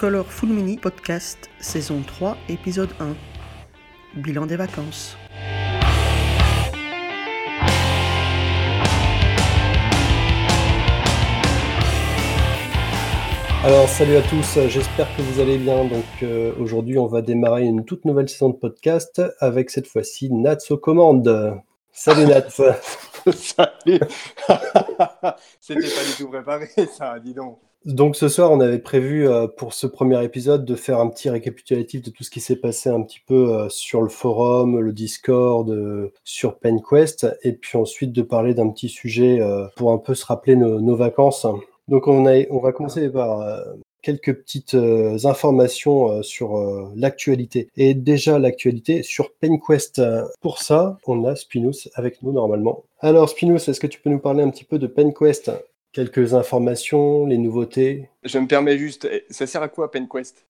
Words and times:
Colorful 0.00 0.48
Mini 0.48 0.78
Podcast, 0.78 1.50
saison 1.60 2.00
3, 2.00 2.34
épisode 2.48 2.88
1. 3.00 3.14
Bilan 4.18 4.46
des 4.46 4.56
vacances. 4.56 5.14
Alors 13.62 13.86
salut 13.90 14.16
à 14.16 14.22
tous, 14.22 14.58
j'espère 14.68 15.14
que 15.14 15.20
vous 15.20 15.38
allez 15.38 15.58
bien. 15.58 15.84
Donc 15.84 16.06
euh, 16.22 16.54
aujourd'hui 16.58 16.96
on 16.96 17.06
va 17.06 17.20
démarrer 17.20 17.64
une 17.64 17.84
toute 17.84 18.06
nouvelle 18.06 18.30
saison 18.30 18.48
de 18.48 18.56
podcast 18.56 19.20
avec 19.40 19.68
cette 19.68 19.86
fois-ci 19.86 20.32
Nats 20.32 20.56
aux 20.70 20.78
commandes. 20.78 21.60
Salut 21.92 22.24
Nats. 22.24 22.48
Salut. 23.34 24.00
C'était 25.60 25.80
pas 25.80 26.04
du 26.06 26.16
tout 26.16 26.28
préparé 26.28 26.70
ça, 26.90 27.18
dis 27.18 27.34
donc. 27.34 27.58
Donc 27.86 28.14
ce 28.14 28.28
soir, 28.28 28.52
on 28.52 28.60
avait 28.60 28.78
prévu 28.78 29.26
euh, 29.26 29.46
pour 29.46 29.72
ce 29.72 29.86
premier 29.86 30.22
épisode 30.22 30.66
de 30.66 30.74
faire 30.74 31.00
un 31.00 31.08
petit 31.08 31.30
récapitulatif 31.30 32.02
de 32.02 32.10
tout 32.10 32.24
ce 32.24 32.30
qui 32.30 32.40
s'est 32.40 32.56
passé 32.56 32.90
un 32.90 33.00
petit 33.02 33.20
peu 33.26 33.54
euh, 33.54 33.68
sur 33.70 34.02
le 34.02 34.10
forum, 34.10 34.78
le 34.80 34.92
Discord, 34.92 35.70
euh, 35.70 36.12
sur 36.22 36.58
PenQuest, 36.58 37.26
et 37.42 37.54
puis 37.54 37.78
ensuite 37.78 38.12
de 38.12 38.20
parler 38.20 38.52
d'un 38.52 38.68
petit 38.68 38.90
sujet 38.90 39.40
pour 39.76 39.92
un 39.92 39.98
peu 39.98 40.14
se 40.14 40.26
rappeler 40.26 40.56
nos, 40.56 40.94
vacances. 40.94 41.46
Donc 41.88 42.06
on, 42.06 42.26
on 42.26 42.58
va 42.58 42.72
commencer 42.72 43.08
par 43.08 43.64
quelques 44.02 44.34
petites 44.34 44.74
informations 45.24 46.22
sur 46.22 46.90
l'actualité. 46.94 47.68
Et 47.76 47.94
déjà 47.94 48.38
l'actualité 48.38 49.02
sur 49.02 49.32
PenQuest. 49.32 50.02
Pour 50.40 50.58
ça, 50.58 50.98
on 51.06 51.24
a 51.24 51.34
Spinous 51.36 51.88
avec 51.94 52.22
nous 52.22 52.32
normalement. 52.32 52.84
Alors 53.00 53.28
Spinous, 53.28 53.56
est-ce 53.56 53.80
que 53.80 53.86
tu 53.86 54.00
peux 54.00 54.10
nous 54.10 54.20
parler 54.20 54.42
un 54.42 54.50
petit 54.50 54.64
peu 54.64 54.78
de 54.78 54.86
PenQuest? 54.86 55.50
Quelques 55.92 56.34
informations, 56.34 57.26
les 57.26 57.38
nouveautés 57.38 58.08
Je 58.24 58.38
me 58.38 58.46
permets 58.46 58.78
juste, 58.78 59.08
ça 59.30 59.46
sert 59.46 59.62
à 59.62 59.68
quoi 59.68 59.90
PenQuest? 59.90 60.46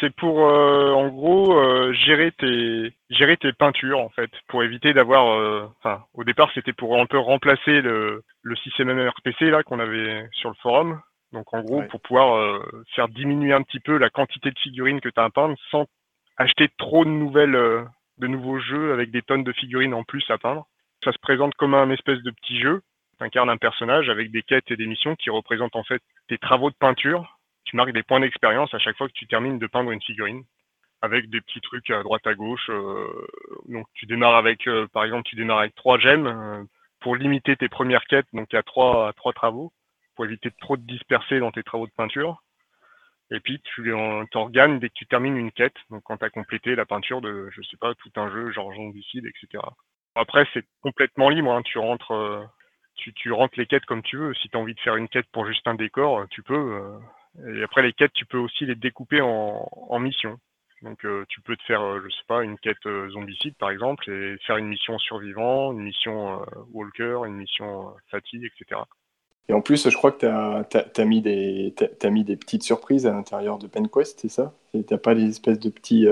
C'est 0.00 0.14
pour, 0.16 0.48
euh, 0.48 0.90
en 0.90 1.08
gros, 1.08 1.56
euh, 1.58 1.92
gérer 1.92 2.32
tes 2.32 2.92
gérer 3.10 3.36
tes 3.36 3.52
peintures 3.52 4.00
en 4.00 4.08
fait, 4.08 4.30
pour 4.48 4.62
éviter 4.64 4.92
d'avoir. 4.92 5.38
euh, 5.38 5.66
Enfin, 5.78 6.02
au 6.14 6.24
départ, 6.24 6.50
c'était 6.54 6.72
pour 6.72 6.98
un 7.00 7.06
peu 7.06 7.18
remplacer 7.18 7.80
le 7.80 8.22
le 8.42 8.56
système 8.56 8.92
MRPC 8.92 9.50
là 9.50 9.62
qu'on 9.62 9.78
avait 9.78 10.26
sur 10.32 10.48
le 10.48 10.56
forum. 10.62 11.00
Donc 11.32 11.52
en 11.52 11.62
gros, 11.62 11.80
Ouais. 11.80 11.86
pour 11.88 12.00
pouvoir 12.00 12.34
euh, 12.36 12.58
faire 12.94 13.08
diminuer 13.08 13.52
un 13.52 13.62
petit 13.62 13.80
peu 13.80 13.98
la 13.98 14.10
quantité 14.10 14.50
de 14.50 14.58
figurines 14.58 15.00
que 15.00 15.08
tu 15.08 15.20
as 15.20 15.24
à 15.24 15.30
peindre 15.30 15.54
sans 15.70 15.84
acheter 16.38 16.68
trop 16.78 17.04
de 17.04 17.10
nouvelles, 17.10 17.54
euh, 17.56 17.82
de 18.18 18.26
nouveaux 18.26 18.58
jeux 18.58 18.92
avec 18.92 19.10
des 19.10 19.22
tonnes 19.22 19.44
de 19.44 19.52
figurines 19.52 19.94
en 19.94 20.02
plus 20.04 20.24
à 20.30 20.38
peindre. 20.38 20.66
Ça 21.04 21.12
se 21.12 21.18
présente 21.18 21.54
comme 21.56 21.74
un 21.74 21.90
espèce 21.90 22.22
de 22.22 22.30
petit 22.30 22.58
jeu 22.60 22.80
incarne 23.20 23.50
un 23.50 23.56
personnage 23.56 24.08
avec 24.08 24.30
des 24.30 24.42
quêtes 24.42 24.70
et 24.70 24.76
des 24.76 24.86
missions 24.86 25.16
qui 25.16 25.30
représentent 25.30 25.76
en 25.76 25.84
fait 25.84 26.02
tes 26.28 26.38
travaux 26.38 26.70
de 26.70 26.76
peinture. 26.76 27.38
Tu 27.64 27.76
marques 27.76 27.92
des 27.92 28.02
points 28.02 28.20
d'expérience 28.20 28.72
à 28.74 28.78
chaque 28.78 28.96
fois 28.96 29.08
que 29.08 29.12
tu 29.14 29.26
termines 29.26 29.58
de 29.58 29.66
peindre 29.66 29.90
une 29.90 30.02
figurine, 30.02 30.44
avec 31.02 31.28
des 31.30 31.40
petits 31.40 31.60
trucs 31.60 31.90
à 31.90 32.02
droite 32.02 32.26
à 32.26 32.34
gauche. 32.34 32.68
euh, 32.70 33.26
donc 33.68 33.86
tu 33.94 34.06
démarres 34.06 34.36
avec, 34.36 34.66
euh, 34.68 34.86
par 34.88 35.04
exemple, 35.04 35.24
tu 35.28 35.36
démarres 35.36 35.60
avec 35.60 35.74
trois 35.74 35.98
gemmes 35.98 36.26
euh, 36.26 36.64
pour 37.00 37.16
limiter 37.16 37.56
tes 37.56 37.68
premières 37.68 38.04
quêtes, 38.06 38.26
donc 38.32 38.52
à 38.54 38.62
trois, 38.62 39.08
à 39.08 39.12
trois 39.12 39.32
travaux, 39.32 39.72
pour 40.16 40.24
éviter 40.24 40.50
de 40.50 40.56
trop 40.60 40.76
te 40.76 40.82
disperser 40.82 41.40
dans 41.40 41.52
tes 41.52 41.62
travaux 41.62 41.86
de 41.86 41.92
peinture. 41.92 42.42
Et 43.30 43.40
puis 43.40 43.60
tu 43.62 43.92
en- 43.92 44.24
dès 44.50 44.88
que 44.88 44.94
tu 44.94 45.06
termines 45.06 45.36
une 45.36 45.52
quête, 45.52 45.76
donc 45.90 46.02
quand 46.04 46.18
tu 46.18 46.24
as 46.24 46.30
complété 46.30 46.74
la 46.76 46.86
peinture 46.86 47.20
de, 47.20 47.48
je 47.50 47.62
sais 47.62 47.76
pas, 47.78 47.94
tout 47.94 48.12
un 48.16 48.30
jeu, 48.30 48.52
genre 48.52 48.72
zombicide, 48.74 49.26
etc. 49.26 49.62
Après, 50.14 50.46
c'est 50.54 50.64
complètement 50.82 51.28
libre, 51.28 51.50
hein, 51.52 51.62
tu 51.62 51.78
rentres. 51.78 52.12
Tu, 52.96 53.12
tu 53.12 53.32
rentres 53.32 53.58
les 53.58 53.66
quêtes 53.66 53.84
comme 53.86 54.02
tu 54.02 54.16
veux. 54.16 54.34
Si 54.34 54.48
tu 54.48 54.56
as 54.56 54.60
envie 54.60 54.74
de 54.74 54.80
faire 54.80 54.96
une 54.96 55.08
quête 55.08 55.26
pour 55.32 55.46
juste 55.46 55.66
un 55.66 55.74
décor, 55.74 56.20
euh, 56.20 56.26
tu 56.30 56.42
peux. 56.42 56.54
euh, 56.54 56.98
et 57.58 57.62
après, 57.64 57.82
les 57.82 57.92
quêtes, 57.92 58.12
tu 58.12 58.26
peux 58.26 58.38
aussi 58.38 58.64
les 58.64 58.74
découper 58.74 59.20
en, 59.20 59.98
missions. 59.98 60.38
Donc, 60.82 61.04
euh, 61.04 61.24
tu 61.28 61.40
peux 61.40 61.56
te 61.56 61.62
faire, 61.64 61.82
je 62.00 62.08
sais 62.08 62.24
pas, 62.28 62.44
une 62.44 62.58
quête 62.58 62.76
zombicide, 63.10 63.56
par 63.56 63.70
exemple, 63.70 64.08
et 64.10 64.36
faire 64.46 64.56
une 64.56 64.68
mission 64.68 64.98
survivant, 64.98 65.72
une 65.72 65.82
mission 65.82 66.44
walker, 66.72 67.22
une 67.26 67.34
mission 67.34 67.92
fatigue, 68.10 68.44
etc. 68.44 68.82
Et 69.48 69.52
en 69.52 69.62
plus, 69.62 69.88
je 69.88 69.96
crois 69.96 70.12
que 70.12 70.18
tu 70.20 71.00
as, 71.00 71.04
mis, 71.04 71.22
des- 71.22 71.74
mis 72.04 72.24
des 72.24 72.36
petites 72.36 72.62
surprises 72.62 73.06
à 73.06 73.12
l'intérieur 73.12 73.58
de 73.58 73.66
PenQuest, 73.66 74.20
c'est 74.20 74.28
ça? 74.28 74.54
T'as 74.86 74.98
pas 74.98 75.14
des 75.14 75.28
espèces 75.28 75.58
de 75.58 75.70
petits, 75.70 76.06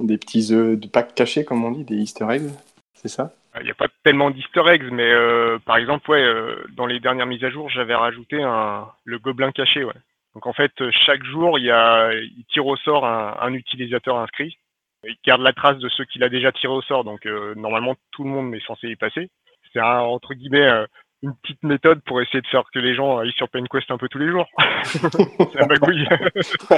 des 0.00 0.18
petits 0.18 0.52
œufs 0.52 0.78
de 0.78 0.88
packs 0.88 1.14
cachés, 1.14 1.44
comme 1.44 1.64
on 1.64 1.72
dit, 1.72 1.84
des 1.84 1.96
easter 1.96 2.26
eggs, 2.30 2.50
c'est 2.94 3.08
ça? 3.08 3.34
Il 3.60 3.64
n'y 3.64 3.70
a 3.70 3.74
pas 3.74 3.88
tellement 4.02 4.30
d'easter 4.30 4.62
eggs, 4.66 4.88
mais 4.90 5.10
euh, 5.10 5.58
par 5.58 5.76
exemple, 5.76 6.10
ouais, 6.10 6.22
euh, 6.22 6.64
dans 6.70 6.86
les 6.86 7.00
dernières 7.00 7.26
mises 7.26 7.44
à 7.44 7.50
jour, 7.50 7.68
j'avais 7.68 7.94
rajouté 7.94 8.42
un, 8.42 8.88
le 9.04 9.18
gobelin 9.18 9.52
caché. 9.52 9.84
Ouais. 9.84 9.92
Donc 10.34 10.46
en 10.46 10.52
fait, 10.52 10.72
euh, 10.80 10.90
chaque 11.04 11.22
jour, 11.24 11.58
il, 11.58 11.66
y 11.66 11.70
a, 11.70 12.12
il 12.14 12.44
tire 12.52 12.66
au 12.66 12.76
sort 12.76 13.06
un, 13.06 13.36
un 13.40 13.52
utilisateur 13.52 14.16
inscrit. 14.18 14.56
Il 15.04 15.16
garde 15.26 15.42
la 15.42 15.52
trace 15.52 15.78
de 15.78 15.88
ceux 15.88 16.04
qu'il 16.04 16.22
a 16.22 16.28
déjà 16.28 16.52
tiré 16.52 16.72
au 16.72 16.82
sort, 16.82 17.04
donc 17.04 17.26
euh, 17.26 17.54
normalement 17.56 17.96
tout 18.12 18.24
le 18.24 18.30
monde 18.30 18.54
est 18.54 18.64
censé 18.64 18.88
y 18.88 18.96
passer. 18.96 19.30
C'est 19.72 19.80
un, 19.80 19.98
entre 19.98 20.32
guillemets 20.34 20.62
euh, 20.62 20.86
une 21.22 21.34
petite 21.42 21.62
méthode 21.62 22.02
pour 22.04 22.20
essayer 22.20 22.40
de 22.40 22.46
faire 22.46 22.62
que 22.72 22.78
les 22.78 22.94
gens 22.94 23.18
aillent 23.18 23.32
sur 23.32 23.48
PenQuest 23.48 23.90
un 23.90 23.98
peu 23.98 24.08
tous 24.08 24.18
les 24.18 24.28
jours. 24.28 24.46
c'est 24.84 25.62
un 25.62 25.66
bagouille. 25.66 26.06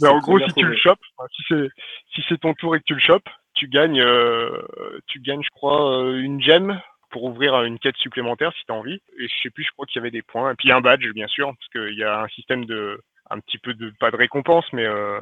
Mais 0.00 0.08
en 0.08 0.18
gros, 0.18 0.38
si 0.40 0.52
tu 0.54 0.64
le 0.64 0.76
chopes, 0.76 1.00
si 1.32 1.42
c'est 1.48 1.68
si 2.14 2.24
c'est 2.28 2.40
ton 2.40 2.54
tour 2.54 2.76
et 2.76 2.80
que 2.80 2.84
tu 2.84 2.94
le 2.94 3.00
chopes, 3.00 3.28
tu 3.64 3.70
gagnes, 3.70 4.00
euh, 4.00 4.60
tu 5.06 5.20
gagnes, 5.20 5.42
je 5.42 5.50
crois, 5.50 5.98
euh, 5.98 6.20
une 6.20 6.42
gemme 6.42 6.80
pour 7.10 7.24
ouvrir 7.24 7.62
une 7.62 7.78
quête 7.78 7.96
supplémentaire 7.96 8.52
si 8.52 8.64
tu 8.66 8.72
as 8.72 8.74
envie. 8.74 9.00
Et 9.18 9.28
je 9.28 9.42
sais 9.42 9.50
plus, 9.50 9.64
je 9.64 9.70
crois 9.70 9.86
qu'il 9.86 10.00
y 10.00 10.02
avait 10.02 10.10
des 10.10 10.22
points. 10.22 10.52
Et 10.52 10.54
puis 10.54 10.70
un 10.70 10.80
badge, 10.80 11.08
bien 11.14 11.28
sûr, 11.28 11.46
parce 11.46 11.68
qu'il 11.68 11.96
y 11.98 12.04
a 12.04 12.20
un 12.20 12.28
système 12.28 12.66
de, 12.66 13.00
un 13.30 13.40
petit 13.40 13.58
peu 13.58 13.72
de, 13.72 13.92
pas 13.98 14.10
de 14.10 14.16
récompense, 14.16 14.66
mais 14.72 14.84
euh, 14.84 15.18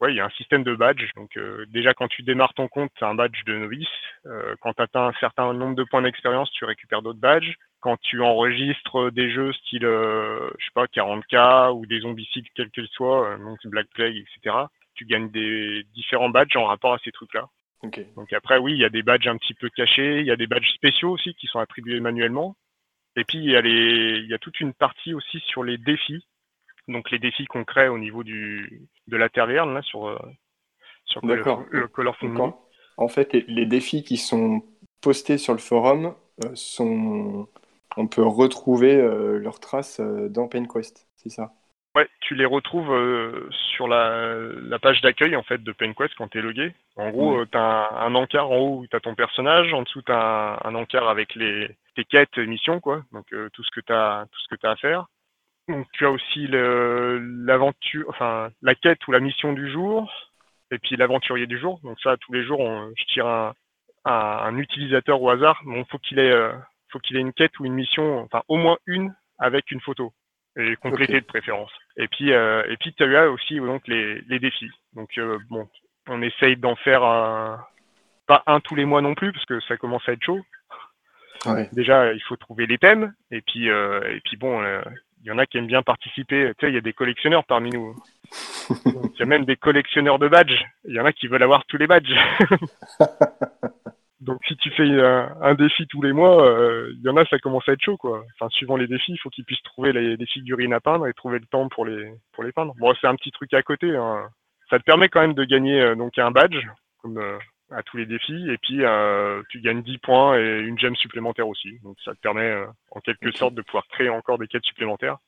ouais, 0.00 0.12
il 0.12 0.16
y 0.16 0.20
a 0.20 0.26
un 0.26 0.30
système 0.30 0.64
de 0.64 0.74
badge. 0.74 1.10
Donc 1.16 1.36
euh, 1.36 1.64
déjà, 1.68 1.94
quand 1.94 2.08
tu 2.08 2.22
démarres 2.22 2.54
ton 2.54 2.68
compte, 2.68 2.90
as 3.00 3.06
un 3.06 3.14
badge 3.14 3.42
de 3.46 3.56
novice. 3.56 3.88
Euh, 4.26 4.54
quand 4.60 4.74
tu 4.74 4.82
atteins 4.82 5.06
un 5.06 5.12
certain 5.20 5.54
nombre 5.54 5.76
de 5.76 5.84
points 5.84 6.02
d'expérience, 6.02 6.50
tu 6.50 6.66
récupères 6.66 7.02
d'autres 7.02 7.20
badges. 7.20 7.54
Quand 7.80 7.96
tu 8.00 8.20
enregistres 8.20 9.10
des 9.12 9.30
jeux 9.30 9.52
style, 9.52 9.86
euh, 9.86 10.50
je 10.58 10.64
sais 10.64 10.72
pas, 10.74 10.86
40K 10.86 11.72
ou 11.72 11.86
des 11.86 12.00
zombicides 12.00 12.46
quels 12.54 12.70
qu'ils 12.70 12.88
soient, 12.88 13.30
euh, 13.30 13.38
donc 13.38 13.58
Black 13.64 13.86
Plague, 13.94 14.16
etc., 14.16 14.56
tu 14.94 15.06
gagnes 15.06 15.30
des 15.30 15.84
différents 15.94 16.28
badges 16.28 16.56
en 16.56 16.64
rapport 16.64 16.92
à 16.92 16.98
ces 17.04 17.12
trucs-là. 17.12 17.46
Donc 17.82 18.32
après, 18.32 18.58
oui, 18.58 18.72
il 18.72 18.78
y 18.78 18.84
a 18.84 18.90
des 18.90 19.02
badges 19.02 19.28
un 19.28 19.36
petit 19.36 19.54
peu 19.54 19.68
cachés, 19.70 20.20
il 20.20 20.26
y 20.26 20.30
a 20.30 20.36
des 20.36 20.46
badges 20.46 20.68
spéciaux 20.74 21.10
aussi 21.10 21.34
qui 21.34 21.46
sont 21.46 21.60
attribués 21.60 22.00
manuellement. 22.00 22.56
Et 23.16 23.24
puis, 23.24 23.38
il 23.38 23.50
y 23.50 23.56
a, 23.56 23.60
les... 23.60 24.18
il 24.18 24.28
y 24.28 24.34
a 24.34 24.38
toute 24.38 24.60
une 24.60 24.74
partie 24.74 25.14
aussi 25.14 25.40
sur 25.46 25.62
les 25.62 25.78
défis. 25.78 26.26
Donc 26.88 27.10
les 27.10 27.18
défis 27.18 27.44
qu'on 27.46 27.64
crée 27.64 27.88
au 27.88 27.98
niveau 27.98 28.24
du... 28.24 28.88
de 29.06 29.16
la 29.16 29.28
Terre 29.28 29.46
là, 29.46 29.82
sur, 29.82 30.08
euh, 30.08 30.18
sur 31.04 31.24
le 31.24 31.86
Colorful 31.88 32.34
Donc, 32.34 32.56
en, 32.96 33.08
fait, 33.08 33.32
les, 33.32 33.66
défis 33.66 34.02
qui 34.02 34.16
sont 34.16 34.62
postés 35.00 35.38
sur 35.38 35.52
le 35.52 35.60
forum 35.60 36.14
euh, 36.44 36.50
sont. 36.54 37.48
On 37.96 38.06
peut 38.06 38.24
retrouver 38.24 38.94
euh, 38.94 39.38
leurs 39.38 39.60
traces 39.60 40.00
dans 40.00 40.46
PenQuest, 40.46 41.08
c'est 41.16 41.30
ça? 41.30 41.52
Ouais, 41.98 42.08
tu 42.20 42.36
les 42.36 42.44
retrouves 42.44 42.92
euh, 42.92 43.48
sur 43.50 43.88
la, 43.88 44.36
la 44.62 44.78
page 44.78 45.00
d'accueil 45.00 45.34
en 45.34 45.42
fait 45.42 45.60
de 45.64 45.72
PenQuest 45.72 46.14
quand 46.16 46.28
tu 46.28 46.38
es 46.38 46.42
logué. 46.42 46.72
En 46.96 47.10
gros, 47.10 47.38
Ouais. 47.40 47.46
tu 47.50 47.58
as 47.58 47.60
un, 47.60 48.06
un 48.06 48.14
encart 48.14 48.48
en 48.52 48.56
haut 48.56 48.78
où 48.78 48.86
tu 48.86 48.94
as 48.94 49.00
ton 49.00 49.16
personnage, 49.16 49.72
en 49.74 49.82
dessous 49.82 50.02
tu 50.02 50.12
as 50.12 50.60
un, 50.64 50.68
un 50.70 50.74
encart 50.76 51.08
avec 51.08 51.34
les 51.34 51.68
tes 51.96 52.04
quêtes 52.04 52.38
et 52.38 52.46
missions 52.46 52.78
quoi. 52.78 53.02
Donc 53.10 53.26
euh, 53.32 53.48
tout 53.52 53.64
ce 53.64 53.70
que 53.72 53.80
tu 53.80 53.92
as 53.92 54.26
tout 54.30 54.38
ce 54.42 54.48
que 54.48 54.60
tu 54.60 54.64
as 54.66 54.70
à 54.70 54.76
faire. 54.76 55.06
Donc 55.66 55.88
tu 55.92 56.06
as 56.06 56.10
aussi 56.12 56.46
l'aventure 56.48 58.06
enfin 58.10 58.50
la 58.62 58.74
quête 58.76 59.06
ou 59.08 59.12
la 59.12 59.20
mission 59.20 59.52
du 59.52 59.68
jour 59.70 60.12
et 60.70 60.78
puis 60.78 60.94
l'aventurier 60.96 61.46
du 61.48 61.58
jour. 61.58 61.80
Donc 61.82 61.98
ça 62.00 62.16
tous 62.18 62.32
les 62.32 62.44
jours 62.44 62.60
on- 62.60 62.92
je 62.96 63.04
tire 63.06 63.26
un, 63.26 63.54
un, 64.04 64.12
un 64.12 64.56
utilisateur 64.58 65.20
au 65.20 65.30
hasard. 65.30 65.60
Bon, 65.64 65.84
faut 65.86 65.98
qu'il 65.98 66.20
ait 66.20 66.30
euh, 66.30 66.52
faut 66.90 67.00
qu'il 67.00 67.16
ait 67.16 67.20
une 67.20 67.32
quête 67.32 67.58
ou 67.58 67.64
une 67.64 67.74
mission 67.74 68.20
enfin 68.20 68.42
au 68.46 68.56
moins 68.56 68.78
une 68.86 69.12
avec 69.38 69.70
une 69.72 69.80
photo 69.80 70.12
et 70.58 70.76
complétée 70.76 71.16
Ok. 71.16 71.20
de 71.22 71.26
préférence. 71.26 71.70
Et 71.96 72.08
puis, 72.08 72.32
euh, 72.32 72.62
et 72.68 72.76
puis 72.76 72.92
tu 72.92 73.16
as 73.16 73.30
aussi 73.30 73.56
donc 73.60 73.86
les, 73.88 74.20
les 74.28 74.38
défis. 74.38 74.70
Donc 74.94 75.16
euh, 75.18 75.38
bon, 75.48 75.68
on 76.08 76.20
essaye 76.22 76.56
d'en 76.56 76.76
faire 76.76 77.02
un- 77.04 77.64
pas 78.26 78.42
un 78.46 78.60
tous 78.60 78.74
les 78.74 78.84
mois 78.84 79.00
non 79.00 79.14
plus 79.14 79.32
parce 79.32 79.46
que 79.46 79.60
ça 79.60 79.76
commence 79.76 80.06
à 80.08 80.12
être 80.12 80.22
chaud. 80.24 80.40
Ouais. 81.46 81.68
Déjà, 81.72 82.12
il 82.12 82.22
faut 82.24 82.36
trouver 82.36 82.66
les 82.66 82.78
thèmes 82.78 83.14
et 83.30 83.40
puis 83.40 83.70
euh, 83.70 84.00
et 84.14 84.20
puis 84.24 84.36
bon, 84.36 84.62
il 85.22 85.26
y 85.26 85.30
en 85.30 85.38
a 85.38 85.46
qui 85.46 85.58
aiment 85.58 85.66
bien 85.66 85.82
participer. 85.82 86.52
Tu 86.58 86.66
sais, 86.66 86.70
il 86.72 86.74
y 86.74 86.78
a 86.78 86.82
des 86.82 86.92
collectionneurs 86.92 87.44
parmi 87.44 87.70
nous. 87.70 87.94
Il 88.84 89.18
y 89.18 89.22
a 89.22 89.24
même 89.26 89.46
des 89.46 89.56
collectionneurs 89.56 90.18
de 90.18 90.28
badges. 90.28 90.62
Il 90.84 90.94
y 90.94 91.00
en 91.00 91.06
a 91.06 91.12
qui 91.14 91.26
veulent 91.26 91.42
avoir 91.42 91.64
tous 91.64 91.78
les 91.78 91.86
badges. 91.86 92.14
Donc 94.20 94.40
si 94.46 94.56
tu 94.56 94.70
fais 94.70 94.82
un, 94.82 95.36
un 95.40 95.54
défi 95.54 95.86
tous 95.86 96.02
les 96.02 96.12
mois, 96.12 96.44
euh, 96.44 96.92
il 96.96 97.02
y 97.02 97.08
en 97.08 97.16
a 97.16 97.24
ça 97.26 97.38
commence 97.38 97.68
à 97.68 97.72
être 97.72 97.82
chaud 97.82 97.96
quoi. 97.96 98.24
Enfin 98.34 98.48
suivant 98.50 98.76
les 98.76 98.88
défis, 98.88 99.12
il 99.12 99.18
faut 99.18 99.30
qu'ils 99.30 99.44
puissent 99.44 99.62
trouver 99.62 99.92
les, 99.92 100.16
les 100.16 100.26
figurines 100.26 100.72
à 100.72 100.80
peindre 100.80 101.06
et 101.06 101.14
trouver 101.14 101.38
le 101.38 101.46
temps 101.46 101.68
pour 101.68 101.86
les 101.86 102.12
pour 102.32 102.42
les 102.42 102.52
peindre. 102.52 102.74
Bon 102.78 102.92
c'est 103.00 103.06
un 103.06 103.14
petit 103.14 103.30
truc 103.30 103.54
à 103.54 103.62
côté. 103.62 103.94
Hein. 103.94 104.28
Ça 104.70 104.78
te 104.78 104.84
permet 104.84 105.08
quand 105.08 105.20
même 105.20 105.34
de 105.34 105.44
gagner 105.44 105.80
euh, 105.80 105.94
donc 105.94 106.18
un 106.18 106.32
badge 106.32 106.58
comme 107.00 107.18
euh, 107.18 107.38
à 107.70 107.82
tous 107.82 107.96
les 107.96 108.06
défis 108.06 108.50
et 108.50 108.58
puis 108.58 108.84
euh, 108.84 109.42
tu 109.50 109.60
gagnes 109.60 109.82
10 109.82 109.98
points 109.98 110.38
et 110.38 110.58
une 110.60 110.78
gemme 110.78 110.96
supplémentaire 110.96 111.48
aussi. 111.48 111.78
Donc 111.82 111.96
ça 112.04 112.14
te 112.14 112.20
permet 112.20 112.50
euh, 112.50 112.66
en 112.90 113.00
quelque 113.00 113.30
sorte 113.32 113.54
de 113.54 113.62
pouvoir 113.62 113.86
créer 113.88 114.08
encore 114.08 114.38
des 114.38 114.48
quêtes 114.48 114.64
supplémentaires. 114.64 115.18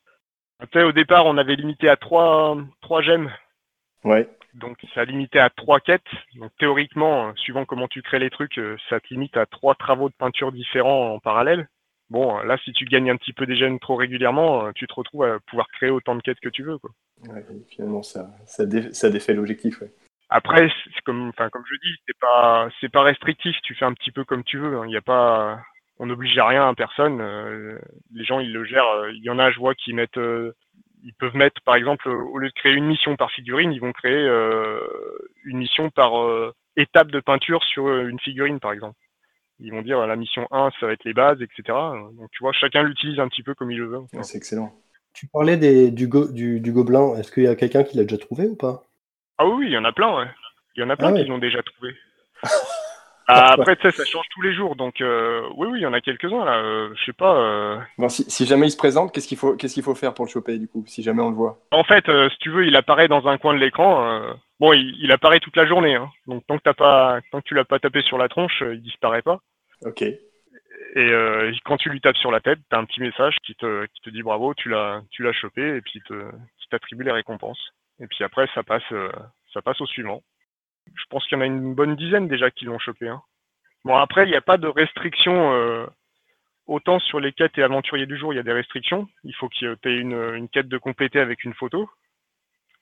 Tu 0.61 0.67
sais, 0.73 0.83
au 0.83 0.91
départ, 0.91 1.25
on 1.25 1.37
avait 1.37 1.55
limité 1.55 1.89
à 1.89 1.95
3, 1.95 2.57
trois 2.81 3.01
gemmes. 3.01 3.31
Ouais. 4.03 4.29
Donc 4.53 4.77
ça 4.93 5.01
a 5.01 5.05
limité 5.05 5.39
à 5.39 5.49
trois 5.49 5.79
quêtes. 5.79 6.01
Donc 6.35 6.51
théoriquement, 6.59 7.29
euh, 7.29 7.31
suivant 7.35 7.65
comment 7.65 7.87
tu 7.87 8.01
crées 8.01 8.19
les 8.19 8.29
trucs, 8.29 8.57
euh, 8.57 8.77
ça 8.89 8.99
te 8.99 9.07
limite 9.11 9.37
à 9.37 9.45
trois 9.45 9.75
travaux 9.75 10.09
de 10.09 10.15
peinture 10.15 10.51
différents 10.51 11.13
en 11.13 11.19
parallèle. 11.19 11.67
Bon, 12.09 12.39
là, 12.41 12.57
si 12.65 12.73
tu 12.73 12.83
gagnes 12.83 13.09
un 13.09 13.15
petit 13.15 13.31
peu 13.31 13.45
des 13.45 13.55
gemmes 13.55 13.79
trop 13.79 13.95
régulièrement, 13.95 14.65
euh, 14.65 14.71
tu 14.75 14.85
te 14.85 14.93
retrouves 14.93 15.23
à 15.23 15.39
pouvoir 15.47 15.67
créer 15.69 15.89
autant 15.89 16.15
de 16.15 16.21
quêtes 16.21 16.41
que 16.41 16.49
tu 16.49 16.63
veux. 16.63 16.77
Quoi. 16.77 16.89
Ouais, 17.29 17.45
finalement, 17.69 18.03
ça, 18.03 18.29
ça, 18.45 18.65
dé- 18.65 18.91
ça 18.93 19.09
défait 19.09 19.33
l'objectif. 19.33 19.79
Ouais. 19.79 19.91
Après, 20.29 20.69
c'est 20.93 21.01
comme, 21.03 21.29
enfin, 21.29 21.49
comme 21.49 21.63
je 21.69 21.75
dis, 21.75 21.95
c'est 22.05 22.17
pas, 22.19 22.67
c'est 22.81 22.91
pas 22.91 23.03
restrictif. 23.03 23.55
Tu 23.63 23.75
fais 23.75 23.85
un 23.85 23.93
petit 23.93 24.11
peu 24.11 24.25
comme 24.25 24.43
tu 24.43 24.57
veux. 24.57 24.77
hein. 24.77 24.85
Il 24.87 24.91
y 24.91 24.97
a 24.97 25.01
pas, 25.01 25.61
on 25.99 26.05
n'oblige 26.05 26.37
à 26.37 26.47
rien 26.47 26.67
à 26.67 26.73
personne. 26.75 27.21
euh, 27.21 27.79
les 28.13 28.25
gens, 28.25 28.39
ils 28.41 28.51
le 28.51 28.65
gèrent. 28.65 28.87
euh, 28.87 29.11
Il 29.13 29.23
y 29.23 29.29
en 29.29 29.39
a, 29.39 29.51
je 29.51 29.59
vois, 29.59 29.73
qui 29.75 29.93
mettent, 29.93 30.17
euh, 30.17 30.53
ils 31.03 31.13
peuvent 31.13 31.35
mettre, 31.35 31.61
par 31.63 31.75
exemple, 31.75 32.09
au 32.09 32.37
lieu 32.37 32.49
de 32.49 32.53
créer 32.53 32.73
une 32.73 32.85
mission 32.87 33.15
par 33.15 33.31
figurine, 33.31 33.71
ils 33.73 33.81
vont 33.81 33.91
créer 33.93 34.13
euh, 34.15 34.79
une 35.45 35.57
mission 35.57 35.89
par 35.89 36.21
euh, 36.21 36.53
étape 36.77 37.11
de 37.11 37.19
peinture 37.19 37.63
sur 37.63 37.87
euh, 37.87 38.07
une 38.07 38.19
figurine, 38.19 38.59
par 38.59 38.71
exemple. 38.73 38.97
Ils 39.59 39.71
vont 39.71 39.81
dire 39.83 40.05
la 40.07 40.15
mission 40.15 40.47
1, 40.51 40.71
ça 40.79 40.87
va 40.87 40.93
être 40.93 41.03
les 41.03 41.13
bases, 41.13 41.41
etc. 41.41 41.77
Donc 42.17 42.29
tu 42.31 42.39
vois, 42.39 42.51
chacun 42.53 42.83
l'utilise 42.83 43.19
un 43.19 43.27
petit 43.27 43.43
peu 43.43 43.53
comme 43.53 43.71
il 43.71 43.77
le 43.77 43.87
veut. 43.87 43.99
Ouais, 44.13 44.23
c'est 44.23 44.37
excellent. 44.37 44.73
Tu 45.13 45.27
parlais 45.27 45.57
des, 45.57 45.91
du, 45.91 46.07
go- 46.07 46.27
du, 46.31 46.59
du 46.59 46.71
gobelin. 46.71 47.15
Est-ce 47.17 47.31
qu'il 47.31 47.43
y 47.43 47.47
a 47.47 47.55
quelqu'un 47.55 47.83
qui 47.83 47.97
l'a 47.97 48.03
déjà 48.03 48.17
trouvé 48.17 48.47
ou 48.47 48.55
pas? 48.55 48.87
Ah 49.37 49.45
oui, 49.47 49.67
il 49.67 49.71
y 49.71 49.77
en 49.77 49.83
a 49.85 49.91
plein, 49.91 50.15
ouais. 50.17 50.27
Il 50.75 50.81
y 50.81 50.83
en 50.83 50.89
a 50.89 50.95
plein 50.97 51.09
Ah 51.09 51.13
ouais. 51.13 51.23
qui 51.23 51.29
l'ont 51.29 51.37
déjà 51.37 51.61
trouvé. 51.63 51.95
Ah, 53.33 53.53
après, 53.53 53.75
tu 53.75 53.83
sais, 53.83 53.91
ça 53.91 54.05
change 54.05 54.25
tous 54.29 54.41
les 54.41 54.53
jours, 54.53 54.75
donc 54.75 55.01
euh, 55.01 55.41
oui, 55.55 55.67
oui, 55.71 55.79
il 55.79 55.83
y 55.83 55.85
en 55.85 55.93
a 55.93 56.01
quelques-uns 56.01 56.45
là. 56.45 56.57
euh, 56.59 56.93
je 56.95 57.05
sais 57.05 57.13
pas. 57.13 57.35
euh, 57.37 57.77
Bon, 57.97 58.09
si, 58.09 58.29
si 58.29 58.45
jamais 58.45 58.67
il 58.67 58.71
se 58.71 58.77
présente, 58.77 59.13
qu'est-ce 59.13 59.27
qu'il 59.27 59.37
faut, 59.37 59.55
qu'est-ce 59.55 59.73
qu'il 59.73 59.83
faut 59.83 59.95
faire 59.95 60.13
pour 60.13 60.25
le 60.25 60.29
choper, 60.29 60.57
du 60.57 60.67
coup, 60.67 60.83
si 60.87 61.01
jamais 61.03 61.21
on 61.21 61.29
le 61.29 61.35
voit? 61.35 61.59
En 61.71 61.83
fait, 61.83 62.07
euh, 62.09 62.29
si 62.29 62.37
tu 62.39 62.49
veux, 62.49 62.65
il 62.65 62.75
apparaît 62.75 63.07
dans 63.07 63.27
un 63.27 63.37
coin 63.37 63.53
de 63.53 63.59
l'écran. 63.59 64.21
Bon, 64.59 64.73
il, 64.73 64.95
il 64.99 65.11
apparaît 65.11 65.39
toute 65.39 65.55
la 65.55 65.65
journée, 65.65 65.95
hein. 65.95 66.09
donc 66.27 66.45
tant 66.47 66.57
que 66.57 66.63
t'as 66.63 66.73
pas, 66.73 67.19
tant 67.31 67.39
que 67.41 67.47
tu 67.47 67.55
l'as 67.55 67.65
pas 67.65 67.79
tapé 67.79 68.01
sur 68.01 68.17
la 68.17 68.29
tronche, 68.29 68.61
il 68.61 68.81
disparaît 68.81 69.21
pas. 69.23 69.39
Ok. 69.85 70.03
Et 70.03 71.11
quand 71.63 71.77
tu 71.77 71.89
lui 71.89 72.01
tapes 72.01 72.17
sur 72.17 72.31
la 72.31 72.41
tête, 72.41 72.59
t'as 72.69 72.77
un 72.79 72.85
petit 72.85 72.99
message 73.01 73.37
qui 73.45 73.55
te, 73.55 73.85
qui 73.85 74.01
te 74.01 74.09
dit 74.09 74.23
bravo, 74.23 74.53
tu 74.53 74.69
l'as, 74.69 75.01
tu 75.09 75.23
l'as 75.23 75.31
chopé, 75.33 75.77
et 75.77 75.81
puis 75.81 76.01
te, 76.07 76.13
qui 76.59 76.67
t'attribue 76.69 77.03
les 77.05 77.11
récompenses. 77.11 77.71
Et 78.01 78.07
puis 78.07 78.23
après, 78.23 78.47
ça 78.53 78.63
passe, 78.63 78.83
ça 79.53 79.61
passe 79.61 79.79
au 79.79 79.85
suivant. 79.85 80.21
Je 80.87 81.03
pense 81.09 81.25
qu'il 81.27 81.37
y 81.37 81.39
en 81.39 81.43
a 81.43 81.47
une 81.47 81.73
bonne 81.73 81.95
dizaine 81.95 82.27
déjà 82.27 82.51
qui 82.51 82.65
l'ont 82.65 82.79
chopé. 82.79 83.07
Hein. 83.07 83.21
Bon, 83.83 83.95
après, 83.95 84.25
il 84.25 84.29
n'y 84.29 84.35
a 84.35 84.41
pas 84.41 84.57
de 84.57 84.67
restrictions. 84.67 85.53
euh, 85.53 85.85
autant 86.67 86.99
sur 86.99 87.19
les 87.19 87.33
quêtes 87.33 87.57
et 87.57 87.63
aventuriers 87.63 88.05
du 88.05 88.17
jour, 88.17 88.33
il 88.33 88.37
y 88.37 88.39
a 88.39 88.43
des 88.43 88.53
restrictions. 88.53 89.07
Il 89.23 89.35
faut 89.35 89.49
que 89.49 89.55
tu 89.55 89.89
aies 89.89 89.97
une, 89.97 90.47
quête 90.49 90.67
de 90.67 90.77
compléter 90.77 91.19
avec 91.19 91.43
une 91.43 91.53
photo. 91.53 91.89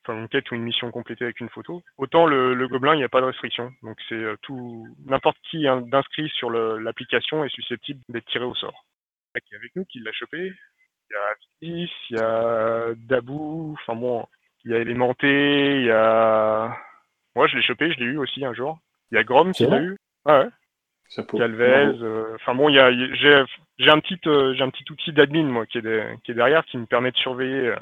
Enfin, 0.02 0.18
une 0.18 0.28
quête 0.28 0.50
ou 0.50 0.54
une 0.54 0.62
mission 0.62 0.90
complétée 0.90 1.24
avec 1.24 1.40
une 1.40 1.50
photo. 1.50 1.82
Autant 1.98 2.26
le, 2.26 2.68
gobelin, 2.68 2.94
il 2.94 2.98
n'y 2.98 3.04
a 3.04 3.08
pas 3.08 3.20
de 3.20 3.26
restriction. 3.26 3.72
Donc 3.82 3.98
c'est 4.08 4.14
euh, 4.14 4.36
tout. 4.42 4.86
N'importe 5.06 5.38
qui 5.50 5.66
hein, 5.66 5.82
d'inscrit 5.82 6.28
sur 6.30 6.50
l'application 6.50 7.44
est 7.44 7.54
susceptible 7.54 8.00
d'être 8.08 8.26
tiré 8.26 8.44
au 8.44 8.54
sort. 8.54 8.86
Il 9.34 9.36
y 9.36 9.38
a 9.38 9.40
qui 9.40 9.54
est 9.54 9.58
avec 9.58 9.76
nous 9.76 9.84
qui 9.84 10.00
l'a 10.00 10.12
chopé. 10.12 10.52
Il 11.10 11.12
y 11.12 11.16
a 11.16 11.22
Avis, 11.30 11.92
il 12.10 12.16
y 12.16 12.20
a 12.20 12.94
Dabou, 12.96 13.76
enfin 13.80 13.96
bon, 13.98 14.26
il 14.64 14.70
y 14.70 14.74
a 14.74 14.78
Élémenté, 14.78 15.80
il 15.80 15.86
y 15.86 15.90
a. 15.90 16.76
Moi 17.36 17.46
je 17.46 17.56
l'ai 17.56 17.62
chopé, 17.62 17.92
je 17.92 17.98
l'ai 18.00 18.06
eu 18.06 18.18
aussi 18.18 18.44
un 18.44 18.54
jour. 18.54 18.78
Il 19.10 19.16
y 19.16 19.18
a 19.18 19.24
Grom 19.24 19.52
qui 19.52 19.64
l'a 19.70 19.80
eu. 19.82 19.96
Ah 20.24 20.40
ouais. 20.40 20.48
Calvez, 21.38 21.64
euh, 22.02 22.34
enfin 22.36 22.54
bon, 22.54 22.68
il 22.68 22.74
y 22.76 22.78
a, 22.78 22.90
il 22.90 23.00
y 23.00 23.04
a- 23.04 23.14
j'ai, 23.14 23.44
j'ai 23.78 23.90
un 23.90 23.98
petit, 24.00 24.18
euh, 24.26 24.54
j'ai 24.54 24.62
un 24.62 24.70
petit 24.70 24.84
outil 24.90 25.12
d'admin 25.12 25.44
moi 25.44 25.66
qui 25.66 25.78
est, 25.78 25.82
de- 25.82 26.04
qui 26.24 26.30
est 26.32 26.34
derrière, 26.34 26.64
qui 26.66 26.78
me 26.78 26.86
permet 26.86 27.10
de 27.10 27.16
surveiller, 27.16 27.68
euh, 27.68 27.76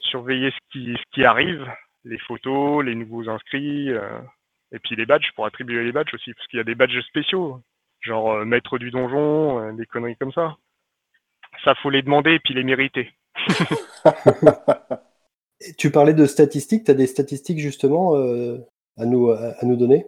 surveiller 0.00 0.50
ce 0.50 0.58
qui, 0.72 0.94
ce 0.94 1.02
qui 1.14 1.24
arrive, 1.24 1.66
les 2.04 2.18
photos, 2.18 2.84
les 2.84 2.94
nouveaux 2.94 3.28
inscrits, 3.28 3.90
euh, 3.90 4.18
et 4.72 4.78
puis 4.78 4.96
les 4.96 5.06
badges 5.06 5.30
pour 5.34 5.46
attribuer 5.46 5.84
les 5.84 5.92
badges 5.92 6.12
aussi, 6.14 6.32
parce 6.34 6.46
qu'il 6.48 6.58
y 6.58 6.60
a 6.60 6.64
des 6.64 6.74
badges 6.74 7.00
spéciaux, 7.02 7.60
genre 8.00 8.32
euh, 8.32 8.44
maître 8.44 8.78
du 8.78 8.90
donjon, 8.90 9.60
euh, 9.60 9.72
des 9.72 9.86
conneries 9.86 10.16
comme 10.16 10.32
ça. 10.32 10.56
Ça 11.64 11.74
faut 11.76 11.90
les 11.90 12.02
demander 12.02 12.32
et 12.34 12.38
puis 12.40 12.52
les 12.54 12.64
mériter. 12.64 13.12
Tu 15.78 15.90
parlais 15.90 16.12
de 16.14 16.26
statistiques. 16.26 16.84
Tu 16.84 16.90
as 16.90 16.94
des 16.94 17.06
statistiques 17.06 17.58
justement 17.58 18.16
euh, 18.16 18.58
à, 18.96 19.04
nous, 19.06 19.30
à, 19.30 19.54
nous 19.64 19.76
donner 19.76 20.06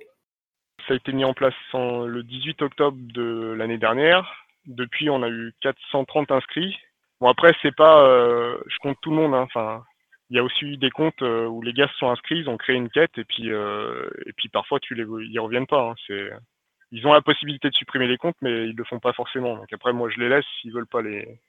Ça 0.86 0.94
a 0.94 0.96
été 0.96 1.12
mis 1.12 1.24
en 1.24 1.34
place 1.34 1.54
en- 1.72 2.06
le 2.06 2.22
18 2.22 2.62
octobre 2.62 2.96
de 3.00 3.54
l'année 3.56 3.78
dernière. 3.78 4.32
Depuis, 4.66 5.10
on 5.10 5.22
a 5.22 5.28
eu 5.28 5.52
430 5.60 6.30
inscrits. 6.30 6.76
Bon, 7.20 7.28
après, 7.28 7.52
c'est 7.62 7.74
pas, 7.74 8.06
euh, 8.06 8.58
je 8.66 8.78
compte 8.78 8.98
tout 9.00 9.10
le 9.10 9.16
monde. 9.16 9.34
hein. 9.34 9.42
Enfin, 9.42 9.84
il 10.30 10.36
y 10.36 10.40
a 10.40 10.44
aussi 10.44 10.76
des 10.78 10.90
comptes 10.90 11.22
euh, 11.22 11.46
où 11.46 11.62
les 11.62 11.72
gars 11.72 11.88
se 11.88 11.96
sont 11.98 12.10
inscrits, 12.10 12.40
ils 12.40 12.48
ont 12.48 12.56
créé 12.56 12.76
une 12.76 12.90
quête 12.90 13.16
et 13.18 13.24
puis, 13.24 13.52
euh, 13.52 14.08
et 14.26 14.32
puis 14.32 14.48
parfois, 14.48 14.80
tu 14.80 14.94
les, 14.94 15.04
ils 15.30 15.38
reviennent 15.40 15.66
pas. 15.68 15.90
hein. 15.90 15.94
C'est, 16.06 16.30
ils 16.92 17.06
ont 17.06 17.12
la 17.12 17.22
possibilité 17.22 17.68
de 17.68 17.74
supprimer 17.74 18.06
les 18.06 18.16
comptes, 18.18 18.36
mais 18.42 18.68
ils 18.68 18.76
le 18.76 18.84
font 18.84 19.00
pas 19.00 19.12
forcément. 19.12 19.56
Donc 19.56 19.72
après, 19.72 19.92
moi, 19.92 20.08
je 20.10 20.20
les 20.20 20.28
laisse. 20.28 20.44
S'ils 20.60 20.72
veulent 20.72 20.86
pas 20.86 21.02
les, 21.02 21.40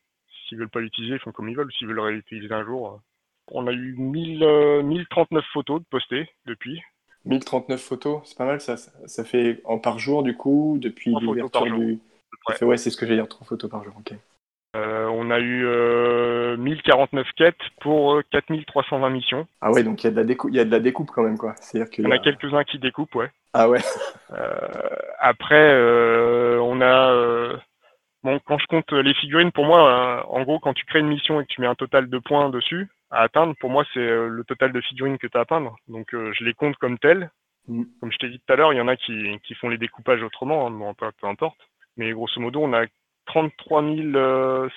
s'ils 0.48 0.58
veulent 0.58 0.70
pas 0.70 0.80
l'utiliser, 0.80 1.16
ils 1.16 1.20
font 1.20 1.32
comme 1.32 1.50
ils 1.50 1.56
veulent. 1.58 1.72
S'ils 1.74 1.88
veulent 1.88 2.00
réutiliser 2.00 2.54
un 2.54 2.64
jour. 2.66 2.94
euh. 2.94 2.98
On 3.52 3.68
a 3.68 3.72
eu 3.72 3.96
1000, 3.98 4.44
euh, 4.44 4.84
1039 4.84 5.46
photos 5.54 5.82
de 5.82 5.86
postées 5.90 6.30
depuis. 6.46 6.82
1039 7.28 7.80
photos, 7.80 8.22
c'est 8.26 8.38
pas 8.38 8.46
mal 8.46 8.62
ça. 8.62 8.78
Ça, 8.78 9.24
fait 9.24 9.62
en 9.66 9.80
par 9.80 10.00
jour, 10.00 10.24
du 10.24 10.36
coup, 10.36 10.78
depuis 10.82 11.14
l'ouverture 11.20 11.66
du. 11.66 12.00
ouais, 12.62 12.78
c'est 12.78 12.90
ce 12.90 12.98
que 12.98 13.06
j'ai 13.06 13.16
dire, 13.16 13.28
3 13.28 13.46
photos 13.48 13.70
par 13.70 13.84
jour. 13.84 13.94
Ok. 14.00 14.14
Euh, 14.76 15.08
on 15.08 15.32
a 15.32 15.40
eu 15.40 15.66
euh, 15.66 16.58
1049 16.58 17.26
quêtes 17.36 17.56
pour 17.82 18.16
euh, 18.16 18.24
4320 18.32 19.10
missions. 19.10 19.48
Ah 19.62 19.72
ouais, 19.72 19.84
donc 19.84 20.04
il 20.04 20.08
y, 20.08 20.10
a 20.10 20.12
de 20.12 20.18
la 20.18 20.24
découpe, 20.24 20.52
il 20.52 20.58
y 20.58 20.60
a 20.60 20.66
de 20.66 20.72
la 20.72 20.80
découpe 20.80 21.10
quand 21.10 21.24
même, 21.24 21.38
quoi. 21.38 21.56
C'est-à-dire 21.60 21.90
qu'il 21.90 22.04
Il 22.04 22.08
y 22.08 22.10
y 22.10 22.14
en 22.14 22.16
a... 22.16 22.20
a 22.20 22.24
quelques-uns 22.24 22.64
qui 22.64 22.78
découpent, 22.78 23.16
ouais. 23.16 23.32
Ah 23.54 23.70
ouais. 23.70 23.80
Euh, 24.34 24.58
après, 25.20 25.72
euh, 25.72 26.60
on 26.62 26.82
a... 26.82 27.12
euh, 27.12 27.58
bon, 28.24 28.40
quand 28.46 28.60
je 28.60 28.68
compte 28.68 28.92
les 28.92 29.14
figurines, 29.14 29.52
pour 29.54 29.66
moi, 29.66 29.88
euh, 29.90 30.24
en 30.28 30.44
gros, 30.44 30.60
quand 30.60 30.74
tu 30.74 30.86
crées 30.86 31.00
une 31.00 31.08
mission 31.08 31.40
et 31.40 31.46
que 31.46 31.50
tu 31.50 31.62
mets 31.62 31.68
un 31.68 31.76
total 31.76 32.10
de 32.10 32.20
points 32.20 32.50
dessus 32.50 32.90
à 33.10 33.22
atteindre, 33.22 33.56
pour 33.60 33.70
moi, 33.70 33.86
c'est 33.94 34.00
euh, 34.00 34.28
le 34.28 34.44
total 34.44 34.72
de 34.74 34.82
figurines 34.82 35.18
que 35.18 35.28
tu 35.28 35.38
as 35.38 35.42
à 35.42 35.44
atteindre. 35.44 35.76
Donc, 35.88 36.14
euh, 36.14 36.32
je 36.34 36.44
les 36.44 36.54
compte 36.54 36.76
comme 36.78 37.00
telles. 37.00 37.30
Mm. 37.68 37.84
Comme 38.00 38.12
je 38.12 38.18
t'ai 38.18 38.30
dit 38.30 38.40
tout 38.40 38.54
à 38.54 38.56
l'heure, 38.56 38.74
il 38.74 38.78
y 38.78 38.82
en 38.82 38.88
a 38.88 38.96
qui, 38.96 39.40
qui 39.44 39.56
font 39.56 39.70
les 39.70 39.78
découpages 39.78 40.24
autrement, 40.24 40.68
hein, 40.68 40.72
bon, 40.72 40.94
peu, 40.94 41.10
peu 41.20 41.28
importe. 41.28 41.60
Mais 41.96 42.12
grosso 42.12 42.40
modo, 42.40 42.62
on 42.64 42.74
a 42.74 42.86
33 43.28 43.84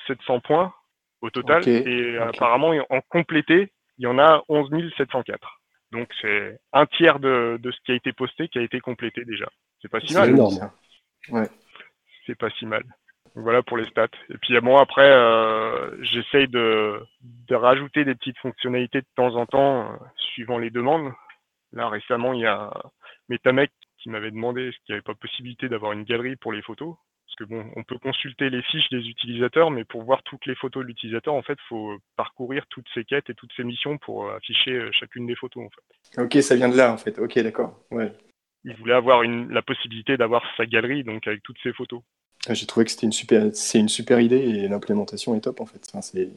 700 0.06 0.41
points 0.41 0.73
au 1.21 1.31
total. 1.31 1.67
Et 1.69 2.19
apparemment, 2.19 2.73
en 2.88 3.00
complété, 3.03 3.73
il 3.99 4.05
y 4.05 4.06
en 4.06 4.19
a 4.19 4.43
11 4.49 4.71
704. 4.97 5.61
Donc 5.93 6.09
c'est 6.21 6.59
un 6.73 6.87
tiers 6.87 7.19
de, 7.19 7.58
de 7.60 7.70
ce 7.70 7.79
qui 7.84 7.93
a 7.93 7.94
été 7.96 8.13
posté 8.13 8.49
qui 8.49 8.58
a 8.58 8.63
été 8.63 8.81
complété 8.81 9.25
déjà. 9.25 9.49
C'est 9.82 9.89
pas 9.91 10.01
si 10.01 10.08
C'est 10.08 10.15
mal. 10.15 10.29
joli. 10.29 10.39
énorme. 10.39 10.70
C'est 12.27 12.39
pas 12.39 12.51
si 12.51 12.67
mal. 12.67 12.84
Voilà 13.34 13.63
pour 13.63 13.77
les 13.77 13.87
stats. 13.87 14.08
Et 14.29 14.39
puis 14.39 14.58
moi 14.60 14.81
après, 14.81 15.10
euh, 15.10 16.03
j'essaye 16.03 16.49
de, 16.49 17.01
de 17.49 17.55
rajouter 17.55 18.05
des 18.05 18.15
petites 18.15 18.39
fonctionnalités 18.39 19.01
de 19.01 19.06
temps 19.15 19.37
en 19.37 19.46
temps, 19.46 19.93
euh, 19.93 19.96
suivant 20.17 20.58
les 20.58 20.70
demandes. 20.70 21.13
Là 21.72 21.89
récemment, 21.89 22.32
il 22.32 22.41
y 22.41 22.46
a 22.46 22.70
Metamec 23.29 23.70
qui 23.99 24.08
m'avait 24.10 24.31
demandé 24.31 24.69
est-ce 24.69 24.77
qu'il 24.84 24.93
n'y 24.93 24.94
avait 24.94 25.03
pas 25.03 25.15
possibilité 25.15 25.69
d'avoir 25.69 25.93
une 25.93 26.05
galerie 26.05 26.37
pour 26.37 26.53
les 26.53 26.63
photos. 26.63 26.96
Parce 27.27 27.49
que 27.49 27.55
bon, 27.55 27.70
on 27.77 27.84
peut 27.84 27.99
consulter 27.99 28.51
les 28.51 28.63
fiches 28.63 28.89
des 28.91 29.08
utilisateurs, 29.08 29.70
mais 29.70 29.84
pour 29.84 30.03
voir 30.03 30.22
toutes 30.25 30.46
les 30.46 30.56
photos 30.56 30.82
de 30.82 30.89
l'utilisateur, 30.89 31.34
en 31.34 31.43
fait, 31.43 31.53
il 31.53 31.69
faut 31.69 31.99
parcourir 32.17 32.65
toutes 32.70 32.89
ces 32.93 33.05
quêtes 33.05 33.31
et 33.31 33.34
toutes 33.34 33.53
ces 33.56 33.63
missions 33.63 33.99
pour 33.99 34.27
euh, 34.27 34.37
afficher 34.37 34.89
chacune 34.93 35.27
des 35.27 35.37
photos. 35.37 35.65
En 35.65 35.69
fait. 35.70 36.22
Ok, 36.22 36.43
ça 36.43 36.56
vient 36.56 36.69
de 36.69 36.77
là, 36.77 36.93
en 36.93 36.96
fait. 36.96 37.19
Ok, 37.20 37.39
d'accord. 37.39 37.79
Ouais. 37.93 38.13
Il 38.65 38.75
voulait 38.75 38.94
avoir 38.94 39.22
une, 39.22 39.53
la 39.53 39.63
possibilité 39.63 40.17
d'avoir 40.17 40.43
sa 40.56 40.67
galerie, 40.67 41.05
donc 41.05 41.27
avec 41.29 41.43
toutes 41.44 41.58
ces 41.63 41.72
photos. 41.72 42.03
Ah, 42.49 42.55
J'ai 42.55 42.67
trouvé 42.67 42.85
que 42.85 42.91
c'était 42.91 43.06
une 43.06 43.13
super, 43.13 43.51
c'est 43.55 43.79
une 43.79 43.89
super 43.89 44.20
idée 44.20 44.39
et 44.39 44.69
l'implémentation 44.69 45.35
est 45.35 45.41
top, 45.41 45.61
en 45.61 45.67
fait. 45.67 45.85
Enfin, 45.89 46.01
c'est, 46.01 46.31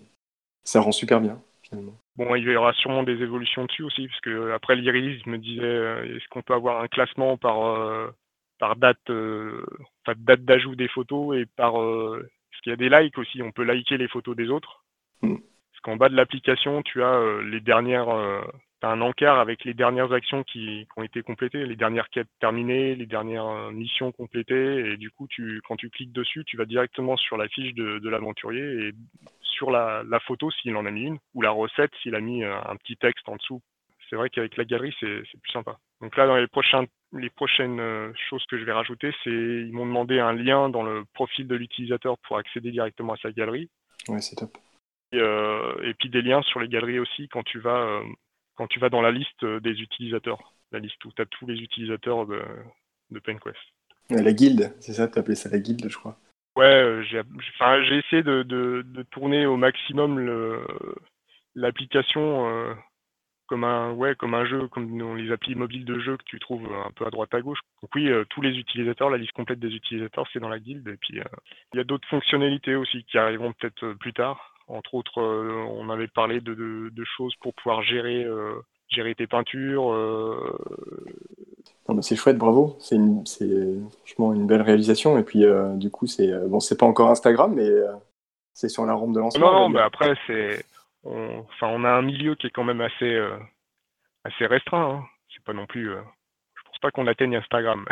ça 0.64 0.82
rend 0.82 0.92
super 0.92 1.22
bien, 1.22 1.42
finalement. 1.62 1.98
Bon, 2.16 2.36
il 2.36 2.44
y 2.44 2.56
aura 2.56 2.74
sûrement 2.74 3.04
des 3.04 3.22
évolutions 3.22 3.66
dessus 3.66 3.84
aussi, 3.84 4.08
parce 4.08 4.22
que 4.22 4.52
après 4.52 4.76
l'Iris 4.76 5.26
me 5.26 5.38
disait 5.38 5.64
euh, 5.64 6.16
est-ce 6.16 6.28
qu'on 6.30 6.44
peut 6.44 6.54
avoir 6.54 6.82
un 6.82 6.88
classement 6.88 7.38
par 7.38 7.66
euh, 7.66 8.12
par 8.60 8.76
date, 8.76 9.10
euh, 9.10 9.66
enfin, 10.06 10.18
date 10.20 10.46
d'ajout 10.46 10.76
des 10.76 10.88
photos 10.88 11.38
et 11.38 11.46
par 11.46 11.74
parce 11.74 12.62
qu'il 12.62 12.70
y 12.70 12.74
a 12.74 12.78
des 12.78 12.90
likes 12.90 13.18
aussi, 13.18 13.42
on 13.42 13.52
peut 13.52 13.64
liker 13.64 13.98
les 13.98 14.08
photos 14.08 14.36
des 14.36 14.50
autres. 14.50 14.84
Mm. 15.22 15.38
Parce 15.38 15.82
qu'en 15.82 15.96
bas 15.96 16.10
de 16.10 16.16
l'application, 16.16 16.84
tu 16.84 17.02
as 17.02 17.42
les 17.42 17.60
dernières, 17.62 18.10
un 18.84 19.02
encart 19.02 19.40
avec 19.40 19.64
les 19.64 19.74
dernières 19.74 20.12
actions 20.14 20.44
qui, 20.44 20.86
qui 20.86 21.00
ont 21.00 21.04
été 21.04 21.22
complétées, 21.22 21.66
les 21.66 21.76
dernières 21.76 22.10
quêtes 22.10 22.28
terminées, 22.40 22.96
les 22.96 23.06
dernières 23.06 23.48
euh, 23.48 23.72
missions 23.72 24.12
complétées, 24.12 24.92
et 24.92 24.98
du 24.98 25.10
coup, 25.12 25.28
tu, 25.28 25.62
quand 25.68 25.76
tu 25.76 25.90
cliques 25.90 26.12
dessus, 26.12 26.44
tu 26.46 26.58
vas 26.58 26.66
directement 26.66 27.18
sur 27.18 27.38
la 27.38 27.48
fiche 27.48 27.74
de, 27.74 28.00
de 28.00 28.10
l'aventurier 28.10 28.88
et 28.88 28.92
sur 29.42 29.72
la, 29.72 30.04
la 30.08 30.20
photo 30.20 30.52
s'il 30.52 30.76
en 30.76 30.86
a 30.86 30.92
mis 30.92 31.04
une, 31.04 31.18
ou 31.34 31.42
la 31.42 31.52
recette 31.52 31.92
s'il 32.02 32.16
a 32.16 32.20
mis 32.20 32.44
euh, 32.44 32.56
un 32.66 32.76
petit 32.76 32.98
texte 32.98 33.28
en 33.30 33.36
dessous. 33.38 33.62
C'est 34.10 34.16
vrai 34.16 34.30
qu'avec 34.30 34.58
la 34.58 34.66
galerie, 34.66 34.94
c'est 35.00 35.24
c'est 35.32 35.42
plus 35.42 35.52
sympa. 35.52 35.78
Donc 36.02 36.16
là, 36.18 36.28
dans 36.28 36.36
les, 36.36 36.48
prochains, 36.48 36.86
les 37.14 37.30
prochaines 37.30 37.80
euh, 37.80 38.12
choses 38.30 38.46
que 38.48 38.60
je 38.60 38.64
vais 38.64 38.74
rajouter, 38.74 39.12
c'est 39.24 39.32
ils 39.32 39.72
m'ont 39.72 39.86
demandé 39.86 40.20
un 40.20 40.34
lien 40.34 40.70
dans 40.70 40.84
le 40.84 41.04
profil 41.14 41.48
de 41.48 41.56
l'utilisateur 41.56 42.18
pour 42.20 42.38
accéder 42.38 42.72
directement 42.72 43.14
à 43.14 43.18
sa 43.18 43.32
galerie. 43.32 43.70
Ouais, 44.10 44.20
c'est 44.20 44.36
top. 44.36 44.52
et 45.14 45.94
puis 45.98 46.10
des 46.10 46.22
liens 46.22 46.42
sur 46.42 46.60
les 46.60 46.68
galeries 46.68 47.00
aussi 47.00 47.30
quand 47.30 47.44
tu 47.44 47.60
vas 47.60 48.02
quand 48.56 48.68
tu 48.68 48.80
vas 48.80 48.90
dans 48.90 49.02
la 49.02 49.12
liste 49.12 49.46
des 49.46 49.82
utilisateurs, 49.82 50.54
la 50.72 50.80
liste 50.80 51.04
où 51.06 51.12
tu 51.12 51.22
as 51.22 51.26
tous 51.26 51.46
les 51.48 51.56
utilisateurs 51.56 52.26
de, 52.26 52.42
de 53.12 53.20
PenQuest. 53.20 53.58
La 54.10 54.34
guilde, 54.34 54.74
c'est 54.80 54.94
ça, 54.94 55.08
tu 55.08 55.18
appelé 55.18 55.36
ça 55.36 55.50
la 55.50 55.60
guilde, 55.60 55.88
je 55.90 55.98
crois. 55.98 56.18
Ouais, 56.56 57.02
j'ai 57.10 57.98
essayé 57.98 58.22
de, 58.22 58.44
de, 58.44 58.84
de, 58.86 59.04
tourner 59.04 59.48
au 59.48 59.58
maximum 59.58 60.20
l'application 61.56 62.76
comme 63.48 63.64
un 63.64 63.92
ouais 63.92 64.16
comme 64.16 64.34
un 64.34 64.46
jeu 64.46 64.68
comme 64.68 64.98
dans 64.98 65.16
les 65.16 65.32
applis 65.32 65.56
mobiles 65.56 65.86
de 65.86 66.00
jeu 66.00 66.18
que 66.18 66.24
tu 66.26 66.40
trouves 66.40 66.66
un 66.74 66.92
peu 66.96 67.06
à 67.06 67.10
droite 67.10 67.34
à 67.34 67.42
gauche. 67.42 67.60
Donc 67.82 67.94
oui, 67.96 68.10
euh, 68.10 68.24
tous 68.30 68.42
les 68.42 68.58
utilisateurs, 68.58 69.10
la 69.10 69.18
liste 69.18 69.34
complète 69.34 69.60
des 69.60 69.76
utilisateurs, 69.76 70.28
c'est 70.32 70.40
dans 70.40 70.50
la 70.50 70.60
guilde. 70.60 70.88
Et 70.88 70.98
puis 70.98 71.20
euh, 71.20 71.24
il 71.74 71.78
y 71.78 71.80
a 71.80 71.84
d'autres 71.84 72.08
fonctionnalités 72.08 72.76
aussi 72.76 73.04
qui 73.04 73.18
arriveront 73.18 73.54
peut-être 73.54 73.84
euh, 73.86 73.96
plus 73.96 74.14
tard. 74.14 74.53
Entre 74.68 74.94
autres, 74.94 75.22
on 75.22 75.90
avait 75.90 76.08
parlé 76.08 76.42
de, 76.42 76.54
de, 76.54 77.04
choses 77.18 77.36
pour 77.42 77.54
pouvoir 77.54 77.84
gérer 77.84 78.26
gérer 78.90 79.16
tes 79.16 79.28
peintures. 79.28 79.94
c'est 82.02 82.16
chouette, 82.16 82.38
bravo. 82.38 82.78
C'est 82.80 82.98
franchement 83.98 84.34
une 84.34 84.48
belle 84.48 84.62
réalisation. 84.62 85.18
Et 85.18 85.24
puis 85.24 85.44
du 85.76 85.92
coup, 85.92 86.08
c'est 86.08 86.32
bon, 86.48 86.60
c'est 86.60 86.80
pas 86.80 86.86
encore 86.86 87.10
Instagram, 87.10 87.54
mais 87.54 87.70
c'est 88.54 88.70
sur 88.70 88.86
la 88.86 88.94
rampe 88.94 89.14
de 89.14 89.20
lancement. 89.20 89.52
Non, 89.52 89.60
non, 89.60 89.70
mais 89.70 89.82
après 89.82 90.16
c'est 90.28 90.64
on, 91.04 91.40
enfin, 91.40 91.68
on 91.68 91.84
a 91.84 91.90
un 91.90 92.02
milieu 92.02 92.36
qui 92.36 92.48
est 92.48 92.52
quand 92.52 92.64
même 92.64 92.82
assez, 92.82 93.14
euh, 93.14 93.38
assez 94.24 94.46
restreint. 94.46 94.96
Hein. 94.96 95.04
C'est 95.34 95.44
pas 95.44 95.54
non 95.54 95.66
plus. 95.66 95.92
Euh, 95.92 96.02
je 96.56 96.64
pense 96.64 96.80
pas 96.80 96.92
qu'on 96.92 97.08
atteigne 97.08 97.36
Instagram. 97.36 97.86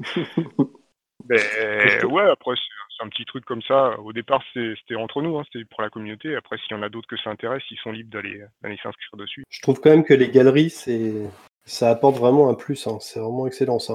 Mais 1.28 2.04
ouais, 2.04 2.28
après, 2.30 2.54
c'est 2.56 3.04
un 3.04 3.08
petit 3.08 3.24
truc 3.24 3.44
comme 3.44 3.62
ça. 3.62 3.98
Au 4.00 4.12
départ, 4.12 4.42
c'était 4.52 4.96
entre 4.96 5.22
nous, 5.22 5.38
hein, 5.38 5.44
c'était 5.50 5.64
pour 5.64 5.82
la 5.82 5.90
communauté. 5.90 6.36
Après, 6.36 6.56
s'il 6.58 6.76
y 6.76 6.78
en 6.78 6.82
a 6.82 6.88
d'autres 6.88 7.08
que 7.08 7.16
ça 7.16 7.30
intéresse, 7.30 7.62
ils 7.70 7.78
sont 7.78 7.92
libres 7.92 8.10
d'aller 8.10 8.76
s'inscrire 8.82 9.16
dessus. 9.16 9.44
Je 9.48 9.60
trouve 9.62 9.80
quand 9.80 9.90
même 9.90 10.04
que 10.04 10.14
les 10.14 10.30
galeries, 10.30 10.70
ça 11.64 11.90
apporte 11.90 12.16
vraiment 12.16 12.50
un 12.50 12.54
plus. 12.54 12.86
Hein. 12.86 12.98
C'est 13.00 13.20
vraiment 13.20 13.46
excellent 13.46 13.78
ça. 13.78 13.94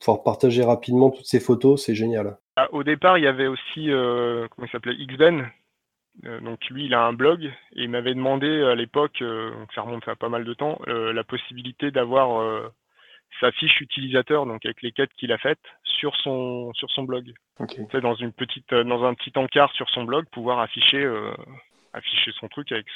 Pouvoir 0.00 0.22
partager 0.22 0.62
rapidement 0.62 1.10
toutes 1.10 1.26
ces 1.26 1.40
photos, 1.40 1.84
c'est 1.84 1.94
génial. 1.94 2.36
Ah, 2.56 2.68
au 2.72 2.84
départ, 2.84 3.18
il 3.18 3.24
y 3.24 3.28
avait 3.28 3.48
aussi, 3.48 3.90
euh, 3.90 4.46
comment 4.50 4.66
il 4.66 4.70
s'appelait, 4.70 4.94
Xben, 4.94 5.50
euh, 6.26 6.40
donc 6.40 6.64
lui, 6.70 6.86
il 6.86 6.94
a 6.94 7.02
un 7.04 7.12
blog 7.12 7.44
et 7.44 7.82
il 7.82 7.90
m'avait 7.90 8.14
demandé 8.14 8.62
à 8.62 8.74
l'époque, 8.74 9.22
euh, 9.22 9.50
donc 9.52 9.72
ça 9.72 9.82
remonte 9.82 10.06
à 10.08 10.16
pas 10.16 10.28
mal 10.28 10.44
de 10.44 10.54
temps, 10.54 10.80
euh, 10.88 11.12
la 11.12 11.24
possibilité 11.24 11.90
d'avoir 11.90 12.70
sa 13.40 13.52
fiche 13.52 13.80
utilisateur, 13.80 14.46
donc 14.46 14.64
avec 14.64 14.82
les 14.82 14.92
quêtes 14.92 15.12
qu'il 15.14 15.32
a 15.32 15.38
faites, 15.38 15.58
sur 15.84 16.14
son 16.16 16.72
sur 16.74 16.90
son 16.90 17.04
blog. 17.04 17.32
Okay. 17.58 17.86
Dans 18.00 18.14
une 18.14 18.32
petite, 18.32 18.72
dans 18.72 19.04
un 19.04 19.14
petit 19.14 19.32
encart 19.36 19.72
sur 19.74 19.88
son 19.90 20.04
blog, 20.04 20.26
pouvoir 20.30 20.60
afficher 20.60 21.08
afficher 21.92 22.32
son 22.38 22.48
truc 22.48 22.72
avec 22.72 22.86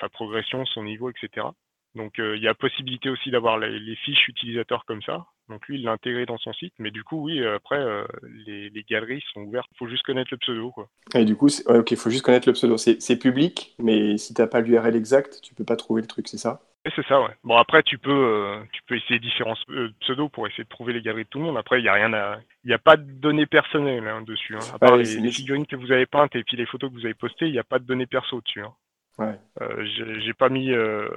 sa 0.00 0.08
progression, 0.08 0.64
son 0.66 0.84
niveau, 0.84 1.10
etc. 1.10 1.46
Donc 1.94 2.14
il 2.18 2.42
y 2.42 2.48
a 2.48 2.54
possibilité 2.54 3.10
aussi 3.10 3.30
d'avoir 3.30 3.58
les, 3.58 3.96
fiches 3.96 4.28
utilisateurs 4.28 4.84
comme 4.86 5.02
ça. 5.02 5.26
Donc 5.50 5.66
lui, 5.66 5.78
il 5.78 5.84
l'a 5.84 5.92
intégré 5.92 6.26
dans 6.26 6.38
son 6.38 6.52
site, 6.52 6.72
mais 6.78 6.92
du 6.92 7.02
coup, 7.02 7.24
oui, 7.24 7.40
euh, 7.40 7.56
après, 7.56 7.80
euh, 7.80 8.04
les, 8.46 8.84
galeries 8.88 9.22
sont 9.34 9.40
ouvertes. 9.40 9.68
Il 9.72 9.78
faut 9.78 9.88
juste 9.88 10.04
connaître 10.04 10.28
le 10.30 10.38
pseudo, 10.38 10.70
quoi. 10.70 10.88
Et 11.12 11.24
du 11.24 11.34
coup, 11.34 11.48
il 11.48 11.96
faut 11.96 12.10
juste 12.10 12.24
connaître 12.24 12.48
le 12.48 12.52
pseudo. 12.52 12.76
C'est 12.78 13.18
public, 13.18 13.74
mais 13.80 14.16
si 14.16 14.32
tu 14.32 14.40
n'as 14.40 14.46
pas 14.46 14.60
l'URL 14.60 14.94
exact, 14.94 15.40
tu 15.42 15.54
peux 15.54 15.64
pas 15.64 15.74
trouver 15.74 16.02
le 16.02 16.06
truc, 16.06 16.28
c'est 16.28 16.38
ça? 16.38 16.62
C'est 16.94 17.06
ça, 17.06 17.20
ouais. 17.20 17.36
Bon, 17.44 17.56
après, 17.56 17.82
tu 17.82 17.98
peux, 17.98 18.10
euh, 18.10 18.62
tu 18.72 18.82
peux 18.86 18.96
essayer 18.96 19.18
différents 19.18 19.54
pseudos 20.00 20.30
pour 20.30 20.46
essayer 20.46 20.64
de 20.64 20.68
trouver 20.68 20.92
les 20.92 21.02
galeries 21.02 21.24
de 21.24 21.28
tout 21.28 21.38
le 21.38 21.44
monde. 21.44 21.58
Après, 21.58 21.78
il 21.78 21.82
n'y 21.82 21.88
a 21.88 21.92
rien 21.92 22.12
à, 22.14 22.38
il 22.64 22.68
n'y 22.68 22.74
a 22.74 22.78
pas 22.78 22.96
de 22.96 23.02
données 23.02 23.46
personnelles 23.46 24.06
hein, 24.06 24.22
dessus. 24.22 24.56
Hein. 24.56 24.74
À 24.74 24.78
part 24.78 24.96
les, 24.96 25.04
figurines 25.04 25.66
que 25.66 25.76
vous 25.76 25.92
avez 25.92 26.06
peintes 26.06 26.34
et 26.36 26.44
puis 26.44 26.56
les 26.56 26.66
photos 26.66 26.90
que 26.90 26.94
vous 26.94 27.04
avez 27.04 27.14
postées, 27.14 27.46
il 27.46 27.52
n'y 27.52 27.58
a 27.58 27.64
pas 27.64 27.78
de 27.78 27.84
données 27.84 28.06
perso 28.06 28.40
dessus. 28.40 28.62
Hein. 28.62 28.72
Ouais. 29.18 29.38
Euh, 29.60 29.84
j'ai 30.24 30.32
pas 30.32 30.48
mis, 30.48 30.72
euh, 30.72 31.08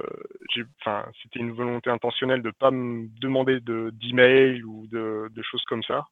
enfin, 0.80 1.06
c'était 1.22 1.40
une 1.40 1.52
volonté 1.52 1.88
intentionnelle 1.88 2.42
de 2.42 2.50
pas 2.50 2.70
me 2.70 3.08
demander 3.20 3.60
d'email 3.60 4.62
ou 4.62 4.86
de, 4.88 5.30
de, 5.34 5.42
choses 5.42 5.64
comme 5.64 5.82
ça. 5.82 6.04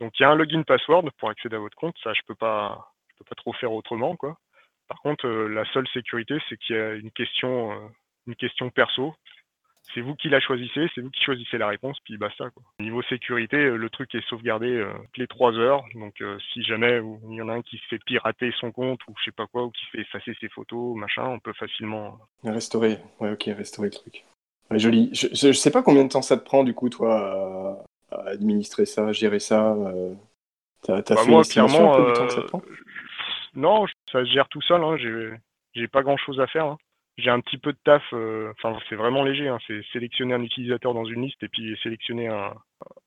Donc 0.00 0.12
il 0.18 0.22
y 0.22 0.26
a 0.26 0.30
un 0.30 0.36
login 0.36 0.62
password 0.62 1.10
pour 1.18 1.30
accéder 1.30 1.56
à 1.56 1.58
votre 1.58 1.76
compte, 1.76 1.96
ça 2.04 2.12
je 2.12 2.20
peux 2.28 2.36
pas, 2.36 2.92
je 3.08 3.18
peux 3.18 3.24
pas 3.24 3.34
trop 3.34 3.52
faire 3.54 3.72
autrement 3.72 4.14
quoi. 4.14 4.38
Par 4.88 5.00
contre, 5.00 5.26
euh, 5.26 5.48
la 5.48 5.64
seule 5.72 5.88
sécurité, 5.88 6.38
c'est 6.48 6.56
qu'il 6.58 6.76
y 6.76 6.78
a 6.78 6.94
une 6.94 7.10
question, 7.10 7.72
euh, 7.72 7.88
une 8.26 8.36
question 8.36 8.70
perso 8.70 9.14
c'est 9.94 10.00
vous 10.00 10.14
qui 10.14 10.28
la 10.28 10.40
choisissez, 10.40 10.88
c'est 10.94 11.00
vous 11.00 11.10
qui 11.10 11.22
choisissez 11.22 11.58
la 11.58 11.68
réponse, 11.68 11.98
puis 12.04 12.16
basta. 12.16 12.50
Quoi. 12.50 12.62
Niveau 12.80 13.02
sécurité, 13.02 13.56
euh, 13.56 13.76
le 13.76 13.90
truc 13.90 14.14
est 14.14 14.26
sauvegardé 14.28 14.66
euh, 14.66 14.92
toutes 14.92 15.18
les 15.18 15.26
trois 15.26 15.52
heures. 15.52 15.84
Donc 15.94 16.20
euh, 16.20 16.38
si 16.52 16.62
jamais 16.62 17.00
il 17.30 17.34
y 17.34 17.42
en 17.42 17.48
a 17.48 17.54
un 17.54 17.62
qui 17.62 17.78
se 17.78 17.86
fait 17.88 17.98
pirater 18.04 18.52
son 18.60 18.72
compte 18.72 19.00
ou 19.08 19.14
je 19.18 19.24
sais 19.24 19.32
pas 19.32 19.46
quoi, 19.46 19.64
ou 19.64 19.70
qui 19.70 19.84
fait 19.86 20.00
effacer 20.00 20.36
ses 20.40 20.48
photos, 20.48 20.96
machin, 20.96 21.24
on 21.24 21.38
peut 21.38 21.52
facilement. 21.52 22.18
Restaurer, 22.44 22.98
ouais, 23.20 23.32
ok, 23.32 23.44
restaurer 23.56 23.88
le 23.88 23.94
truc. 23.94 24.24
Ouais, 24.70 24.78
joli. 24.78 25.10
Je, 25.12 25.28
je, 25.32 25.52
sais 25.52 25.70
pas 25.70 25.82
combien 25.82 26.04
de 26.04 26.10
temps 26.10 26.22
ça 26.22 26.36
te 26.36 26.44
prend 26.44 26.64
du 26.64 26.74
coup, 26.74 26.88
toi, 26.88 27.86
à, 28.10 28.28
administrer 28.28 28.84
ça, 28.84 29.12
gérer 29.12 29.38
ça. 29.38 29.76
T'as 30.82 31.00
bah, 31.02 31.16
fait 31.16 31.30
moi, 31.30 31.42
clairement, 31.44 32.12
temps 32.12 32.26
que 32.26 32.32
ça 32.32 32.42
te 32.42 32.46
prend? 32.48 32.62
Non, 33.54 33.86
ça 34.10 34.24
se 34.24 34.30
gère 34.30 34.48
tout 34.48 34.60
seul. 34.62 34.82
Hein. 34.82 34.96
J'ai 35.74 35.88
pas 35.88 36.02
grand 36.02 36.16
chose 36.16 36.40
à 36.40 36.46
faire. 36.46 36.66
Hein 36.66 36.78
j'ai 37.18 37.30
un 37.30 37.40
petit 37.40 37.58
peu 37.58 37.72
de 37.72 37.78
taf, 37.84 38.02
euh, 38.12 38.52
enfin 38.52 38.78
c'est 38.88 38.94
vraiment 38.96 39.22
léger, 39.22 39.48
hein, 39.48 39.58
c'est 39.66 39.82
sélectionner 39.92 40.34
un 40.34 40.42
utilisateur 40.42 40.92
dans 40.94 41.04
une 41.04 41.22
liste 41.22 41.42
et 41.42 41.48
puis 41.48 41.78
sélectionner 41.82 42.28
un, 42.28 42.54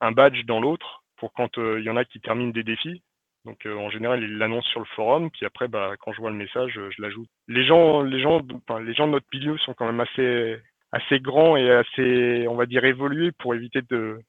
un 0.01 0.11
badge 0.11 0.45
dans 0.45 0.59
l'autre 0.59 1.03
pour 1.17 1.33
quand 1.33 1.57
euh, 1.57 1.79
il 1.79 1.85
y 1.85 1.89
en 1.89 1.97
a 1.97 2.05
qui 2.05 2.19
terminent 2.19 2.51
des 2.51 2.63
défis. 2.63 3.03
Donc 3.45 3.65
euh, 3.65 3.75
en 3.75 3.89
général, 3.89 4.23
ils 4.23 4.37
l'annoncent 4.37 4.69
sur 4.69 4.79
le 4.79 4.85
forum, 4.87 5.29
puis 5.31 5.45
après, 5.45 5.67
bah, 5.67 5.93
quand 5.99 6.11
je 6.11 6.19
vois 6.19 6.31
le 6.31 6.35
message, 6.35 6.73
je 6.73 7.01
l'ajoute. 7.01 7.29
Les 7.47 7.65
gens, 7.65 8.01
les 8.01 8.19
gens, 8.19 8.41
les 8.81 8.93
gens 8.93 9.07
de 9.07 9.13
notre 9.13 9.27
milieu 9.31 9.57
sont 9.59 9.73
quand 9.73 9.85
même 9.85 9.99
assez, 10.01 10.57
assez 10.91 11.19
grands 11.19 11.55
et 11.55 11.69
assez, 11.71 12.47
on 12.49 12.55
va 12.55 12.65
dire, 12.65 12.83
évolués 12.85 13.31
pour 13.31 13.55
éviter 13.55 13.81
de, 13.89 14.19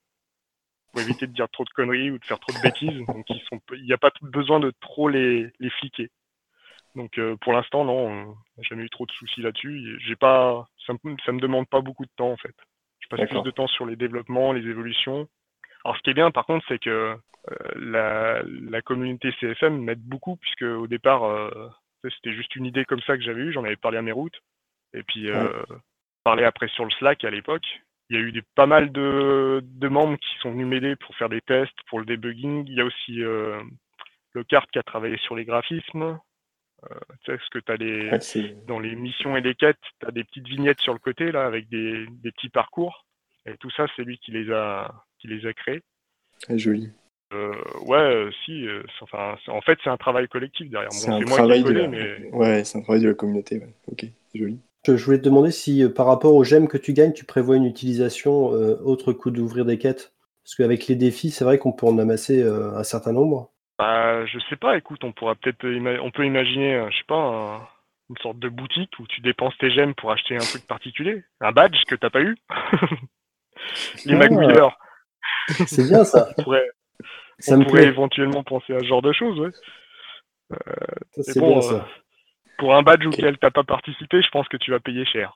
pour 0.92 1.00
éviter 1.00 1.26
de 1.26 1.32
dire 1.32 1.48
trop 1.48 1.64
de 1.64 1.70
conneries 1.70 2.10
ou 2.10 2.18
de 2.18 2.24
faire 2.24 2.38
trop 2.38 2.52
de 2.52 2.62
bêtises. 2.62 3.06
Donc 3.06 3.24
ils 3.30 3.42
sont, 3.48 3.60
il 3.74 3.84
n'y 3.84 3.92
a 3.92 3.98
pas 3.98 4.10
besoin 4.22 4.60
de 4.60 4.72
trop 4.80 5.08
les, 5.08 5.50
les 5.58 5.70
fliquer. 5.70 6.10
Donc 6.96 7.18
euh, 7.18 7.36
pour 7.40 7.52
l'instant, 7.52 7.84
non, 7.84 8.34
j'ai 8.58 8.70
jamais 8.70 8.84
eu 8.84 8.90
trop 8.90 9.06
de 9.06 9.12
soucis 9.12 9.42
là-dessus. 9.42 9.98
J'ai 10.06 10.16
pas, 10.16 10.66
ça 10.86 10.92
me, 10.92 11.16
ça 11.24 11.32
me 11.32 11.40
demande 11.40 11.68
pas 11.68 11.80
beaucoup 11.80 12.04
de 12.04 12.10
temps 12.16 12.32
en 12.32 12.36
fait. 12.36 12.54
Je 13.00 13.08
passe 13.08 13.28
plus 13.28 13.42
de 13.42 13.50
temps 13.50 13.68
sur 13.68 13.86
les 13.86 13.96
développements, 13.96 14.52
les 14.52 14.68
évolutions. 14.68 15.28
Alors 15.84 15.96
ce 15.96 16.02
qui 16.02 16.10
est 16.10 16.14
bien 16.14 16.30
par 16.30 16.46
contre, 16.46 16.64
c'est 16.68 16.80
que 16.80 16.90
euh, 16.90 17.54
la, 17.76 18.42
la, 18.42 18.82
communauté 18.82 19.32
CFM 19.40 19.82
m'aide 19.82 20.02
beaucoup 20.02 20.36
puisque 20.36 20.62
au 20.62 20.86
départ, 20.86 21.24
euh, 21.24 21.68
c'était 22.02 22.34
juste 22.34 22.54
une 22.56 22.66
idée 22.66 22.84
comme 22.84 23.00
ça 23.02 23.16
que 23.16 23.22
j'avais 23.22 23.42
eue. 23.42 23.52
J'en 23.52 23.64
avais 23.64 23.76
parlé 23.76 23.98
à 23.98 24.02
mes 24.02 24.12
routes 24.12 24.38
et 24.92 25.02
puis 25.04 25.28
parlé 26.24 26.44
après 26.44 26.68
sur 26.68 26.84
le 26.84 26.90
Slack 26.90 27.24
à 27.24 27.30
l'époque. 27.30 27.66
Il 28.10 28.16
y 28.16 28.18
a 28.18 28.22
eu 28.22 28.32
des, 28.32 28.42
pas 28.56 28.66
mal 28.66 28.90
de, 28.90 29.60
de 29.62 29.88
membres 29.88 30.18
qui 30.18 30.36
sont 30.40 30.50
venus 30.50 30.66
m'aider 30.66 30.96
pour 30.96 31.14
faire 31.14 31.28
des 31.28 31.40
tests, 31.42 31.78
pour 31.86 32.00
le 32.00 32.04
debugging. 32.04 32.66
Il 32.66 32.74
y 32.74 32.80
a 32.80 32.84
aussi 32.84 33.18
le 33.18 34.44
carte 34.48 34.68
qui 34.72 34.80
a 34.80 34.82
travaillé 34.82 35.16
sur 35.18 35.36
les 35.36 35.44
graphismes. 35.44 36.18
Euh, 36.84 36.94
tu 37.24 37.32
sais, 37.32 37.38
ce 37.44 37.50
que 37.50 37.58
tu 37.58 37.72
as 37.72 37.76
les, 37.76 38.56
dans 38.66 38.78
les 38.78 38.96
missions 38.96 39.36
et 39.36 39.40
les 39.40 39.54
quêtes, 39.54 39.76
tu 40.00 40.06
as 40.06 40.10
des 40.10 40.24
petites 40.24 40.48
vignettes 40.48 40.80
sur 40.80 40.92
le 40.92 40.98
côté, 40.98 41.30
là, 41.30 41.44
avec 41.44 41.68
des, 41.68 42.06
des 42.22 42.32
petits 42.32 42.48
parcours? 42.48 43.04
Et 43.46 43.56
tout 43.58 43.70
ça, 43.70 43.86
c'est 43.94 44.02
lui 44.02 44.18
qui 44.18 44.30
les 44.30 44.50
a, 44.50 44.92
qui 45.18 45.28
les 45.28 45.46
a 45.46 45.52
créés. 45.52 45.82
C'est 46.46 46.58
joli. 46.58 46.90
Euh, 47.32 47.52
ouais, 47.82 47.98
euh, 47.98 48.30
si. 48.44 48.66
Euh, 48.66 48.82
enfin, 49.02 49.36
en 49.48 49.60
fait, 49.60 49.78
c'est 49.84 49.90
un 49.90 49.96
travail 49.96 50.26
collectif 50.28 50.68
derrière. 50.68 50.92
c'est 50.92 51.10
un 51.10 51.20
travail 51.20 51.62
de 51.62 51.70
la... 51.70 51.86
mais... 51.86 52.30
Ouais, 52.32 52.64
c'est 52.64 52.78
un 52.78 52.82
travail 52.82 53.02
de 53.02 53.08
la 53.08 53.14
communauté. 53.14 53.58
Ouais. 53.58 53.74
Ok, 53.86 54.06
joli. 54.34 54.58
Je 54.86 55.04
voulais 55.04 55.18
te 55.18 55.24
demander 55.24 55.50
si, 55.50 55.86
par 55.94 56.06
rapport 56.06 56.34
aux 56.34 56.44
gemmes 56.44 56.66
que 56.66 56.78
tu 56.78 56.94
gagnes, 56.94 57.12
tu 57.12 57.26
prévois 57.26 57.56
une 57.56 57.66
utilisation 57.66 58.46
autre 58.46 59.12
que 59.12 59.28
d'ouvrir 59.28 59.66
des 59.66 59.76
quêtes? 59.76 60.14
Parce 60.42 60.54
qu'avec 60.54 60.86
les 60.86 60.96
défis, 60.96 61.30
c'est 61.30 61.44
vrai 61.44 61.58
qu'on 61.58 61.72
peut 61.72 61.86
en 61.86 61.98
amasser 61.98 62.42
un 62.42 62.82
certain 62.82 63.12
nombre. 63.12 63.52
Bah, 63.80 64.26
je 64.26 64.38
sais 64.50 64.56
pas, 64.56 64.76
écoute, 64.76 65.02
on 65.04 65.12
pourra 65.12 65.34
peut-être 65.36 65.64
on 66.02 66.10
peut 66.10 66.26
imaginer, 66.26 66.74
euh, 66.74 66.90
je 66.90 66.98
sais 66.98 67.04
pas, 67.08 67.66
une 68.10 68.18
sorte 68.18 68.38
de 68.38 68.50
boutique 68.50 68.92
où 68.98 69.06
tu 69.06 69.22
dépenses 69.22 69.56
tes 69.56 69.70
gemmes 69.70 69.94
pour 69.94 70.12
acheter 70.12 70.36
un 70.36 70.40
truc 70.40 70.66
particulier, 70.66 71.24
un 71.40 71.50
badge 71.50 71.82
que 71.88 71.94
t'as 71.94 72.10
pas 72.10 72.20
eu. 72.20 72.36
Les 74.04 74.16
ah. 74.60 74.76
C'est 75.66 75.88
bien 75.88 76.04
ça. 76.04 76.28
on 76.38 76.42
pourrait, 76.42 76.68
ça 77.38 77.56
pourrait 77.56 77.84
éventuellement 77.84 78.44
penser 78.44 78.74
à 78.74 78.80
ce 78.80 78.84
genre 78.84 79.00
de 79.00 79.14
choses, 79.14 79.40
ouais. 79.40 79.52
Euh, 80.52 80.58
c'est 81.22 81.40
bon, 81.40 81.62
ça. 81.62 81.74
Euh, 81.76 81.80
pour 82.58 82.74
un 82.74 82.82
badge 82.82 83.06
auquel 83.06 83.38
t'as 83.38 83.50
pas 83.50 83.64
participé, 83.64 84.20
je 84.20 84.28
pense 84.28 84.46
que 84.48 84.58
tu 84.58 84.72
vas 84.72 84.80
payer 84.80 85.06
cher. 85.06 85.32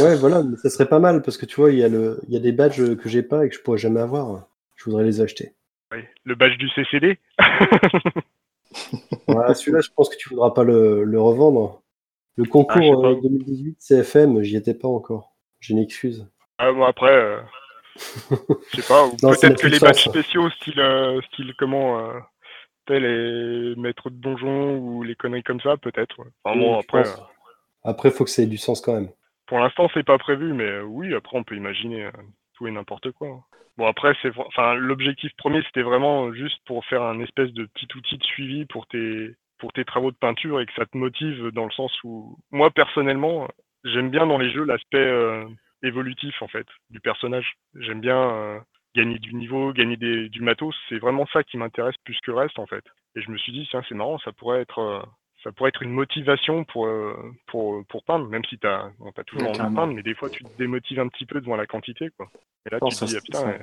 Ouais, 0.00 0.14
voilà, 0.14 0.44
mais 0.44 0.56
ça 0.58 0.70
serait 0.70 0.88
pas 0.88 1.00
mal 1.00 1.22
parce 1.22 1.38
que 1.38 1.46
tu 1.46 1.56
vois, 1.56 1.72
il 1.72 1.78
y, 1.78 1.82
a 1.82 1.88
le... 1.88 2.20
y 2.28 2.36
a 2.36 2.40
des 2.40 2.52
badges 2.52 2.94
que 2.96 3.08
j'ai 3.08 3.24
pas 3.24 3.44
et 3.44 3.48
que 3.48 3.56
je 3.56 3.62
pourrais 3.62 3.78
jamais 3.78 4.00
avoir. 4.00 4.46
Je 4.76 4.84
voudrais 4.84 5.02
les 5.02 5.20
acheter. 5.20 5.55
Oui, 5.92 6.00
le 6.24 6.34
badge 6.34 6.56
du 6.58 6.68
CCD. 6.70 7.18
celui-là, 9.28 9.80
je 9.80 9.90
pense 9.94 10.08
que 10.08 10.16
tu 10.16 10.28
voudras 10.30 10.50
pas 10.50 10.64
le, 10.64 11.20
revendre. 11.20 11.82
Le 12.36 12.44
concours 12.44 13.20
2018 13.22 13.70
euh, 13.70 14.02
CFM, 14.02 14.42
j'y 14.42 14.56
étais 14.56 14.74
pas 14.74 14.88
encore. 14.88 15.36
J'ai 15.60 15.74
une 15.74 15.80
excuse. 15.80 16.28
Ah, 16.58 16.72
bon, 16.72 16.84
après, 16.84 17.12
euh... 17.12 17.40
je 17.96 18.80
sais 18.80 18.88
pas, 18.88 19.08
peut-être 19.20 19.60
que 19.60 19.66
les 19.66 19.78
badges 19.78 20.08
spéciaux, 20.08 20.50
style, 20.50 20.80
euh, 20.80 21.20
style 21.32 21.54
comment, 21.56 21.98
euh, 21.98 22.18
tel 22.86 23.04
est 23.04 23.78
maître 23.78 24.10
de 24.10 24.16
donjon 24.16 24.78
ou 24.78 25.02
les 25.02 25.14
conneries 25.14 25.42
comme 25.42 25.60
ça, 25.60 25.76
peut-être. 25.76 26.18
ouais. 26.18 26.30
Enfin, 26.44 26.58
bon, 26.58 26.74
je 26.74 26.78
après, 26.80 27.08
euh, 27.08 27.22
Après, 27.84 28.10
faut 28.10 28.24
que 28.24 28.30
ça 28.30 28.42
ait 28.42 28.46
du 28.46 28.58
sens 28.58 28.80
quand 28.80 28.94
même. 28.94 29.10
pour 29.46 29.58
l'instant, 29.58 29.88
c'est 29.92 30.06
pas 30.06 30.18
prévu, 30.18 30.52
mais 30.52 30.64
euh, 30.64 30.82
oui, 30.82 31.14
après, 31.14 31.36
on 31.36 31.44
peut 31.44 31.56
imaginer 31.56 32.04
euh, 32.04 32.12
tout 32.56 32.66
et 32.66 32.70
n'importe 32.70 33.12
quoi. 33.12 33.28
hein. 33.28 33.40
Bon, 33.76 33.86
après, 33.86 34.16
c'est, 34.22 34.30
enfin, 34.38 34.74
l'objectif 34.74 35.30
premier, 35.36 35.62
c'était 35.64 35.82
vraiment 35.82 36.32
juste 36.32 36.58
pour 36.64 36.84
faire 36.86 37.02
un 37.02 37.20
espèce 37.20 37.52
de 37.52 37.66
petit 37.66 37.88
outil 37.94 38.16
de 38.16 38.24
suivi 38.24 38.64
pour 38.66 38.86
tes, 38.86 39.34
pour 39.58 39.72
tes 39.72 39.84
travaux 39.84 40.10
de 40.10 40.16
peinture 40.16 40.60
et 40.60 40.66
que 40.66 40.72
ça 40.74 40.86
te 40.86 40.96
motive 40.96 41.50
dans 41.50 41.66
le 41.66 41.70
sens 41.72 41.92
où, 42.02 42.38
moi, 42.50 42.70
personnellement, 42.70 43.48
j'aime 43.84 44.10
bien 44.10 44.26
dans 44.26 44.38
les 44.38 44.50
jeux 44.50 44.64
l'aspect 44.64 44.96
euh, 44.98 45.44
évolutif, 45.82 46.40
en 46.40 46.48
fait, 46.48 46.66
du 46.90 47.00
personnage. 47.00 47.54
J'aime 47.74 48.00
bien 48.00 48.18
euh, 48.30 48.58
gagner 48.94 49.18
du 49.18 49.34
niveau, 49.34 49.74
gagner 49.74 49.98
des, 49.98 50.30
du 50.30 50.40
matos. 50.40 50.74
C'est 50.88 50.98
vraiment 50.98 51.26
ça 51.26 51.42
qui 51.42 51.58
m'intéresse 51.58 51.96
plus 52.04 52.18
que 52.20 52.30
le 52.30 52.38
reste, 52.38 52.58
en 52.58 52.66
fait. 52.66 52.84
Et 53.14 53.20
je 53.20 53.30
me 53.30 53.36
suis 53.36 53.52
dit, 53.52 53.66
tiens, 53.70 53.82
c'est 53.88 53.94
marrant, 53.94 54.18
ça 54.20 54.32
pourrait 54.32 54.62
être, 54.62 54.78
euh, 54.78 55.02
ça 55.42 55.52
pourrait 55.52 55.68
être 55.68 55.82
une 55.82 55.90
motivation 55.92 56.64
pour, 56.64 56.86
euh, 56.86 57.14
pour, 57.46 57.84
pour 57.86 58.02
peindre, 58.04 58.26
même 58.28 58.44
si 58.46 58.58
t'as, 58.58 58.90
bon, 58.98 59.12
t'as 59.12 59.24
toujours 59.24 59.50
envie 59.50 59.58
de 59.58 59.74
peindre, 59.74 59.94
mais 59.94 60.02
des 60.02 60.14
fois, 60.14 60.30
tu 60.30 60.44
te 60.44 60.58
démotives 60.58 61.00
un 61.00 61.08
petit 61.08 61.26
peu 61.26 61.40
devant 61.40 61.56
la 61.56 61.66
quantité, 61.66 62.10
quoi. 62.16 62.30
Et 62.66 62.70
là, 62.70 62.80
Non, 62.80 62.88
tu 62.88 62.96
te 62.96 63.04
dis, 63.04 63.16
ah, 63.16 63.20
putain, 63.20 63.48
euh, 63.48 63.58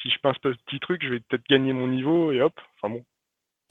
si 0.00 0.10
je 0.10 0.18
peins 0.20 0.32
ce 0.34 0.48
petit 0.48 0.80
truc, 0.80 1.02
je 1.02 1.08
vais 1.08 1.20
peut-être 1.20 1.46
gagner 1.48 1.72
mon 1.72 1.88
niveau, 1.88 2.30
et 2.32 2.40
hop, 2.40 2.52
enfin 2.76 2.94
bon, 2.94 3.04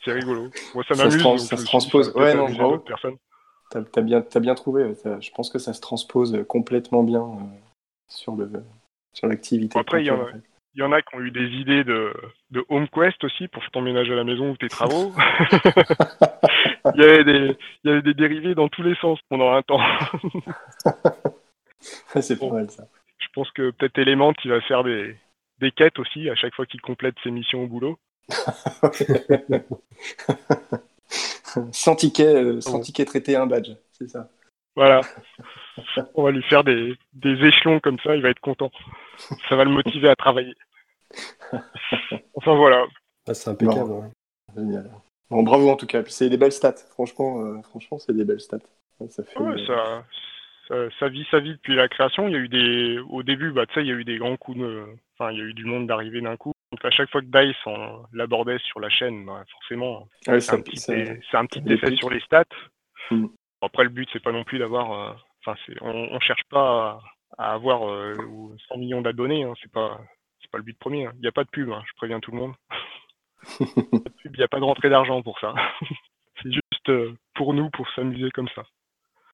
c'est 0.04 0.12
rigolo. 0.12 0.50
Moi, 0.74 0.84
ça 0.88 0.96
Ça 0.96 1.10
se 1.10 1.18
trans- 1.18 1.38
ça 1.38 1.58
transpose. 1.58 2.12
ça 2.14 2.20
Ouais, 2.20 2.36
non, 2.36 2.50
bravo. 2.52 2.72
d'autres 2.74 2.86
personnes. 2.86 3.18
T'as 3.70 3.82
t'as 3.84 4.02
bien, 4.02 4.22
bien 4.42 4.56
trouvé. 4.56 4.94
je 5.20 5.32
pense 5.32 5.50
que 5.50 5.60
ça 5.60 5.74
se 5.74 5.82
transpose 5.82 6.44
complètement 6.48 7.04
bien 7.04 7.22
euh, 7.24 7.60
sur 8.08 8.36
le 8.36 8.52
sur 9.14 9.28
l'activité. 9.28 9.80
Après, 9.80 10.02
il 10.02 10.08
y 10.08 10.12
en 10.12 10.20
a- 10.20 10.24
en 10.24 10.26
fait. 10.28 10.42
Il 10.76 10.80
y 10.80 10.84
en 10.84 10.92
a 10.92 11.02
qui 11.02 11.16
ont 11.16 11.20
eu 11.20 11.30
des 11.32 11.46
idées 11.46 11.84
de, 11.84 12.14
de 12.50 12.66
home 12.70 12.88
quest 12.88 13.24
aussi 13.24 13.48
pour 13.48 13.62
faire 13.62 13.72
ton 13.72 13.82
ménage 13.82 14.10
à 14.10 14.16
la 14.16 14.24
maison 14.24 14.52
ou 14.52 14.58
tes 14.58 14.70
travaux. 14.70 15.14
il, 16.96 17.02
y 17.02 17.04
avait 17.04 17.24
des, 17.24 17.58
il 17.84 17.90
y 17.90 17.92
avait 17.92 18.02
des 18.02 18.16
dérivés 18.16 18.56
dans 18.56 18.70
tous 18.70 18.82
les 18.82 18.96
sens 18.96 19.20
pendant 19.30 19.52
un 19.52 19.62
temps. 19.62 19.80
c'est 21.80 22.40
pas 22.40 22.50
mal 22.50 22.72
ça. 22.72 22.88
Je 23.20 23.28
pense 23.34 23.52
que 23.52 23.70
peut-être 23.72 23.98
Element, 24.00 24.34
il 24.44 24.52
va 24.52 24.62
faire 24.62 24.84
des, 24.84 25.16
des 25.60 25.72
quêtes 25.72 26.00
aussi 26.00 26.30
à 26.30 26.36
chaque 26.36 26.56
fois 26.56 26.66
qu'il 26.66 26.82
complète 26.82 27.16
ses 27.24 27.32
missions 27.32 27.64
au 27.64 27.68
boulot. 27.68 28.00
sans 31.72 31.96
ticket, 31.96 32.26
euh, 32.26 32.62
sans 32.62 32.80
ticket 32.80 33.06
traité, 33.06 33.36
un 33.36 33.46
badge, 33.46 33.72
c'est 33.92 34.10
ça. 34.10 34.30
Voilà. 34.76 35.02
On 36.16 36.24
va 36.24 36.32
lui 36.32 36.44
faire 36.44 36.64
des, 36.64 36.96
des 37.14 37.46
échelons 37.46 37.80
comme 37.80 38.00
ça, 38.00 38.16
il 38.16 38.22
va 38.22 38.30
être 38.30 38.40
content. 38.40 38.72
Ça 39.50 39.56
va 39.56 39.64
le 39.64 39.72
motiver 39.72 40.10
à 40.10 40.16
travailler. 40.16 40.56
Enfin 42.36 42.56
voilà. 42.56 42.86
Ah, 43.28 43.34
c'est 43.34 43.50
impeccable. 43.50 43.90
Non. 43.90 44.00
ouais. 44.02 44.10
Génial. 44.56 44.90
Bon, 45.30 45.44
bravo 45.44 45.70
en 45.70 45.76
tout 45.76 45.86
cas. 45.86 46.04
Puis 46.04 46.14
c'est 46.14 46.30
des 46.30 46.38
belles 46.38 46.52
stats. 46.52 46.76
Franchement, 46.92 47.44
euh, 47.44 47.62
franchement, 47.62 47.98
c'est 48.00 48.16
des 48.16 48.26
belles 48.26 48.42
stats. 48.42 48.60
Ça 49.10 49.24
fait. 49.24 49.40
Ouais, 49.40 49.60
euh, 49.60 49.66
ça, 49.68 50.06
ça, 50.68 50.76
ça 51.00 51.10
vit 51.10 51.26
sa 51.30 51.40
vie 51.40 51.54
depuis 51.54 51.76
la 51.76 51.88
création. 51.88 52.28
Il 52.28 52.34
y 52.34 52.36
a 52.36 52.40
eu 52.40 52.48
des, 52.48 53.00
au 53.10 53.24
début, 53.24 53.52
bah, 53.52 53.66
tu 53.66 53.74
sais, 53.74 53.82
il 53.82 53.88
y 53.88 53.92
a 53.92 53.96
eu 53.96 54.04
des 54.04 54.18
grands 54.18 54.38
coups 54.38 54.60
de, 54.60 54.86
enfin, 55.18 55.32
il 55.32 55.38
y 55.38 55.42
a 55.42 55.46
eu 55.46 55.54
du 55.54 55.66
monde 55.66 55.88
d'arriver 55.88 56.22
d'un 56.22 56.38
coup. 56.38 56.54
Donc 56.72 56.86
à 56.86 56.92
chaque 56.92 57.10
fois 57.12 57.22
que 57.22 57.28
Dice 57.28 57.56
l'abordait 58.14 58.58
sur 58.60 58.80
la 58.80 58.90
chaîne, 58.90 59.26
bah, 59.26 59.44
forcément, 59.52 60.08
ouais, 60.28 60.40
c'est 60.40 60.54
un 60.54 60.62
petit, 60.62 60.92
un 61.34 61.46
petit 61.46 61.64
effet 61.72 61.96
sur 61.96 62.10
les 62.10 62.20
stats. 62.22 62.46
Hmm. 63.12 63.28
Après, 63.64 63.84
le 63.84 63.90
but, 63.90 64.10
c'est 64.14 64.24
pas 64.24 64.32
non 64.32 64.44
plus 64.44 64.60
d'avoir, 64.60 64.92
euh, 64.94 65.14
enfin, 65.46 65.58
on, 65.82 65.92
on 66.12 66.20
cherche 66.20 66.44
pas 66.50 67.02
à, 67.38 67.44
à 67.50 67.54
avoir 67.54 67.90
euh, 67.90 68.16
100 68.70 68.78
millions 68.78 69.02
d'abonnés. 69.02 69.44
Hein, 69.44 69.54
c'est 69.62 69.72
pas, 69.72 70.00
c'est 70.42 70.52
pas 70.52 70.58
le 70.60 70.64
but 70.64 70.78
premier. 70.80 71.08
hein. 71.08 71.14
Il 71.16 71.22
n'y 71.22 71.28
a 71.28 71.32
pas 71.32 71.44
de 71.44 71.50
pub. 71.50 71.70
hein, 71.72 71.84
je 71.88 71.94
préviens 71.98 72.20
tout 72.20 72.32
le 72.32 72.38
monde. 72.38 72.54
Il 74.26 74.32
n'y 74.38 74.44
a 74.44 74.50
pas 74.50 74.60
de 74.60 74.66
rentrée 74.66 74.90
d'argent 74.90 75.22
pour 75.22 75.40
ça. 75.40 75.54
c'est 76.44 76.52
juste 76.52 76.90
euh, 76.90 77.16
pour 77.36 77.54
nous, 77.54 77.70
pour 77.70 77.90
s'amuser 77.92 78.32
comme 78.32 78.50
ça. 78.56 78.64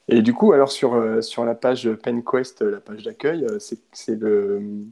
Et 0.10 0.22
du 0.22 0.34
coup, 0.34 0.52
alors 0.54 0.72
sur, 0.72 0.94
euh, 0.96 1.22
sur 1.22 1.46
la 1.46 1.56
page 1.56 1.90
PenQuest, 2.04 2.64
euh, 2.64 2.72
la 2.72 2.80
page 2.82 3.04
d'accueil, 3.04 3.46
euh, 3.46 3.60
c'est 3.60 4.16
le. 4.20 4.86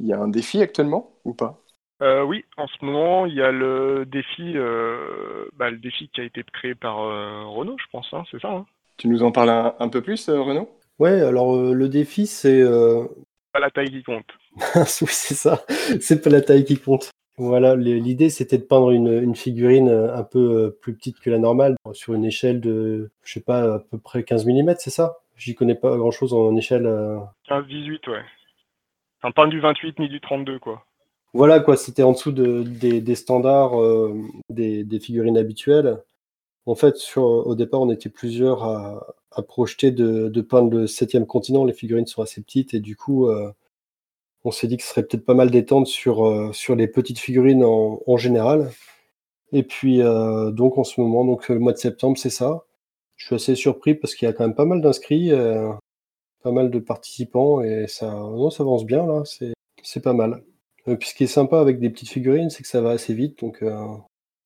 Il 0.00 0.06
y 0.06 0.14
a 0.14 0.20
un 0.20 0.28
défi 0.28 0.62
actuellement 0.62 1.18
ou 1.26 1.34
pas? 1.34 1.62
Euh, 2.02 2.22
oui, 2.22 2.44
en 2.58 2.66
ce 2.66 2.84
moment, 2.84 3.24
il 3.26 3.34
y 3.34 3.40
a 3.42 3.50
le 3.50 4.04
défi, 4.06 4.52
euh, 4.56 5.46
bah, 5.56 5.70
le 5.70 5.78
défi 5.78 6.08
qui 6.10 6.20
a 6.20 6.24
été 6.24 6.44
créé 6.52 6.74
par 6.74 7.00
euh, 7.00 7.44
Renault, 7.46 7.76
je 7.78 7.86
pense, 7.90 8.08
hein, 8.12 8.24
c'est 8.30 8.40
ça. 8.40 8.50
Hein 8.50 8.66
Tu 8.98 9.08
nous 9.08 9.22
en 9.22 9.32
parles 9.32 9.48
un, 9.50 9.74
un 9.78 9.88
peu 9.88 10.02
plus, 10.02 10.28
euh, 10.28 10.40
Renaud 10.40 10.68
Ouais, 10.98 11.20
alors 11.22 11.56
euh, 11.56 11.72
le 11.72 11.88
défi, 11.88 12.26
c'est. 12.26 12.60
euh, 12.60 13.04
pas 13.52 13.60
la 13.60 13.70
taille 13.70 13.90
qui 13.90 14.02
compte. 14.02 14.26
oui, 14.76 15.08
c'est 15.08 15.34
ça. 15.34 15.64
C'est 16.00 16.22
pas 16.22 16.30
la 16.30 16.42
taille 16.42 16.64
qui 16.64 16.78
compte. 16.78 17.10
Voilà, 17.38 17.76
l'idée 17.76 18.30
c'était 18.30 18.56
de 18.56 18.62
peindre 18.62 18.90
une, 18.92 19.12
une 19.22 19.36
figurine 19.36 19.90
un 19.90 20.22
peu 20.22 20.74
plus 20.80 20.94
petite 20.94 21.20
que 21.20 21.28
la 21.28 21.36
normale, 21.38 21.76
sur 21.92 22.14
une 22.14 22.24
échelle 22.24 22.62
de, 22.62 23.10
je 23.24 23.32
sais 23.34 23.42
pas, 23.42 23.74
à 23.74 23.78
peu 23.78 23.98
près 23.98 24.22
15 24.24 24.46
mm, 24.46 24.74
c'est 24.78 24.88
ça? 24.90 25.18
J'y 25.36 25.54
connais 25.54 25.74
pas 25.74 25.94
grand 25.98 26.10
chose 26.10 26.32
en 26.32 26.56
échelle. 26.56 26.86
euh. 26.86 27.18
15-18, 27.48 28.08
ouais. 28.10 28.22
Enfin, 29.20 29.32
pas 29.32 29.46
du 29.48 29.60
28 29.60 29.98
ni 29.98 30.08
du 30.08 30.18
32, 30.20 30.58
quoi. 30.58 30.82
Voilà, 31.34 31.60
quoi, 31.60 31.76
c'était 31.76 32.02
en 32.02 32.12
dessous 32.12 32.32
de, 32.32 32.62
des, 32.62 33.14
standards 33.14 33.80
euh, 33.80 34.14
des, 34.48 35.00
figurines 35.00 35.36
habituelles. 35.36 35.98
En 36.66 36.74
fait, 36.74 36.96
au 37.16 37.54
départ, 37.54 37.80
on 37.80 37.90
était 37.90 38.08
plusieurs 38.10 38.64
à, 38.64 39.42
projeter 39.42 39.92
de, 39.92 40.40
peindre 40.40 40.70
le 40.70 40.86
septième 40.88 41.26
continent. 41.26 41.64
Les 41.64 41.72
figurines 41.72 42.06
sont 42.06 42.22
assez 42.22 42.42
petites 42.42 42.74
et 42.74 42.80
du 42.80 42.96
coup, 42.96 43.28
euh, 43.28 43.52
on 44.44 44.50
s'est 44.50 44.66
dit 44.68 44.76
que 44.76 44.82
ce 44.82 44.90
serait 44.90 45.04
peut-être 45.04 45.24
pas 45.24 45.34
mal 45.34 45.50
d'étendre 45.50 45.86
sur, 45.86 46.26
euh, 46.26 46.52
sur 46.52 46.76
les 46.76 46.88
petites 46.88 47.18
figurines 47.20 47.64
en, 47.64 48.16
général. 48.16 48.70
Et 49.52 49.62
puis, 49.62 50.02
euh, 50.02 50.50
donc 50.50 50.78
en 50.78 50.84
ce 50.84 51.00
moment, 51.00 51.24
donc 51.24 51.48
le 51.48 51.58
mois 51.60 51.72
de 51.72 51.78
septembre, 51.78 52.18
c'est 52.18 52.30
ça. 52.30 52.64
Je 53.16 53.26
suis 53.26 53.34
assez 53.36 53.54
surpris 53.56 53.94
parce 53.94 54.14
qu'il 54.14 54.26
y 54.26 54.30
a 54.30 54.34
quand 54.34 54.44
même 54.44 54.54
pas 54.56 54.64
mal 54.66 54.80
d'inscrits, 54.80 55.30
pas 56.42 56.52
mal 56.52 56.70
de 56.70 56.78
participants 56.80 57.62
et 57.62 57.86
ça, 57.88 58.10
non, 58.10 58.50
ça 58.50 58.62
avance 58.64 58.84
bien 58.84 59.06
là. 59.06 59.22
C'est 59.82 60.00
pas 60.02 60.12
mal. 60.14 60.42
Euh, 60.88 60.96
puis 60.96 61.08
ce 61.08 61.14
qui 61.14 61.24
est 61.24 61.28
sympa 61.28 61.60
avec 61.60 61.80
des 61.80 61.90
petites 61.90 62.10
figurines, 62.10 62.50
c'est 62.50 62.62
que 62.62 62.68
ça 62.68 62.80
va 62.80 62.90
assez 62.90 63.14
vite, 63.14 63.40
donc 63.40 63.62
euh, 63.62 63.86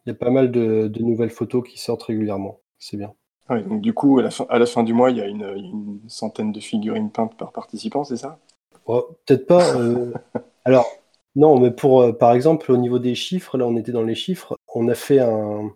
il 0.06 0.10
y 0.10 0.12
a 0.12 0.14
pas 0.14 0.30
mal 0.30 0.50
de, 0.50 0.88
de 0.88 1.02
nouvelles 1.02 1.30
photos 1.30 1.66
qui 1.68 1.78
sortent 1.78 2.04
régulièrement. 2.04 2.60
C'est 2.78 2.96
bien. 2.96 3.12
Ouais, 3.50 3.62
donc 3.62 3.80
du 3.80 3.92
coup, 3.92 4.18
à 4.20 4.22
la, 4.22 4.30
fin, 4.30 4.46
à 4.48 4.58
la 4.58 4.66
fin 4.66 4.84
du 4.84 4.92
mois, 4.92 5.10
il 5.10 5.16
y 5.16 5.20
a 5.20 5.26
une, 5.26 6.00
centaine 6.06 6.52
de 6.52 6.60
figurines 6.60 7.10
peintes 7.10 7.36
par 7.36 7.52
participant, 7.52 8.04
c'est 8.04 8.16
ça? 8.16 8.38
Oh, 8.86 9.08
Peut-être 9.26 9.46
pas. 9.46 9.76
euh, 9.76 10.12
Alors, 10.64 10.86
non, 11.34 11.58
mais 11.58 11.72
pour, 11.72 12.00
euh, 12.00 12.12
par 12.12 12.32
exemple, 12.32 12.70
au 12.70 12.76
niveau 12.76 13.00
des 13.00 13.16
chiffres, 13.16 13.58
là, 13.58 13.66
on 13.66 13.76
était 13.76 13.92
dans 13.92 14.04
les 14.04 14.14
chiffres, 14.14 14.56
on 14.74 14.88
a 14.88 14.94
fait 14.94 15.18
un. 15.18 15.72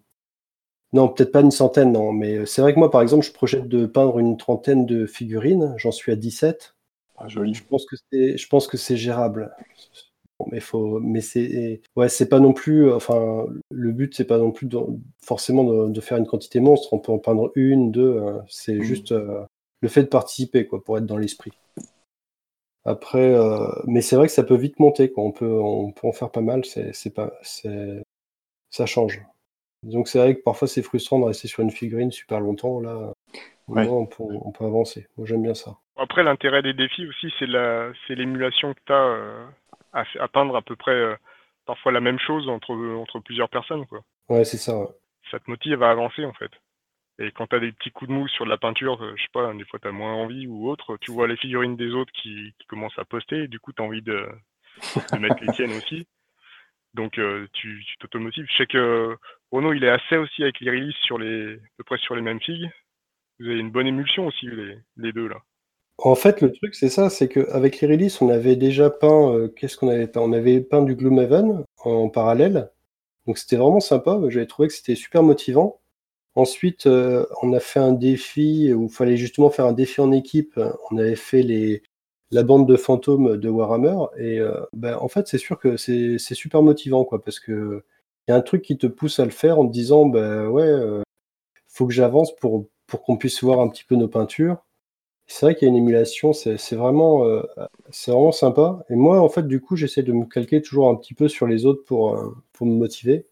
Non, 0.92 1.09
peut-être 1.09 1.33
pas 1.33 1.40
une 1.40 1.50
centaine, 1.50 1.90
non, 1.90 2.12
mais 2.12 2.46
c'est 2.46 2.62
vrai 2.62 2.72
que 2.72 2.79
moi, 2.79 2.90
par 2.90 3.03
exemple, 3.03 3.24
je 3.24 3.33
projette 3.33 3.66
de 3.66 3.87
peindre 3.87 4.20
une 4.20 4.37
trentaine 4.37 4.87
de 4.87 5.07
figurines, 5.07 5.74
j'en 5.77 5.90
suis 5.90 6.12
à 6.12 6.16
17. 6.16 6.77
ah, 7.16 7.27
Joli. 7.27 7.55
Je 7.55 7.64
pense 8.46 8.68
que 8.68 8.77
c'est 8.77 8.96
gérable. 8.96 9.53
Bon, 10.40 10.47
mais 10.51 10.61
faut, 10.61 10.99
mais 11.01 11.20
c'est, 11.20 11.81
ouais, 11.97 12.09
c'est 12.09 12.29
pas 12.29 12.40
non 12.40 12.53
plus, 12.53 12.92
enfin, 12.92 13.47
le 13.70 13.92
but 13.92 14.14
c'est 14.14 14.25
pas 14.27 14.38
non 14.38 14.51
plus 14.51 14.66
de- 14.66 14.79
forcément 15.25 15.64
de, 15.64 15.92
de 15.92 16.01
faire 16.01 16.18
une 16.18 16.27
quantité 16.27 16.59
monstre. 16.61 16.92
On 16.92 16.99
peut 16.99 17.12
en 17.12 17.18
peindre 17.18 17.53
une, 17.55 17.92
deux. 17.92 18.16
euh, 18.16 18.40
c'est 18.49 18.75
Mhm. 18.75 18.83
juste 18.83 19.12
euh, 19.12 19.44
le 19.81 19.88
fait 19.88 20.03
de 20.03 20.09
participer, 20.09 20.66
quoi, 20.66 20.83
pour 20.83 20.99
être 20.99 21.07
dans 21.07 21.18
l'esprit. 21.18 21.53
Après, 22.85 23.33
euh, 23.35 23.66
mais 23.87 24.03
c'est 24.03 24.16
vrai 24.16 24.27
que 24.27 24.33
ça 24.33 24.42
peut 24.42 24.57
vite 24.57 24.79
monter, 24.79 25.11
quoi. 25.11 25.25
On 25.25 25.33
peut, 25.33 25.47
on 25.61 25.92
peut 25.92 26.07
en 26.07 26.12
faire 26.12 26.31
pas 26.31 26.42
mal. 26.42 26.64
C'est, 26.64 26.92
c'est 26.92 27.14
pas, 27.14 27.33
c'est, 27.42 28.03
ça 28.70 28.87
change. 28.87 29.23
Donc 29.83 30.09
c'est 30.09 30.18
vrai 30.18 30.35
que 30.35 30.42
parfois 30.42 30.66
c'est 30.66 30.83
frustrant 30.83 31.18
de 31.20 31.25
rester 31.27 31.47
sur 31.49 31.62
une 31.62 31.70
figurine 31.70 32.11
super 32.11 32.40
longtemps. 32.40 32.81
Là, 32.81 33.12
Ouais. 33.68 33.88
on, 33.88 34.07
peut, 34.07 34.23
on 34.23 34.51
peut 34.53 34.64
avancer. 34.64 35.07
Moi, 35.16 35.27
j'aime 35.27 35.42
bien 35.42 35.55
ça. 35.55 35.79
Après, 35.97 36.23
l'intérêt 36.23 36.62
des 36.62 36.75
défis 36.75 37.07
aussi, 37.07 37.33
c'est 37.38 37.47
la, 37.47 37.90
c'est 38.07 38.14
l'émulation 38.14 38.75
que 38.75 38.81
tu 38.85 38.92
as 38.92 39.47
à, 39.94 40.04
à 40.20 40.28
peindre 40.28 40.57
à 40.57 40.62
peu 40.62 40.76
près 40.76 40.92
euh, 40.92 41.16
parfois 41.64 41.92
la 41.92 42.00
même 42.00 42.18
chose 42.18 42.48
entre, 42.48 42.74
entre 42.74 43.20
plusieurs 43.20 43.48
personnes, 43.48 43.87
quoi. 43.87 44.00
Ouais, 44.28 44.44
c'est 44.44 44.59
ça. 44.59 44.78
ouais. 44.78 44.88
Ça 45.30 45.38
te 45.38 45.48
motive 45.48 45.83
à 45.83 45.90
avancer, 45.90 46.24
en 46.24 46.35
fait. 46.35 46.50
Et 47.18 47.30
quand 47.30 47.46
tu 47.46 47.57
as 47.57 47.61
des 47.61 47.72
petits 47.72 47.92
coups 47.92 48.09
de 48.09 48.14
mou 48.14 48.26
sur 48.28 48.44
de 48.44 48.50
la 48.50 48.59
peinture, 48.59 49.00
euh, 49.02 49.14
je 49.16 49.22
sais 49.22 49.28
pas, 49.33 49.52
des 49.54 49.64
fois 49.64 49.78
tu 49.78 49.87
as 49.87 49.92
moins 49.92 50.12
envie 50.12 50.48
ou 50.48 50.68
autre, 50.68 50.96
tu 51.00 51.12
vois 51.12 51.28
les 51.28 51.37
figurines 51.37 51.76
des 51.76 51.92
autres 51.92 52.12
qui, 52.12 52.52
qui 52.59 52.66
commencent 52.66 52.98
à 52.98 53.04
poster, 53.04 53.44
et 53.44 53.48
du 53.48 53.61
coup 53.61 53.72
tu 53.72 53.80
as 53.80 53.85
envie 53.85 54.02
de, 54.02 54.28
de 55.12 55.18
mettre 55.18 55.37
les 55.40 55.52
tiennes 55.52 55.72
aussi. 55.72 56.09
Donc 56.92 57.18
euh, 57.18 57.46
tu 57.52 57.85
t'automotives. 58.00 58.46
Je 58.50 58.57
sais 58.57 58.66
que 58.66 59.16
Renaud, 59.52 59.72
il 59.74 59.85
est 59.85 59.90
assez 59.90 60.16
aussi 60.16 60.42
avec 60.42 60.59
les 60.59 60.70
releases 60.72 60.94
sur 61.02 61.18
les, 61.18 61.54
à 61.54 61.59
peu 61.78 61.85
près 61.85 61.98
sur 61.98 62.16
les 62.16 62.22
mêmes 62.22 62.40
figues. 62.40 62.68
Vous 63.38 63.46
avez 63.46 63.61
une 63.61 63.70
bonne 63.70 63.87
émulsion 63.87 64.26
aussi, 64.26 64.46
les, 64.46 64.78
les 64.96 65.12
deux, 65.12 65.28
là. 65.28 65.38
En 65.98 66.14
fait, 66.16 66.40
le 66.40 66.52
truc, 66.52 66.74
c'est 66.74 66.88
ça, 66.88 67.09
c'est 67.09 67.28
qu'avec 67.28 67.80
les 67.80 67.88
releases, 67.88 68.20
on 68.20 68.28
avait 68.28 68.57
déjà 68.57 68.90
peint, 68.90 69.33
euh, 69.33 69.48
qu'est-ce 69.48 69.76
qu'on 69.76 69.88
avait 69.88 70.07
peint? 70.09 70.20
On 70.20 70.33
avait 70.33 70.61
peint 70.61 70.83
du 70.83 70.96
Gloomhaven 70.96 71.64
en 71.85 72.09
parallèle. 72.09 72.70
Donc 73.26 73.38
c'était 73.38 73.57
vraiment 73.57 73.80
sympa. 73.80 74.20
J'avais 74.28 74.46
trouvé 74.46 74.68
que 74.68 74.74
c'était 74.74 74.96
super 74.96 75.22
motivant. 75.22 75.80
Ensuite, 76.37 76.87
euh, 76.87 77.26
on 77.42 77.52
a 77.54 77.61
fait 77.61 77.80
un 77.80 77.92
défi 77.92 78.72
où 78.74 78.85
il 78.87 78.90
fallait 78.90 79.16
justement 79.16 79.50
faire 79.50 79.66
un 79.66 79.72
défi 79.72 80.00
en 80.00 80.12
équipe. 80.12 80.61
On 80.90 80.98
avait 80.98 81.16
fait 81.16 81.42
les, 81.42 81.83
la 82.33 82.42
bande 82.42 82.68
de 82.68 82.76
fantômes 82.76 83.38
de 83.38 83.48
Warhammer. 83.48 83.96
Et 84.18 84.40
euh, 84.40 84.61
ben, 84.74 84.96
en 85.00 85.09
fait, 85.09 85.28
c'est 85.28 85.38
sûr 85.38 85.59
que 85.59 85.76
c'est 85.76 86.18
super 86.18 86.62
motivant, 86.62 87.04
quoi, 87.04 87.22
parce 87.22 87.40
que 87.40 87.85
il 88.28 88.33
y 88.33 88.35
a 88.35 88.37
un 88.37 88.42
truc 88.42 88.62
qui 88.62 88.78
te 88.78 88.87
pousse 88.87 89.20
à 89.20 89.24
le 89.26 89.30
faire 89.30 89.59
en 89.59 89.66
te 89.66 89.72
disant, 89.72 90.07
ben 90.07 90.48
ouais, 90.48 91.02
faut 91.68 91.87
que 91.87 91.92
j'avance 91.92 92.35
pour 92.37 92.66
qu'on 93.04 93.16
puisse 93.18 93.42
voir 93.42 93.61
un 93.61 93.68
petit 93.68 93.85
peu 93.85 93.96
nos 93.96 94.09
peintures. 94.09 94.64
C'est 95.26 95.46
vrai 95.46 95.54
qu'il 95.54 95.66
y 95.66 95.70
a 95.70 95.72
une 95.72 95.78
émulation, 95.78 96.32
c'est 96.32 96.74
vraiment, 96.74 97.24
euh, 97.24 97.42
vraiment 98.06 98.32
sympa. 98.32 98.84
Et 98.90 98.94
moi, 98.94 99.20
en 99.20 99.28
fait, 99.28 99.46
du 99.46 99.60
coup, 99.60 99.74
j'essaie 99.76 100.02
de 100.02 100.12
me 100.12 100.26
calquer 100.26 100.60
toujours 100.60 100.88
un 100.88 100.96
petit 100.96 101.14
peu 101.14 101.28
sur 101.28 101.46
les 101.46 101.64
autres 101.66 101.82
pour, 101.84 102.16
euh, 102.16 102.37
pour 102.52 102.66
me 102.66 102.74
motiver. 102.74 103.26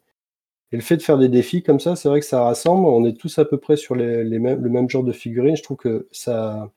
Et 0.73 0.77
le 0.77 0.83
fait 0.83 0.97
de 0.97 1.03
faire 1.03 1.19
des 1.19 1.29
défis 1.29 1.63
comme 1.63 1.81
ça, 1.81 1.97
c'est 1.97 2.09
vrai 2.09 2.21
que 2.21 2.27
ça 2.27 2.45
rassemble. 2.45 2.87
On 2.87 3.05
est 3.07 3.15
tous 3.19 3.39
à 3.39 3.45
peu 3.45 3.59
près 3.59 3.77
sur 3.77 3.95
le 3.95 4.25
même 4.39 4.91
genre 4.91 5.05
de 5.05 5.13
figurines. 5.13 5.57
Je 5.57 5.63
trouve 5.63 5.77
que 5.79 6.09
ça, 6.13 6.73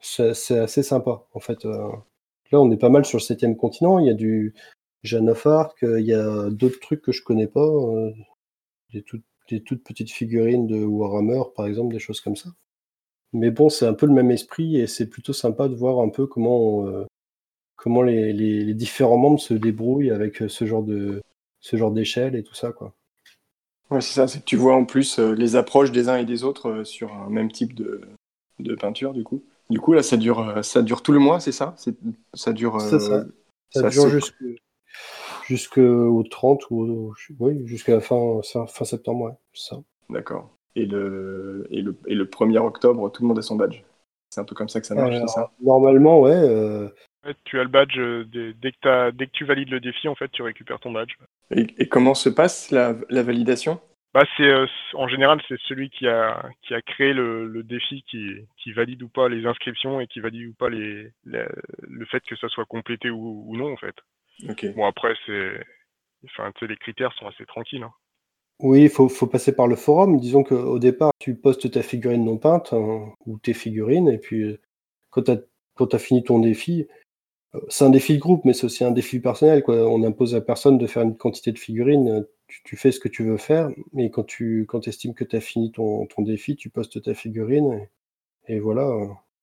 c'est 0.00 0.58
assez 0.58 0.82
sympa. 0.82 1.26
En 1.34 1.40
fait, 1.40 1.64
euh. 1.66 1.90
là, 2.52 2.60
on 2.60 2.70
est 2.70 2.76
pas 2.78 2.90
mal 2.90 3.04
sur 3.04 3.18
le 3.18 3.22
septième 3.22 3.56
continent. 3.56 3.98
Il 3.98 4.06
y 4.06 4.10
a 4.10 4.14
du 4.14 4.54
Jeanne 5.04 5.30
of 5.30 5.46
Arc, 5.46 5.78
il 5.82 6.06
y 6.06 6.14
a 6.14 6.50
d'autres 6.50 6.80
trucs 6.80 7.02
que 7.02 7.12
je 7.12 7.22
connais 7.22 7.46
pas. 7.48 7.66
Des, 8.92 9.04
des 9.48 9.62
toutes 9.62 9.84
petites 9.84 10.10
figurines 10.10 10.66
de 10.66 10.84
Warhammer, 10.84 11.42
par 11.54 11.66
exemple, 11.66 11.92
des 11.92 12.00
choses 12.00 12.20
comme 12.20 12.36
ça. 12.36 12.50
Mais 13.36 13.50
bon, 13.50 13.68
c'est 13.68 13.86
un 13.86 13.92
peu 13.92 14.06
le 14.06 14.14
même 14.14 14.30
esprit 14.30 14.80
et 14.80 14.86
c'est 14.86 15.06
plutôt 15.06 15.34
sympa 15.34 15.68
de 15.68 15.74
voir 15.74 16.00
un 16.00 16.08
peu 16.08 16.26
comment, 16.26 16.86
euh, 16.86 17.04
comment 17.76 18.00
les, 18.00 18.32
les, 18.32 18.72
différents 18.72 19.18
membres 19.18 19.40
se 19.40 19.52
débrouillent 19.52 20.10
avec 20.10 20.40
euh, 20.40 20.48
ce 20.48 20.64
genre 20.64 20.82
de 20.82 21.20
ce 21.60 21.76
genre 21.76 21.90
d'échelle 21.90 22.34
et 22.34 22.42
tout 22.42 22.54
ça, 22.54 22.72
quoi. 22.72 22.94
Ouais, 23.90 24.00
c'est 24.00 24.14
ça, 24.14 24.26
c'est 24.26 24.40
que 24.40 24.44
tu 24.44 24.56
vois 24.56 24.74
en 24.74 24.84
plus 24.84 25.18
euh, 25.18 25.32
les 25.32 25.54
approches 25.54 25.92
des 25.92 26.08
uns 26.08 26.16
et 26.16 26.24
des 26.24 26.44
autres 26.44 26.82
sur 26.84 27.12
un 27.12 27.28
même 27.28 27.52
type 27.52 27.74
de, 27.74 28.00
de 28.58 28.74
peinture, 28.74 29.12
du 29.12 29.22
coup. 29.22 29.44
Du 29.68 29.80
coup, 29.80 29.92
là, 29.92 30.02
ça 30.02 30.16
dure, 30.16 30.64
ça 30.64 30.82
dure 30.82 31.02
tout 31.02 31.12
le 31.12 31.18
mois, 31.18 31.38
c'est 31.38 31.52
ça? 31.52 31.74
Ça 32.34 32.52
dure. 32.52 32.80
ça. 32.80 32.98
Ça, 33.70 33.90
dure 33.90 34.08
jusqu'au 35.46 36.22
30 36.22 36.70
ou 36.70 37.12
oui, 37.38 37.66
jusqu'à 37.66 37.94
la 37.94 38.00
fin, 38.00 38.40
fin 38.42 38.84
septembre, 38.84 39.26
ouais, 39.26 39.32
ça. 39.52 39.76
D'accord 40.08 40.55
et 40.76 40.84
le, 40.84 41.66
et 41.70 41.80
le, 41.82 41.96
et 42.06 42.14
le 42.14 42.24
1er 42.26 42.58
octobre, 42.58 43.10
tout 43.10 43.22
le 43.22 43.28
monde 43.28 43.38
a 43.38 43.42
son 43.42 43.56
badge. 43.56 43.82
C'est 44.30 44.40
un 44.40 44.44
peu 44.44 44.54
comme 44.54 44.68
ça 44.68 44.80
que 44.80 44.86
ça 44.86 44.94
marche, 44.94 45.16
c'est 45.16 45.28
ça 45.28 45.50
Normalement, 45.62 46.20
ouais, 46.20 46.34
euh, 46.34 46.88
Tu 47.44 47.58
as 47.58 47.64
le 47.64 47.70
badge 47.70 47.98
euh, 47.98 48.24
dès, 48.30 48.72
que 48.72 49.10
dès 49.10 49.26
que 49.26 49.32
tu 49.32 49.44
valides 49.44 49.70
le 49.70 49.80
défi, 49.80 50.08
en 50.08 50.14
fait, 50.14 50.28
tu 50.28 50.42
récupères 50.42 50.78
ton 50.78 50.92
badge. 50.92 51.14
Et, 51.50 51.88
comment 51.88 52.14
se 52.14 52.28
passe 52.28 52.70
la, 52.70 52.94
la 53.08 53.22
validation? 53.22 53.80
Bah, 54.12 54.24
c'est 54.36 54.48
euh, 54.48 54.66
en 54.94 55.08
général 55.08 55.42
c'est 55.46 55.60
celui 55.68 55.90
qui 55.90 56.08
a 56.08 56.48
qui 56.62 56.72
a 56.72 56.80
créé 56.80 57.12
le, 57.12 57.46
le 57.46 57.62
défi 57.62 58.02
qui, 58.08 58.30
qui, 58.56 58.72
valide 58.72 59.02
ou 59.02 59.08
pas 59.10 59.28
les 59.28 59.44
inscriptions 59.44 60.00
et 60.00 60.06
qui 60.06 60.20
valide 60.20 60.48
ou 60.48 60.54
pas 60.54 60.70
les, 60.70 61.12
le 61.24 62.06
fait 62.06 62.22
que 62.24 62.34
ça 62.36 62.48
soit 62.48 62.64
complété 62.64 63.10
ou, 63.10 63.44
ou 63.46 63.56
non 63.58 63.74
en 63.74 63.76
fait. 63.76 63.94
Okay. 64.48 64.70
Bon 64.70 64.86
après 64.86 65.14
c'est 65.26 65.62
enfin 66.24 66.50
les 66.62 66.76
critères 66.78 67.12
sont 67.12 67.26
assez 67.26 67.44
tranquilles. 67.44 67.82
Hein. 67.82 67.92
Oui, 68.60 68.84
il 68.84 68.88
faut, 68.88 69.08
passer 69.26 69.54
par 69.54 69.66
le 69.66 69.76
forum. 69.76 70.18
Disons 70.18 70.42
qu'au 70.42 70.78
départ, 70.78 71.12
tu 71.18 71.34
postes 71.34 71.70
ta 71.70 71.82
figurine 71.82 72.24
non 72.24 72.38
peinte 72.38 72.72
hein, 72.72 73.12
ou 73.26 73.38
tes 73.38 73.52
figurines, 73.52 74.08
et 74.08 74.18
puis 74.18 74.42
euh, 74.42 74.60
quand 75.10 75.22
tu 75.22 75.96
as, 75.96 75.98
fini 75.98 76.24
ton 76.24 76.38
défi, 76.38 76.88
euh, 77.54 77.60
c'est 77.68 77.84
un 77.84 77.90
défi 77.90 78.14
de 78.14 78.20
groupe, 78.20 78.44
mais 78.44 78.54
c'est 78.54 78.64
aussi 78.64 78.84
un 78.84 78.92
défi 78.92 79.20
personnel. 79.20 79.62
Quoi. 79.62 79.86
On 79.88 80.02
impose 80.04 80.34
à 80.34 80.40
personne 80.40 80.78
de 80.78 80.86
faire 80.86 81.02
une 81.02 81.16
quantité 81.16 81.52
de 81.52 81.58
figurines. 81.58 82.26
Tu, 82.64 82.76
fais 82.76 82.92
ce 82.92 83.00
que 83.00 83.08
tu 83.08 83.24
veux 83.24 83.38
faire, 83.38 83.70
mais 83.92 84.08
quand 84.08 84.24
tu 84.24 84.66
quand 84.68 84.86
estimes 84.86 85.14
que 85.14 85.24
tu 85.24 85.36
as 85.36 85.40
fini 85.40 85.72
ton, 85.72 86.06
ton, 86.06 86.22
défi, 86.22 86.54
tu 86.56 86.70
postes 86.70 87.02
ta 87.02 87.12
figurine, 87.12 87.88
et, 88.46 88.60
voilà, 88.60 88.88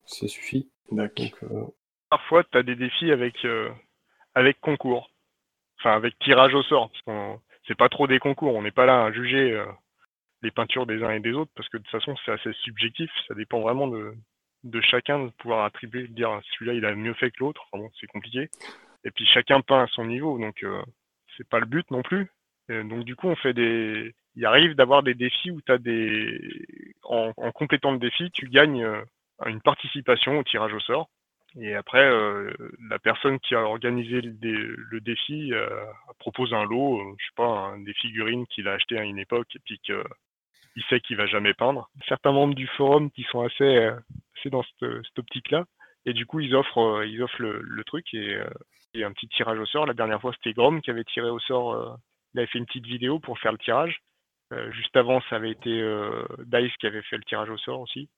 ça 0.06 0.26
suffit. 0.26 0.70
D'accord. 0.90 1.72
Parfois, 2.08 2.44
tu 2.44 2.56
as 2.56 2.62
des 2.62 2.76
défis 2.76 3.10
avec, 3.10 3.44
euh, 3.44 3.68
avec 4.34 4.58
concours, 4.60 5.10
enfin 5.78 5.92
avec 5.92 6.18
tirage 6.20 6.54
au 6.54 6.62
sort. 6.62 6.90
Parce 7.04 7.38
c'est 7.66 7.76
pas 7.76 7.88
trop 7.88 8.06
des 8.06 8.18
concours. 8.18 8.54
On 8.54 8.62
n'est 8.62 8.70
pas 8.70 8.86
là 8.86 9.04
à 9.04 9.12
juger 9.12 9.52
euh, 9.52 9.66
les 10.42 10.50
peintures 10.50 10.86
des 10.86 11.02
uns 11.02 11.10
et 11.10 11.20
des 11.20 11.32
autres 11.32 11.52
parce 11.54 11.68
que 11.68 11.78
de 11.78 11.82
toute 11.82 11.92
façon 11.92 12.14
c'est 12.24 12.32
assez 12.32 12.52
subjectif. 12.62 13.10
Ça 13.28 13.34
dépend 13.34 13.60
vraiment 13.60 13.88
de, 13.88 14.14
chacun 14.82 15.24
de 15.24 15.30
pouvoir 15.30 15.64
attribuer, 15.64 16.08
de 16.08 16.14
dire 16.14 16.40
celui-là 16.52 16.74
il 16.74 16.84
a 16.84 16.94
mieux 16.94 17.14
fait 17.14 17.30
que 17.30 17.40
l'autre. 17.40 17.62
Enfin 17.72 17.82
bon, 17.82 17.90
c'est 18.00 18.06
compliqué. 18.06 18.48
Et 19.04 19.10
puis 19.10 19.26
chacun 19.26 19.60
peint 19.60 19.82
à 19.82 19.86
son 19.88 20.04
niveau, 20.06 20.38
donc 20.38 20.62
euh, 20.62 20.82
c'est 21.36 21.48
pas 21.48 21.60
le 21.60 21.66
but 21.66 21.90
non 21.90 22.02
plus. 22.02 22.30
donc 22.68 23.04
du 23.04 23.16
coup 23.16 23.28
on 23.28 23.36
fait 23.36 23.52
des, 23.52 24.14
il 24.36 24.46
arrive 24.46 24.74
d'avoir 24.74 25.02
des 25.02 25.14
défis 25.14 25.50
où 25.50 25.60
tu 25.60 25.72
as 25.72 25.78
des, 25.78 26.40
en, 27.04 27.32
en, 27.36 27.52
complétant 27.52 27.92
le 27.92 27.98
défi, 27.98 28.30
tu 28.32 28.48
gagnes 28.48 28.82
euh, 28.84 29.02
une 29.46 29.60
participation 29.60 30.38
au 30.38 30.44
tirage 30.44 30.72
au 30.72 30.80
sort. 30.80 31.08
Et 31.60 31.74
après, 31.74 32.04
euh, 32.04 32.52
la 32.90 32.98
personne 32.98 33.38
qui 33.38 33.54
a 33.54 33.60
organisé 33.60 34.20
le, 34.20 35.00
défi 35.00 35.52
euh, 35.52 35.68
propose 36.18 36.52
un 36.52 36.64
lot, 36.64 37.00
euh, 37.00 37.14
je 37.18 37.26
sais 37.26 37.34
pas, 37.36 37.74
des 37.78 37.94
figurines 37.94 38.46
qu'il 38.48 38.66
a 38.66 38.72
achetées 38.72 38.98
à 38.98 39.04
une 39.04 39.18
époque 39.18 39.54
et 39.54 39.60
puis 39.60 39.78
qu'il 39.78 40.82
sait 40.88 41.00
qu'il 41.00 41.16
va 41.16 41.26
jamais 41.26 41.54
peindre. 41.54 41.88
Certains 42.08 42.32
membres 42.32 42.54
du 42.54 42.66
forum 42.66 43.10
qui 43.12 43.22
sont 43.30 43.42
assez, 43.42 43.76
assez 43.76 44.50
dans 44.50 44.64
cette, 44.80 45.18
optique-là, 45.18 45.64
et 46.06 46.12
du 46.12 46.26
coup 46.26 46.40
ils 46.40 46.56
offrent, 46.56 47.04
ils 47.04 47.22
offrent 47.22 47.40
le, 47.40 47.84
truc 47.84 48.12
et, 48.14 48.36
un 48.96 49.12
petit 49.12 49.28
tirage 49.28 49.58
au 49.58 49.66
sort. 49.66 49.86
La 49.86 49.94
dernière 49.94 50.20
fois 50.20 50.32
c'était 50.34 50.54
Grom 50.54 50.80
qui 50.80 50.90
avait 50.90 51.04
tiré 51.04 51.30
au 51.30 51.38
sort, 51.38 51.98
il 52.32 52.40
avait 52.40 52.48
fait 52.48 52.58
une 52.58 52.66
petite 52.66 52.86
vidéo 52.86 53.20
pour 53.20 53.38
faire 53.38 53.52
le 53.52 53.58
tirage. 53.58 54.00
juste 54.70 54.96
avant 54.96 55.20
ça 55.30 55.36
avait 55.36 55.52
été 55.52 55.70
Dice 56.46 56.76
qui 56.78 56.86
avait 56.88 57.02
fait 57.02 57.16
le 57.16 57.24
tirage 57.24 57.50
au 57.50 57.58
sort 57.58 57.80
aussi. 57.80 58.08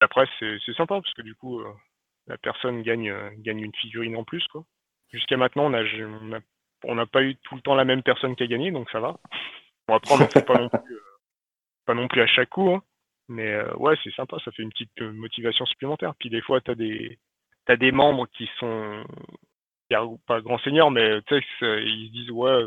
Après 0.00 0.26
c'est 0.38 0.74
sympa 0.76 1.00
parce 1.00 1.12
que 1.12 1.22
du 1.22 1.34
coup 1.34 1.62
la 2.26 2.36
personne 2.38 2.82
gagne, 2.82 3.10
euh, 3.10 3.30
gagne 3.38 3.60
une 3.60 3.74
figurine 3.74 4.16
en 4.16 4.24
plus. 4.24 4.46
Jusqu'à 5.12 5.36
maintenant, 5.36 5.72
on 6.84 6.94
n'a 6.94 7.06
pas 7.06 7.22
eu 7.22 7.36
tout 7.36 7.54
le 7.54 7.60
temps 7.60 7.74
la 7.74 7.84
même 7.84 8.02
personne 8.02 8.34
qui 8.36 8.42
a 8.42 8.46
gagné, 8.46 8.70
donc 8.70 8.90
ça 8.90 9.00
va. 9.00 9.16
On 9.88 10.18
n'en 10.18 10.28
fait 10.28 10.44
pas 10.44 10.58
non 10.58 10.68
plus, 10.68 10.94
euh, 10.94 11.00
pas 11.86 11.94
non 11.94 12.08
plus 12.08 12.20
à 12.20 12.26
chaque 12.26 12.50
coup, 12.50 12.70
hein. 12.70 12.82
mais 13.28 13.52
euh, 13.52 13.72
ouais, 13.76 13.94
c'est 14.02 14.12
sympa, 14.14 14.38
ça 14.44 14.50
fait 14.50 14.62
une 14.62 14.70
petite 14.70 15.00
motivation 15.00 15.64
supplémentaire. 15.66 16.14
Puis 16.18 16.28
des 16.28 16.42
fois, 16.42 16.60
tu 16.60 16.72
as 16.72 16.74
des, 16.74 17.18
des 17.68 17.92
membres 17.92 18.26
qui 18.36 18.50
sont 18.58 19.04
pas 20.26 20.40
grand 20.40 20.58
seigneur, 20.58 20.90
mais 20.90 21.20
ils 21.30 22.08
se 22.08 22.12
disent 22.12 22.30
ouais, 22.32 22.64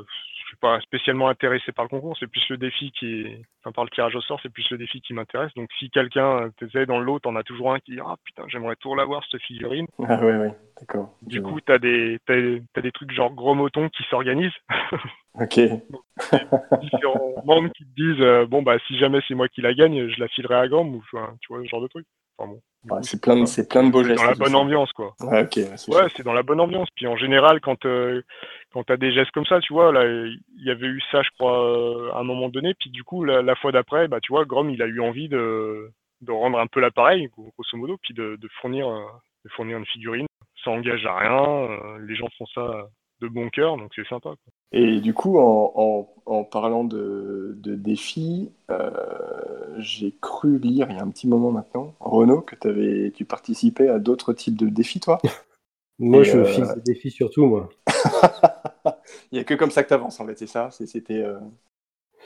suis 0.49 0.57
pas 0.57 0.79
spécialement 0.81 1.29
intéressé 1.29 1.71
par 1.71 1.85
le 1.85 1.89
concours, 1.89 2.17
c'est 2.19 2.27
plus 2.27 2.47
le 2.49 2.57
défi 2.57 2.91
qui 2.91 3.21
est, 3.21 3.41
enfin 3.59 3.71
par 3.71 3.83
le 3.83 3.89
tirage 3.89 4.15
au 4.15 4.21
sort, 4.21 4.39
c'est 4.41 4.51
plus 4.51 4.69
le 4.71 4.77
défi 4.77 5.01
qui 5.01 5.13
m'intéresse. 5.13 5.53
Donc 5.55 5.69
si 5.77 5.89
quelqu'un 5.89 6.49
t'essaie 6.57 6.85
dans 6.85 6.99
l'autre, 6.99 7.29
on 7.29 7.35
a 7.35 7.43
toujours 7.43 7.73
un 7.73 7.79
qui 7.79 7.91
dit 7.91 7.99
ah 8.03 8.15
putain 8.23 8.43
j'aimerais 8.47 8.75
tout 8.77 8.93
l'avoir 8.95 9.23
cette 9.29 9.41
figurine. 9.41 9.87
Ah 10.07 10.23
ouais 10.25 10.37
ouais, 10.37 10.53
d'accord. 10.79 11.13
Du 11.21 11.41
coup 11.41 11.61
t'as 11.61 11.77
des 11.77 12.19
t'as, 12.25 12.81
des 12.81 12.91
trucs 12.91 13.11
genre 13.11 13.31
gros 13.31 13.55
motons 13.55 13.89
qui 13.89 14.03
s'organisent. 14.09 14.51
Ok. 15.35 15.59
Donc, 15.59 16.01
différents 16.81 17.35
membres 17.45 17.69
qui 17.69 17.85
te 17.85 17.95
disent 17.95 18.21
euh, 18.21 18.47
bon 18.47 18.63
bah 18.63 18.77
si 18.87 18.97
jamais 18.97 19.19
c'est 19.27 19.35
moi 19.35 19.47
qui 19.47 19.61
la 19.61 19.73
gagne, 19.75 20.09
je 20.09 20.19
la 20.19 20.27
filerai 20.27 20.55
à 20.55 20.67
Grom 20.67 20.95
ou 20.95 21.03
tu 21.39 21.53
vois 21.53 21.63
ce 21.63 21.69
genre 21.69 21.81
de 21.81 21.87
truc. 21.87 22.05
Enfin 22.39 22.51
bon 22.51 22.61
c'est 23.01 23.21
plein, 23.21 23.35
de, 23.35 23.45
c'est 23.45 23.67
plein 23.67 23.83
de 23.83 23.91
beaux 23.91 24.03
gestes. 24.03 24.21
Dans 24.21 24.29
la 24.29 24.35
bonne 24.35 24.55
ambiance, 24.55 24.91
quoi. 24.93 25.13
Ouais, 25.21 25.43
ok. 25.43 25.57
ouais, 25.57 26.07
c'est 26.15 26.23
dans 26.23 26.33
la 26.33 26.43
bonne 26.43 26.59
ambiance. 26.59 26.87
Puis 26.95 27.07
en 27.07 27.17
général, 27.17 27.59
quand 27.61 27.85
euh, 27.85 28.21
quand 28.71 28.83
t'as 28.83 28.97
des 28.97 29.11
gestes 29.11 29.31
comme 29.31 29.45
ça, 29.45 29.59
tu 29.59 29.73
vois, 29.73 29.91
là, 29.91 30.05
il 30.05 30.65
y 30.65 30.71
avait 30.71 30.87
eu 30.87 31.01
ça, 31.11 31.21
je 31.21 31.29
crois, 31.37 31.59
euh, 31.61 32.11
à 32.13 32.19
un 32.19 32.23
moment 32.23 32.49
donné. 32.49 32.73
Puis 32.79 32.89
du 32.89 33.03
coup, 33.03 33.23
la, 33.23 33.55
fois 33.55 33.71
d'après, 33.71 34.07
bah, 34.07 34.19
tu 34.21 34.31
vois, 34.31 34.45
Grom, 34.45 34.69
il 34.69 34.81
a 34.81 34.87
eu 34.87 35.01
envie 35.01 35.27
de, 35.27 35.91
de 36.21 36.31
rendre 36.31 36.59
un 36.59 36.67
peu 36.67 36.79
l'appareil, 36.79 37.29
grosso 37.35 37.77
modo, 37.77 37.97
puis 38.01 38.13
de, 38.13 38.37
de 38.37 38.49
fournir, 38.61 38.87
euh, 38.87 39.03
de 39.45 39.49
fournir 39.51 39.77
une 39.77 39.85
figurine. 39.85 40.27
Ça 40.63 40.71
engage 40.71 41.05
à 41.05 41.17
rien. 41.17 41.97
les 41.99 42.15
gens 42.15 42.27
font 42.37 42.45
ça 42.47 42.87
de 43.21 43.27
bon 43.27 43.49
cœur, 43.49 43.77
donc 43.77 43.91
c'est 43.95 44.07
sympa. 44.07 44.31
Et 44.71 44.99
du 45.01 45.13
coup, 45.13 45.39
en, 45.39 46.07
en, 46.25 46.43
parlant 46.43 46.83
de, 46.83 47.55
de 47.57 47.75
défis, 47.75 48.51
euh, 48.69 48.91
j'ai 49.79 50.13
cru 50.21 50.59
lire 50.59 50.87
il 50.89 50.97
y 50.97 50.99
a 50.99 51.03
un 51.03 51.09
petit 51.09 51.27
moment 51.27 51.51
maintenant, 51.51 51.95
Renaud, 51.99 52.41
que 52.41 52.55
avais, 52.67 53.11
tu 53.11 53.25
participais 53.25 53.89
à 53.89 53.97
d'autres 53.97 54.33
types 54.33 54.57
de 54.57 54.69
défis, 54.69 54.99
toi? 54.99 55.17
Moi, 55.99 56.23
je 56.23 56.37
euh, 56.37 56.45
fixe 56.45 56.75
des 56.75 56.93
défis 56.93 57.11
surtout, 57.11 57.45
moi. 57.45 57.69
il 59.31 59.33
n'y 59.33 59.39
a 59.39 59.43
que 59.43 59.53
comme 59.53 59.69
ça 59.69 59.83
que 59.83 59.89
tu 59.89 59.93
avances, 59.93 60.17
en 60.21 60.25
fait, 60.25 60.37
c'est 60.37 60.47
ça? 60.47 60.69
C'était 60.71 61.21
euh, 61.21 61.37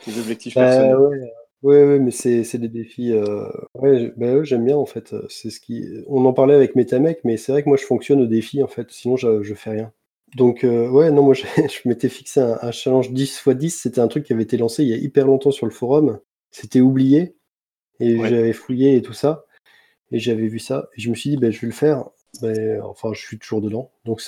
tes 0.06 0.16
objectifs 0.20 0.54
bah, 0.54 0.66
personnels 0.66 1.32
Ouais, 1.64 1.84
ouais, 1.84 1.98
mais 1.98 2.12
c'est 2.12 2.58
des 2.60 2.68
défis. 2.68 3.12
Ouais, 3.74 4.14
bah, 4.16 4.44
j'aime 4.44 4.66
bien 4.66 4.78
en 4.78 4.86
fait. 4.86 5.16
C'est 5.28 5.50
ce 5.50 5.60
qui. 5.60 5.88
On 6.06 6.24
en 6.26 6.34
parlait 6.34 6.54
avec 6.54 6.76
Metamec, 6.76 7.22
mais 7.24 7.36
c'est 7.38 7.52
vrai 7.52 7.64
que 7.64 7.70
moi 7.70 7.78
je 7.80 7.86
fonctionne 7.86 8.22
au 8.22 8.28
défi 8.28 8.62
en 8.62 8.68
fait. 8.68 8.92
Sinon, 8.92 9.18
je, 9.18 9.42
je 9.42 9.56
fais 9.56 9.72
rien. 9.72 9.92
Donc, 10.36 10.64
euh, 10.64 10.90
ouais, 10.90 11.12
non, 11.12 11.24
moi, 11.24 11.34
je, 11.36 11.88
m'étais 11.88 12.10
fixé 12.10 12.42
un, 12.42 12.72
challenge 12.72 13.12
10 13.12 13.24
x 13.24 13.50
10. 13.50 13.82
C'était 13.82 14.02
un 14.02 14.08
truc 14.08 14.26
qui 14.26 14.34
avait 14.34 14.44
été 14.44 14.58
lancé 14.58 14.84
il 14.84 14.90
y 14.90 14.94
a 14.94 14.98
hyper 14.98 15.28
longtemps 15.28 15.52
sur 15.52 15.66
le 15.66 15.72
forum. 15.72 16.20
C'était 16.52 16.82
oublié. 16.82 17.36
Et 18.00 18.18
j'avais 18.18 18.54
fouillé 18.54 18.96
et 18.96 19.02
tout 19.02 19.14
ça. 19.14 19.46
Et 20.12 20.20
j'avais 20.20 20.48
vu 20.48 20.60
ça. 20.60 20.90
Et 20.98 21.02
je 21.02 21.10
me 21.10 21.16
suis 21.16 21.30
dit, 21.30 21.38
ben, 21.38 21.52
je 21.52 21.62
vais 21.62 21.68
le 21.68 21.74
faire. 21.74 22.10
Ben, 22.42 22.82
enfin, 22.82 23.14
je 23.14 23.22
suis 23.22 23.38
toujours 23.38 23.62
dedans. 23.62 23.92
Donc, 24.06 24.22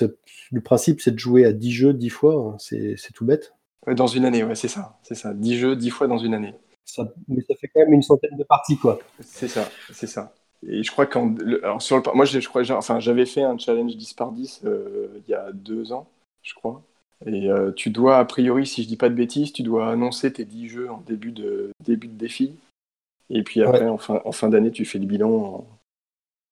le 0.51 0.61
principe, 0.61 1.01
c'est 1.01 1.11
de 1.11 1.19
jouer 1.19 1.45
à 1.45 1.51
10 1.51 1.71
jeux 1.71 1.93
10 1.93 2.09
fois. 2.09 2.55
C'est 2.59 2.95
tout 3.13 3.25
bête. 3.25 3.53
Dans 3.87 4.07
une 4.07 4.25
année, 4.25 4.43
ouais, 4.43 4.55
c'est 4.55 4.67
ça. 4.67 4.97
C'est 5.03 5.15
ça. 5.15 5.33
10 5.33 5.57
jeux 5.57 5.75
10 5.75 5.89
fois 5.89 6.07
dans 6.07 6.17
une 6.17 6.33
année. 6.33 6.53
Ça, 6.85 7.11
mais 7.27 7.41
ça 7.41 7.55
fait 7.55 7.67
quand 7.67 7.81
même 7.81 7.93
une 7.93 8.03
centaine 8.03 8.37
de 8.37 8.43
parties, 8.43 8.77
quoi. 8.77 8.99
C'est 9.19 9.47
ça, 9.47 9.67
c'est 9.91 10.07
ça. 10.07 10.33
Et 10.67 10.83
je 10.83 10.91
crois 10.91 11.05
qu'en 11.05 11.35
sur 11.79 11.97
le, 11.97 12.15
moi 12.15 12.25
je, 12.25 12.39
crois 12.47 12.63
enfin 12.71 12.99
j'avais 12.99 13.25
fait 13.25 13.43
un 13.43 13.57
challenge 13.57 13.95
10 13.95 14.13
par 14.13 14.31
10 14.31 14.61
euh, 14.65 15.07
il 15.27 15.31
y 15.31 15.33
a 15.33 15.51
deux 15.51 15.91
ans, 15.91 16.07
je 16.41 16.53
crois. 16.53 16.81
Et 17.25 17.49
euh, 17.49 17.71
tu 17.71 17.89
dois, 17.89 18.17
a 18.17 18.25
priori, 18.25 18.65
si 18.65 18.83
je 18.83 18.87
dis 18.87 18.97
pas 18.97 19.09
de 19.09 19.15
bêtises, 19.15 19.53
tu 19.53 19.63
dois 19.63 19.89
annoncer 19.89 20.33
tes 20.33 20.45
10 20.45 20.67
jeux 20.67 20.91
en 20.91 21.01
début 21.01 21.31
de, 21.31 21.71
début 21.83 22.07
de 22.07 22.17
défi. 22.17 22.55
Et 23.29 23.43
puis 23.43 23.63
après, 23.63 23.87
en 23.87 23.97
fin, 23.97 24.21
en 24.25 24.31
fin 24.31 24.49
d'année, 24.49 24.71
tu 24.71 24.85
fais 24.85 24.99
le 24.99 25.05
bilan. 25.05 25.29
En... 25.29 25.67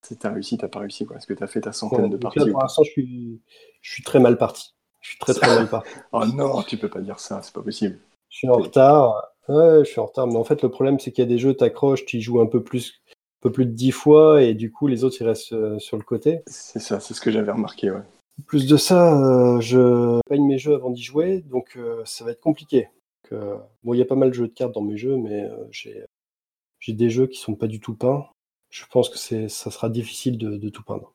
Si 0.06 0.16
t'as 0.16 0.32
réussi, 0.32 0.58
t'as 0.58 0.68
pas 0.68 0.80
réussi. 0.80 1.06
Quoi. 1.06 1.16
Est-ce 1.16 1.26
que 1.26 1.34
t'as 1.34 1.46
fait 1.46 1.60
ta 1.60 1.72
centaine 1.72 2.10
de 2.10 2.16
parties 2.16 2.50
Pour 2.50 2.60
l'instant, 2.60 2.82
je 2.82 2.90
suis, 2.90 3.40
je 3.80 3.92
suis 3.92 4.02
très 4.02 4.20
mal 4.20 4.36
parti. 4.36 4.74
Je 5.00 5.10
suis 5.10 5.18
très 5.18 5.34
très 5.34 5.46
mal 5.46 5.68
parti. 5.68 5.90
oh 6.12 6.24
non, 6.26 6.62
tu 6.62 6.76
peux 6.76 6.88
pas 6.88 7.00
dire 7.00 7.20
ça, 7.20 7.40
c'est 7.42 7.54
pas 7.54 7.62
possible. 7.62 7.98
Je 8.30 8.38
suis 8.38 8.48
en 8.48 8.54
retard. 8.54 9.22
Ouais, 9.48 9.80
je 9.80 9.90
suis 9.90 10.00
en 10.00 10.06
retard. 10.06 10.26
Mais 10.26 10.36
en 10.36 10.44
fait, 10.44 10.62
le 10.62 10.70
problème, 10.70 10.98
c'est 10.98 11.12
qu'il 11.12 11.22
y 11.22 11.26
a 11.26 11.28
des 11.28 11.38
jeux, 11.38 11.54
t'accroches, 11.54 12.04
tu 12.06 12.16
y 12.16 12.20
joues 12.20 12.40
un 12.40 12.46
peu 12.46 12.62
plus, 12.62 13.00
peu 13.44 13.52
plus 13.52 13.66
de 13.66 13.72
10 13.72 13.92
fois, 13.92 14.42
et 14.42 14.54
du 14.54 14.72
coup, 14.72 14.86
les 14.86 15.04
autres, 15.04 15.16
ils 15.20 15.26
restent 15.26 15.52
euh, 15.52 15.78
sur 15.78 15.96
le 15.98 16.02
côté. 16.02 16.40
C'est 16.46 16.80
ça, 16.80 16.98
c'est 16.98 17.12
ce 17.14 17.20
que 17.20 17.30
j'avais 17.30 17.52
remarqué, 17.52 17.90
ouais. 17.90 18.00
Plus 18.46 18.66
de 18.66 18.76
ça, 18.76 19.20
euh, 19.22 19.60
je 19.60 20.18
paye 20.28 20.40
mes 20.40 20.58
jeux 20.58 20.74
avant 20.74 20.90
d'y 20.90 21.02
jouer, 21.02 21.42
donc 21.42 21.76
euh, 21.76 22.02
ça 22.06 22.24
va 22.24 22.30
être 22.32 22.40
compliqué. 22.40 22.88
Donc, 23.30 23.40
euh, 23.40 23.56
bon, 23.84 23.94
il 23.94 23.98
y 23.98 24.02
a 24.02 24.06
pas 24.06 24.16
mal 24.16 24.30
de 24.30 24.34
jeux 24.34 24.48
de 24.48 24.52
cartes 24.54 24.72
dans 24.74 24.80
mes 24.82 24.96
jeux, 24.96 25.16
mais 25.18 25.48
j'ai 25.70 26.92
des 26.92 27.10
jeux 27.10 27.26
qui 27.26 27.38
sont 27.38 27.54
pas 27.54 27.66
du 27.66 27.80
tout 27.80 27.94
peints. 27.94 28.26
Je 28.70 28.84
pense 28.90 29.08
que 29.08 29.18
c'est 29.18 29.48
ça 29.48 29.70
sera 29.70 29.88
difficile 29.88 30.36
de, 30.38 30.56
de 30.56 30.68
tout 30.70 30.82
peindre. 30.82 31.12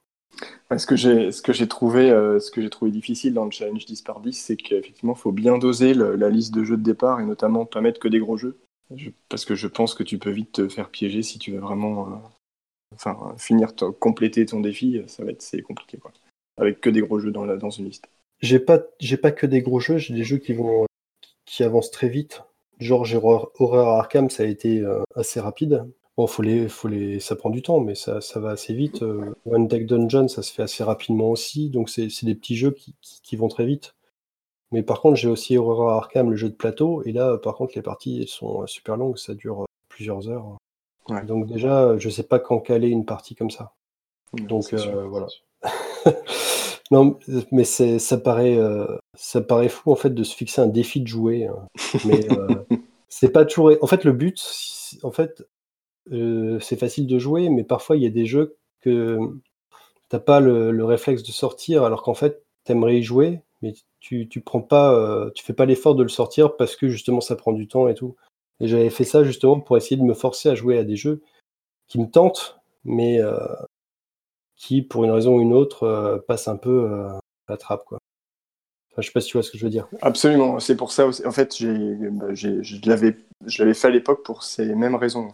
Ouais, 0.72 0.78
ce 0.78 0.86
que 0.88 0.96
j'ai 0.96 1.32
ce 1.32 1.42
que 1.42 1.52
j'ai 1.52 1.68
trouvé 1.68 2.10
ce 2.40 2.50
que 2.52 2.62
j'ai 2.62 2.70
trouvé 2.70 2.92
difficile 2.92 3.34
dans 3.34 3.44
le 3.44 3.52
challenge 3.52 3.86
10 3.86 4.02
par 4.04 4.22
10 4.22 4.34
c'est 4.34 4.56
qu'effectivement 4.56 5.14
il 5.18 5.20
faut 5.20 5.34
bien 5.34 5.58
doser 5.58 5.94
le- 5.94 6.16
la 6.16 6.30
liste 6.30 6.54
de 6.54 6.64
jeux 6.64 6.78
de 6.78 6.84
départ 6.84 7.20
et 7.20 7.26
notamment 7.26 7.66
pas 7.66 7.82
mettre 7.82 8.00
que 8.00 8.08
des 8.08 8.20
gros 8.20 8.38
jeux 8.38 8.58
Parce 9.30 9.46
que 9.46 9.56
je 9.56 9.68
pense 9.68 9.94
que 9.94 10.04
tu 10.04 10.18
peux 10.18 10.32
vite 10.32 10.54
te 10.54 10.68
faire 10.68 10.90
piéger 10.90 11.22
si 11.22 11.40
tu 11.40 11.52
veux 11.52 11.60
vraiment 11.60 12.08
euh, 12.08 12.16
enfin 12.96 13.36
finir 13.38 13.74
compléter 14.00 14.46
ton 14.46 14.60
défi 14.62 15.02
ça 15.08 15.24
va 15.24 15.32
être 15.32 15.44
c'est 15.44 15.62
compliqué 15.62 16.00
avec 16.58 16.82
que 16.82 16.90
des 16.90 17.02
gros 17.02 17.20
jeux 17.20 17.32
dans 17.32 17.46
la 17.46 17.58
dans 17.58 17.70
une 17.70 17.86
liste 17.86 18.10
J'ai 18.42 19.18
pas 19.18 19.32
que 19.32 19.46
des 19.46 19.62
gros 19.62 19.80
jeux, 19.80 19.98
j'ai 19.98 20.14
des 20.14 20.24
jeux 20.24 20.38
qui 20.38 21.64
avancent 21.64 21.92
très 21.92 22.10
vite. 22.10 22.44
Genre 22.80 23.04
j'ai 23.04 23.18
Horror 23.18 24.00
Arkham, 24.00 24.30
ça 24.30 24.44
a 24.44 24.46
été 24.46 24.80
euh, 24.80 25.04
assez 25.16 25.40
rapide. 25.40 25.86
Bon, 26.16 26.28
faut 26.28 26.42
les, 26.42 26.68
faut 26.68 26.88
les, 26.88 27.20
ça 27.20 27.36
prend 27.36 27.50
du 27.50 27.62
temps, 27.62 27.80
mais 27.80 27.96
ça, 27.96 28.20
va 28.36 28.52
assez 28.52 28.74
vite. 28.74 29.04
Euh, 29.04 29.34
One 29.46 29.68
Deck 29.68 29.86
Dungeon, 29.86 30.28
ça 30.28 30.42
se 30.42 30.54
fait 30.54 30.64
assez 30.64 30.84
rapidement 30.84 31.30
aussi, 31.30 31.70
donc 31.70 31.90
c'est 31.90 32.10
des 32.24 32.36
petits 32.36 32.56
jeux 32.56 32.76
qui 33.24 33.36
vont 33.36 33.48
très 33.48 33.66
vite. 33.66 33.94
Mais 34.72 34.84
par 34.84 35.02
contre, 35.02 35.16
j'ai 35.16 35.30
aussi 35.30 35.58
Horror 35.58 35.90
Arkham, 35.90 36.30
le 36.30 36.36
jeu 36.36 36.50
de 36.50 36.56
plateau, 36.56 37.02
et 37.04 37.12
là, 37.12 37.38
par 37.38 37.56
contre, 37.56 37.74
les 37.76 37.82
parties 37.82 38.22
elles 38.22 38.28
sont 38.28 38.64
euh, 38.64 38.68
super 38.68 38.98
longues, 38.98 39.18
ça 39.18 39.34
dure 39.34 39.64
euh, 39.64 39.66
plusieurs 39.90 40.30
heures. 40.30 40.58
Ouais. 41.10 41.26
Donc 41.26 41.48
déjà, 41.48 41.98
je 41.98 42.10
sais 42.10 42.24
pas 42.24 42.40
quand 42.40 42.60
caler 42.60 42.90
une 42.90 43.06
partie 43.06 43.36
comme 43.36 43.50
ça. 43.50 43.74
Donc 44.34 44.74
euh, 44.74 45.08
voilà. 45.08 45.28
non, 46.92 47.20
mais 47.52 47.64
ça 47.64 48.18
paraît, 48.18 48.58
euh, 48.58 48.98
ça 49.16 49.42
paraît 49.42 49.70
fou 49.70 49.92
en 49.92 49.96
fait 49.96 50.12
de 50.12 50.24
se 50.24 50.36
fixer 50.36 50.62
un 50.62 50.68
défi 50.68 51.02
de 51.02 51.08
jouer, 51.08 51.48
hein. 51.48 51.68
mais 52.06 52.32
euh, 52.32 52.56
c'est 53.10 53.32
pas 53.32 53.46
toujours. 53.46 53.72
En 53.82 53.88
fait, 53.88 54.04
le 54.04 54.14
but, 54.14 54.40
en 55.04 55.12
fait, 55.12 55.44
c'est 56.12 56.78
facile 56.78 57.08
de 57.08 57.20
jouer, 57.20 57.50
mais 57.50 57.64
parfois 57.64 57.98
il 57.98 58.04
y 58.04 58.08
a 58.08 58.12
des 58.12 58.26
jeux 58.26 58.58
que 58.82 59.20
t'as 60.10 60.20
pas 60.20 60.40
le, 60.40 60.72
le 60.72 60.86
réflexe 60.86 61.24
de 61.24 61.32
sortir, 61.32 61.84
alors 61.84 62.02
qu'en 62.04 62.14
fait, 62.14 62.44
t'aimerais 62.64 62.98
y 62.98 63.04
jouer, 63.04 63.42
mais 63.62 63.74
tu, 64.00 64.28
tu 64.28 64.42
prends 64.42 64.62
pas, 64.62 64.94
euh, 64.94 65.30
tu 65.36 65.44
fais 65.44 65.54
pas 65.54 65.66
l'effort 65.66 65.96
de 65.96 66.04
le 66.04 66.10
sortir 66.10 66.56
parce 66.56 66.76
que 66.76 66.88
justement 66.88 67.22
ça 67.22 67.36
prend 67.36 67.54
du 67.54 67.68
temps 67.68 67.88
et 67.88 67.94
tout. 67.94 68.16
Et 68.60 68.68
j'avais 68.68 68.90
fait 68.90 69.04
ça 69.04 69.24
justement 69.24 69.60
pour 69.60 69.78
essayer 69.78 69.98
de 69.98 70.04
me 70.04 70.14
forcer 70.14 70.50
à 70.50 70.56
jouer 70.56 70.78
à 70.78 70.84
des 70.84 70.96
jeux 70.96 71.22
qui 71.88 72.00
me 72.00 72.10
tentent, 72.10 72.60
mais 72.84 73.22
euh, 73.22 73.38
qui, 74.56 74.82
pour 74.82 75.04
une 75.04 75.12
raison 75.12 75.38
ou 75.38 75.42
une 75.42 75.54
autre, 75.54 75.84
euh, 75.84 76.18
passent 76.28 76.48
un 76.48 76.58
peu 76.58 76.90
à 77.08 77.20
la 77.48 77.58
trappe, 77.58 77.86
quoi. 77.86 78.00
Enfin, 78.92 79.02
je 79.02 79.08
sais 79.08 79.14
pas 79.14 79.22
si 79.22 79.30
tu 79.30 79.38
vois 79.38 79.44
ce 79.44 79.52
que 79.52 79.58
je 79.58 79.64
veux 79.64 79.70
dire. 79.70 79.88
Absolument, 80.02 80.60
c'est 80.60 80.76
pour 80.76 80.92
ça 80.92 81.06
aussi. 81.08 81.26
En 81.26 81.32
fait, 81.32 81.56
j'ai, 81.56 81.96
bah, 82.12 82.34
je 82.34 82.90
l'avais, 82.90 83.74
fait 83.74 83.88
à 83.88 83.92
l'époque 83.92 84.24
pour 84.24 84.44
ces 84.44 84.76
mêmes 84.76 84.96
raisons. 84.96 85.30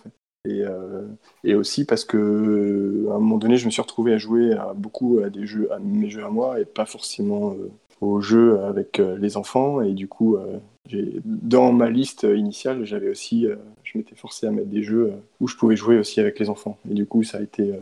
Et, 1.44 1.56
aussi 1.56 1.86
parce 1.86 2.06
que 2.06 3.08
à 3.10 3.16
un 3.16 3.20
moment 3.20 3.38
donné, 3.38 3.58
je 3.58 3.66
me 3.66 3.72
suis 3.72 3.82
retrouvé 3.82 4.14
à 4.14 4.18
jouer 4.20 4.54
à 4.54 4.74
beaucoup 4.76 5.20
à 5.20 5.32
des 5.32 5.48
jeux, 5.48 5.72
à 5.72 5.80
mes 5.80 6.10
jeux 6.10 6.24
à 6.24 6.30
moi, 6.30 6.60
et 6.60 6.66
pas 6.66 6.86
forcément 6.86 7.56
aux 8.02 8.22
jeux 8.22 8.60
avec 8.62 9.00
euh, 9.00 9.18
les 9.18 9.38
enfants. 9.38 9.82
Et 9.82 9.94
du 9.94 10.08
coup, 10.08 10.36
euh, 10.38 10.60
dans 11.26 11.72
ma 11.72 11.90
liste 11.90 12.24
initiale, 12.24 12.86
j'avais 12.86 13.10
aussi, 13.10 13.48
euh, 13.48 13.56
je 13.84 13.98
m'étais 13.98 14.16
forcé 14.16 14.48
à 14.48 14.52
mettre 14.52 14.68
des 14.70 14.84
jeux 14.84 15.14
où 15.40 15.48
je 15.48 15.56
pouvais 15.56 15.76
jouer 15.76 15.98
aussi 15.98 16.20
avec 16.20 16.40
les 16.40 16.50
enfants. 16.50 16.78
Et 16.90 16.94
du 16.94 17.06
coup, 17.06 17.24
ça 17.24 17.40
a 17.40 17.42
été 17.42 17.74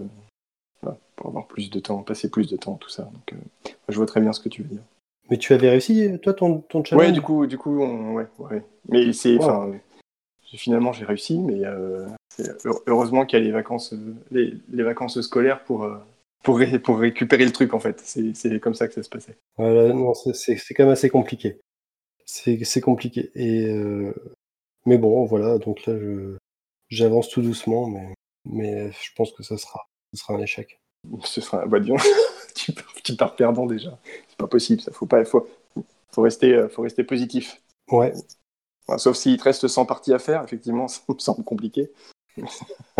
pour 1.15 1.27
avoir 1.27 1.47
plus 1.47 1.69
de 1.69 1.79
temps, 1.79 2.01
passer 2.01 2.29
plus 2.29 2.49
de 2.49 2.57
temps, 2.57 2.75
tout 2.75 2.89
ça. 2.89 3.03
Donc, 3.03 3.33
je 3.87 3.95
vois 3.95 4.05
très 4.05 4.19
bien 4.19 4.33
ce 4.33 4.39
que 4.39 4.49
tu 4.49 4.63
veux 4.63 4.69
dire. 4.69 4.81
Mais 5.29 5.37
tu 5.37 5.53
avais 5.53 5.69
réussi, 5.69 6.19
toi, 6.21 6.33
ton, 6.33 6.59
ton 6.59 6.83
challenge? 6.83 7.05
Ouais, 7.07 7.11
du 7.13 7.21
coup, 7.21 7.45
du 7.47 7.57
coup, 7.57 7.81
on- 7.81 8.13
ouais, 8.13 8.27
ouais. 8.39 8.63
Mais 8.89 9.13
c'est, 9.13 9.37
finalement, 10.57 10.91
j'ai 10.93 11.05
réussi, 11.05 11.39
mais 11.39 11.63
euh, 11.65 12.07
heureusement 12.87 13.25
qu'il 13.25 13.39
y 13.39 13.41
a 13.41 13.45
les 13.45 13.51
vacances, 13.51 13.93
les, 14.31 14.55
les 14.71 14.83
vacances 14.83 15.19
scolaires 15.21 15.63
pour 15.63 15.87
pour, 16.43 16.57
ré- 16.59 16.79
pour 16.79 16.99
récupérer 16.99 17.45
le 17.45 17.51
truc 17.51 17.73
en 17.73 17.79
fait. 17.79 18.01
C'est, 18.03 18.59
comme 18.59 18.73
ça 18.73 18.87
que 18.87 18.93
ça 18.93 19.03
se 19.03 19.09
passait. 19.09 19.37
Voilà, 19.57 19.93
non, 19.93 20.13
c'est- 20.13 20.55
quand 20.73 20.83
même 20.83 20.93
assez 20.93 21.09
compliqué. 21.09 21.59
C'est 22.25 22.81
compliqué. 22.81 23.31
Et 23.35 23.65
euh, 23.67 24.13
mais 24.85 24.97
bon, 24.97 25.25
voilà, 25.25 25.57
donc 25.57 25.85
là, 25.85 25.93
j'avance 26.89 27.29
tout 27.29 27.41
doucement, 27.41 27.87
mais 27.87 28.13
mais 28.45 28.91
je 28.91 29.11
pense 29.15 29.31
que 29.31 29.43
ça 29.43 29.57
sera, 29.57 29.87
ça 30.13 30.21
sera 30.21 30.33
un 30.35 30.41
échec. 30.41 30.79
Ce 31.23 31.41
sera, 31.41 31.65
bah 31.65 31.79
disons, 31.79 31.97
tu 32.55 32.71
pars, 32.73 32.93
tu 33.03 33.15
pars 33.15 33.35
perdant 33.35 33.65
déjà. 33.65 33.97
C'est 34.29 34.37
pas 34.37 34.47
possible, 34.47 34.81
ça 34.81 34.91
faut 34.91 35.05
pas, 35.05 35.23
faut, 35.25 35.47
faut 36.11 36.21
rester, 36.21 36.53
euh, 36.53 36.69
faut 36.69 36.81
rester 36.81 37.03
positif. 37.03 37.61
Ouais. 37.91 38.13
Enfin, 38.87 38.97
sauf 38.97 39.17
s'il 39.17 39.37
te 39.37 39.43
reste 39.43 39.67
100 39.67 39.85
parties 39.85 40.13
à 40.13 40.19
faire, 40.19 40.43
effectivement, 40.43 40.87
ça 40.89 41.01
me 41.09 41.19
semble 41.19 41.43
compliqué. 41.43 41.91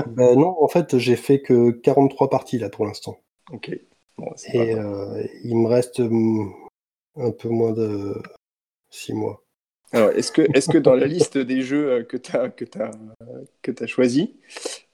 Ben 0.07 0.35
non, 0.35 0.55
en 0.63 0.67
fait, 0.67 0.97
j'ai 0.97 1.15
fait 1.15 1.41
que 1.41 1.71
43 1.71 2.29
parties 2.29 2.59
là 2.59 2.69
pour 2.69 2.85
l'instant. 2.85 3.17
Ok. 3.51 3.71
Bon, 4.17 4.31
Et 4.53 4.75
euh, 4.75 5.23
il 5.43 5.57
me 5.57 5.67
reste 5.67 5.99
hum, 5.99 6.53
un 7.15 7.31
peu 7.31 7.49
moins 7.49 7.71
de 7.73 8.15
6 8.89 9.13
mois. 9.13 9.43
Alors, 9.91 10.09
est-ce 10.11 10.31
que, 10.31 10.41
est-ce 10.53 10.69
que 10.69 10.77
dans 10.77 10.95
la 10.95 11.07
liste 11.07 11.37
des 11.37 11.61
jeux 11.61 11.91
euh, 11.91 12.03
que 12.03 12.17
tu 12.17 12.35
as, 12.35 12.49
que 12.49 12.65
euh, 13.83 13.87
choisi, 13.87 14.35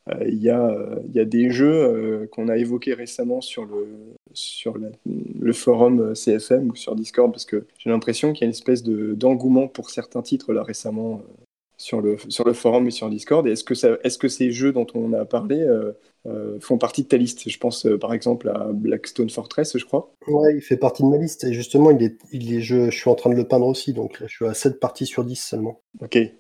euh, 0.10 0.26
il 0.28 0.40
y, 0.42 0.50
a, 0.50 0.66
euh, 0.66 1.00
il 1.08 1.16
y 1.16 1.20
a 1.20 1.26
des 1.26 1.52
jeux 1.52 1.68
euh, 1.72 2.28
qu'on 2.28 2.48
a 2.50 2.58
évoqués 2.58 2.94
récemment 2.94 3.42
sur 3.42 3.66
le, 3.66 3.88
sur 4.34 4.78
la- 4.78 4.92
le 5.06 5.54
forum 5.54 6.02
euh, 6.02 6.16
CFM 6.16 6.70
ou 6.72 6.76
sur 6.76 6.96
Discord, 6.96 7.32
parce 7.32 7.46
que 7.46 7.68
j'ai 7.78 7.90
l'impression 7.90 8.34
qu'il 8.34 8.42
y 8.42 8.46
a 8.46 8.48
une 8.48 8.52
espèce 8.52 8.84
de, 8.84 9.14
d'engouement 9.14 9.68
pour 9.68 9.90
certains 9.90 10.22
titres 10.22 10.54
là 10.54 10.64
récemment 10.64 11.22
euh, 11.24 11.46
sur, 11.80 12.02
le, 12.02 12.18
sur 12.28 12.46
le 12.46 12.54
forum 12.54 12.88
et 12.88 12.92
sur 12.92 13.10
Discord. 13.10 13.48
Est-ce 13.48 13.64
que, 13.64 13.74
ça, 13.74 13.98
est-ce 14.04 14.18
que 14.18 14.28
ces 14.28 14.52
jeux 14.52 14.74
dont 14.74 14.86
on 14.94 15.14
a 15.14 15.24
parlé 15.24 15.62
euh, 15.62 15.94
euh, 16.28 16.60
font 16.60 16.78
partie 16.78 17.04
de 17.04 17.08
ta 17.08 17.16
liste? 17.16 17.50
Je 17.50 17.58
pense 17.58 17.86
euh, 17.86 17.98
par 17.98 18.14
exemple 18.14 18.50
à 18.50 18.68
Blackstone 18.74 19.30
Fortress, 19.30 19.78
je 19.78 19.86
crois. 19.86 20.14
Ouais, 20.28 20.56
il 20.58 20.62
fait 20.62 20.76
partie 20.76 21.04
de 21.04 21.08
ma 21.08 21.18
liste. 21.18 21.46
Et 21.46 21.54
justement, 21.54 21.92
il 21.92 22.04
est, 22.04 22.18
il 22.34 22.54
est, 22.54 22.62
je, 22.62 22.90
je 22.92 22.98
suis 22.98 23.10
en 23.10 23.16
train 23.16 23.30
de 23.30 23.36
le 23.36 23.46
peindre 23.46 23.66
aussi. 23.66 23.94
Donc 23.94 24.20
là, 24.20 24.28
je 24.28 24.36
suis 24.36 24.46
à 24.46 24.54
7 24.54 24.80
parties 24.82 25.06
sur 25.06 25.24
10 25.24 25.38
seulement. 25.38 25.80
Ok. 26.02 26.18
Et 26.18 26.34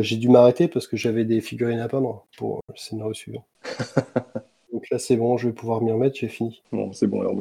j'ai 0.00 0.16
dû 0.16 0.28
m'arrêter 0.28 0.68
parce 0.68 0.86
que 0.86 0.98
j'avais 0.98 1.24
des 1.24 1.40
figurines 1.40 1.80
à 1.80 1.88
peindre 1.88 2.26
pour 2.36 2.60
le 2.68 2.76
scénario 2.76 3.14
suivant. 3.14 3.46
donc 4.72 4.88
là, 4.90 4.98
c'est 4.98 5.16
bon, 5.16 5.38
je 5.38 5.48
vais 5.48 5.54
pouvoir 5.54 5.80
m'y 5.80 5.92
remettre, 5.92 6.16
j'ai 6.20 6.28
fini. 6.28 6.62
Bon, 6.72 6.92
c'est 6.92 7.06
bon. 7.06 7.22
Alors, 7.22 7.36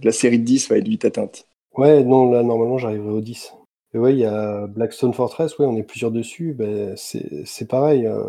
la 0.00 0.12
série 0.12 0.38
de 0.38 0.44
10 0.44 0.68
va 0.70 0.78
être 0.78 0.88
vite 0.88 1.04
atteinte. 1.04 1.44
Ouais, 1.76 2.04
non, 2.04 2.30
là, 2.30 2.44
normalement, 2.44 2.78
j'arriverai 2.78 3.10
au 3.10 3.20
10. 3.20 3.52
Et 3.94 3.98
ouais, 3.98 4.12
il 4.12 4.18
y 4.18 4.24
a 4.24 4.66
Blackstone 4.66 5.12
Fortress, 5.14 5.58
ouais, 5.58 5.66
on 5.66 5.76
est 5.76 5.82
plusieurs 5.82 6.10
dessus. 6.10 6.54
Ben, 6.54 6.94
c'est 6.96 7.68
pareil. 7.68 8.06
Euh, 8.06 8.22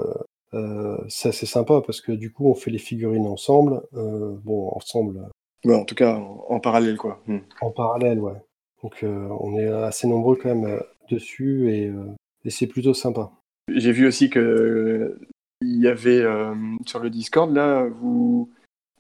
euh, 0.53 0.97
c'est 1.09 1.29
assez 1.29 1.45
sympa 1.45 1.81
parce 1.85 1.99
que 2.01 2.11
du 2.11 2.31
coup, 2.31 2.49
on 2.49 2.55
fait 2.55 2.71
les 2.71 2.77
figurines 2.77 3.27
ensemble. 3.27 3.81
Euh, 3.93 4.35
bon, 4.43 4.69
ensemble, 4.69 5.29
Ouais, 5.65 5.75
en 5.75 5.85
tout 5.85 5.95
cas, 5.95 6.15
en, 6.15 6.45
en 6.47 6.59
parallèle, 6.59 6.97
quoi. 6.97 7.21
Hmm. 7.27 7.39
en 7.61 7.71
parallèle, 7.71 8.19
ouais. 8.19 8.39
Donc, 8.83 9.03
euh, 9.03 9.27
on 9.39 9.57
est 9.57 9.67
assez 9.67 10.07
nombreux 10.07 10.35
quand 10.35 10.53
même 10.53 10.65
euh, 10.65 10.79
dessus 11.09 11.73
et, 11.73 11.87
euh, 11.87 12.05
et 12.45 12.49
c'est 12.49 12.67
plutôt 12.67 12.93
sympa. 12.93 13.31
J'ai 13.73 13.91
vu 13.91 14.07
aussi 14.07 14.29
que 14.29 14.39
euh, 14.39 15.19
il 15.61 15.81
y 15.81 15.87
avait 15.87 16.21
euh, 16.21 16.53
sur 16.85 16.99
le 16.99 17.09
Discord 17.09 17.51
là, 17.53 17.85
vous 17.85 18.49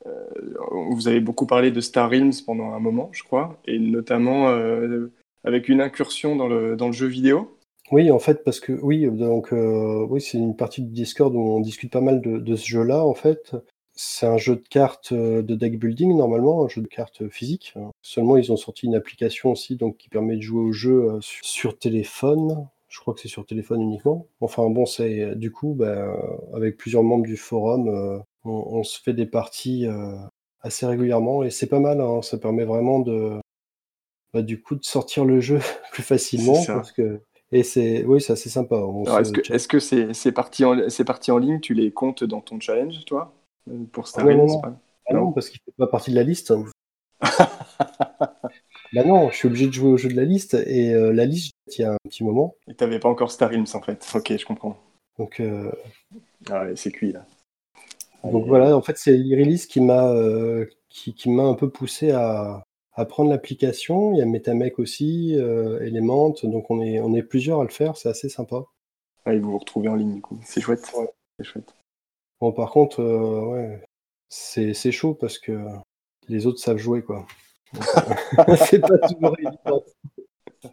euh, 0.05 0.25
vous 0.91 1.07
avez 1.07 1.19
beaucoup 1.19 1.45
parlé 1.45 1.71
de 1.71 1.79
Star 1.79 2.09
Realms 2.09 2.33
pendant 2.45 2.73
un 2.73 2.79
moment, 2.79 3.09
je 3.13 3.23
crois, 3.23 3.57
et 3.65 3.77
notamment 3.77 4.49
euh, 4.49 5.11
avec 5.43 5.69
une 5.69 5.81
incursion 5.81 6.35
dans 6.35 6.47
le 6.47 6.91
jeu 6.91 7.07
vidéo. 7.07 7.57
Oui, 7.91 8.11
en 8.11 8.19
fait, 8.19 8.43
parce 8.43 8.59
que 8.59 8.73
oui, 8.73 9.09
donc 9.09 9.53
euh, 9.53 10.05
oui, 10.09 10.19
c'est 10.19 10.37
une 10.37 10.57
partie 10.57 10.81
du 10.81 10.91
Discord 10.91 11.33
où 11.33 11.39
on 11.39 11.61
discute 11.61 11.91
pas 11.91 12.01
mal 12.01 12.19
de, 12.21 12.55
ce 12.55 12.67
jeu-là. 12.67 13.05
En 13.05 13.13
fait, 13.13 13.55
c'est 13.93 14.25
un 14.25 14.37
jeu 14.37 14.57
de 14.57 14.67
cartes 14.69 15.13
euh, 15.13 15.41
de 15.41 15.55
deck 15.55 15.79
building 15.79 16.15
normalement, 16.17 16.65
un 16.65 16.67
jeu 16.67 16.81
de 16.81 16.87
cartes 16.87 17.29
physique. 17.29 17.75
Seulement, 18.01 18.35
ils 18.35 18.51
ont 18.51 18.57
sorti 18.57 18.87
une 18.87 18.95
application 18.95 19.51
aussi, 19.51 19.77
donc 19.77 19.97
qui 19.97 20.09
permet 20.09 20.35
de 20.35 20.41
jouer 20.41 20.61
au 20.63 20.73
jeu 20.73 21.11
euh, 21.11 21.19
sur, 21.21 21.77
téléphone. 21.79 22.67
Je 22.89 22.99
crois 22.99 23.13
que 23.13 23.21
c'est 23.21 23.29
sur 23.29 23.45
téléphone 23.45 23.81
uniquement. 23.81 24.27
Enfin 24.41 24.69
bon, 24.69 24.85
c'est 24.85 25.35
du 25.35 25.51
coup, 25.51 25.73
ben, 25.73 26.13
avec 26.53 26.77
plusieurs 26.77 27.03
membres 27.03 27.25
du 27.25 27.37
forum, 27.37 28.23
on, 28.43 28.83
se 28.83 29.01
fait 29.01 29.13
des 29.13 29.25
parties 29.25 29.85
assez 30.61 30.85
régulièrement 30.85 31.43
et 31.43 31.49
c'est 31.49 31.67
pas 31.67 31.81
mal. 31.81 31.99
hein, 31.99 32.21
ça 32.21 32.37
permet 32.37 32.63
vraiment 32.63 32.99
de 32.99 33.39
bah, 34.33 34.41
du 34.41 34.61
coup 34.61 34.75
de 34.75 34.83
sortir 34.83 35.25
le 35.25 35.39
jeu 35.39 35.59
plus 35.91 36.03
facilement 36.03 36.63
parce 36.65 36.91
que 36.91 37.21
et 37.51 37.63
c'est 37.63 38.03
oui 38.03 38.19
c'est 38.19 38.33
assez 38.33 38.49
sympa. 38.49 38.75
Est-ce 39.49 39.67
que 39.67 39.79
c'est 39.79 40.11
-ce 40.11 40.31
parties 40.31 40.65
en 40.65 40.75
parties 41.05 41.31
en 41.31 41.37
ligne 41.37 41.59
tu 41.59 41.73
les 41.73 41.91
comptes 41.91 42.23
dans 42.23 42.41
ton 42.41 42.59
challenge 42.59 43.05
toi 43.05 43.33
pour 43.91 44.07
Star 44.07 44.25
non, 44.25 44.47
non, 44.47 44.61
ah 45.09 45.13
non, 45.13 45.31
parce 45.31 45.49
qu'il 45.49 45.59
fait 45.61 45.71
pas 45.77 45.87
partie 45.87 46.11
de 46.11 46.15
la 46.15 46.23
liste. 46.23 46.53
bah 47.21 49.03
non, 49.05 49.29
je 49.29 49.35
suis 49.35 49.47
obligé 49.47 49.67
de 49.67 49.71
jouer 49.71 49.89
au 49.89 49.97
jeu 49.97 50.09
de 50.09 50.15
la 50.15 50.23
liste 50.23 50.53
et 50.53 50.93
euh, 50.93 51.11
la 51.13 51.25
liste 51.25 51.53
il 51.77 51.81
y 51.81 51.83
a 51.85 51.93
un 51.93 51.97
petit 52.09 52.23
moment. 52.23 52.55
Et 52.67 52.75
t'avais 52.75 52.99
pas 52.99 53.09
encore 53.09 53.31
Star 53.31 53.49
Realms 53.49 53.67
en 53.73 53.81
fait. 53.81 54.05
Ok, 54.13 54.35
je 54.37 54.45
comprends. 54.45 54.77
Donc 55.17 55.39
euh... 55.39 55.71
ah 56.49 56.65
ouais, 56.65 56.75
c'est 56.75 56.91
cuit 56.91 57.13
là. 57.13 57.25
Donc 58.23 58.45
voilà, 58.47 58.75
en 58.75 58.81
fait 58.81 58.97
c'est 58.97 59.15
l'e-release 59.15 59.65
qui 59.65 59.79
m'a 59.79 60.09
euh, 60.09 60.65
qui, 60.89 61.13
qui 61.13 61.29
m'a 61.29 61.43
un 61.43 61.53
peu 61.53 61.69
poussé 61.69 62.11
à, 62.11 62.63
à 62.97 63.05
prendre 63.05 63.29
l'application. 63.29 64.13
Il 64.13 64.17
y 64.17 64.21
a 64.21 64.25
MetaMake 64.25 64.79
aussi, 64.79 65.35
euh, 65.37 65.79
Element, 65.79 66.35
donc 66.43 66.69
on 66.69 66.81
est 66.81 66.99
on 66.99 67.13
est 67.13 67.23
plusieurs 67.23 67.61
à 67.61 67.63
le 67.63 67.69
faire, 67.69 67.95
c'est 67.95 68.09
assez 68.09 68.27
sympa. 68.27 68.65
et 69.25 69.39
vous 69.39 69.51
vous 69.51 69.59
retrouvez 69.59 69.87
en 69.87 69.95
ligne 69.95 70.15
du 70.15 70.21
coup, 70.21 70.39
c'est 70.43 70.59
chouette. 70.59 70.91
Ouais. 70.97 71.09
C'est 71.39 71.45
chouette. 71.45 71.73
Bon 72.41 72.51
par 72.51 72.71
contre, 72.71 73.01
euh, 73.01 73.45
ouais, 73.45 73.83
c'est 74.29 74.91
chaud 74.91 75.13
parce 75.13 75.37
que 75.37 75.65
les 76.27 76.45
autres 76.45 76.59
savent 76.59 76.77
jouer, 76.77 77.01
quoi. 77.01 77.25
c'est 78.69 78.79
pas 78.79 78.97
toujours 79.07 79.35
évident. 79.39 79.83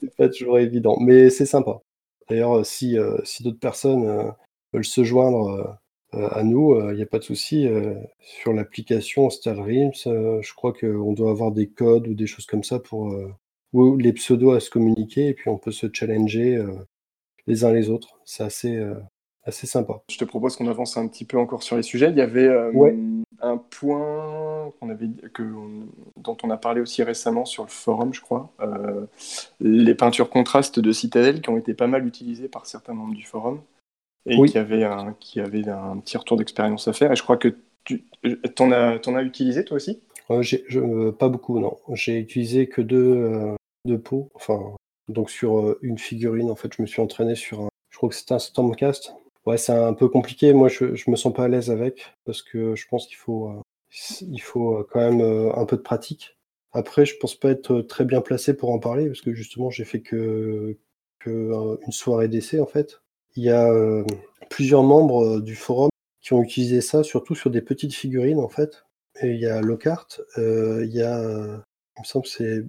C'est 0.01 0.17
pas 0.17 0.29
toujours 0.29 0.59
évident, 0.59 0.97
mais 1.01 1.31
c'est 1.31 1.47
sympa. 1.47 1.81
D'ailleurs, 2.29 2.65
si, 2.65 2.99
euh, 2.99 3.19
si 3.25 3.43
d'autres 3.43 3.59
personnes 3.59 4.07
euh, 4.07 4.31
veulent 4.73 4.85
se 4.85 5.05
joindre 5.05 5.49
euh, 5.49 5.73
à 6.31 6.43
nous, 6.43 6.79
il 6.91 6.97
n'y 6.97 7.03
a 7.03 7.07
pas 7.07 7.19
de 7.19 7.25
souci. 7.25 7.67
sur 8.21 8.53
l'application 8.53 9.29
Realms, 9.29 9.93
je 10.05 10.55
crois 10.55 10.73
qu'on 10.73 11.13
doit 11.13 11.31
avoir 11.31 11.53
des 11.53 11.69
codes 11.69 12.09
ou 12.09 12.15
des 12.15 12.27
choses 12.27 12.47
comme 12.47 12.65
ça 12.65 12.79
pour 12.79 13.17
ou 13.73 13.97
les 13.97 14.13
pseudos 14.13 14.55
à 14.55 14.61
se 14.61 14.71
communiquer 14.71 15.29
et 15.29 15.35
puis 15.35 15.49
on 15.49 15.59
peut 15.59 15.73
se 15.73 15.87
challenger 15.93 16.63
les 17.47 17.65
uns 17.65 17.73
les 17.73 17.91
autres. 17.91 18.19
C'est 18.25 18.45
assez, 18.45 18.81
assez 19.45 19.67
sympa. 19.67 20.03
Je 20.11 20.19
te 20.19 20.25
propose 20.25 20.57
qu'on 20.57 20.69
avance 20.69 20.97
un 20.97 21.09
petit 21.09 21.25
peu 21.25 21.39
encore 21.39 21.63
sur 21.63 21.77
les 21.77 21.83
sujets. 21.83 22.11
Il 22.11 22.17
y 22.17 22.23
avait 22.23 22.49
un 23.45 23.59
point 23.59 24.73
qu'on 24.81 24.91
avait, 24.91 25.09
que, 25.33 25.43
dont 26.17 26.37
on 26.43 26.51
a 26.51 26.57
parlé 26.57 26.81
aussi 26.81 27.03
récemment 27.03 27.45
sur 27.45 27.65
le 27.65 27.69
forum, 27.69 28.15
je 28.15 28.21
crois. 28.21 28.53
Euh, 28.61 29.07
les 29.61 29.95
peintures 29.95 30.31
contrastes 30.31 30.81
de 30.81 30.93
Citadel 30.93 31.41
qui 31.41 31.51
ont 31.51 31.57
été 31.57 31.75
pas 31.75 31.87
mal 31.87 32.07
utilisées 32.07 32.49
par 32.49 32.67
certains 32.67 32.95
membres 32.95 33.15
du 33.15 33.25
forum 33.25 33.61
et 34.27 34.43
qui, 34.45 34.59
avaient 34.59 34.85
un, 34.85 35.15
qui 35.21 35.41
avaient 35.41 35.69
un 35.69 35.99
petit 35.99 36.17
retour 36.17 36.37
d'expérience 36.37 36.89
à 36.89 36.93
faire. 36.93 37.13
Et 37.13 37.17
je 37.17 37.23
crois 37.23 37.37
que 37.37 37.57
tu 37.85 38.05
en 38.61 38.73
as, 38.73 38.99
en 39.07 39.15
as 39.15 39.23
utilisé 39.23 39.65
toi 39.65 39.77
aussi? 39.77 40.01
Euh, 40.31 40.43
je, 40.43 41.11
Pas 41.11 41.29
beaucoup, 41.29 41.59
non. 41.59 41.77
J'ai 41.93 42.19
utilisé 42.19 42.69
que 42.69 42.81
deux, 42.81 43.17
euh, 43.17 43.55
deux 43.85 43.99
pots. 43.99 44.31
Enfin, 44.35 44.61
donc 45.09 45.31
sur 45.31 45.77
une 45.83 45.99
figurine, 45.99 46.51
en 46.51 46.57
fait, 46.57 46.73
je 46.75 46.83
me 46.83 46.87
suis 46.87 47.03
entraîné 47.03 47.35
sur 47.35 47.61
un. 47.61 47.69
Je 47.91 47.99
crois 47.99 48.09
que 48.09 48.15
c'était 48.15 48.35
un 48.35 48.39
Stormcast 48.39 49.15
Ouais, 49.47 49.59
c'est 49.59 49.73
un 49.73 49.93
peu 49.93 50.09
compliqué. 50.09 50.53
Moi, 50.55 50.69
je, 50.69 50.95
je 50.95 51.11
me 51.11 51.17
sens 51.17 51.33
pas 51.33 51.45
à 51.45 51.49
l'aise 51.49 51.71
avec 51.71 52.15
parce 52.25 52.43
que 52.43 52.75
je 52.75 52.87
pense 52.89 53.07
qu'il 53.07 53.17
faut, 53.17 53.49
euh, 53.51 53.61
il 54.23 54.41
faut 54.41 54.79
euh, 54.79 54.89
quand 54.91 55.01
même 55.01 55.21
euh, 55.21 55.55
un 55.55 55.67
peu 55.67 55.77
de 55.77 55.83
pratique. 55.83 56.39
Après, 56.73 57.05
je 57.07 57.17
pense 57.19 57.35
pas 57.35 57.51
être 57.51 57.83
très 57.83 58.05
bien 58.05 58.21
placé 58.21 58.57
pour 58.57 58.71
en 58.71 58.79
parler 58.79 59.07
parce 59.07 59.21
que 59.21 59.35
justement, 59.35 59.71
j'ai 59.71 59.85
fait 59.85 60.01
que, 60.01 60.79
que 61.21 61.79
une 61.87 61.93
soirée 61.93 62.29
d'essai 62.29 62.59
en 62.61 62.67
fait. 62.67 63.03
Il 63.37 63.45
y 63.45 63.51
a 63.51 63.69
plusieurs 64.49 64.83
membres 64.83 65.41
du 65.41 65.57
forum 65.57 65.91
qui 66.21 66.33
ont 66.33 66.43
utilisé 66.43 66.81
ça, 66.81 67.03
surtout 67.03 67.35
sur 67.35 67.51
des 67.51 67.61
petites 67.61 67.95
figurines 67.95 68.39
en 68.39 68.49
fait. 68.49 68.85
Et 69.21 69.31
il 69.31 69.41
y 69.41 69.47
a 69.47 69.61
Lockhart, 69.61 70.21
il 70.37 70.91
y 70.93 71.03
a, 71.03 71.21
il 71.97 72.01
me 72.01 72.05
semble, 72.05 72.27
c'est 72.27 72.65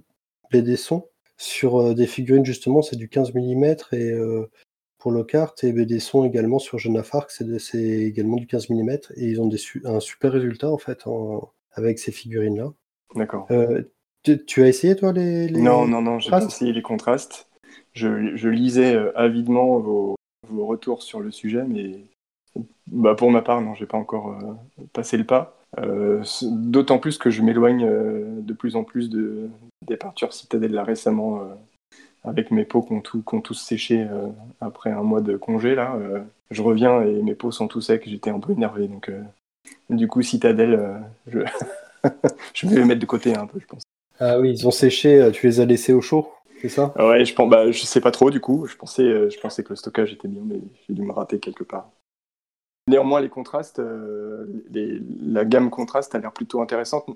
Bédesson. 0.50 1.08
Sur 1.38 1.94
des 1.94 2.06
figurines 2.06 2.44
justement, 2.44 2.82
c'est 2.82 2.96
du 2.96 3.08
15 3.08 3.34
mm 3.34 3.64
et 3.92 4.14
pour 4.98 5.12
Lockhart 5.12 5.54
et 5.62 5.72
des 5.72 6.00
sons 6.00 6.24
également 6.24 6.58
sur 6.58 6.78
Jeune 6.78 7.00
c'est 7.58 7.78
également 7.78 8.36
du 8.36 8.48
15 8.48 8.70
mm 8.70 8.90
et 8.90 9.26
ils 9.26 9.40
ont 9.40 9.46
des 9.46 9.58
un 9.84 10.00
super 10.00 10.32
résultat 10.32 10.68
en 10.68 10.78
fait 10.78 11.04
avec 11.72 12.00
ces 12.00 12.10
figurines-là. 12.10 12.72
D'accord. 13.14 13.46
Euh, 13.50 13.82
tu, 14.24 14.64
as 14.64 14.68
essayé 14.68 14.96
toi 14.96 15.12
les, 15.12 15.48
Non, 15.50 15.86
non, 15.86 16.02
non, 16.02 16.18
j'ai 16.18 16.30
pas 16.30 16.44
essayé 16.44 16.72
les 16.72 16.82
contrastes. 16.82 17.48
Je, 17.92 18.34
je 18.34 18.48
lisais 18.48 18.96
euh, 18.96 19.16
avidement 19.16 19.78
vos, 19.78 20.15
vos, 20.48 20.66
retours 20.66 21.02
sur 21.02 21.20
le 21.20 21.30
sujet, 21.30 21.64
mais 21.64 22.00
bah, 22.86 23.14
pour 23.14 23.30
ma 23.30 23.42
part, 23.42 23.60
non, 23.60 23.74
j'ai 23.74 23.86
pas 23.86 23.98
encore 23.98 24.30
euh, 24.30 24.84
passé 24.92 25.16
le 25.16 25.24
pas. 25.24 25.58
D'autant 26.42 26.98
plus 26.98 27.18
que 27.18 27.28
je 27.28 27.42
m'éloigne 27.42 27.86
de 28.40 28.52
plus 28.54 28.76
en 28.76 28.84
plus 28.84 29.10
de, 29.10 29.50
des 29.86 29.98
peintures 29.98 30.32
Citadel 30.32 30.72
là 30.72 30.84
récemment 30.84 31.42
avec 32.26 32.50
mes 32.50 32.64
peaux 32.64 32.82
qui 32.82 32.92
ont, 32.92 33.40
tous 33.40 33.54
séché 33.54 34.02
euh, 34.02 34.26
après 34.60 34.90
un 34.90 35.02
mois 35.02 35.20
de 35.20 35.36
congé. 35.36 35.74
Là, 35.74 35.94
euh, 35.96 36.20
je 36.50 36.60
reviens 36.60 37.02
et 37.02 37.22
mes 37.22 37.34
peaux 37.34 37.52
sont 37.52 37.68
tout 37.68 37.80
secs. 37.80 38.02
J'étais 38.06 38.30
un 38.30 38.40
peu 38.40 38.52
énervé. 38.52 38.88
Donc, 38.88 39.08
euh, 39.08 39.22
du 39.88 40.08
coup, 40.08 40.22
Citadel, 40.22 41.00
je... 41.28 41.40
je 42.54 42.66
vais 42.66 42.76
les 42.76 42.84
mettre 42.84 43.00
de 43.00 43.06
côté 43.06 43.36
un 43.36 43.46
peu, 43.46 43.60
je 43.60 43.66
pense. 43.66 43.82
Ah 44.18 44.40
oui, 44.40 44.50
ils 44.50 44.66
ont 44.66 44.72
séché. 44.72 45.30
Tu 45.32 45.46
les 45.46 45.60
as 45.60 45.64
laissés 45.64 45.92
au 45.92 46.00
chaud, 46.00 46.28
c'est 46.60 46.68
ça? 46.68 46.94
Ouais, 46.98 47.24
je 47.24 47.34
pense. 47.34 47.48
Bah, 47.48 47.70
je 47.70 47.84
sais 47.84 48.00
pas 48.00 48.10
trop 48.10 48.30
du 48.30 48.40
coup. 48.40 48.66
Je 48.66 48.76
pensais, 48.76 49.30
je 49.30 49.40
pensais 49.40 49.62
que 49.62 49.70
le 49.70 49.76
stockage 49.76 50.12
était 50.12 50.28
bien, 50.28 50.42
mais 50.44 50.60
j'ai 50.86 50.94
dû 50.94 51.02
me 51.02 51.12
rater 51.12 51.38
quelque 51.40 51.64
part. 51.64 51.90
Néanmoins, 52.88 53.20
les 53.20 53.28
contrastes, 53.28 53.80
la 54.70 55.44
gamme 55.44 55.70
contraste 55.70 56.14
a 56.14 56.18
l'air 56.18 56.32
plutôt 56.32 56.60
intéressante. 56.60 57.06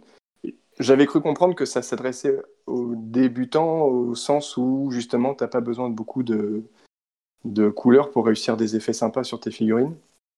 J'avais 0.79 1.07
cru 1.07 1.20
comprendre 1.20 1.55
que 1.55 1.66
ça 1.66 1.83
s'adressait 1.83 2.40
aux 2.66 2.94
débutants 2.96 3.83
au 3.83 4.14
sens 4.14 4.57
où 4.57 4.90
justement 4.90 5.35
tu 5.35 5.44
n'as 5.44 5.48
pas 5.48 5.61
besoin 5.61 5.90
de 5.90 5.94
beaucoup 5.94 6.22
de, 6.22 6.64
de 7.44 7.68
couleurs 7.68 8.11
pour 8.11 8.26
réussir 8.26 8.57
des 8.57 8.76
effets 8.76 8.92
sympas 8.92 9.24
sur 9.24 9.40
tes 9.40 9.50
figurines. 9.50 9.94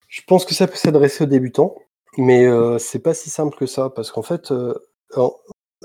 Je 0.09 0.21
pense 0.27 0.45
que 0.45 0.55
ça 0.55 0.67
peut 0.67 0.77
s'adresser 0.77 1.25
aux 1.25 1.29
débutants, 1.29 1.77
mais 2.19 2.47
euh, 2.47 2.79
c'est 2.79 2.99
pas 2.99 3.15
si 3.15 3.31
simple 3.31 3.57
que 3.57 3.67
ça 3.67 3.89
parce 3.89 4.11
qu'en 4.11 4.23
fait, 4.23 4.51
euh, 4.51 4.75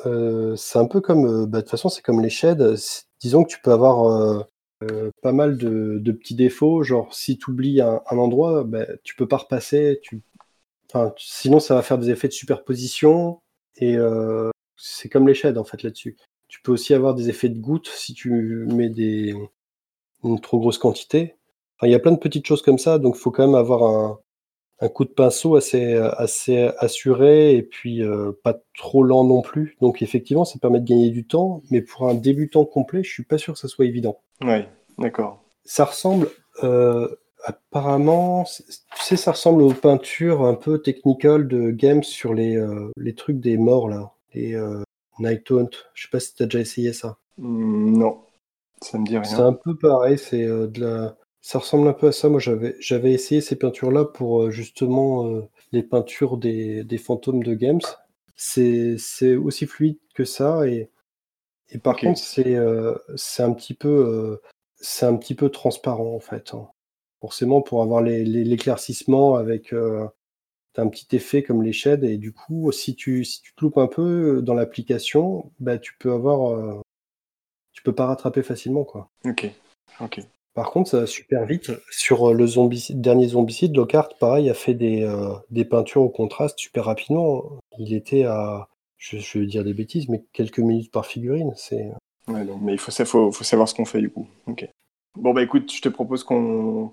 euh, 0.05 0.55
c'est 0.55 0.79
un 0.79 0.87
peu 0.87 1.01
comme, 1.01 1.45
bah, 1.45 1.59
de 1.59 1.61
toute 1.61 1.71
façon, 1.71 1.89
c'est 1.89 2.01
comme 2.01 2.21
les 2.21 2.29
shades. 2.29 2.75
Disons 3.19 3.43
que 3.43 3.49
tu 3.49 3.59
peux 3.61 3.71
avoir 3.71 4.45
pas 5.21 5.31
mal 5.31 5.57
de, 5.57 6.11
petits 6.11 6.35
défauts, 6.35 6.83
genre 6.83 7.13
si 7.13 7.37
tu 7.37 7.51
oublies 7.51 7.81
un, 7.81 8.01
endroit, 8.09 8.63
bah, 8.63 8.85
tu 9.03 9.15
peux 9.15 9.27
pas 9.27 9.37
repasser. 9.37 9.99
Tu... 10.03 10.21
sinon, 11.17 11.59
ça 11.59 11.75
va 11.75 11.81
faire 11.81 11.97
des 11.97 12.09
effets 12.09 12.27
de 12.27 12.33
superposition 12.33 13.41
et 13.77 13.95
euh, 13.97 14.49
c'est 14.75 15.09
comme 15.09 15.27
les 15.27 15.33
shades 15.33 15.57
en 15.57 15.63
fait 15.63 15.83
là-dessus. 15.83 16.17
Tu 16.47 16.61
peux 16.61 16.71
aussi 16.71 16.93
avoir 16.93 17.15
des 17.15 17.29
effets 17.29 17.49
de 17.49 17.59
gouttes 17.59 17.89
si 17.89 18.13
tu 18.13 18.31
mets 18.67 18.89
des, 18.89 19.35
une 20.23 20.39
trop 20.39 20.59
grosse 20.59 20.77
quantité. 20.77 21.35
Enfin, 21.77 21.87
il 21.87 21.91
y 21.91 21.95
a 21.95 21.99
plein 21.99 22.11
de 22.11 22.17
petites 22.17 22.47
choses 22.47 22.61
comme 22.61 22.79
ça, 22.79 22.97
donc 22.99 23.15
il 23.17 23.19
faut 23.19 23.31
quand 23.31 23.45
même 23.45 23.55
avoir 23.55 23.83
un, 23.83 24.19
un, 24.79 24.89
coup 24.89 25.05
de 25.05 25.09
pinceau 25.09 25.55
assez, 25.55 25.95
assez 25.95 26.69
assuré 26.77 27.55
et 27.55 27.63
puis 27.63 28.03
euh, 28.03 28.31
pas 28.43 28.57
trop 28.77 29.03
lent 29.03 29.23
non 29.23 29.41
plus. 29.41 29.77
Donc 29.81 30.01
effectivement, 30.01 30.45
ça 30.45 30.59
permet 30.59 30.79
de 30.79 30.85
gagner 30.85 31.09
du 31.09 31.25
temps, 31.25 31.61
mais 31.71 31.81
pour 31.81 32.07
un 32.07 32.13
débutant 32.13 32.65
complet, 32.65 33.03
je 33.03 33.11
suis 33.11 33.23
pas 33.23 33.37
sûr 33.37 33.53
que 33.53 33.59
ça 33.59 33.67
soit 33.67 33.85
évident. 33.85 34.19
Oui, 34.41 34.65
d'accord. 34.97 35.43
Ça 35.65 35.85
ressemble 35.85 36.29
euh, 36.63 37.07
Apparemment, 37.43 38.43
tu 38.43 39.03
sais, 39.03 39.15
ça 39.15 39.31
ressemble 39.31 39.61
aux 39.61 39.73
peintures 39.73 40.43
un 40.43 40.55
peu 40.55 40.81
technical 40.81 41.47
de 41.47 41.71
Games 41.71 42.03
sur 42.03 42.33
les, 42.33 42.57
euh, 42.57 42.91
les 42.97 43.15
trucs 43.15 43.39
des 43.39 43.57
morts, 43.57 43.87
là. 43.87 44.11
Les 44.33 44.59
Night 45.19 45.49
Hunt. 45.51 45.69
Je 45.93 46.03
sais 46.03 46.09
pas 46.11 46.19
si 46.19 46.35
tu 46.35 46.43
as 46.43 46.45
déjà 46.45 46.59
essayé 46.59 46.93
ça. 46.93 47.17
Hmm, 47.37 47.97
non, 47.97 48.19
ça 48.81 48.97
me 48.97 49.05
dit 49.05 49.17
rien. 49.17 49.23
C'est 49.23 49.39
un 49.39 49.53
peu 49.53 49.77
pareil, 49.77 50.17
c'est 50.17 50.45
de 50.45 50.81
la... 50.81 51.15
Ça 51.41 51.59
ressemble 51.59 51.87
un 51.87 51.93
peu 51.93 52.07
à 52.07 52.11
ça. 52.11 52.29
Moi, 52.29 52.39
j'avais, 52.39 53.11
essayé 53.13 53.41
ces 53.41 53.55
peintures-là 53.55 54.05
pour 54.05 54.51
justement 54.51 55.47
les 55.71 55.83
peintures 55.83 56.37
des, 56.37 56.83
des 56.83 56.97
fantômes 56.97 57.43
de 57.43 57.53
Games. 57.53 57.81
C'est, 58.35 58.97
aussi 59.35 59.65
fluide 59.65 59.97
que 60.13 60.25
ça 60.25 60.67
et, 60.67 60.89
et 61.69 61.77
par 61.77 61.95
contre, 61.95 62.19
c'est, 62.19 62.57
c'est 63.15 63.43
un 63.43 63.53
petit 63.53 63.73
peu, 63.73 64.39
c'est 64.75 65.05
un 65.05 65.15
petit 65.15 65.35
peu 65.35 65.49
transparent 65.49 66.13
en 66.13 66.19
fait. 66.19 66.53
Hein 66.53 66.67
forcément 67.19 67.61
pour 67.61 67.81
avoir 67.81 68.01
l'éclaircissement 68.01 69.35
avec 69.35 69.73
euh, 69.73 70.07
un 70.77 70.87
petit 70.87 71.15
effet 71.15 71.41
comme 71.41 71.63
les 71.63 71.73
shades 71.73 72.03
et 72.03 72.17
du 72.17 72.31
coup 72.31 72.71
si 72.71 72.95
tu 72.95 73.25
si 73.25 73.41
tu 73.41 73.55
te 73.55 73.61
loupes 73.61 73.79
un 73.79 73.87
peu 73.87 74.41
dans 74.43 74.53
l'application 74.53 75.51
bah 75.59 75.79
tu 75.79 75.95
peux 75.97 76.11
avoir 76.11 76.53
euh, 76.53 76.79
tu 77.73 77.81
peux 77.81 77.95
pas 77.95 78.05
rattraper 78.05 78.43
facilement 78.43 78.83
quoi 78.83 79.09
ok 79.25 79.51
ok 79.99 80.19
par 80.57 80.71
contre 80.71 80.89
ça 80.89 81.01
va 81.01 81.05
super 81.05 81.45
vite 81.45 81.71
sur 81.91 82.33
le 82.33 82.47
zombicide, 82.47 82.99
dernier 82.99 83.27
zombicide 83.27 83.77
Lockhart 83.77 84.09
pareil 84.19 84.49
a 84.49 84.55
fait 84.55 84.73
des, 84.73 85.03
euh, 85.03 85.35
des 85.51 85.65
peintures 85.65 86.01
au 86.01 86.09
contraste 86.09 86.57
super 86.57 86.85
rapidement 86.85 87.43
il 87.77 87.93
était 87.93 88.23
à 88.23 88.67
je, 88.97 89.19
je, 89.19 89.37
vais 89.37 89.45
dire 89.45 89.63
des 89.63 89.75
bêtises 89.75 90.09
mais 90.09 90.25
quelques 90.33 90.57
minutes 90.57 90.91
par 90.91 91.05
figurine 91.05 91.53
c'est 91.55 91.91
ouais, 92.27 92.43
mais 92.59 92.73
il 92.73 92.79
faut, 92.79 92.91
faut, 93.05 93.31
faut 93.31 93.43
savoir 93.43 93.69
ce 93.69 93.75
qu'on 93.75 93.85
fait 93.85 94.01
du 94.01 94.09
coup 94.09 94.27
Bon, 95.17 95.33
bah 95.33 95.41
écoute, 95.41 95.73
je 95.73 95.81
te 95.81 95.89
propose 95.89 96.23
qu'on 96.23 96.91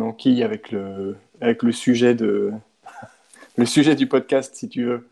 enquille 0.00 0.42
avec 0.42 0.70
le, 0.70 1.14
avec 1.42 1.62
le 1.62 1.72
sujet 1.72 2.14
de 2.14 2.52
le 3.56 3.66
sujet 3.66 3.94
du 3.94 4.06
podcast, 4.06 4.54
si 4.54 4.70
tu 4.70 4.84
veux. 4.84 5.06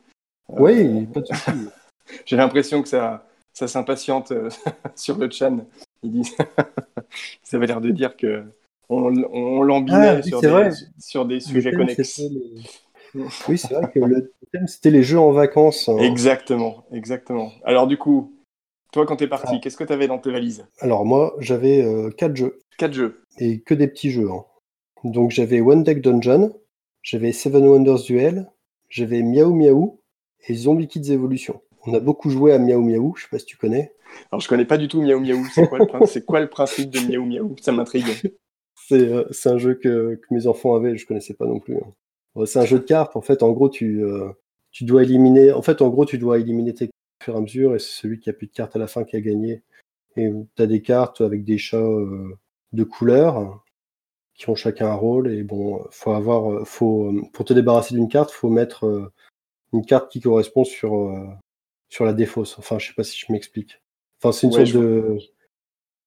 Oui, 0.49 1.05
pas 1.07 1.21
de 1.21 1.27
souci. 1.27 1.51
J'ai 2.25 2.37
l'impression 2.37 2.81
que 2.83 2.89
ça, 2.89 3.27
ça 3.53 3.69
s'impatiente 3.69 4.33
sur 4.97 5.19
le 5.19 5.29
chan. 5.31 5.59
Il 6.05 6.11
dit, 6.13 6.25
ça 7.43 7.57
avait 7.57 7.67
l'air 7.67 7.81
de 7.81 7.91
dire 7.91 8.17
que 8.17 8.45
on, 8.89 9.13
on 9.33 9.63
l'embinait 9.63 10.19
Ah, 10.19 10.23
sur, 10.23 10.41
sur 10.99 11.25
des 11.27 11.41
sujets 11.41 11.71
thème, 11.71 11.81
connexes. 11.81 12.19
les- 12.19 13.23
Oui, 13.49 13.57
c'est 13.59 13.73
vrai 13.73 13.91
que 13.93 13.99
le 14.01 14.33
thème, 14.53 14.67
c'était 14.67 14.91
les 14.91 15.03
jeux 15.03 15.19
en 15.19 15.33
vacances. 15.33 15.89
hein. 15.89 15.97
Exactement, 15.99 16.85
exactement. 16.93 17.51
Alors 17.65 17.87
du 17.87 17.97
coup, 17.97 18.35
toi 18.93 19.07
quand 19.07 19.17
t'es 19.17 19.27
parti, 19.29 19.55
Ah. 19.57 19.59
qu'est-ce 19.63 19.77
que 19.79 19.85
t'avais 19.85 20.07
dans 20.07 20.19
tes 20.19 20.31
valises? 20.31 20.67
Alors 20.81 21.05
moi, 21.07 21.35
j'avais 21.41 21.83
euh, 21.83 22.11
quatre 22.11 22.37
jeux 22.37 22.59
Quatre 22.77 22.93
jeux. 22.93 23.23
et 23.39 23.61
que 23.61 23.73
des 23.75 23.89
petits 23.89 24.11
jeux. 24.11 24.29
hein. 24.31 24.45
Donc 25.05 25.31
j'avais 25.31 25.61
One 25.61 25.83
Deck 25.83 26.01
Dungeon, 26.03 26.53
j'avais 27.03 27.33
Seven 27.33 27.67
Wonders 27.67 28.03
Duel, 28.05 28.51
j'avais 28.91 29.23
Miaou 29.23 29.55
Miaou 29.55 30.01
et 30.47 30.55
Zombie 30.55 30.89
Kids 30.89 31.11
Evolution. 31.13 31.61
On 31.87 31.95
a 31.95 32.01
beaucoup 32.01 32.31
joué 32.31 32.53
à 32.53 32.59
Miaou 32.59 32.83
Miaou, 32.83 33.15
je 33.17 33.23
sais 33.23 33.29
pas 33.31 33.39
si 33.39 33.47
tu 33.47 33.57
connais. 33.57 33.93
Alors 34.31 34.41
je 34.41 34.49
connais 34.49 34.65
pas 34.65 34.79
du 34.79 34.89
tout 34.89 35.03
Miaou 35.03 35.21
Miaou. 35.21 35.45
C'est 35.53 35.69
quoi 35.69 35.79
le, 35.79 36.21
quoi 36.25 36.47
principe 36.47 36.91
de 36.91 37.01
Miaou 37.01 37.27
Miaou? 37.27 37.57
Ça 37.61 37.73
m'intrigue. 37.73 38.07
C'est 38.87 39.09
euh, 39.09 39.25
c'est 39.31 39.49
un 39.49 39.57
jeu 39.57 39.75
que, 39.75 40.17
que 40.17 40.35
mes 40.35 40.47
enfants 40.47 40.75
avaient, 40.75 40.95
je 40.99 41.07
connaissais 41.07 41.33
pas 41.33 41.47
non 41.47 41.59
plus. 41.59 41.77
hein. 41.77 42.45
C'est 42.45 42.59
un 42.59 42.67
jeu 42.67 42.79
de 42.79 42.85
cartes. 42.85 43.17
En 43.17 43.23
fait, 43.23 43.43
en 43.43 43.51
gros, 43.53 43.71
tu, 43.71 44.05
euh, 44.05 44.29
tu 44.73 44.85
dois 44.85 45.05
éliminer. 45.05 45.53
En 45.53 45.63
fait, 45.63 45.81
en 45.81 45.89
gros, 45.89 46.05
tu 46.05 46.19
dois 46.19 46.39
éliminer 46.39 46.75
tes 46.75 46.89
cartes 46.89 46.93
au 47.23 47.25
fur 47.25 47.35
et 47.35 47.39
à 47.39 47.41
mesure, 47.41 47.75
et 47.75 47.79
c'est 47.79 48.03
celui 48.03 48.19
qui 48.19 48.29
a 48.29 48.35
plus 48.35 48.47
de 48.49 48.53
cartes 48.53 48.77
à 48.77 48.79
la 48.79 48.87
fin 48.87 49.05
qui 49.05 49.17
a 49.17 49.23
gagné. 49.23 49.63
Et 50.17 50.31
tu 50.55 50.63
as 50.63 50.67
des 50.67 50.83
cartes 50.83 51.23
avec 51.23 51.45
des 51.45 51.57
chats 51.57 51.79
euh, 51.79 52.37
de 52.73 52.85
couleurs 52.85 53.63
qui 54.35 54.51
ont 54.51 54.55
chacun 54.55 54.89
un 54.89 54.95
rôle. 54.95 55.33
Et 55.33 55.45
bon, 55.45 55.83
faut 55.91 56.13
avoir, 56.13 56.67
faut 56.67 57.11
pour 57.33 57.47
te 57.47 57.55
débarrasser 57.55 57.95
d'une 57.95 58.09
carte, 58.09 58.33
faut 58.33 58.51
mettre 58.51 59.11
une 59.73 59.87
carte 59.87 60.11
qui 60.13 60.21
correspond 60.21 60.65
sur 60.65 61.11
sur 61.89 62.05
la 62.05 62.13
défausse. 62.13 62.59
Enfin, 62.59 62.79
je 62.79 62.89
sais 62.89 62.95
pas 62.95 63.05
si 63.05 63.19
je 63.19 63.33
m'explique. 63.33 63.83
Enfin, 64.21 64.33
c'est 64.33 64.47
une 64.47 64.55
Ouais, 64.55 64.67
sorte 64.67 64.85
de. 64.85 65.19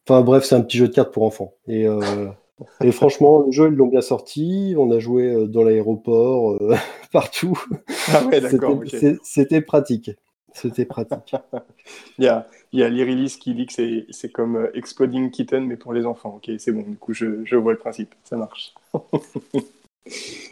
Enfin 0.08 0.22
bref, 0.22 0.46
c'est 0.46 0.56
un 0.56 0.62
petit 0.62 0.78
jeu 0.78 0.88
de 0.88 0.94
cartes 0.94 1.14
pour 1.14 1.24
enfants. 1.24 1.54
Et 1.68 1.88
euh, 1.88 2.28
et 2.84 2.92
franchement, 2.92 3.44
le 3.46 3.52
jeu, 3.52 3.68
ils 3.70 3.76
l'ont 3.76 3.88
bien 3.88 4.02
sorti. 4.02 4.76
On 4.78 4.92
a 4.92 5.00
joué 5.00 5.32
euh, 5.32 5.48
dans 5.48 5.64
l'aéroport, 5.64 6.54
euh, 6.54 6.76
partout. 7.12 7.62
Ah 8.10 8.26
ouais, 8.26 8.42
d'accord. 8.42 8.82
C'était 9.24 9.62
pratique. 9.62 10.12
C'était 10.54 10.86
pratique. 10.86 11.36
Il 12.18 12.26
y 12.26 12.28
a, 12.28 12.48
il 12.74 12.80
y 12.80 12.84
a 12.84 12.90
l'Irilis 12.90 13.38
qui 13.40 13.54
dit 13.54 13.66
que 13.68 13.74
c'est, 14.10 14.30
comme 14.30 14.70
Exploding 14.74 15.30
Kitten, 15.30 15.66
mais 15.66 15.78
pour 15.78 15.94
les 15.94 16.06
enfants. 16.06 16.36
Ok, 16.38 16.52
c'est 16.58 16.72
bon, 16.72 16.82
du 16.82 16.98
coup, 16.98 17.14
je, 17.14 17.46
je 17.46 17.56
vois 17.56 17.72
le 17.72 17.78
principe. 17.78 18.14
Ça 18.24 18.38
marche. 18.38 18.74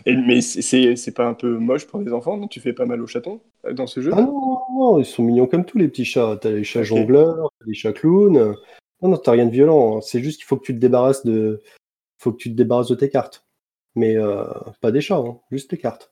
Et, 0.06 0.16
mais 0.16 0.42
c'est, 0.42 0.96
pas 1.16 1.28
un 1.28 1.34
peu 1.34 1.58
moche 1.58 1.88
pour 1.88 2.00
les 2.00 2.14
enfants 2.14 2.38
non? 2.38 2.48
Tu 2.48 2.60
fais 2.60 2.74
pas 2.74 2.86
mal 2.86 3.02
aux 3.02 3.08
chatons 3.08 3.42
euh, 3.66 3.74
dans 3.74 3.88
ce 3.88 4.02
jeu? 4.02 4.12
Ah 4.14 4.22
non, 4.22 5.00
ils 5.00 5.06
sont 5.06 5.24
mignons 5.24 5.48
comme 5.48 5.66
tous 5.66 5.78
les 5.78 5.88
petits 5.88 6.06
chats. 6.06 6.38
T'as 6.40 6.52
les 6.52 6.64
chats 6.64 6.82
Ok. 6.82 6.86
jongleurs, 6.86 7.52
t'as 7.60 7.66
les 7.66 7.74
chats 7.74 7.94
clowns. 7.94 8.56
Non, 9.02 9.10
non, 9.10 9.18
t'as 9.18 9.32
rien 9.32 9.46
de 9.46 9.52
violent. 9.52 9.98
hein. 9.98 10.02
C'est 10.02 10.22
juste 10.22 10.38
qu'il 10.38 10.46
faut 10.46 10.58
que 10.58 10.66
tu 10.66 10.74
te 10.74 10.80
débarrasses 10.80 11.26
de, 11.26 11.62
faut 12.18 12.32
que 12.32 12.38
tu 12.38 12.52
te 12.52 12.56
débarrasses 12.56 12.90
de 12.90 12.96
tes 12.96 13.10
cartes. 13.10 13.46
Mais 13.96 14.18
euh, 14.18 14.44
pas 14.82 14.92
des 14.92 15.02
chats, 15.02 15.18
hein, 15.18 15.40
juste 15.52 15.70
tes 15.70 15.78
cartes. 15.78 16.12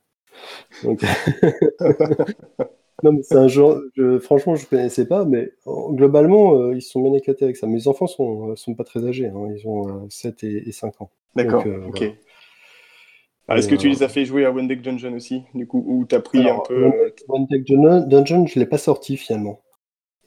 Donc... 0.84 1.02
non, 3.04 3.14
mais 3.14 3.24
c'est 3.24 3.36
un 3.36 3.48
jeu. 3.48 3.92
je- 3.96 4.20
franchement, 4.20 4.56
je 4.56 4.66
connaissais 4.66 5.08
pas, 5.08 5.26
mais 5.26 5.52
euh, 5.68 5.72
globalement, 5.92 6.56
euh, 6.56 6.76
ils 6.76 6.82
sont 6.82 7.02
bien 7.02 7.14
éclatés 7.14 7.46
avec 7.46 7.58
ça. 7.58 7.68
Mes 7.68 7.88
enfants 7.88 8.08
sont, 8.08 8.56
sont 8.56 8.76
pas 8.76 8.84
très 8.86 9.06
âgés. 9.06 9.28
hein. 9.28 9.48
Ils 9.56 9.68
ont 9.68 9.88
euh, 9.88 10.08
7 10.10 10.44
et, 10.44 10.68
et 10.68 10.72
5 10.72 11.02
ans. 11.02 11.12
D'accord, 11.36 11.66
ok. 11.88 11.98
voilà. 11.98 12.14
Ah, 13.48 13.58
est-ce 13.58 13.68
que 13.68 13.76
tu 13.76 13.90
les 13.90 14.04
as 14.04 14.10
fait 14.10 14.26
jouer 14.26 14.46
à 14.46 14.52
One 14.52 14.68
Deck 14.68 14.82
Dungeon 14.82 15.14
aussi, 15.14 15.44
du 15.54 15.68
coup, 15.68 15.84
ou 15.86 16.06
t'as 16.06 16.22
pris 16.22 16.40
Alors, 16.40 16.62
un 16.62 16.68
peu. 16.68 16.86
One 17.28 17.44
euh, 17.44 17.46
Deck- 17.50 18.08
Dungeon, 18.08 18.48
je 18.48 18.60
l'ai 18.60 18.66
pas 18.66 18.78
sorti 18.78 19.18
finalement. 19.18 19.62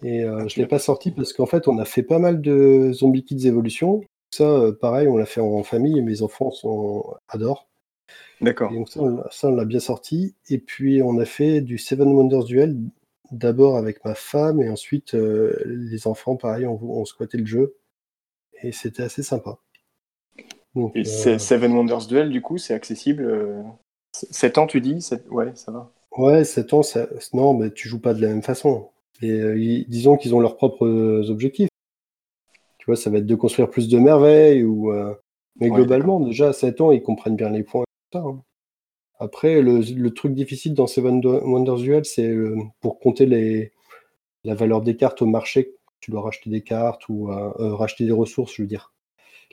Et 0.03 0.25
euh, 0.25 0.39
Ah, 0.41 0.49
je 0.49 0.55
tu 0.55 0.61
l'ai 0.61 0.67
pas 0.67 0.79
sorti 0.79 1.11
parce 1.11 1.33
qu'en 1.33 1.47
fait, 1.47 1.69
on 1.69 1.79
a 1.79 1.85
fait 1.87 2.03
pas 2.03 2.19
mal 2.19 2.41
de 2.43 2.91
Zombie 2.93 3.25
Kids 3.25 3.47
Evolution. 3.47 4.03
Ça, 4.31 4.45
euh, 4.45 4.73
pareil, 4.73 5.09
on 5.09 5.17
l'a 5.17 5.25
fait 5.27 5.41
en 5.41 5.63
famille 5.63 5.99
et 5.99 6.03
mes 6.03 6.21
enfants 6.23 6.51
sont... 6.51 7.15
adorent. 7.29 7.67
D'accord. 8.43 8.71
Donc 8.71 8.89
ça, 8.91 9.01
on 9.49 9.55
l'a- 9.55 9.65
bien 9.65 9.81
sorti. 9.81 10.35
Et 10.51 10.59
puis, 10.59 11.03
on 11.03 11.19
a 11.19 11.25
fait 11.25 11.63
du 11.63 11.79
Seven 11.79 12.09
Wonders 12.13 12.45
Duel 12.45 12.77
d'abord 13.33 13.77
avec 13.79 14.05
ma 14.05 14.15
femme 14.15 14.61
et 14.63 14.69
ensuite 14.69 15.15
euh, 15.15 15.57
les 15.67 16.07
enfants, 16.07 16.37
pareil, 16.37 16.67
on, 16.67 16.79
on 16.83 17.05
squattait 17.07 17.39
le 17.39 17.47
jeu. 17.47 17.77
Et 18.63 18.73
c'était 18.73 19.05
assez 19.05 19.23
sympa. 19.23 19.59
Donc, 20.77 20.95
Et 20.95 21.01
euh, 21.01 21.39
Seven 21.39 21.73
Wonders 21.73 22.07
Duel, 22.07 22.31
du 22.31 22.43
coup, 22.43 22.59
c'est 22.59 22.75
accessible. 22.75 23.25
euh, 23.25 23.63
7 24.13 24.59
ans, 24.59 24.67
tu 24.67 24.81
dis 24.81 25.07
Ouais, 25.31 25.53
ça 25.55 25.73
va. 25.73 25.91
Ouais, 26.17 26.45
7 26.45 26.73
ans, 26.73 26.83
ça... 26.83 27.09
non, 27.33 27.55
mais 27.55 27.71
tu 27.73 27.89
joues 27.89 28.01
pas 28.01 28.15
de 28.15 28.23
la 28.23 28.29
même 28.29 28.43
façon. 28.43 28.91
Et 29.23 29.31
euh, 29.31 29.59
ils- 29.59 29.87
disons 29.89 30.17
qu'ils 30.17 30.35
ont 30.35 30.41
leurs 30.41 30.57
propres 30.57 30.87
euh, 30.87 31.29
objectifs. 31.31 31.69
Tu 32.79 32.87
vois, 32.87 32.97
ça 32.97 33.11
va 33.11 33.19
être 33.19 33.27
de 33.27 33.35
construire 33.35 33.71
plus 33.71 33.89
de 33.89 33.99
merveilles 33.99 34.63
ou. 34.63 34.93
euh, 34.93 35.15
Mais 35.61 35.69
Ouais, 35.71 35.77
globalement, 35.77 36.21
déjà 36.21 36.49
à 36.51 36.53
7 36.53 36.81
ans, 36.81 36.93
ils 36.93 37.03
comprennent 37.03 37.37
bien 37.37 37.51
les 37.51 37.63
points. 37.63 37.83
et 37.83 37.87
tout 38.13 38.19
ça, 38.19 38.25
hein. 38.25 38.43
Après, 39.19 39.63
le, 39.63 39.81
le 39.81 40.11
truc 40.15 40.35
difficile 40.35 40.75
dans 40.75 40.87
Seven 40.87 41.25
Wonders 41.25 41.79
Duel, 41.79 42.05
c'est 42.05 42.29
euh, 42.29 42.57
pour 42.81 42.99
compter 43.01 43.27
les... 43.27 43.73
la 44.45 44.55
valeur 44.55 44.83
des 44.83 44.97
cartes 44.97 45.23
au 45.23 45.27
marché. 45.27 45.75
Tu 46.01 46.11
dois 46.11 46.23
racheter 46.23 46.51
des 46.51 46.63
cartes 46.63 47.09
ou 47.09 47.31
euh, 47.33 47.53
euh, 47.61 47.75
racheter 47.75 48.05
des 48.07 48.13
ressources, 48.13 48.55
je 48.55 48.63
veux 48.63 48.69
dire. 48.69 48.93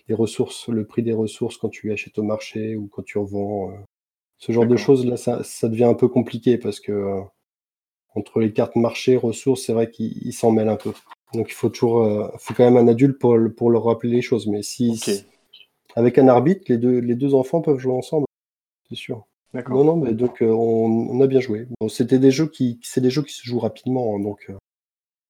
Les 0.09 0.15
ressources, 0.15 0.67
le 0.67 0.85
prix 0.85 1.01
des 1.01 1.13
ressources 1.13 1.57
quand 1.57 1.69
tu 1.69 1.91
achètes 1.93 2.17
au 2.17 2.23
marché 2.23 2.75
ou 2.75 2.87
quand 2.87 3.03
tu 3.03 3.17
revends. 3.17 3.71
euh, 3.71 3.75
ce 4.37 4.51
genre 4.51 4.67
de 4.67 4.75
choses, 4.75 5.05
là, 5.05 5.15
ça, 5.15 5.41
ça 5.43 5.69
devient 5.69 5.85
un 5.85 5.93
peu 5.93 6.09
compliqué 6.09 6.57
parce 6.57 6.81
que 6.81 6.91
euh, 6.91 7.21
entre 8.15 8.41
les 8.41 8.51
cartes 8.51 8.75
marché, 8.75 9.15
ressources, 9.15 9.63
c'est 9.63 9.73
vrai 9.73 9.89
qu'ils 9.89 10.17
ils 10.27 10.33
s'en 10.33 10.51
mêlent 10.51 10.67
un 10.69 10.75
peu. 10.75 10.91
Donc 11.33 11.49
il 11.49 11.53
faut 11.53 11.69
toujours, 11.69 12.03
euh, 12.03 12.27
faut 12.37 12.53
quand 12.53 12.65
même 12.69 12.75
un 12.77 12.89
adulte 12.89 13.17
pour, 13.17 13.37
pour 13.55 13.71
leur 13.71 13.85
rappeler 13.85 14.11
les 14.11 14.21
choses. 14.21 14.47
Mais 14.47 14.61
si, 14.61 15.01
avec 15.95 16.17
un 16.17 16.27
arbitre, 16.27 16.65
les 16.67 16.77
deux, 16.77 16.99
les 16.99 17.15
deux 17.15 17.33
enfants 17.33 17.61
peuvent 17.61 17.79
jouer 17.79 17.93
ensemble, 17.93 18.25
c'est 18.89 18.95
sûr. 18.95 19.25
D'accord. 19.53 19.77
Non, 19.77 19.83
non, 19.83 19.95
mais 19.95 20.13
donc 20.13 20.41
euh, 20.41 20.49
on, 20.49 21.09
on 21.11 21.21
a 21.21 21.27
bien 21.27 21.39
joué. 21.39 21.67
Bon, 21.79 21.87
c'était 21.87 22.19
des 22.19 22.31
jeux 22.31 22.47
qui, 22.47 22.79
c'est 22.83 23.01
des 23.01 23.09
jeux 23.09 23.23
qui 23.23 23.33
se 23.33 23.43
jouent 23.43 23.59
rapidement, 23.59 24.15
hein, 24.15 24.19
donc 24.19 24.51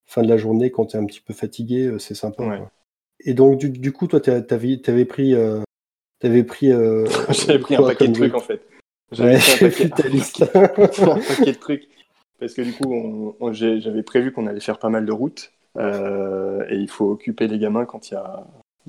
fin 0.05 0.23
de 0.23 0.29
la 0.29 0.37
journée 0.37 0.71
quand 0.71 0.87
tu 0.87 0.97
es 0.97 0.99
un 0.99 1.05
petit 1.05 1.21
peu 1.21 1.33
fatigué, 1.33 1.95
c'est 1.99 2.15
sympa. 2.15 2.43
Ouais. 2.47 2.63
Et 3.25 3.33
donc 3.33 3.57
du, 3.57 3.69
du 3.69 3.91
coup, 3.91 4.07
toi, 4.07 4.19
t'avais, 4.19 4.77
t'avais 4.77 5.05
pris, 5.05 5.33
euh, 5.33 5.61
t'avais 6.19 6.43
pris. 6.43 6.71
euh, 6.71 7.05
J'avais 7.29 7.59
pris 7.59 7.75
un 7.75 7.83
paquet 7.83 8.07
de 8.07 8.13
trucs, 8.13 8.35
en 8.35 8.39
fait. 8.39 8.61
J'avais 9.11 9.33
Ouais, 9.35 9.39
pris 9.39 9.83
un 9.83 9.89
paquet, 9.89 10.49
un 11.03 11.19
paquet 11.19 11.51
de 11.53 11.57
trucs. 11.59 11.87
Parce 12.39 12.53
que 12.53 12.61
du 12.61 12.73
coup, 12.73 13.35
j'avais 13.53 14.03
prévu 14.03 14.31
qu'on 14.33 14.47
allait 14.47 14.59
faire 14.59 14.79
pas 14.79 14.89
mal 14.89 15.05
de 15.05 15.11
routes. 15.11 15.51
euh, 15.77 16.65
et 16.69 16.75
il 16.75 16.89
faut 16.89 17.09
occuper 17.11 17.47
les 17.47 17.57
gamins 17.57 17.85
quand 17.85 18.09
il 18.11 18.15
y 18.15 18.17
a 18.17 18.45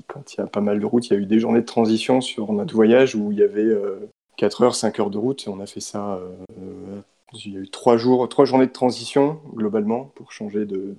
quand 0.07 0.33
il 0.33 0.39
y 0.39 0.41
a 0.43 0.47
pas 0.47 0.59
mal 0.61 0.79
de 0.79 0.85
routes. 0.85 1.07
Il 1.09 1.13
y 1.13 1.15
a 1.15 1.19
eu 1.19 1.25
des 1.25 1.39
journées 1.39 1.61
de 1.61 1.65
transition 1.65 2.19
sur 2.19 2.51
notre 2.51 2.73
voyage 2.75 3.15
où 3.15 3.31
il 3.31 3.37
y 3.39 3.43
avait 3.43 3.63
euh, 3.63 4.09
4 4.35 4.63
heures, 4.63 4.75
5 4.75 4.99
heures 4.99 5.09
de 5.09 5.17
route. 5.17 5.45
Et 5.47 5.49
on 5.49 5.59
a 5.61 5.65
fait 5.65 5.79
ça. 5.79 6.15
euh, 6.15 6.29
euh, 6.59 7.01
il 7.45 7.53
y 7.53 7.57
a 7.57 7.61
eu 7.61 7.69
3 7.69 7.95
jours, 7.97 8.27
trois 8.29 8.45
journées 8.45 8.67
de 8.67 8.71
transition 8.71 9.39
globalement 9.53 10.11
pour 10.15 10.31
changer 10.31 10.65
de 10.65 10.95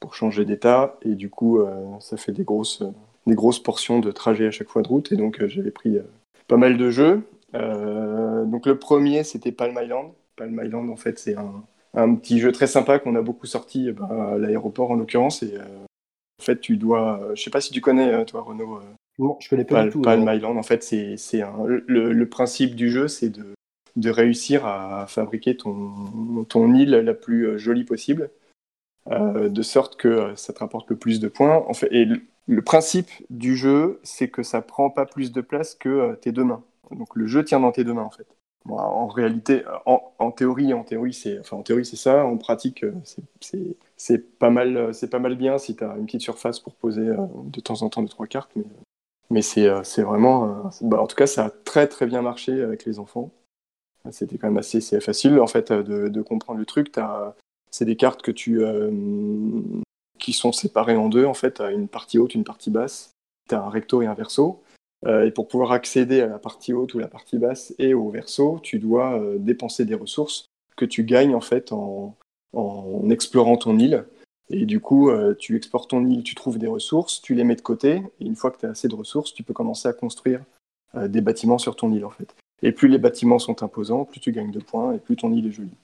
pour 0.00 0.14
changer 0.14 0.44
d'état. 0.44 0.96
Et 1.02 1.14
du 1.14 1.30
coup, 1.30 1.60
euh, 1.60 1.84
ça 2.00 2.16
fait 2.16 2.32
des 2.32 2.44
grosses 2.44 2.82
des 3.26 3.34
grosses 3.34 3.58
portions 3.62 4.00
de 4.00 4.10
trajet 4.10 4.46
à 4.46 4.50
chaque 4.50 4.68
fois 4.68 4.82
de 4.82 4.88
route. 4.88 5.12
Et 5.12 5.16
donc, 5.16 5.40
euh, 5.40 5.48
j'avais 5.48 5.70
pris 5.70 5.96
euh, 5.98 6.02
pas 6.46 6.56
mal 6.56 6.76
de 6.78 6.90
jeux. 6.90 7.22
Euh, 7.54 8.44
donc 8.44 8.66
le 8.66 8.78
premier, 8.78 9.24
c'était 9.24 9.52
Palm 9.52 9.78
Island. 9.82 10.12
Palm 10.36 10.60
Island, 10.64 10.88
en 10.90 10.96
fait, 10.96 11.18
c'est 11.18 11.36
un, 11.36 11.62
un 11.94 12.14
petit 12.14 12.38
jeu 12.38 12.52
très 12.52 12.66
sympa 12.66 12.98
qu'on 12.98 13.16
a 13.16 13.22
beaucoup 13.22 13.46
sorti 13.46 13.92
ben, 13.92 14.06
à 14.06 14.38
l'aéroport, 14.38 14.90
en 14.90 14.94
l'occurrence. 14.94 15.42
Et 15.42 15.54
euh, 15.56 15.64
en 16.40 16.42
fait, 16.42 16.60
tu 16.60 16.76
dois... 16.76 17.20
euh, 17.22 17.34
je 17.34 17.42
sais 17.42 17.50
pas 17.50 17.60
si 17.60 17.72
tu 17.72 17.80
connais, 17.80 18.12
euh, 18.14 18.24
toi, 18.24 18.40
Renaud, 18.42 18.76
euh, 18.76 18.80
Non, 19.18 19.36
je 19.40 19.48
connais 19.50 19.64
pas 19.64 19.84
du 19.84 19.90
tout. 19.90 20.00
Palm. 20.00 20.28
Island. 20.32 20.56
En 20.56 20.62
fait, 20.62 20.82
c'est 20.82 21.16
c'est 21.16 21.42
un- 21.42 21.64
le, 21.66 22.12
le 22.12 22.28
principe 22.28 22.74
du 22.76 22.88
jeu, 22.90 23.08
c'est 23.08 23.30
de, 23.30 23.46
de 23.96 24.10
réussir 24.10 24.64
à 24.64 25.06
fabriquer 25.08 25.56
ton, 25.56 26.44
ton 26.48 26.72
île 26.74 26.90
la 26.92 27.14
plus 27.14 27.46
euh, 27.46 27.58
jolie 27.58 27.84
possible, 27.84 28.30
euh, 29.10 29.48
de 29.48 29.62
sorte 29.62 29.96
que 29.96 30.08
euh, 30.08 30.36
ça 30.36 30.52
te 30.52 30.58
rapporte 30.58 30.90
le 30.90 30.96
plus 30.96 31.20
de 31.20 31.28
points. 31.28 31.64
En 31.66 31.72
fait, 31.72 31.88
et 31.92 32.06
le, 32.46 32.62
principe 32.62 33.10
du 33.30 33.56
jeu, 33.56 34.00
c'est 34.02 34.28
que 34.28 34.42
ça 34.42 34.60
prend 34.60 34.90
pas 34.90 35.06
plus 35.06 35.32
de 35.32 35.40
place 35.40 35.74
que 35.74 35.88
euh, 35.88 36.14
tes 36.14 36.32
deux 36.32 36.44
mains. 36.44 36.62
Donc 36.90 37.16
le 37.16 37.26
jeu 37.26 37.44
tient 37.44 37.60
dans 37.60 37.72
tes 37.72 37.84
deux 37.84 37.94
mains, 37.94 38.02
en 38.02 38.10
fait. 38.10 38.26
En 38.68 39.06
réalité, 39.06 39.62
en, 39.86 40.30
théorie, 40.30 40.74
en 40.74 40.84
théorie, 40.84 41.14
c'est, 41.14 41.38
enfin, 41.38 41.56
en 41.56 41.62
théorie, 41.62 41.86
c'est 41.86 41.96
ça. 41.96 42.26
En 42.26 42.36
pratique, 42.36 42.84
c'est, 43.96 44.38
pas 44.38 44.50
mal, 44.50 44.92
c'est 44.92 45.08
pas 45.08 45.20
mal 45.20 45.36
bien 45.36 45.56
si 45.56 45.74
tu 45.74 45.84
as 45.84 45.96
une 45.96 46.04
petite 46.04 46.20
surface 46.20 46.60
pour 46.60 46.74
poser 46.74 47.06
de 47.06 47.60
temps 47.60 47.80
en 47.80 47.88
temps 47.88 48.02
deux 48.02 48.08
trois 48.08 48.26
cartes, 48.26 48.50
mais 49.30 49.40
c'est 49.40 49.70
vraiment. 50.02 50.70
bah, 50.82 51.00
en 51.00 51.06
tout 51.06 51.16
cas, 51.16 51.26
ça 51.26 51.46
a 51.46 51.50
très 51.50 51.86
très 51.86 52.04
bien 52.04 52.20
marché 52.20 52.60
avec 52.60 52.84
les 52.84 52.98
enfants. 52.98 53.30
C'était 54.10 54.36
quand 54.36 54.48
même 54.48 54.58
assez 54.58 54.80
facile 55.00 55.40
en 55.40 55.46
fait 55.46 55.72
de, 55.72 56.20
comprendre 56.20 56.58
le 56.58 56.66
truc. 56.66 56.92
C'est 57.70 57.84
des 57.84 57.96
cartes 57.96 58.22
que 58.22 58.30
tu 58.30 58.62
euh, 58.62 58.90
qui 60.18 60.32
sont 60.32 60.52
séparées 60.52 60.96
en 60.96 61.08
deux 61.08 61.24
en 61.24 61.34
fait. 61.34 61.52
T'as 61.52 61.72
une 61.72 61.88
partie 61.88 62.18
haute, 62.18 62.34
une 62.34 62.44
partie 62.44 62.70
basse. 62.70 63.12
T'as 63.48 63.60
un 63.60 63.70
recto 63.70 64.02
et 64.02 64.06
un 64.06 64.14
verso. 64.14 64.62
Euh, 65.06 65.26
et 65.26 65.30
pour 65.30 65.46
pouvoir 65.46 65.72
accéder 65.72 66.20
à 66.20 66.26
la 66.26 66.38
partie 66.38 66.72
haute 66.72 66.94
ou 66.94 66.98
la 66.98 67.08
partie 67.08 67.38
basse 67.38 67.74
et 67.78 67.94
au 67.94 68.10
verso, 68.10 68.58
tu 68.62 68.78
dois 68.78 69.18
euh, 69.20 69.36
dépenser 69.38 69.84
des 69.84 69.94
ressources 69.94 70.46
que 70.76 70.84
tu 70.84 71.04
gagnes 71.04 71.34
en 71.34 71.40
fait 71.40 71.72
en, 71.72 72.16
explorant 73.10 73.56
ton 73.56 73.78
île. 73.78 74.04
Et 74.50 74.64
du 74.64 74.80
coup, 74.80 75.10
tu 75.38 75.56
exportes 75.56 75.90
ton 75.90 76.06
île, 76.06 76.22
tu 76.22 76.34
trouves 76.34 76.58
des 76.58 76.66
ressources, 76.66 77.20
tu 77.20 77.34
les 77.34 77.44
mets 77.44 77.54
de 77.54 77.60
côté, 77.60 78.02
et 78.18 78.24
une 78.24 78.34
fois 78.34 78.50
que 78.50 78.58
tu 78.58 78.64
as 78.64 78.70
assez 78.70 78.88
de 78.88 78.94
ressources, 78.94 79.34
tu 79.34 79.42
peux 79.42 79.52
commencer 79.52 79.88
à 79.88 79.92
construire 79.92 80.40
des 80.94 81.20
bâtiments 81.20 81.58
sur 81.58 81.76
ton 81.76 81.92
île, 81.92 82.06
en 82.06 82.10
fait. 82.10 82.34
Et 82.62 82.72
plus 82.72 82.88
les 82.88 82.96
bâtiments 82.96 83.38
sont 83.38 83.62
imposants, 83.62 84.06
plus 84.06 84.20
tu 84.20 84.32
gagnes 84.32 84.50
de 84.50 84.60
points, 84.60 84.94
et 84.94 84.98
plus 84.98 85.16
ton 85.16 85.32
île 85.32 85.46
est 85.46 85.52
jolie. 85.52 85.76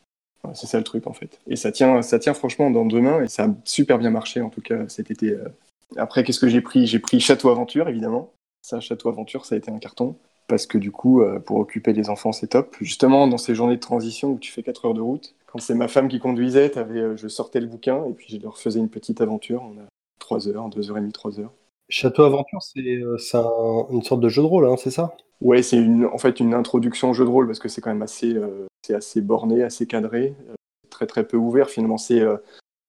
C'est 0.55 0.67
ça 0.67 0.79
le 0.79 0.85
truc, 0.85 1.07
en 1.07 1.13
fait. 1.13 1.39
Et 1.47 1.57
ça 1.57 1.73
tient, 1.73 2.03
ça 2.03 2.19
tient 2.19 2.35
franchement 2.35 2.71
dans 2.71 2.85
deux 2.85 3.01
mains, 3.01 3.23
et 3.23 3.29
ça 3.29 3.45
a 3.45 3.49
super 3.65 3.99
bien 3.99 4.11
marché, 4.11 4.41
en 4.41 4.51
tout 4.51 4.61
cas, 4.61 4.89
cet 4.89 5.11
été. 5.11 5.31
euh. 5.31 5.49
Après, 5.97 6.25
qu'est-ce 6.25 6.41
que 6.41 6.49
j'ai 6.49 6.61
pris? 6.61 6.87
J'ai 6.87 6.99
pris 6.99 7.21
Château 7.21 7.51
Aventure, 7.51 7.89
évidemment. 7.89 8.33
Ça, 8.63 8.81
Château 8.81 9.09
Aventure, 9.09 9.45
ça 9.47 9.55
a 9.55 9.59
été 9.59 9.71
un 9.71 9.79
carton. 9.79 10.17
Parce 10.47 10.67
que 10.67 10.77
du 10.77 10.91
coup, 10.91 11.23
euh, 11.23 11.39
pour 11.39 11.57
occuper 11.59 11.93
les 11.95 12.11
enfants, 12.11 12.33
c'est 12.33 12.49
top. 12.49 12.77
Justement, 12.81 13.27
dans 13.29 13.39
ces 13.39 13.55
journées 13.55 13.77
de 13.77 13.81
transition 13.81 14.33
où 14.33 14.39
tu 14.39 14.53
fais 14.53 14.63
4 14.63 14.85
heures 14.85 14.95
de 14.95 15.01
route, 15.01 15.35
quand 15.47 15.59
c'est 15.59 15.75
ma 15.75 15.89
femme 15.89 16.09
qui 16.09 16.19
conduisait, 16.19 16.77
euh, 16.77 17.17
je 17.17 17.29
sortais 17.29 17.61
le 17.61 17.67
bouquin 17.67 18.05
et 18.07 18.13
puis 18.13 18.27
je 18.29 18.39
leur 18.43 18.59
faisais 18.59 18.79
une 18.79 18.91
petite 18.91 19.21
aventure. 19.23 19.63
On 19.63 19.81
a 19.81 19.85
3 20.19 20.47
heures, 20.49 20.69
2 20.69 20.91
heures 20.91 20.99
et 20.99 21.01
demie, 21.01 21.13
3 21.13 21.41
heures. 21.41 21.53
Château 21.89 22.25
Aventure, 22.25 22.63
c'est 22.63 23.01
c'est 23.19 23.37
un- 23.39 23.87
une 23.91 24.03
sorte 24.03 24.21
de 24.21 24.29
jeu 24.29 24.43
de 24.43 24.47
rôle, 24.47 24.67
hein, 24.67 24.77
c'est 24.77 24.91
ça? 24.91 25.15
Ouais, 25.41 25.63
c'est 25.63 25.83
en 26.13 26.19
fait 26.19 26.41
une 26.41 26.55
introduction 26.55 27.11
au 27.11 27.15
jeu 27.15 27.25
de 27.25 27.31
rôle 27.31 27.47
parce 27.47 27.59
que 27.59 27.69
c'est 27.69 27.81
quand 27.81 27.91
même 27.91 28.03
assez, 28.03 28.35
euh, 28.35 28.67
c'est 28.85 28.95
assez 28.95 29.23
borné, 29.23 29.63
assez 29.63 29.87
cadré, 29.87 30.35
euh, 30.51 30.55
très 30.91 31.07
très 31.07 31.27
peu 31.27 31.39
ouvert. 31.39 31.71
Finalement, 31.71 31.97
c'est 31.97 32.21
euh, 32.21 32.37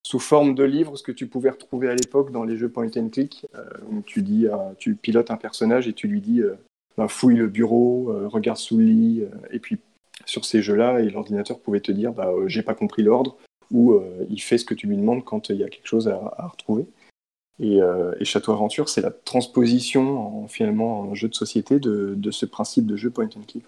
sous 0.06 0.20
forme 0.20 0.54
de 0.54 0.64
livre 0.64 0.98
ce 0.98 1.04
que 1.04 1.14
tu 1.14 1.28
pouvais 1.28 1.50
retrouver 1.50 1.90
à 1.90 1.96
l'époque 1.96 2.32
dans 2.32 2.44
les 2.44 2.58
jeux 2.58 2.70
point 2.70 2.90
and 2.98 3.10
click. 3.10 3.46
euh, 3.56 3.64
où 3.90 4.02
tu 4.02 4.22
dis, 4.22 4.48
tu 4.78 4.96
pilotes 4.96 5.32
un 5.32 5.38
personnage 5.38 5.88
et 5.88 5.94
tu 5.94 6.08
lui 6.08 6.20
dis, 6.20 6.42
bah, 6.98 7.08
fouille 7.08 7.38
le 7.38 7.48
bureau, 7.48 8.14
regarde 8.28 8.58
sous 8.58 8.78
le 8.78 8.84
lit, 8.84 9.24
et 9.52 9.60
puis 9.60 9.80
sur 10.26 10.46
ces 10.46 10.62
jeux-là, 10.62 11.00
l'ordinateur 11.00 11.60
pouvait 11.60 11.80
te 11.80 11.92
dire, 11.92 12.12
bah, 12.14 12.32
j'ai 12.48 12.62
pas 12.62 12.76
compris 12.76 13.04
l'ordre, 13.04 13.38
ou 13.72 14.00
il 14.30 14.42
fait 14.42 14.58
ce 14.58 14.66
que 14.66 14.74
tu 14.74 14.88
lui 14.88 14.98
demandes 14.98 15.24
quand 15.24 15.50
il 15.50 15.58
y 15.58 15.64
a 15.64 15.70
quelque 15.70 15.88
chose 15.88 16.08
à, 16.08 16.48
retrouver. 16.48 16.86
Et, 17.60 17.80
Château 18.24 18.52
Aventure, 18.52 18.90
c'est 18.90 19.02
la 19.02 19.12
transposition 19.12 20.44
en, 20.44 20.48
finalement 20.48 21.00
en 21.00 21.16
jeu 21.16 21.30
de 21.30 21.36
société 21.36 21.80
de, 21.80 22.32
ce 22.32 22.46
principe 22.46 22.86
de 22.86 22.96
jeu 22.96 23.10
point 23.10 23.30
and 23.36 23.44
click. 23.48 23.66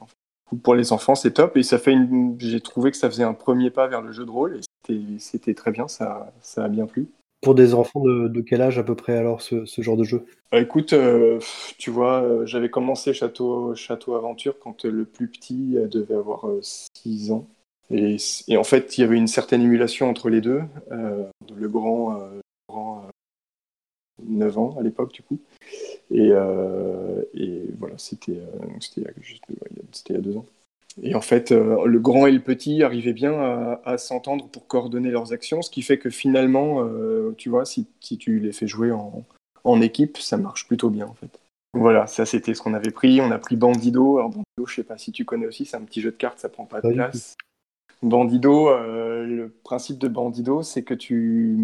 Pour 0.63 0.75
les 0.75 0.93
enfants, 0.93 1.15
c'est 1.15 1.31
top 1.31 1.57
et 1.57 1.63
ça 1.63 1.77
fait 1.77 1.91
une... 1.91 2.35
j'ai 2.39 2.61
trouvé 2.61 2.91
que 2.91 2.97
ça 2.97 3.09
faisait 3.09 3.23
un 3.23 3.33
premier 3.33 3.69
pas 3.69 3.87
vers 3.87 4.01
le 4.01 4.11
jeu 4.11 4.25
de 4.25 4.31
rôle 4.31 4.59
et 4.89 5.19
c'était, 5.19 5.53
très 5.53 5.71
bien, 5.71 5.87
ça, 5.87 6.31
ça 6.41 6.63
a 6.63 6.69
bien 6.69 6.85
plu. 6.85 7.07
Pour 7.41 7.53
des 7.53 7.73
enfants 7.73 7.99
de, 7.99 8.27
de 8.27 8.41
quel 8.41 8.61
âge 8.61 8.79
à 8.79 8.83
peu 8.83 8.95
près 8.95 9.17
alors 9.17 9.41
ce, 9.41 9.65
ce 9.65 9.81
genre 9.81 9.97
de 9.97 10.03
jeu? 10.03 10.25
Euh, 10.53 10.61
écoute, 10.61 10.93
euh, 10.93 11.39
tu 11.77 11.91
vois, 11.91 12.21
euh, 12.23 12.45
j'avais 12.45 12.69
commencé 12.69 13.13
Château, 13.13 13.75
Château 13.75 14.15
Aventure 14.15 14.57
quand 14.59 14.85
le 14.85 15.05
plus 15.05 15.27
petit 15.27 15.75
devait 15.91 16.15
avoir 16.15 16.45
6 16.61 17.31
ans. 17.31 17.45
Et, 17.89 18.17
et 18.47 18.57
en 18.57 18.63
fait, 18.63 18.97
il 18.97 19.01
y 19.01 19.03
avait 19.03 19.17
une 19.17 19.27
certaine 19.27 19.61
émulation 19.61 20.09
entre 20.09 20.29
les 20.29 20.41
deux. 20.41 20.61
Le 20.91 20.97
grand, 20.97 20.97
euh, 20.97 21.31
le 21.55 21.69
grand 21.69 22.19
euh, 22.19 22.39
9 24.23 24.57
ans 24.57 24.75
à 24.79 24.83
l'époque, 24.83 25.13
du 25.13 25.21
coup. 25.21 25.39
Et, 26.11 26.29
euh, 26.31 27.21
et 27.33 27.63
voilà, 27.79 27.95
c'était 27.97 28.33
euh, 28.33 28.67
il 28.97 29.03
il 30.09 30.13
y 30.13 30.17
a- 30.17 30.21
deux 30.21 30.37
ans. 30.37 30.45
Et 31.03 31.13
en 31.15 31.21
fait, 31.21 31.51
euh, 31.51 31.85
le 31.85 31.99
grand 31.99 32.25
et 32.25 32.31
le 32.31 32.39
petit 32.39 32.81
arrivaient 32.81 33.13
bien 33.13 33.33
à, 33.33 33.81
à 33.85 33.97
s'entendre 33.97 34.47
pour 34.47 34.67
coordonner 34.67 35.11
leurs 35.11 35.31
actions, 35.31 35.61
ce 35.61 35.69
qui 35.69 35.83
fait 35.83 35.99
que 35.99 36.09
finalement, 36.09 36.83
euh, 36.83 37.33
tu 37.37 37.49
vois, 37.49 37.65
si, 37.65 37.85
si 37.99 38.17
tu 38.17 38.39
les 38.39 38.51
fais 38.51 38.67
jouer 38.67 38.91
en, 38.91 39.23
en 39.63 39.81
équipe, 39.81 40.17
ça 40.17 40.37
marche 40.37 40.67
plutôt 40.67 40.89
bien 40.89 41.05
en 41.05 41.13
fait. 41.13 41.39
Voilà, 41.73 42.07
ça 42.07 42.25
c'était 42.25 42.55
ce 42.55 42.61
qu'on 42.61 42.73
avait 42.73 42.89
pris. 42.91 43.21
On 43.21 43.29
a 43.31 43.37
pris 43.37 43.55
Bandido. 43.55 44.17
Alors 44.17 44.29
Bandido, 44.29 44.65
je 44.65 44.73
sais 44.73 44.83
pas 44.83 44.97
si 44.97 45.11
tu 45.11 45.23
connais 45.25 45.45
aussi, 45.45 45.65
c'est 45.65 45.77
un 45.77 45.81
petit 45.83 46.01
jeu 46.01 46.09
de 46.11 46.15
cartes, 46.17 46.39
ça 46.39 46.49
prend 46.49 46.65
pas 46.65 46.81
de 46.81 46.87
place. 46.95 47.37
Bandido, 48.03 48.69
euh, 48.69 49.25
le 49.25 49.49
principe 49.63 49.97
de 49.97 50.07
Bandido, 50.07 50.61
c'est 50.61 50.83
que 50.83 50.93
tu, 50.93 51.57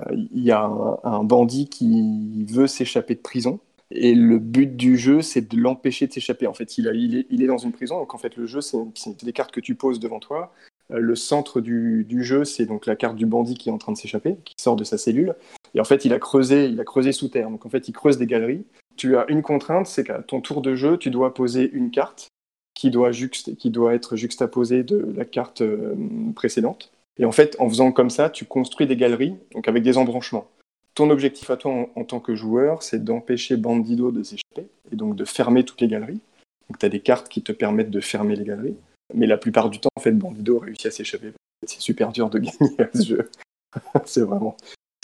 euh, 0.00 0.14
il 0.14 0.42
y 0.42 0.50
a 0.50 0.68
un, 1.04 1.24
bandit 1.24 1.68
qui 1.68 2.44
veut 2.44 2.66
s'échapper 2.66 3.14
de 3.14 3.20
prison. 3.20 3.60
Et 3.92 4.16
le 4.16 4.38
but 4.38 4.76
du 4.76 4.96
jeu, 4.96 5.22
c'est 5.22 5.48
de 5.48 5.56
l'empêcher 5.56 6.08
de 6.08 6.12
s'échapper. 6.12 6.48
En 6.48 6.54
fait, 6.54 6.76
il, 6.76 6.88
est, 6.88 7.46
dans 7.46 7.58
une 7.58 7.70
prison, 7.70 8.00
donc 8.00 8.14
en 8.14 8.18
fait, 8.18 8.36
le 8.36 8.46
jeu, 8.46 8.60
c'est 8.60 8.78
c'est 8.94 9.24
des 9.24 9.32
cartes 9.32 9.52
que 9.52 9.60
tu 9.60 9.76
poses 9.76 10.00
devant 10.00 10.18
toi. 10.18 10.52
Euh, 10.90 10.98
le 10.98 11.14
centre 11.14 11.60
du, 11.60 12.04
du 12.04 12.24
jeu, 12.24 12.44
c'est 12.44 12.66
donc 12.66 12.86
la 12.86 12.96
carte 12.96 13.14
du 13.14 13.26
bandit 13.26 13.54
qui 13.54 13.68
est 13.68 13.72
en 13.72 13.78
train 13.78 13.92
de 13.92 13.96
s'échapper, 13.96 14.36
qui 14.44 14.54
sort 14.58 14.74
de 14.74 14.82
sa 14.82 14.98
cellule. 14.98 15.36
Et 15.74 15.80
en 15.80 15.84
fait, 15.84 16.04
il 16.04 16.12
a 16.12 16.18
creusé, 16.18 16.66
il 16.66 16.80
a 16.80 16.84
creusé 16.84 17.12
sous 17.12 17.28
terre. 17.28 17.48
Donc 17.48 17.64
en 17.64 17.68
fait, 17.68 17.88
il 17.88 17.92
creuse 17.92 18.18
des 18.18 18.26
galeries. 18.26 18.64
Tu 18.96 19.16
as 19.16 19.26
une 19.30 19.42
contrainte, 19.42 19.86
c'est 19.86 20.02
qu'à 20.02 20.20
ton 20.20 20.40
tour 20.40 20.62
de 20.62 20.74
jeu, 20.74 20.96
tu 20.96 21.10
dois 21.10 21.32
poser 21.32 21.70
une 21.70 21.90
carte 21.90 22.28
qui 22.76 22.90
doit, 22.90 23.94
être 23.94 24.16
juxtaposée 24.16 24.84
de 24.84 25.12
la 25.16 25.24
carte 25.24 25.62
euh, 25.62 25.94
précédente. 26.34 26.92
Et 27.18 27.24
en 27.24 27.32
fait, 27.32 27.56
en 27.58 27.68
faisant 27.68 27.90
comme 27.90 28.10
ça, 28.10 28.28
tu 28.28 28.44
construis 28.44 28.86
des 28.86 28.96
galeries, 28.96 29.34
donc 29.54 29.66
avec 29.66 29.82
des 29.82 29.96
embranchements. 29.96 30.46
Ton 30.94 31.08
objectif 31.08 31.48
à 31.50 31.56
toi 31.56 31.88
en, 31.94 32.04
tant 32.04 32.20
que 32.20 32.34
joueur, 32.34 32.82
c'est 32.82 33.02
d'empêcher 33.02 33.56
Bandido 33.56 34.12
de 34.12 34.22
s'échapper 34.22 34.66
et 34.92 34.96
donc 34.96 35.16
de 35.16 35.24
fermer 35.24 35.64
toutes 35.64 35.80
les 35.80 35.88
galeries. 35.88 36.20
Donc 36.68 36.78
tu 36.78 36.86
as 36.86 36.90
des 36.90 37.00
cartes 37.00 37.28
qui 37.28 37.42
te 37.42 37.52
permettent 37.52 37.90
de 37.90 38.00
fermer 38.00 38.36
les 38.36 38.44
galeries. 38.44 38.76
Mais 39.14 39.26
la 39.26 39.38
plupart 39.38 39.70
du 39.70 39.80
temps, 39.80 39.88
en 39.96 40.00
fait, 40.00 40.12
Bandido 40.12 40.58
réussit 40.58 40.86
à 40.86 40.90
s'échapper. 40.90 41.32
C'est 41.66 41.80
super 41.80 42.12
dur 42.12 42.28
de 42.28 42.38
gagner 42.40 42.80
à 42.80 42.88
ce 42.94 43.06
jeu. 43.06 43.30
c'est 44.04 44.22
vraiment. 44.22 44.56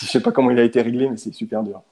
Je 0.02 0.06
sais 0.06 0.20
pas 0.20 0.32
comment 0.32 0.50
il 0.50 0.58
a 0.58 0.64
été 0.64 0.82
réglé, 0.82 1.08
mais 1.08 1.16
c'est 1.16 1.32
super 1.32 1.62
dur. 1.62 1.82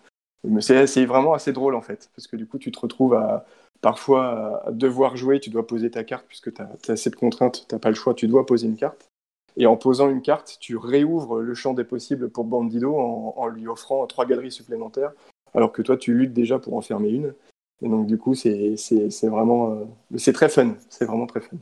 Mais 0.44 0.60
c'est 0.60 1.04
vraiment 1.06 1.34
assez 1.34 1.52
drôle 1.52 1.74
en 1.74 1.82
fait, 1.82 2.10
parce 2.16 2.26
que 2.26 2.36
du 2.36 2.46
coup, 2.46 2.58
tu 2.58 2.72
te 2.72 2.80
retrouves 2.80 3.14
à 3.14 3.46
parfois 3.80 4.62
à 4.66 4.72
devoir 4.72 5.16
jouer, 5.16 5.40
tu 5.40 5.50
dois 5.50 5.66
poser 5.66 5.90
ta 5.90 6.04
carte 6.04 6.26
puisque 6.26 6.52
tu 6.52 6.62
as, 6.62 6.96
cette 6.96 7.16
contrainte, 7.16 7.66
tu 7.68 7.74
n'as 7.74 7.78
pas 7.78 7.88
le 7.88 7.94
choix, 7.94 8.14
tu 8.14 8.28
dois 8.28 8.46
poser 8.46 8.66
une 8.66 8.76
carte. 8.76 9.08
Et 9.56 9.66
en 9.66 9.76
posant 9.76 10.08
une 10.08 10.22
carte, 10.22 10.58
tu 10.60 10.76
réouvres 10.76 11.40
le 11.40 11.54
champ 11.54 11.74
des 11.74 11.84
possibles 11.84 12.30
pour 12.30 12.44
Bandido 12.44 12.96
en, 12.96 13.46
lui 13.48 13.66
offrant 13.66 14.06
trois 14.06 14.24
galeries 14.24 14.52
supplémentaires, 14.52 15.12
alors 15.54 15.72
que 15.72 15.82
toi, 15.82 15.96
tu 15.96 16.14
luttes 16.14 16.32
déjà 16.32 16.58
pour 16.58 16.74
en 16.74 16.80
fermer 16.80 17.10
une. 17.10 17.34
Et 17.82 17.88
donc, 17.88 18.06
du 18.06 18.16
coup, 18.16 18.34
c'est 18.34 18.76
vraiment. 19.24 19.72
euh, 19.72 19.84
c'est 20.16 20.32
très 20.32 20.48
fun, 20.48 20.76
c'est 20.88 21.04
vraiment 21.04 21.26
très 21.26 21.40
fun. 21.40 21.56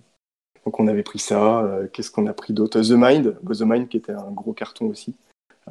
Donc, 0.65 0.81
on 0.81 0.87
avait 0.87 1.03
pris 1.03 1.19
ça. 1.19 1.65
euh, 1.65 1.87
Qu'est-ce 1.91 2.11
qu'on 2.11 2.27
a 2.27 2.35
pris 2.35 2.53
d'autre? 2.53 2.81
The 2.83 2.91
Mind, 2.91 3.39
The 3.43 3.63
Mind 3.63 3.89
qui 3.89 3.97
était 3.97 4.13
un 4.13 4.31
gros 4.33 4.53
carton 4.53 4.87
aussi. 4.89 5.15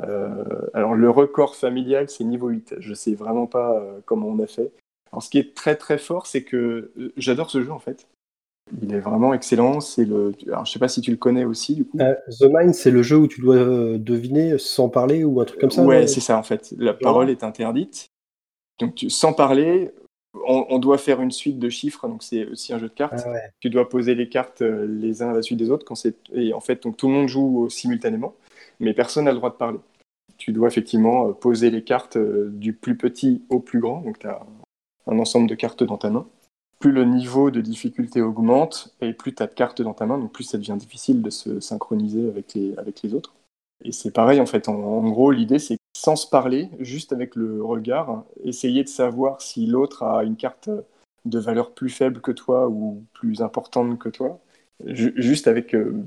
Euh, 0.01 0.43
alors, 0.73 0.95
le 0.95 1.09
record 1.09 1.55
familial, 1.55 2.09
c'est 2.09 2.23
niveau 2.23 2.49
8. 2.49 2.75
Je 2.79 2.93
sais 2.93 3.13
vraiment 3.13 3.45
pas 3.45 3.75
euh, 3.79 3.99
comment 4.05 4.27
on 4.27 4.39
a 4.39 4.47
fait. 4.47 4.71
Alors, 5.11 5.23
ce 5.23 5.29
qui 5.29 5.37
est 5.37 5.53
très 5.55 5.75
très 5.75 5.97
fort, 5.97 6.27
c'est 6.27 6.43
que 6.43 6.91
euh, 6.97 7.13
j'adore 7.17 7.49
ce 7.49 7.61
jeu 7.63 7.71
en 7.71 7.79
fait. 7.79 8.07
Il 8.81 8.93
est 8.93 8.99
vraiment 8.99 9.33
excellent. 9.33 9.79
C'est 9.79 10.03
le. 10.03 10.33
Alors, 10.47 10.65
je 10.65 10.73
sais 10.73 10.79
pas 10.79 10.89
si 10.89 10.99
tu 10.99 11.11
le 11.11 11.17
connais 11.17 11.45
aussi 11.45 11.73
du 11.75 11.85
coup. 11.85 11.97
Euh, 12.01 12.13
The 12.39 12.45
Mind, 12.49 12.73
c'est 12.73 12.91
le 12.91 13.01
jeu 13.01 13.15
où 13.17 13.27
tu 13.27 13.39
dois 13.39 13.55
euh, 13.55 13.97
deviner 13.97 14.57
sans 14.57 14.89
parler 14.89 15.23
ou 15.23 15.39
un 15.39 15.45
truc 15.45 15.61
comme 15.61 15.71
ça 15.71 15.83
ouais, 15.83 16.07
c'est 16.07 16.19
ça 16.19 16.37
en 16.37 16.43
fait. 16.43 16.73
La 16.77 16.93
parole 16.93 17.29
est 17.29 17.43
interdite. 17.43 18.07
Donc, 18.79 18.95
tu- 18.95 19.09
sans 19.09 19.31
parler, 19.33 19.91
on, 20.45 20.65
on 20.69 20.79
doit 20.79 20.97
faire 20.97 21.21
une 21.21 21.31
suite 21.31 21.59
de 21.59 21.69
chiffres. 21.69 22.07
Donc, 22.09 22.23
c'est 22.23 22.45
aussi 22.45 22.73
un 22.73 22.77
jeu 22.79 22.89
de 22.89 22.93
cartes. 22.93 23.23
Ah 23.25 23.31
ouais. 23.31 23.39
Tu 23.61 23.69
dois 23.69 23.87
poser 23.87 24.15
les 24.15 24.27
cartes 24.27 24.61
les 24.61 25.21
uns 25.21 25.29
à 25.29 25.33
la 25.33 25.41
suite 25.41 25.57
des 25.57 25.71
autres. 25.71 25.85
Quand 25.85 25.95
c'est 25.95 26.15
et 26.33 26.53
en 26.53 26.59
fait, 26.59 26.83
donc 26.83 26.97
tout 26.97 27.07
le 27.07 27.13
monde 27.13 27.27
joue 27.29 27.69
simultanément, 27.69 28.35
mais 28.81 28.93
personne 28.93 29.25
n'a 29.25 29.31
le 29.31 29.37
droit 29.37 29.49
de 29.49 29.55
parler. 29.55 29.79
Tu 30.37 30.51
dois 30.51 30.67
effectivement 30.67 31.31
poser 31.31 31.71
les 31.71 31.83
cartes 31.83 32.17
du 32.17 32.73
plus 32.73 32.97
petit 32.97 33.41
au 33.49 33.59
plus 33.59 33.79
grand. 33.79 34.01
Donc, 34.01 34.19
tu 34.19 34.27
as 34.27 34.45
un 35.07 35.19
ensemble 35.19 35.47
de 35.49 35.55
cartes 35.55 35.83
dans 35.83 35.97
ta 35.97 36.09
main. 36.09 36.25
Plus 36.79 36.91
le 36.91 37.05
niveau 37.05 37.49
de 37.49 37.59
difficulté 37.61 38.21
augmente 38.21 38.93
et 39.01 39.13
plus 39.13 39.33
tu 39.33 39.41
as 39.41 39.47
de 39.47 39.53
cartes 39.53 39.81
dans 39.81 39.93
ta 39.93 40.05
main, 40.05 40.17
donc 40.19 40.31
plus 40.31 40.43
ça 40.43 40.57
devient 40.57 40.75
difficile 40.77 41.21
de 41.21 41.29
se 41.31 41.59
synchroniser 41.59 42.29
avec 42.29 42.53
les, 42.53 43.13
autres. 43.13 43.33
Et 43.83 43.91
c'est 43.91 44.11
pareil 44.11 44.39
en 44.39 44.45
fait. 44.45 44.69
En, 44.69 45.07
gros, 45.09 45.31
l'idée 45.31 45.59
c'est 45.59 45.77
sans 45.95 46.15
se 46.15 46.27
parler, 46.27 46.69
juste 46.79 47.13
avec 47.13 47.35
le 47.35 47.63
regard, 47.63 48.23
essayer 48.43 48.83
de 48.83 48.89
savoir 48.89 49.41
si 49.41 49.65
l'autre 49.65 50.03
a 50.03 50.23
une 50.23 50.35
carte 50.35 50.69
de 51.25 51.39
valeur 51.39 51.71
plus 51.71 51.89
faible 51.89 52.21
que 52.21 52.31
toi 52.31 52.67
ou 52.67 53.03
plus 53.13 53.41
importante 53.41 53.97
que 53.97 54.09
toi. 54.09 54.39
Ju- 54.85 55.13
juste 55.17 55.47
avec. 55.47 55.73
euh, 55.73 56.03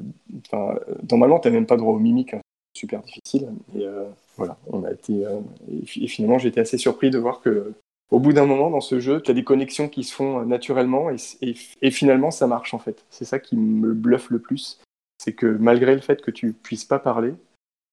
normalement, 1.11 1.41
tu 1.41 1.49
n'as 1.49 1.55
même 1.55 1.67
pas 1.67 1.77
droit 1.77 1.95
aux 1.95 1.99
mimiques. 1.99 2.35
hein. 2.35 2.41
Super 2.77 3.03
difficile. 3.03 3.49
Et 3.75 3.85
euh, 3.85 4.05
voilà, 4.37 4.57
on 4.69 4.85
a 4.85 4.93
été. 4.93 5.27
euh, 5.27 5.41
et, 5.69 5.85
fi- 5.85 6.05
et 6.05 6.09
finalement, 6.09 6.39
été 6.39 6.61
assez 6.61 6.79
surpris 6.79 7.11
de 7.11 7.19
voir 7.19 7.41
que. 7.41 7.73
Au 8.11 8.19
bout 8.19 8.33
d'un 8.33 8.47
moment, 8.47 8.71
dans 8.71 8.81
ce 8.81 8.99
jeu, 8.99 9.21
tu 9.23 9.31
as 9.31 9.35
des 9.35 9.45
connexions 9.45 9.89
qui 9.89 10.03
se 10.05 10.15
font 10.15 10.41
euh, 10.41 10.45
naturellement 10.45 11.09
et, 11.11 11.91
finalement, 11.91 12.31
ça 12.31 12.47
marche 12.47 12.75
en 12.75 12.79
fait. 12.79 13.05
C'est 13.11 13.25
ça 13.25 13.39
qui 13.39 13.57
me 13.57 13.93
bluffe 13.95 14.31
le 14.31 14.39
plus. 14.39 14.81
C'est 15.19 15.33
que 15.33 15.47
malgré 15.47 15.95
le 15.95 16.01
fait 16.01 16.21
que 16.23 16.31
tu 16.31 16.53
puisses 16.53 16.85
pas 16.85 16.99
parler, 16.99 17.35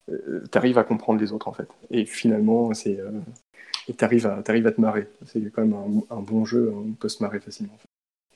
tu 0.10 0.58
arrives 0.58 0.78
à 0.78 0.84
comprendre 0.84 1.20
les 1.20 1.34
autres 1.34 1.48
en 1.48 1.54
fait. 1.54 1.68
Et 1.92 2.06
finalement, 2.06 2.74
c'est. 2.74 3.00
euh, 3.00 3.12
et 3.90 3.94
tu 3.94 4.04
arrives 4.04 4.28
à, 4.28 4.42
t'arrives 4.42 4.68
à 4.68 4.72
te 4.72 4.82
marrer. 4.82 5.08
C'est 5.26 5.42
quand 5.52 5.66
même 5.66 6.04
un, 6.10 6.22
bon 6.22 6.46
jeu, 6.46 6.74
on 6.76 6.92
peut 6.94 7.10
se 7.10 7.22
marrer 7.24 7.40
facilement. 7.40 7.78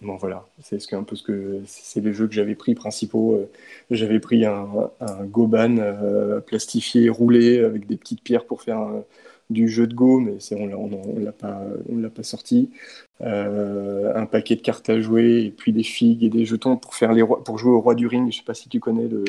Bon 0.01 0.15
voilà, 0.15 0.47
c'est 0.63 0.93
un 0.93 1.03
peu 1.03 1.15
ce 1.15 1.21
que 1.21 1.61
c'est 1.67 2.01
les 2.01 2.11
jeux 2.13 2.27
que 2.27 2.33
j'avais 2.33 2.55
pris 2.55 2.73
principaux. 2.73 3.35
Euh, 3.35 3.49
J'avais 3.91 4.19
pris 4.19 4.45
un, 4.45 4.67
un 4.99 5.25
Goban 5.25 5.77
euh, 5.77 6.39
plastifié, 6.39 7.09
roulé 7.09 7.63
avec 7.63 7.85
des 7.85 7.97
petites 7.97 8.23
pierres 8.23 8.45
pour 8.45 8.63
faire 8.63 8.79
un- 8.79 9.03
du 9.51 9.67
jeu 9.67 9.87
de 9.87 9.93
Go, 9.93 10.19
mais 10.19 10.39
c'est, 10.39 10.55
on 10.59 10.65
l'a, 10.67 10.77
on, 10.77 10.89
on 10.91 11.19
l'a 11.97 12.09
pas, 12.09 12.23
sorti. 12.23 12.71
Euh, 13.21 14.13
un 14.15 14.25
paquet 14.25 14.55
de 14.55 14.61
cartes 14.61 14.89
à 14.89 14.99
jouer 14.99 15.43
et 15.43 15.51
puis 15.51 15.73
des 15.73 15.83
figues 15.83 16.23
et 16.23 16.29
des 16.29 16.45
jetons 16.45 16.77
pour 16.77 16.95
faire 16.95 17.13
les 17.13 17.21
rois, 17.21 17.43
pour 17.43 17.57
jouer 17.57 17.71
au 17.71 17.81
roi 17.81 17.95
du 17.95 18.07
ring. 18.07 18.31
Je 18.31 18.37
sais 18.37 18.43
pas 18.43 18.53
si 18.53 18.69
tu 18.69 18.79
connais 18.79 19.07
le, 19.07 19.23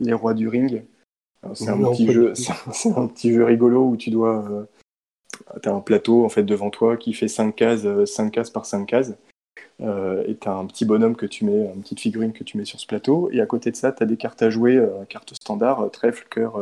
les 0.00 0.12
rois 0.12 0.34
du 0.34 0.48
ring. 0.48 0.84
C'est 1.54 1.68
un, 1.68 1.78
petit 1.78 2.10
jeu, 2.10 2.32
c'est 2.72 2.92
un 2.96 3.06
petit 3.06 3.32
jeu 3.32 3.44
rigolo 3.44 3.88
où 3.88 3.96
tu 3.96 4.10
dois. 4.10 4.44
Euh, 4.50 4.64
tu 5.62 5.68
as 5.68 5.74
un 5.74 5.80
plateau 5.80 6.24
en 6.24 6.28
fait 6.28 6.44
devant 6.44 6.70
toi 6.70 6.96
qui 6.96 7.12
fait 7.12 7.28
5 7.28 7.54
cases, 7.54 7.86
5 8.04 8.30
cases 8.30 8.50
par 8.50 8.66
5 8.66 8.86
cases. 8.86 9.14
et 9.80 10.36
tu 10.40 10.48
as 10.48 10.54
un 10.54 10.66
petit 10.66 10.84
bonhomme 10.84 11.16
que 11.16 11.26
tu 11.26 11.44
mets, 11.44 11.70
une 11.74 11.82
petite 11.82 12.00
figurine 12.00 12.32
que 12.32 12.44
tu 12.44 12.56
mets 12.56 12.64
sur 12.64 12.80
ce 12.80 12.86
plateau. 12.86 13.28
Et 13.32 13.40
à 13.40 13.46
côté 13.46 13.70
de 13.70 13.76
ça, 13.76 13.92
tu 13.92 14.02
as 14.02 14.06
des 14.06 14.16
cartes 14.16 14.42
à 14.42 14.50
jouer, 14.50 14.80
cartes 15.08 15.34
standard, 15.34 15.90
trèfle, 15.90 16.26
cœur, 16.30 16.60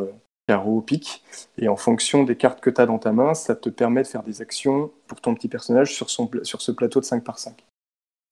carreau, 0.52 0.82
pique. 0.82 1.22
Et 1.56 1.68
en 1.68 1.76
fonction 1.76 2.24
des 2.24 2.36
cartes 2.36 2.60
que 2.60 2.68
tu 2.68 2.80
as 2.80 2.86
dans 2.86 2.98
ta 2.98 3.12
main, 3.12 3.32
ça 3.32 3.56
te 3.56 3.70
permet 3.70 4.02
de 4.02 4.06
faire 4.06 4.22
des 4.22 4.42
actions 4.42 4.90
pour 5.06 5.20
ton 5.20 5.34
petit 5.34 5.48
personnage 5.48 5.94
sur, 5.94 6.10
son, 6.10 6.30
sur 6.42 6.60
ce 6.60 6.72
plateau 6.72 7.00
de 7.00 7.06
5 7.06 7.24
par 7.24 7.38
5. 7.38 7.64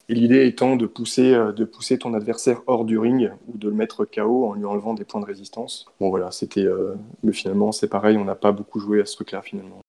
Et 0.07 0.13
l'idée 0.13 0.45
étant 0.45 0.75
de 0.75 0.85
pousser, 0.85 1.33
euh, 1.33 1.51
de 1.51 1.65
pousser 1.65 1.97
ton 1.97 2.13
adversaire 2.13 2.61
hors 2.67 2.85
du 2.85 2.99
ring 2.99 3.31
ou 3.47 3.57
de 3.57 3.69
le 3.69 3.73
mettre 3.73 4.05
KO 4.05 4.45
en 4.45 4.53
lui 4.53 4.65
enlevant 4.65 4.93
des 4.93 5.03
points 5.03 5.21
de 5.21 5.25
résistance. 5.25 5.85
Bon 5.99 6.09
voilà, 6.09 6.31
c'était. 6.31 6.65
Euh, 6.65 6.95
mais 7.23 7.33
finalement, 7.33 7.71
c'est 7.71 7.87
pareil, 7.87 8.17
on 8.17 8.25
n'a 8.25 8.35
pas 8.35 8.51
beaucoup 8.51 8.79
joué 8.79 9.01
à 9.01 9.05
ce 9.05 9.15
truc-là 9.15 9.41
finalement. 9.41 9.79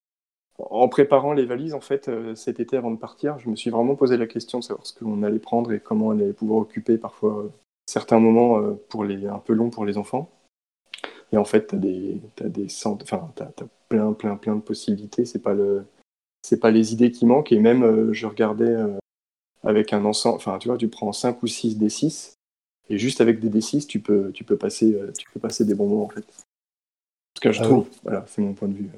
En 0.59 0.89
préparant 0.89 1.33
les 1.33 1.45
valises, 1.45 1.75
en 1.75 1.81
fait, 1.81 2.09
euh, 2.09 2.35
cet 2.35 2.61
été 2.61 2.77
avant 2.77 2.93
de 2.93 2.99
partir, 2.99 3.39
je 3.41 3.51
me 3.51 3.57
suis 3.57 3.71
vraiment 3.71 3.97
posé 3.97 4.17
la 4.17 4.27
question 4.27 4.61
de 4.61 4.65
savoir 4.65 4.87
ce 4.87 4.95
qu'on 4.95 5.23
allait 5.23 5.39
prendre 5.39 5.73
et 5.73 5.81
comment 5.81 6.09
on 6.09 6.11
allait 6.13 6.33
pouvoir 6.33 6.61
occuper 6.61 6.97
parfois 6.99 7.45
certains 7.87 8.21
moments 8.21 8.63
pour 8.89 9.05
les, 9.05 9.27
un 9.27 9.41
peu 9.41 9.55
longs 9.55 9.71
pour 9.71 9.85
les 9.85 9.99
enfants. 9.99 10.31
Et 11.33 11.39
en 11.39 11.45
fait, 11.45 11.69
tu 11.69 11.75
as 11.75 11.79
des, 11.79 12.21
as 12.41 12.49
des 12.49 12.67
enfin, 12.85 13.33
as, 13.41 13.65
plein, 13.89 14.13
plein, 14.13 14.37
plein 14.37 14.57
de 14.57 14.61
possibilités. 14.61 15.25
C'est 15.25 15.43
pas 15.43 15.55
le, 15.55 15.85
c'est 16.43 16.61
pas 16.61 16.71
les 16.71 16.93
idées 16.93 17.11
qui 17.11 17.27
manquent. 17.27 17.53
Et 17.53 17.59
même, 17.59 18.13
je 18.13 18.27
regardais 18.27 18.77
avec 19.65 19.93
un 19.93 20.05
ensemble, 20.05 20.37
enfin 20.37 20.59
tu 20.59 20.69
vois, 20.69 20.77
tu 20.77 20.89
prends 20.89 21.13
5 21.13 21.43
ou 21.43 21.47
6 21.47 21.79
D6, 21.79 22.35
et 22.89 22.99
juste 22.99 23.21
avec 23.21 23.41
des 23.41 23.49
D6, 23.49 23.87
tu 23.87 24.01
peux, 24.01 24.33
tu 24.33 24.45
peux, 24.45 24.57
passer, 24.57 24.95
euh, 24.95 25.13
tu 25.17 25.29
peux 25.31 25.41
passer 25.41 25.65
des 25.65 25.75
bons 25.75 25.89
moments 25.89 26.05
en 26.05 26.09
fait. 26.09 26.21
En 26.21 27.35
tout 27.35 27.43
cas, 27.43 27.53
je 27.53 27.61
ah 27.61 27.65
trouve, 27.65 27.89
voilà, 28.03 28.25
c'est 28.29 28.43
mon 28.43 28.55
point 28.55 28.69
de 28.69 28.75
vue. 28.75 28.91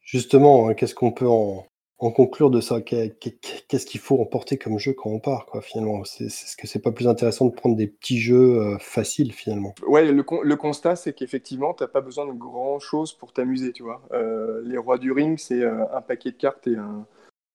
Justement, 0.00 0.68
hein, 0.68 0.74
qu'est-ce 0.74 0.94
qu'on 0.94 1.12
peut 1.12 1.28
en, 1.28 1.66
conclure 2.10 2.50
de 2.50 2.60
ça 2.60 2.80
Qu'est-ce 2.80 3.86
qu'il 3.86 4.00
faut 4.00 4.20
emporter 4.20 4.58
comme 4.58 4.78
jeu 4.78 4.92
quand 4.92 5.10
on 5.10 5.20
part, 5.20 5.46
quoi, 5.46 5.60
finalement? 5.60 6.02
Est-ce 6.02 6.56
que 6.56 6.66
c'est 6.66 6.82
pas 6.82 6.92
plus 6.92 7.06
intéressant 7.06 7.46
de 7.46 7.52
prendre 7.52 7.76
des 7.76 7.86
petits 7.86 8.18
jeux 8.18 8.60
euh, 8.60 8.78
faciles, 8.78 9.32
finalement 9.32 9.74
Ouais, 9.86 10.10
le, 10.10 10.56
constat, 10.56 10.96
c'est 10.96 11.12
qu'effectivement, 11.12 11.74
tu 11.74 11.84
n'as 11.84 11.88
pas 11.88 12.00
besoin 12.00 12.26
de 12.26 12.32
grand-chose 12.32 13.12
pour 13.12 13.32
t'amuser, 13.32 13.72
tu 13.72 13.82
vois. 13.82 14.02
Euh, 14.12 14.62
les 14.64 14.78
rois 14.78 14.98
du 14.98 15.12
ring, 15.12 15.38
c'est 15.38 15.64
un 15.64 16.00
paquet 16.00 16.32
de 16.32 16.36
cartes 16.36 16.66
et 16.66 16.76
un, 16.76 17.06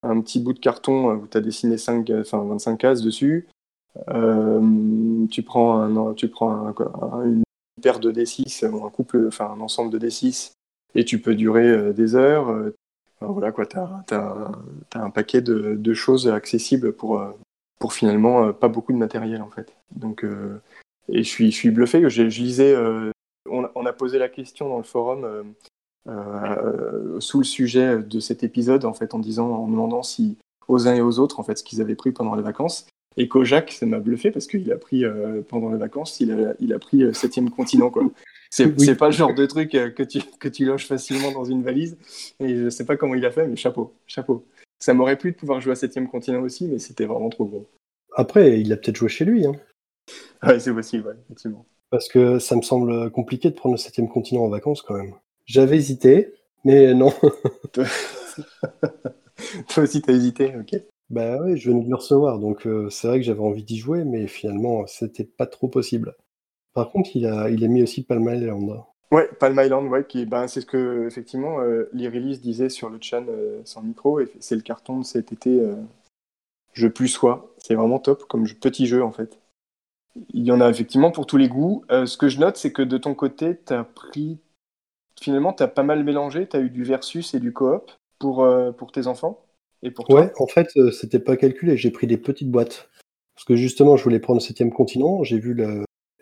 un 0.02 0.20
petit 0.20 0.40
bout 0.40 0.52
de 0.52 0.58
carton 0.58 1.10
euh, 1.10 1.14
où 1.14 1.26
tu 1.26 1.36
as 1.36 1.40
dessiné 1.40 1.78
5, 1.78 2.10
enfin, 2.20 2.44
25 2.44 2.76
cases 2.76 3.02
dessus. 3.02 3.48
Euh, 4.08 5.26
tu 5.30 5.42
prends, 5.42 5.80
un, 5.80 6.14
tu 6.14 6.28
prends 6.28 6.72
une 7.24 7.42
paire 7.82 7.98
de 7.98 8.12
D6 8.12 8.68
ou 8.68 8.84
un 8.84 8.90
couple, 8.90 9.26
enfin 9.26 9.52
un 9.56 9.60
ensemble 9.60 9.90
de 9.90 9.98
D6 9.98 10.52
et 10.94 11.04
tu 11.04 11.20
peux 11.20 11.34
durer 11.34 11.68
euh, 11.68 11.92
des 11.92 12.14
heures. 12.14 12.54
Voilà 13.20 13.52
quoi, 13.52 13.66
tu 13.66 13.76
as, 13.76 14.52
un 14.94 15.10
paquet 15.10 15.40
de, 15.40 15.94
choses 15.94 16.28
accessibles 16.28 16.92
pour, 16.92 17.22
pour 17.78 17.92
finalement 17.92 18.52
pas 18.52 18.68
beaucoup 18.68 18.92
de 18.92 18.98
matériel 18.98 19.42
en 19.42 19.50
fait. 19.50 19.74
Donc, 19.94 20.24
et 21.08 21.22
je 21.22 21.28
suis, 21.28 21.50
je 21.50 21.56
suis 21.56 21.70
bluffé 21.70 22.08
je, 22.08 22.22
lisais, 22.22 22.76
on, 23.50 23.86
a 23.86 23.92
posé 23.92 24.18
la 24.18 24.28
question 24.28 24.68
dans 24.68 24.78
le 24.78 24.84
forum 24.84 25.54
euh, 26.08 27.20
sous 27.20 27.38
le 27.38 27.44
sujet 27.44 27.98
de 27.98 28.20
cet 28.20 28.42
épisode, 28.42 28.84
en 28.84 28.94
fait, 28.94 29.14
en 29.14 29.18
disant, 29.18 29.50
en 29.50 29.68
demandant 29.68 30.02
si 30.02 30.38
aux 30.66 30.88
uns 30.88 30.94
et 30.94 31.00
aux 31.00 31.18
autres, 31.18 31.40
en 31.40 31.42
fait, 31.42 31.58
ce 31.58 31.64
qu'ils 31.64 31.80
avaient 31.80 31.94
pris 31.94 32.12
pendant 32.12 32.34
les 32.34 32.42
vacances. 32.42 32.86
Et 33.16 33.28
Kojak, 33.28 33.72
ça 33.72 33.84
m'a 33.84 33.98
bluffé 33.98 34.30
parce 34.30 34.46
qu'il 34.46 34.70
a 34.72 34.76
pris 34.76 35.04
euh, 35.04 35.42
pendant 35.46 35.70
les 35.70 35.78
vacances, 35.78 36.20
il 36.20 36.32
a, 36.32 36.54
il 36.60 36.72
a 36.72 36.78
pris 36.78 37.02
euh, 37.02 37.12
septième 37.12 37.50
continent, 37.50 37.90
quoi. 37.90 38.04
C'est 38.50 38.96
pas 38.96 39.06
le 39.06 39.12
genre 39.12 39.34
de 39.34 39.46
truc 39.46 39.70
que 39.70 40.02
tu, 40.02 40.20
que 40.40 40.48
tu 40.48 40.64
loges 40.64 40.86
facilement 40.86 41.32
dans 41.32 41.44
une 41.44 41.62
valise. 41.62 41.96
Et 42.40 42.56
je 42.56 42.70
sais 42.70 42.84
pas 42.84 42.96
comment 42.96 43.14
il 43.14 43.24
a 43.26 43.30
fait, 43.30 43.46
mais 43.46 43.56
chapeau, 43.56 43.94
chapeau. 44.06 44.44
Ça 44.78 44.94
m'aurait 44.94 45.18
plu 45.18 45.32
de 45.32 45.36
pouvoir 45.36 45.60
jouer 45.60 45.72
à 45.72 45.76
septième 45.76 46.08
continent 46.08 46.40
aussi, 46.40 46.66
mais 46.66 46.78
c'était 46.78 47.06
vraiment 47.06 47.30
trop 47.30 47.44
gros. 47.44 47.66
Après, 48.16 48.60
il 48.60 48.72
a 48.72 48.76
peut-être 48.76 48.96
joué 48.96 49.08
chez 49.08 49.24
lui. 49.24 49.46
Hein. 49.46 49.54
Ouais, 50.42 50.60
c'est 50.60 50.72
possible, 50.72 51.16
effectivement. 51.24 51.66
Parce 51.90 52.08
que 52.08 52.38
ça 52.38 52.56
me 52.56 52.62
semble 52.62 53.10
compliqué 53.10 53.50
de 53.50 53.54
prendre 53.54 53.74
le 53.74 53.78
septième 53.78 54.08
continent 54.08 54.44
en 54.44 54.48
vacances 54.48 54.82
quand 54.82 54.94
même. 54.94 55.14
J'avais 55.46 55.76
hésité, 55.76 56.32
mais 56.64 56.94
non. 56.94 57.12
Toi 57.74 59.84
aussi, 59.84 60.02
t'as 60.02 60.12
hésité, 60.12 60.52
ok. 60.58 60.80
Bah 61.10 61.38
oui, 61.42 61.56
je 61.56 61.70
venais 61.70 61.84
de 61.84 61.88
le 61.88 61.96
recevoir, 61.96 62.38
donc 62.38 62.66
euh, 62.66 62.90
c'est 62.90 63.08
vrai 63.08 63.18
que 63.18 63.24
j'avais 63.24 63.40
envie 63.40 63.62
d'y 63.62 63.78
jouer, 63.78 64.04
mais 64.04 64.26
finalement, 64.26 64.86
c'était 64.86 65.24
pas 65.24 65.46
trop 65.46 65.68
possible. 65.68 66.14
Par 66.78 66.90
contre, 66.90 67.10
il 67.14 67.26
a, 67.26 67.50
il 67.50 67.64
a 67.64 67.68
mis 67.68 67.82
aussi 67.82 68.02
Palm 68.02 68.28
Island. 68.28 68.82
Ouais, 69.10 69.28
Palm 69.40 69.58
Island, 69.58 69.88
ouais, 69.88 70.04
qui, 70.06 70.26
ben, 70.26 70.46
c'est 70.48 70.60
ce 70.60 70.66
que 70.66 71.06
effectivement 71.06 71.60
euh, 71.60 71.88
l'Irilis 71.92 72.38
disait 72.38 72.68
sur 72.68 72.90
le 72.90 72.98
chan 73.00 73.24
euh, 73.28 73.60
sans 73.64 73.82
micro, 73.82 74.20
et 74.20 74.28
c'est 74.38 74.54
le 74.54 74.62
carton 74.62 74.98
de 74.98 75.04
cet 75.04 75.32
été. 75.32 75.60
Euh, 75.60 75.74
je 76.74 76.86
plus 76.86 77.08
sois, 77.08 77.54
c'est 77.58 77.74
vraiment 77.74 77.98
top 77.98 78.24
comme 78.24 78.46
petit 78.60 78.86
jeu 78.86 79.02
en 79.02 79.12
fait. 79.12 79.40
Il 80.34 80.44
y 80.44 80.52
en 80.52 80.60
a 80.60 80.68
effectivement 80.68 81.10
pour 81.10 81.26
tous 81.26 81.36
les 81.36 81.48
goûts. 81.48 81.84
ce 81.90 82.16
que 82.16 82.28
je 82.28 82.38
note, 82.38 82.56
c'est 82.56 82.72
que 82.72 82.82
de 82.82 82.98
ton 82.98 83.14
côté, 83.14 83.56
tu 83.66 83.72
as 83.72 83.84
pris 83.84 84.38
finalement, 85.20 85.52
tu 85.52 85.62
as 85.62 85.68
pas 85.68 85.82
mal 85.82 86.04
mélangé. 86.04 86.46
Tu 86.48 86.56
as 86.56 86.60
eu 86.60 86.70
du 86.70 86.84
versus 86.84 87.34
et 87.34 87.40
du 87.40 87.52
coop 87.52 87.90
pour, 88.18 88.42
euh, 88.42 88.72
pour 88.72 88.92
tes 88.92 89.06
enfants 89.06 89.44
et 89.82 89.90
pour 89.90 90.06
toi 90.06 90.20
Ouais, 90.20 90.32
en 90.38 90.46
fait, 90.46 90.68
euh, 90.76 90.90
c'était 90.90 91.20
pas 91.20 91.36
calculé. 91.36 91.76
J'ai 91.76 91.90
pris 91.90 92.06
des 92.06 92.18
petites 92.18 92.50
boîtes. 92.50 92.88
Parce 93.34 93.44
que 93.44 93.56
justement, 93.56 93.96
je 93.96 94.02
voulais 94.02 94.18
prendre 94.18 94.40
le 94.40 94.44
septième 94.44 94.72
continent. 94.72 95.22
J'ai 95.22 95.38
vu 95.38 95.54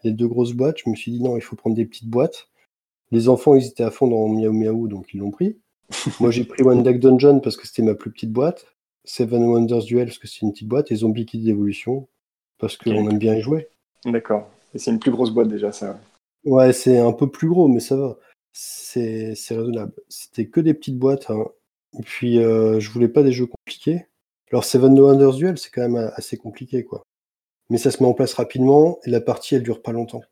les 0.06 0.12
deux 0.12 0.28
grosses 0.28 0.52
boîtes. 0.52 0.78
Je 0.84 0.90
me 0.90 0.96
suis 0.96 1.12
dit 1.12 1.22
non, 1.22 1.36
il 1.36 1.42
faut 1.42 1.56
prendre 1.56 1.76
des 1.76 1.84
petites 1.84 2.08
boîtes. 2.08 2.48
Les 3.12 3.28
enfants, 3.28 3.54
ils 3.54 3.66
étaient 3.66 3.84
à 3.84 3.90
fond 3.90 4.08
dans 4.08 4.28
Miaou 4.28 4.52
Miaou, 4.52 4.88
donc 4.88 5.14
ils 5.14 5.18
l'ont 5.18 5.30
pris. 5.30 5.58
Moi, 6.20 6.30
j'ai 6.30 6.44
pris 6.44 6.62
One 6.62 6.82
Deck 6.82 6.98
Dungeon 6.98 7.40
parce 7.40 7.56
que 7.56 7.66
c'était 7.66 7.82
ma 7.82 7.94
plus 7.94 8.10
petite 8.10 8.32
boîte. 8.32 8.66
Seven 9.04 9.44
Wonders 9.44 9.84
Duel 9.84 10.06
parce 10.06 10.18
que 10.18 10.26
c'est 10.26 10.42
une 10.42 10.52
petite 10.52 10.68
boîte. 10.68 10.90
Et 10.90 10.96
Zombie 10.96 11.26
Kid 11.26 11.44
d'évolution 11.44 12.08
parce 12.58 12.76
qu'on 12.76 13.08
aime 13.08 13.18
bien 13.18 13.36
y 13.36 13.40
jouer. 13.40 13.68
D'accord. 14.04 14.48
Et 14.74 14.78
c'est 14.78 14.90
une 14.90 14.98
plus 14.98 15.12
grosse 15.12 15.30
boîte 15.30 15.48
déjà, 15.48 15.70
ça. 15.70 16.00
Ouais, 16.44 16.72
c'est 16.72 16.98
un 16.98 17.12
peu 17.12 17.30
plus 17.30 17.48
gros, 17.48 17.68
mais 17.68 17.80
ça 17.80 17.96
va 17.96 18.18
c'est 18.58 19.34
raisonnable. 19.50 19.92
C'était 20.08 20.46
que 20.46 20.60
des 20.60 20.74
petites 20.74 20.98
boîtes. 20.98 21.30
Hein. 21.30 21.44
Et 21.98 22.02
puis, 22.02 22.38
euh, 22.38 22.80
je 22.80 22.90
voulais 22.90 23.08
pas 23.08 23.22
des 23.22 23.32
jeux 23.32 23.46
compliqués. 23.46 24.06
Alors, 24.50 24.64
Seven 24.64 24.98
Wonders 24.98 25.34
Duel, 25.34 25.58
c'est 25.58 25.70
quand 25.70 25.82
même 25.82 25.96
euh, 25.96 26.10
assez 26.14 26.36
compliqué, 26.36 26.84
quoi. 26.84 27.02
Mais 27.70 27.78
ça 27.78 27.90
se 27.90 28.02
met 28.02 28.08
en 28.08 28.14
place 28.14 28.34
rapidement 28.34 28.98
et 29.04 29.10
la 29.10 29.20
partie, 29.20 29.54
elle 29.54 29.62
dure 29.62 29.82
pas 29.82 29.92
longtemps. 29.92 30.22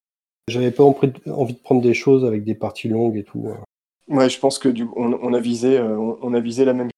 J'avais 0.49 0.70
pas 0.70 0.85
envie 0.85 1.55
de 1.55 1.59
prendre 1.59 1.80
des 1.80 1.95
choses 1.95 2.24
avec 2.24 2.45
des 2.45 2.55
parties 2.55 2.89
longues 2.89 3.16
et 3.16 3.24
tout. 3.24 3.49
Hein. 3.49 3.59
Ouais, 4.09 4.28
je 4.28 4.39
pense 4.39 4.59
que 4.59 4.68
on, 4.97 5.32
a 5.32 5.41
visé, 5.41 5.78
euh, 5.78 5.97
on, 5.97 6.35
a 6.35 6.41
visé 6.41 6.64
la 6.66 6.74
même 6.74 6.91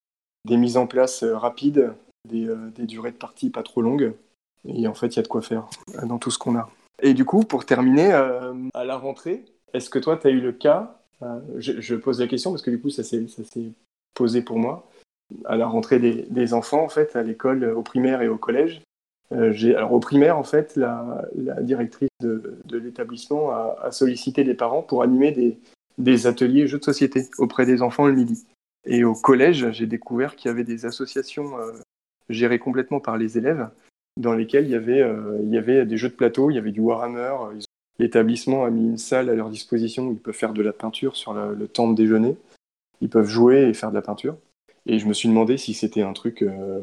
des 0.45 0.57
mises 0.57 0.77
en 0.77 0.89
place 0.89 1.23
rapides, 1.23 1.93
des, 2.29 2.49
des, 2.75 2.87
durées 2.87 3.13
de 3.13 3.17
partie 3.17 3.51
pas 3.51 3.63
trop 3.63 3.83
longues. 3.83 4.13
Et 4.67 4.89
en 4.89 4.95
fait, 4.95 5.09
il 5.09 5.17
y 5.17 5.19
a 5.21 5.23
de 5.23 5.29
quoi 5.29 5.43
faire 5.43 5.69
dans 6.03 6.19
tout 6.19 6.33
ce 6.33 6.39
qu'on 6.39 6.57
a. 6.57 6.69
Et 7.01 7.15
du 7.15 7.25
coup, 7.25 7.45
pour 7.45 7.65
terminer, 7.65 8.13
à 8.13 8.85
la 8.85 8.97
rentrée, 8.97 9.45
est-ce 9.73 9.91
que 9.91 10.01
toi, 10.01 10.17
tu 10.17 10.27
as 10.27 10.31
eu 10.31 10.41
le 10.41 10.53
cas 10.53 10.97
euh, 11.23 11.41
je, 11.59 11.95
pose 11.95 12.21
la 12.21 12.27
question 12.27 12.51
parce 12.51 12.63
que 12.63 12.71
du 12.71 12.81
coup, 12.81 12.91
ça 12.91 13.03
s'est 13.03 13.25
posé 14.15 14.43
pour 14.43 14.59
moi. 14.59 14.89
À 15.45 15.57
la 15.57 15.67
rentrée 15.67 15.99
des, 15.99 16.55
enfants, 16.55 16.83
en 16.85 16.89
fait, 16.89 17.17
à 17.17 17.23
l'école, 17.23 17.65
au 17.65 17.83
primaire 17.83 18.23
et 18.23 18.29
au 18.29 18.37
collège, 18.37 18.83
euh, 19.33 19.53
alors 19.77 19.93
au 19.93 20.01
primaire, 20.01 20.39
en 20.39 20.45
fait, 20.45 20.77
la, 20.77 21.27
directrice 21.61 22.09
de, 22.21 22.59
l'établissement 22.71 23.51
a, 23.51 23.91
sollicité 23.91 24.45
les 24.45 24.55
parents 24.55 24.83
pour 24.83 25.03
animer 25.03 25.59
des, 25.99 26.27
ateliers 26.27 26.67
jeux 26.67 26.79
de 26.79 26.85
société 26.85 27.23
auprès 27.39 27.67
des 27.67 27.83
enfants 27.83 28.07
le 28.07 28.15
midi. 28.15 28.47
Et 28.85 29.03
au 29.03 29.15
collège, 29.15 29.73
j'ai 29.73 29.87
découvert 29.87 30.37
qu'il 30.37 30.49
y 30.49 30.53
avait 30.53 30.65
des 30.65 30.87
associations 30.87 31.59
euh, 31.59 31.73
gérées 32.29 32.61
complètement 32.61 33.01
par 33.01 33.17
les 33.19 33.37
élèves, 33.37 33.69
dans 34.17 34.33
lesquelles 34.33 34.67
il 34.67 34.71
y 34.71 34.77
avait, 34.77 35.05
il 35.43 35.51
y 35.51 35.59
avait 35.59 35.85
des 35.85 35.97
jeux 35.97 36.09
de 36.09 36.15
plateau, 36.15 36.51
il 36.51 36.55
y 36.55 36.59
avait 36.59 36.71
du 36.71 36.81
Warhammer, 36.81 37.35
L'établissement 37.99 38.65
a 38.65 38.71
mis 38.71 38.85
une 38.85 38.99
salle 38.99 39.31
à 39.31 39.35
leur 39.35 39.49
disposition 39.49 40.09
où 40.09 40.13
ils 40.13 40.19
peuvent 40.19 40.35
faire 40.35 40.53
de 40.53 40.63
la 40.63 40.73
peinture 40.73 41.17
sur 41.17 41.33
le, 41.33 41.69
temps 41.69 41.89
de 41.89 41.95
déjeuner. 41.95 42.37
Ils 43.01 43.09
peuvent 43.09 43.29
jouer 43.29 43.69
et 43.69 43.75
faire 43.75 43.91
de 43.91 43.95
la 43.95 44.03
peinture. 44.03 44.37
Et 44.87 44.99
je 44.99 45.07
me 45.07 45.13
suis 45.13 45.29
demandé 45.29 45.57
si 45.57 45.75
c'était 45.75 46.03
un 46.03 46.13
truc 46.13 46.43
euh, 46.43 46.81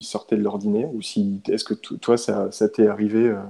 qui 0.00 0.06
sortait 0.06 0.36
de 0.36 0.42
l'ordinaire 0.42 0.92
ou 0.94 1.00
si 1.00 1.40
est-ce 1.48 1.64
que 1.64 1.74
toi 1.74 2.18
ça, 2.18 2.50
t'est 2.68 2.86
arrivé 2.86 3.28
euh, 3.28 3.40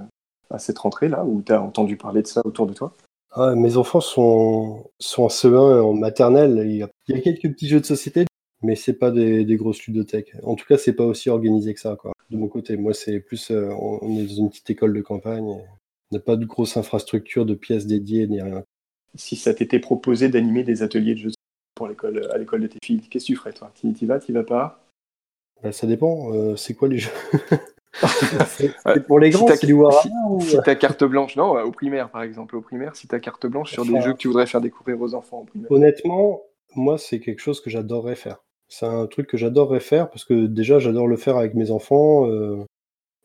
à 0.49 0.59
cette 0.59 0.79
rentrée 0.79 1.09
là 1.09 1.25
ou 1.25 1.41
tu 1.41 1.51
as 1.51 1.61
entendu 1.61 1.97
parler 1.97 2.21
de 2.21 2.27
ça 2.27 2.41
autour 2.45 2.67
de 2.67 2.73
toi? 2.73 2.93
Ah, 3.31 3.53
Mes 3.55 3.75
enfants 3.75 3.99
sont, 3.99 4.89
sont 4.99 5.23
en 5.23 5.27
CE1 5.27 5.81
en 5.81 5.93
maternelle. 5.93 6.63
Il 6.65 6.77
y, 6.77 6.83
a, 6.83 6.89
quelques 7.19 7.51
petits 7.51 7.67
jeux 7.67 7.81
de 7.81 7.85
société, 7.85 8.25
mais 8.63 8.75
c'est 8.75 8.93
pas 8.93 9.11
des, 9.11 9.45
grosses 9.57 9.85
ludothèques. 9.85 10.33
En 10.43 10.55
tout 10.55 10.65
cas, 10.65 10.77
c'est 10.77 10.93
pas 10.93 11.05
aussi 11.05 11.29
organisé 11.29 11.73
que 11.73 11.79
ça 11.79 11.97
quoi. 11.97 12.13
De 12.29 12.37
mon 12.37 12.47
côté, 12.47 12.77
moi 12.77 12.93
c'est 12.93 13.19
plus 13.19 13.51
euh, 13.51 13.69
on 13.79 14.17
est 14.17 14.23
dans 14.23 14.35
une 14.35 14.49
petite 14.49 14.69
école 14.69 14.93
de 14.93 15.01
campagne 15.01 15.61
n'a 16.11 16.19
pas 16.19 16.37
de 16.37 16.45
grosse 16.45 16.77
infrastructure 16.77 17.45
de 17.45 17.53
pièces 17.53 17.85
dédiées 17.85 18.27
ni 18.27 18.41
rien. 18.41 18.63
Si 19.15 19.35
ça 19.35 19.53
t'était 19.53 19.79
proposé 19.79 20.29
d'animer 20.29 20.63
des 20.63 20.81
ateliers 20.81 21.15
de 21.15 21.19
jeux 21.19 21.31
pour 21.77 21.87
l'école, 21.87 22.29
à 22.33 22.37
l'école 22.37 22.61
de 22.61 22.67
tes 22.67 22.79
filles, 22.83 23.01
qu'est-ce 23.01 23.25
que 23.25 23.33
tu 23.33 23.35
ferais 23.35 23.53
toi? 23.53 23.71
Tu 23.75 23.87
y 23.87 24.05
vas, 24.05 24.19
tu 24.19 24.33
vas 24.33 24.43
pas? 24.43 24.83
Bah, 25.63 25.71
Ça 25.71 25.87
dépend. 25.87 26.33
Euh, 26.33 26.55
c'est 26.55 26.73
quoi 26.73 26.87
les 26.87 26.97
jeux? 26.97 27.11
C'est 28.47 29.07
pour 29.07 29.19
les 29.19 29.31
grands, 29.31 29.47
si 29.47 29.57
c'est 29.57 29.65
du 29.65 29.73
Warhammer 29.73 30.13
ou... 30.29 30.41
Si 30.41 30.57
t'as 30.63 30.75
carte 30.75 31.03
blanche, 31.03 31.35
non, 31.35 31.59
au 31.59 31.71
primaire 31.71 32.09
par 32.09 32.21
exemple, 32.21 32.55
au 32.55 32.61
primaire, 32.61 32.95
si 32.95 33.07
t'as 33.07 33.19
carte 33.19 33.47
blanche 33.47 33.71
sur 33.71 33.85
des 33.85 34.01
jeux 34.01 34.13
que 34.13 34.17
tu 34.17 34.27
voudrais 34.27 34.45
faire 34.45 34.61
découvrir 34.61 35.01
aux 35.01 35.15
enfants 35.15 35.39
au 35.39 35.43
primaire. 35.45 35.71
Honnêtement, 35.71 36.43
moi, 36.75 36.97
c'est 36.97 37.19
quelque 37.19 37.39
chose 37.39 37.59
que 37.59 37.69
j'adorerais 37.69 38.15
faire. 38.15 38.43
C'est 38.69 38.85
un 38.85 39.07
truc 39.07 39.27
que 39.27 39.37
j'adorerais 39.37 39.79
faire 39.79 40.09
parce 40.09 40.25
que 40.25 40.45
déjà, 40.45 40.77
j'adore 40.77 41.07
le 41.07 41.17
faire 41.17 41.37
avec 41.37 41.55
mes 41.55 41.71
enfants. 41.71 42.29
Euh, 42.29 42.65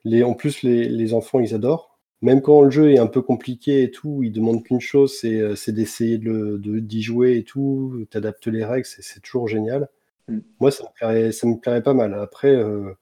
les, 0.05 0.23
en 0.23 0.35
plus, 0.35 0.63
les, 0.63 0.89
les, 0.89 1.15
enfants, 1.15 1.41
ils 1.41 1.55
adorent. 1.55 1.92
Même 2.23 2.41
quand 2.41 2.63
le 2.63 2.71
jeu 2.71 2.93
est 2.93 2.99
un 2.99 3.07
peu 3.07 3.21
compliqué 3.21 3.83
et 3.83 3.91
tout, 3.91 4.23
ils 4.23 4.33
demandent 4.33 4.63
qu'une 4.63 4.81
chose, 4.81 5.19
c'est 5.21 5.41
euh, 5.41 5.55
d'essayer 5.69 6.19
d'y 6.19 6.25
de, 6.25 6.59
de, 6.59 7.01
jouer 7.01 7.37
et 7.37 7.45
tout. 7.45 8.07
T'adaptes 8.11 8.47
les 8.47 8.65
règles, 8.65 8.87
c'est 8.87 9.21
toujours 9.21 9.49
génial. 9.49 9.89
Mm. 10.29 10.39
Moi, 10.61 10.71
ça 10.71 10.85
me, 10.85 10.89
plairait, 10.95 11.33
ça 11.33 11.47
me 11.47 11.57
plairait 11.59 11.83
pas 11.83 11.95
mal. 11.95 12.15
Après, 12.15 12.55
euh, 12.55 12.95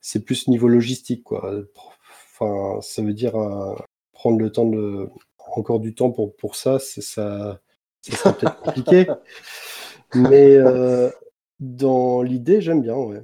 c'est 0.00 0.24
plus 0.24 0.48
niveau 0.48 0.68
logistique, 0.68 1.24
quoi. 1.24 1.52
Enfin, 2.40 2.80
ça 2.82 3.02
veut 3.02 3.14
dire 3.14 3.36
euh, 3.36 3.74
prendre 4.12 4.38
le 4.38 4.50
temps 4.50 4.66
de, 4.66 5.08
encore 5.38 5.80
du 5.80 5.94
temps 5.94 6.10
pour, 6.10 6.34
pour 6.36 6.56
ça, 6.56 6.78
ça, 6.78 7.00
ça 7.00 7.60
serait 8.02 8.34
peut-être 8.34 8.60
compliqué. 8.62 9.06
Mais 10.14 10.56
euh, 10.56 11.10
dans 11.60 12.22
l'idée, 12.22 12.60
j'aime 12.60 12.82
bien, 12.82 12.96
ouais. 12.96 13.22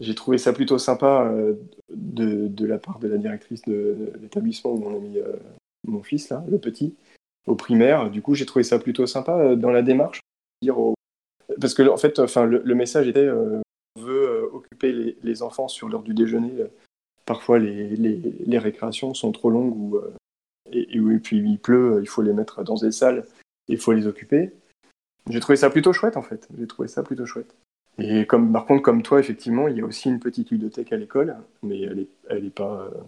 J'ai 0.00 0.14
trouvé 0.14 0.38
ça 0.38 0.52
plutôt 0.52 0.78
sympa 0.78 1.28
euh, 1.32 1.54
de, 1.90 2.66
la 2.66 2.78
part 2.78 2.98
de 3.00 3.08
la 3.08 3.18
directrice 3.18 3.62
de, 3.62 4.12
l'établissement 4.20 4.72
où 4.72 4.86
on 4.86 4.96
a 4.96 4.98
mis 5.00 5.18
euh, 5.18 5.32
mon 5.86 6.02
fils, 6.02 6.28
là, 6.28 6.44
le 6.48 6.58
petit, 6.58 6.94
au 7.46 7.56
primaire. 7.56 8.10
Du 8.10 8.22
coup, 8.22 8.34
j'ai 8.34 8.46
trouvé 8.46 8.62
ça 8.62 8.78
plutôt 8.78 9.06
sympa 9.06 9.36
euh, 9.36 9.56
dans 9.56 9.70
la 9.70 9.82
démarche. 9.82 10.20
Parce 11.60 11.74
que, 11.74 11.88
en 11.88 11.96
fait, 11.96 12.18
le, 12.18 12.74
message 12.74 13.08
était 13.08 13.28
on 13.30 14.00
veut 14.00 14.48
occuper 14.52 15.16
les, 15.22 15.42
enfants 15.42 15.66
sur 15.66 15.88
l'heure 15.88 16.02
du 16.02 16.14
déjeuner. 16.14 16.52
Parfois, 17.26 17.58
les, 17.58 17.96
les, 17.96 18.20
les, 18.46 18.58
récréations 18.58 19.14
sont 19.14 19.32
trop 19.32 19.50
longues 19.50 19.76
ou, 19.76 20.00
et, 20.72 20.96
et, 20.96 21.18
puis 21.18 21.38
il 21.38 21.58
pleut, 21.58 22.00
il 22.02 22.08
faut 22.08 22.22
les 22.22 22.32
mettre 22.32 22.62
dans 22.64 22.74
des 22.74 22.92
salles, 22.92 23.24
il 23.66 23.78
faut 23.78 23.92
les 23.92 24.06
occuper. 24.06 24.52
J'ai 25.30 25.40
trouvé 25.40 25.56
ça 25.56 25.70
plutôt 25.70 25.92
chouette, 25.92 26.16
en 26.16 26.22
fait. 26.22 26.48
J'ai 26.58 26.66
trouvé 26.66 26.86
ça 26.86 27.02
plutôt 27.02 27.26
chouette. 27.26 27.54
Et 27.98 28.26
comme, 28.26 28.52
par 28.52 28.64
contre, 28.66 28.82
comme 28.82 29.02
toi, 29.02 29.18
effectivement, 29.18 29.68
il 29.68 29.76
y 29.76 29.80
a 29.80 29.84
aussi 29.84 30.08
une 30.08 30.20
petite 30.20 30.50
ludothèque 30.50 30.92
à 30.92 30.96
l'école, 30.96 31.36
mais 31.62 31.80
elle 31.80 31.98
est, 32.00 32.08
elle 32.30 32.44
est 32.46 32.54
pas, 32.54 32.82
euh, 32.82 33.00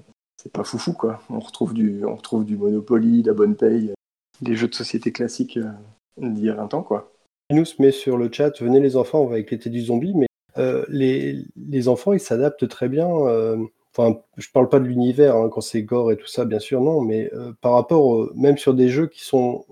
c'est 0.43 0.53
pas 0.53 0.65
foufou 0.65 0.93
quoi. 0.95 1.23
On 1.31 1.39
retrouve 1.39 1.75
du, 1.75 2.05
on 2.05 2.17
retrouve 2.17 2.45
du 2.45 2.57
Monopoly, 2.57 3.23
la 3.23 3.35
bonne 3.35 3.57
paye, 3.57 3.93
des 4.41 4.57
jeux 4.57 4.69
de 4.69 4.75
société 4.75 5.13
classiques 5.13 5.59
euh, 5.59 5.71
d'il 6.17 6.45
y 6.45 6.51
a 6.51 6.55
20 6.55 6.75
ans 6.75 6.83
quoi. 6.83 7.13
nous 7.51 7.65
se 7.65 7.81
met 7.81 7.93
sur 7.93 8.17
le 8.17 8.31
chat, 8.33 8.61
venez 8.61 8.81
les 8.81 8.97
enfants, 8.97 9.21
on 9.21 9.27
va 9.27 9.39
éclater 9.39 9.71
du 9.71 9.83
zombie, 9.83 10.15
mais 10.15 10.27
euh, 10.59 10.85
les, 10.89 11.45
les, 11.57 11.89
enfants 11.89 12.13
ils 12.13 12.21
s'adaptent 12.21 12.69
très 12.69 12.89
bien. 12.89 13.09
Euh, 13.09 13.57
enfin, 13.95 14.21
je 14.37 14.49
parle 14.51 14.69
pas 14.69 14.81
de 14.81 14.87
l'univers 14.87 15.37
hein, 15.37 15.49
quand 15.53 15.61
c'est 15.61 15.83
gore 15.83 16.11
et 16.11 16.17
tout 16.17 16.27
ça, 16.27 16.45
bien 16.45 16.59
sûr, 16.59 16.81
non, 16.81 17.01
mais 17.01 17.31
euh, 17.35 17.53
par 17.61 17.73
rapport, 17.73 18.31
même 18.35 18.59
sur 18.59 18.75
des 18.75 18.89
jeux 18.89 19.07
qui 19.07 19.25
sont 19.25 19.67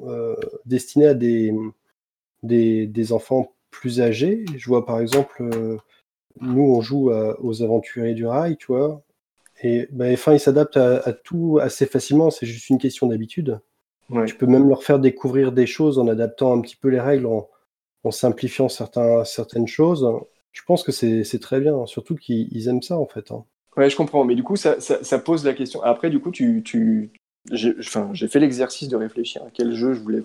destinés 0.66 1.08
à 1.08 1.14
des, 1.14 1.52
des, 2.42 2.86
des 2.86 3.12
enfants 3.12 3.52
plus 3.70 4.00
âgés. 4.00 4.44
Je 4.56 4.66
vois 4.66 4.84
par 4.86 5.00
exemple, 5.00 5.42
euh, 5.42 5.76
nous 6.40 6.62
on 6.62 6.80
joue 6.80 7.10
à, 7.10 7.40
aux 7.40 7.62
aventuriers 7.62 8.14
du 8.14 8.26
rail, 8.26 8.56
tu 8.56 8.66
vois, 8.66 9.02
et 9.62 9.88
ben, 9.90 10.12
enfin 10.12 10.34
ils 10.34 10.40
s'adaptent 10.40 10.76
à, 10.76 10.98
à, 10.98 11.12
tout 11.12 11.58
assez 11.60 11.86
facilement, 11.86 12.30
c'est 12.30 12.46
juste 12.46 12.70
une 12.70 12.78
question 12.78 13.06
d'habitude. 13.06 13.60
Ouais. 14.10 14.24
Tu 14.24 14.34
peux 14.34 14.46
même 14.46 14.68
leur 14.68 14.84
faire 14.84 14.98
découvrir 14.98 15.52
des 15.52 15.66
choses 15.66 15.98
en 15.98 16.08
adaptant 16.08 16.56
un 16.56 16.60
petit 16.60 16.76
peu 16.76 16.88
les 16.88 17.00
règles, 17.00 17.26
en, 17.26 17.48
en 18.04 18.10
simplifiant 18.10 18.68
certains, 18.68 19.24
certaines 19.24 19.66
choses. 19.66 20.08
Je 20.52 20.62
pense 20.66 20.82
que 20.82 20.92
c'est 20.92 21.40
très 21.40 21.60
bien, 21.60 21.86
surtout 21.86 22.16
qu'ils 22.16 22.68
aiment 22.68 22.82
ça 22.82 22.98
en 22.98 23.06
fait. 23.06 23.30
Hein. 23.30 23.44
Ouais, 23.76 23.90
je 23.90 23.96
comprends, 23.96 24.24
mais 24.24 24.34
du 24.34 24.42
coup 24.42 24.56
ça, 24.56 24.80
ça, 24.80 25.04
ça, 25.04 25.18
pose 25.18 25.44
la 25.44 25.54
question. 25.54 25.82
Après, 25.82 26.10
du 26.10 26.18
coup, 26.20 26.30
tu, 26.30 26.62
tu... 26.64 27.12
j'ai 27.50 28.28
fait 28.28 28.40
l'exercice 28.40 28.88
de 28.88 28.96
réfléchir 28.96 29.42
à 29.44 29.50
quel 29.52 29.72
jeu 29.72 29.94
je 29.94 30.00
voulais 30.00 30.20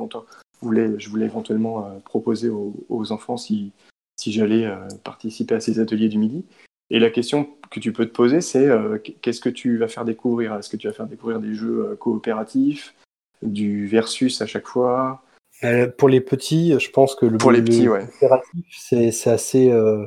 voulais, 0.63 0.99
je 0.99 1.09
voulais 1.09 1.25
éventuellement 1.25 1.85
euh, 1.85 1.99
proposer 2.03 2.49
aux, 2.49 2.73
aux, 2.89 3.11
enfants 3.11 3.37
si, 3.37 3.71
si 4.15 4.31
j'allais 4.31 4.65
euh, 4.65 4.87
participer 5.03 5.55
à 5.55 5.59
ces 5.59 5.79
ateliers 5.79 6.09
du 6.09 6.17
midi. 6.17 6.45
Et 6.89 6.99
la 6.99 7.09
question 7.09 7.49
que 7.71 7.79
tu 7.79 7.91
peux 7.91 8.05
te 8.05 8.11
poser, 8.11 8.41
c'est 8.41 8.67
euh, 8.67 8.97
qu'est-ce 8.99 9.41
que 9.41 9.49
tu 9.49 9.77
vas 9.77 9.87
faire 9.87 10.05
découvrir? 10.05 10.55
Est-ce 10.55 10.69
que 10.69 10.77
tu 10.77 10.87
vas 10.87 10.93
faire 10.93 11.07
découvrir 11.07 11.39
des 11.39 11.53
jeux 11.53 11.95
coopératifs, 11.99 12.93
du 13.41 13.87
versus 13.87 14.41
à 14.41 14.45
chaque 14.45 14.67
fois? 14.67 15.23
Euh, 15.63 15.87
Pour 15.87 16.09
les 16.09 16.21
petits, 16.21 16.77
je 16.79 16.89
pense 16.91 17.15
que 17.15 17.25
le, 17.25 17.37
pour 17.37 17.51
les 17.51 17.61
petits, 17.61 17.87
ouais. 17.87 18.05
coopératif, 18.19 18.65
c'est 18.69 19.29
assez. 19.29 19.71
Euh, 19.71 20.05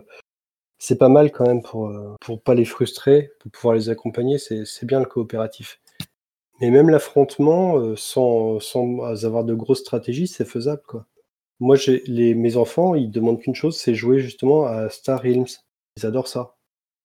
c'est 0.79 0.99
pas 0.99 1.09
mal 1.09 1.33
quand 1.33 1.47
même 1.47 1.63
pour, 1.63 1.91
pour 2.21 2.43
pas 2.43 2.55
les 2.55 2.67
frustrer, 2.67 3.31
pour 3.41 3.51
pouvoir 3.51 3.75
les 3.75 3.89
accompagner. 3.89 4.37
C'est 4.39 4.85
bien 4.85 5.01
le 5.01 5.07
coopératif. 5.07 5.81
Mais 6.61 6.71
même 6.71 6.89
l'affrontement, 6.89 7.79
euh, 7.79 7.97
sans, 7.97 8.61
sans 8.61 9.25
avoir 9.25 9.45
de 9.45 9.55
grosses 9.55 9.81
stratégies, 9.81 10.27
c'est 10.27 10.47
faisable, 10.47 10.83
quoi. 10.87 11.07
Moi, 11.59 11.77
j'ai 11.77 12.03
les, 12.07 12.35
mes 12.35 12.57
enfants, 12.57 12.95
ils 12.95 13.11
demandent 13.11 13.41
qu'une 13.41 13.55
chose, 13.55 13.77
c'est 13.77 13.95
jouer 13.95 14.19
justement 14.19 14.67
à 14.67 14.91
Star 14.91 15.23
Realms. 15.23 15.47
Ils 15.97 16.05
adorent 16.05 16.29
ça, 16.29 16.57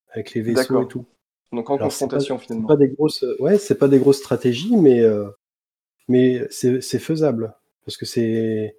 avec 0.10 0.34
les 0.34 0.42
vaisseaux 0.42 0.84
et 0.84 0.88
tout. 0.88 1.06
Donc 1.54 1.70
en 1.70 1.76
Alors, 1.76 1.88
confrontation 1.88 2.38
pas, 2.38 2.44
finalement. 2.44 2.68
Pas 2.68 2.78
des 2.78 2.90
grosses, 2.90 3.26
ouais, 3.40 3.58
c'est 3.58 3.76
pas 3.76 3.88
des 3.88 4.00
grosses 4.00 4.20
stratégies, 4.20 4.76
mais 4.78 5.02
euh, 5.02 5.30
mais 6.08 6.46
c'est 6.50 7.00
faisable 7.00 7.56
parce 7.86 7.98
que 7.98 8.06
c'est 8.06 8.78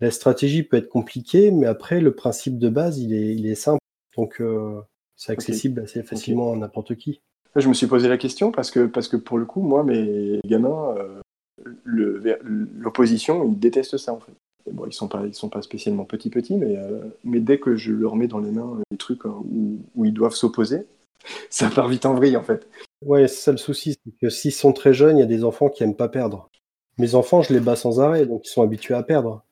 la 0.00 0.10
stratégie 0.10 0.64
peut 0.64 0.76
être 0.76 0.88
compliquée, 0.88 1.50
mais 1.52 1.66
après 1.66 2.00
le 2.00 2.14
principe 2.14 2.58
de 2.58 2.68
base, 2.68 2.98
il 2.98 3.12
est 3.14 3.34
il 3.34 3.46
est 3.46 3.54
simple, 3.54 3.80
donc 4.16 4.40
euh, 4.40 4.80
c'est 5.16 5.32
accessible 5.32 5.80
okay. 5.80 5.90
assez 5.90 6.02
facilement 6.02 6.48
okay. 6.48 6.56
à 6.56 6.60
n'importe 6.60 6.96
qui. 6.96 7.20
Je 7.56 7.68
me 7.68 7.74
suis 7.74 7.86
posé 7.86 8.08
la 8.08 8.16
question 8.16 8.50
parce 8.50 8.70
que, 8.70 8.86
parce 8.86 9.08
que 9.08 9.16
pour 9.16 9.38
le 9.38 9.44
coup, 9.44 9.60
moi, 9.60 9.84
mes 9.84 10.40
gamins, 10.44 10.94
euh, 10.96 11.20
l'opposition, 11.84 13.44
ils 13.44 13.58
détestent 13.58 13.98
ça 13.98 14.12
en 14.12 14.20
fait. 14.20 14.32
Et 14.66 14.72
bon, 14.72 14.86
ils 14.86 14.92
sont 14.92 15.08
pas, 15.08 15.24
ils 15.26 15.34
sont 15.34 15.48
pas 15.48 15.60
spécialement 15.62 16.04
petits 16.04 16.30
petits, 16.30 16.56
mais, 16.56 16.76
euh, 16.76 17.00
mais 17.24 17.40
dès 17.40 17.58
que 17.58 17.76
je 17.76 17.92
leur 17.92 18.16
mets 18.16 18.28
dans 18.28 18.38
les 18.38 18.52
mains 18.52 18.78
des 18.90 18.96
trucs 18.96 19.26
hein, 19.26 19.34
où, 19.50 19.78
où, 19.96 20.04
ils 20.04 20.14
doivent 20.14 20.34
s'opposer, 20.34 20.86
ça 21.50 21.68
part 21.68 21.88
vite 21.88 22.06
en 22.06 22.14
vrille 22.14 22.36
en 22.36 22.42
fait. 22.42 22.68
Ouais, 23.04 23.26
c'est 23.28 23.42
ça 23.42 23.52
le 23.52 23.58
souci, 23.58 23.96
c'est 24.04 24.12
que 24.20 24.30
s'ils 24.30 24.52
sont 24.52 24.72
très 24.72 24.94
jeunes, 24.94 25.18
il 25.18 25.20
y 25.20 25.24
a 25.24 25.26
des 25.26 25.44
enfants 25.44 25.68
qui 25.68 25.82
aiment 25.82 25.96
pas 25.96 26.08
perdre. 26.08 26.48
Mes 26.98 27.14
enfants, 27.14 27.42
je 27.42 27.52
les 27.52 27.60
bats 27.60 27.76
sans 27.76 28.00
arrêt, 28.00 28.26
donc 28.26 28.46
ils 28.46 28.50
sont 28.50 28.62
habitués 28.62 28.94
à 28.94 29.02
perdre. 29.02 29.44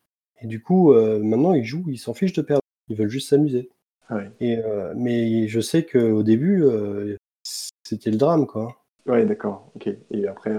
Et 0.42 0.46
du 0.46 0.62
coup, 0.62 0.92
euh, 0.92 1.18
maintenant, 1.18 1.54
ils 1.54 1.64
jouent, 1.64 1.84
ils 1.88 1.98
s'en 1.98 2.14
fichent 2.14 2.32
de 2.32 2.42
perdre, 2.42 2.62
ils 2.88 2.96
veulent 2.96 3.08
juste 3.08 3.28
s'amuser. 3.28 3.70
Ouais. 4.10 4.30
Et 4.40 4.58
euh, 4.58 4.92
mais 4.96 5.48
je 5.48 5.60
sais 5.60 5.84
qu'au 5.84 6.22
début, 6.22 6.62
euh, 6.64 7.16
c'était 7.90 8.10
le 8.12 8.16
drame, 8.16 8.46
quoi. 8.46 8.76
Ouais, 9.06 9.24
d'accord. 9.26 9.72
Ok. 9.74 9.88
Et 10.12 10.28
après, 10.28 10.52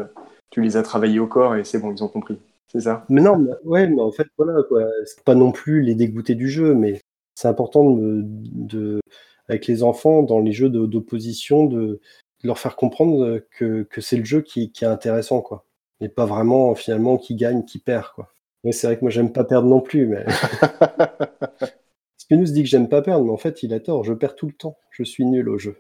tu 0.49 0.61
les 0.61 0.75
as 0.75 0.83
travaillés 0.83 1.19
au 1.19 1.27
corps 1.27 1.55
et 1.55 1.63
c'est 1.63 1.79
bon, 1.79 1.93
ils 1.93 2.03
ont 2.03 2.09
compris. 2.09 2.37
C'est 2.67 2.81
ça? 2.81 3.05
Mais 3.07 3.21
non, 3.21 3.37
mais, 3.37 3.51
ouais, 3.63 3.87
mais 3.87 4.01
en 4.01 4.11
fait, 4.11 4.27
voilà, 4.37 4.61
quoi. 4.67 4.85
C'est 5.05 5.23
pas 5.23 5.35
non 5.35 5.53
plus 5.53 5.81
les 5.81 5.95
dégoûter 5.95 6.35
du 6.35 6.49
jeu, 6.49 6.75
mais 6.75 6.99
c'est 7.35 7.47
important 7.47 7.89
de, 7.89 8.21
de, 8.25 8.99
avec 9.47 9.67
les 9.67 9.81
enfants, 9.81 10.23
dans 10.23 10.39
les 10.39 10.51
jeux 10.51 10.69
d'opposition, 10.69 11.65
de, 11.65 11.79
de, 11.79 12.01
leur 12.43 12.59
faire 12.59 12.75
comprendre 12.75 13.39
que, 13.57 13.83
que 13.83 14.01
c'est 14.01 14.17
le 14.17 14.25
jeu 14.25 14.41
qui, 14.41 14.71
qui, 14.73 14.83
est 14.83 14.87
intéressant, 14.87 15.41
quoi. 15.41 15.65
Et 16.01 16.09
pas 16.09 16.25
vraiment, 16.25 16.75
finalement, 16.75 17.17
qui 17.17 17.35
gagne, 17.35 17.63
qui 17.63 17.79
perd, 17.79 18.07
quoi. 18.13 18.27
Mais 18.65 18.73
c'est 18.73 18.87
vrai 18.87 18.97
que 18.97 19.01
moi, 19.01 19.09
j'aime 19.09 19.31
pas 19.31 19.45
perdre 19.45 19.69
non 19.69 19.79
plus, 19.79 20.05
mais. 20.05 20.25
Spinous 22.17 22.51
dit 22.51 22.63
que 22.63 22.69
j'aime 22.69 22.89
pas 22.89 23.01
perdre, 23.01 23.23
mais 23.23 23.31
en 23.31 23.37
fait, 23.37 23.63
il 23.63 23.73
a 23.73 23.79
tort. 23.79 24.03
Je 24.03 24.13
perds 24.13 24.35
tout 24.35 24.47
le 24.47 24.53
temps. 24.53 24.77
Je 24.89 25.03
suis 25.03 25.25
nul 25.25 25.47
au 25.47 25.57
jeu 25.57 25.77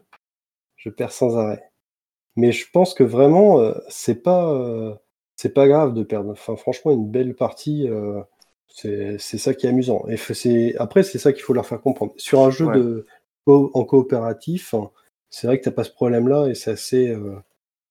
je 0.81 0.89
perds 0.89 1.11
sans 1.11 1.37
arrêt. 1.37 1.63
Mais 2.35 2.51
je 2.51 2.65
pense 2.71 2.93
que 2.93 3.03
vraiment, 3.03 3.59
euh, 3.59 3.73
c'est 3.89 4.23
pas, 4.23 4.51
euh, 4.53 4.93
c'est 5.35 5.53
pas 5.53 5.67
grave 5.67 5.93
de 5.93 6.03
perdre. 6.03 6.31
Enfin, 6.31 6.55
franchement, 6.55 6.91
une 6.91 7.09
belle 7.09 7.35
partie, 7.35 7.87
euh, 7.89 8.21
c'est 8.67 9.17
ça 9.19 9.53
qui 9.53 9.65
est 9.67 9.69
amusant. 9.69 10.05
Et 10.07 10.17
c'est 10.17 10.75
après, 10.77 11.03
c'est 11.03 11.19
ça 11.19 11.33
qu'il 11.33 11.43
faut 11.43 11.53
leur 11.53 11.65
faire 11.65 11.81
comprendre. 11.81 12.13
Sur 12.17 12.41
un 12.41 12.49
jeu 12.51 12.67
Ouais. 12.67 12.77
de 12.77 13.05
en 13.47 13.83
coopératif, 13.83 14.73
hein, 14.73 14.91
c'est 15.29 15.47
vrai 15.47 15.59
que 15.59 15.65
t'as 15.65 15.71
pas 15.71 15.83
ce 15.83 15.91
problème-là 15.91 16.47
et 16.47 16.55
c'est 16.55 16.71
assez, 16.71 17.09
euh, 17.09 17.35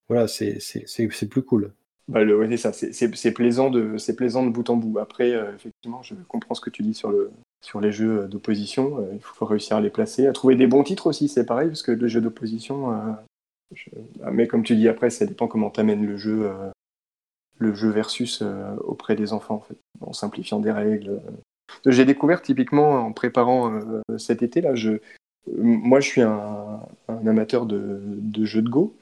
voilà, 0.09 0.27
c'est 0.29 1.27
plus 1.29 1.43
cool. 1.43 1.75
Bah, 2.09 2.25
le, 2.25 2.39
ouais, 2.39 2.49
c'est 2.49 2.57
ça. 2.57 2.73
C'est- 2.73 3.33
plaisant 3.33 3.69
de, 3.71 3.99
c'est 3.99 4.17
plaisant 4.17 4.45
de 4.45 4.51
bout 4.51 4.69
en 4.71 4.77
bout. 4.77 4.99
Après, 4.99 5.31
effectivement, 5.55 6.03
je 6.03 6.15
comprends 6.29 6.55
ce 6.55 6.61
que 6.61 6.71
tu 6.71 6.83
dis 6.83 6.95
sur 6.95 7.11
le, 7.11 7.31
sur 7.61 7.81
les 7.81 7.93
jeux 7.93 8.27
d'opposition. 8.29 8.99
Euh, 8.99 9.15
il 9.15 9.21
faut 9.21 9.47
réussir 9.47 9.77
à 9.77 9.81
les 9.81 9.91
placer, 9.91 10.27
à 10.27 10.33
trouver 10.33 10.57
des 10.57 10.67
bons 10.67 10.83
titres 10.83 11.07
aussi. 11.07 11.29
C'est 11.29 11.47
pareil 11.47 11.69
parce 11.69 11.83
que 11.83 11.93
le 11.93 12.09
jeu 12.09 12.21
d'opposition, 12.21 12.93
euh, 12.93 13.13
ah, 14.23 14.31
mais 14.31 14.47
comme 14.47 14.63
tu 14.63 14.77
dis 14.77 14.89
après, 14.89 15.11
ça 15.11 15.27
dépend 15.27 15.49
comment 15.49 15.71
t'amènes 15.71 16.07
le 16.07 16.17
jeu, 16.17 16.47
euh, 16.47 16.71
le 17.59 17.75
jeu 17.75 17.91
versus 17.91 18.41
euh, 18.43 18.75
auprès 18.85 19.17
des 19.17 19.33
enfants 19.33 19.65
en 20.01 20.13
simplifiant 20.13 20.61
des 20.61 20.73
règles. 20.73 21.21
J'ai 21.87 22.05
découvert 22.05 22.43
typiquement 22.43 23.07
en 23.07 23.13
préparant 23.13 23.73
euh, 23.73 24.19
cet 24.19 24.43
été 24.43 24.61
là, 24.61 24.75
moi 25.57 26.01
je 26.01 26.09
suis 26.09 26.23
un, 26.23 26.81
amateur 27.09 27.67
de, 27.67 28.45
jeux 28.45 28.63
de 28.63 28.69
Go. 28.69 28.95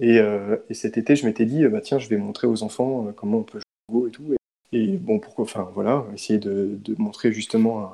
Et, 0.00 0.18
euh, 0.18 0.56
et, 0.68 0.74
cet 0.74 0.98
été, 0.98 1.14
je 1.14 1.24
m'étais 1.24 1.44
dit, 1.44 1.66
bah, 1.68 1.80
tiens, 1.80 2.00
je 2.00 2.08
vais 2.08 2.16
montrer 2.16 2.48
aux 2.48 2.64
enfants 2.64 3.06
euh, 3.06 3.12
comment 3.12 3.38
on 3.38 3.42
peut 3.44 3.60
jouer 3.60 3.64
au 3.88 4.00
Go 4.00 4.06
et 4.08 4.10
tout. 4.10 4.34
Et 4.74 4.96
bon, 4.96 5.20
enfin 5.38 5.70
voilà, 5.72 6.04
essayer 6.14 6.40
de, 6.40 6.76
de 6.84 6.94
montrer 6.98 7.32
justement 7.32 7.92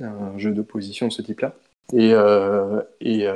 un, 0.00 0.38
jeu 0.38 0.52
d'opposition 0.52 1.08
de 1.08 1.12
ce 1.12 1.22
type-là. 1.22 1.56
Et, 1.92 2.12
et 3.00 3.28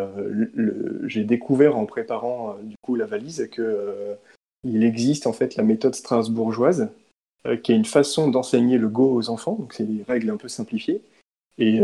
j'ai 1.06 1.24
découvert 1.24 1.76
en 1.76 1.86
préparant 1.86 2.56
du 2.62 2.76
coup 2.80 2.94
la 2.94 3.04
valise 3.04 3.48
que 3.50 4.16
il 4.64 4.84
existe 4.84 5.26
en 5.26 5.32
fait 5.32 5.56
la 5.56 5.64
méthode 5.64 5.94
strasbourgeoise, 5.94 6.90
qui 7.62 7.72
est 7.72 7.76
une 7.76 7.84
façon 7.84 8.28
d'enseigner 8.28 8.78
le 8.78 8.88
Go 8.88 9.12
aux 9.12 9.28
enfants. 9.28 9.56
Donc 9.58 9.74
c'est 9.74 9.84
des 9.84 10.02
règles 10.04 10.30
un 10.30 10.36
peu 10.36 10.48
simplifiées. 10.48 11.02
Et 11.58 11.80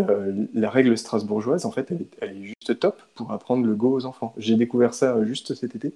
la 0.54 0.70
règle 0.70 0.96
strasbourgeoise, 0.96 1.66
en 1.66 1.72
fait, 1.72 1.90
elle 1.90 2.02
est, 2.02 2.16
elle 2.20 2.36
est, 2.36 2.44
juste 2.44 2.78
top 2.78 3.02
pour 3.14 3.32
apprendre 3.32 3.66
le 3.66 3.74
Go 3.74 3.90
aux 3.90 4.06
enfants. 4.06 4.32
J'ai 4.38 4.54
découvert 4.54 4.94
ça 4.94 5.22
juste 5.24 5.54
cet 5.54 5.74
été. 5.74 5.92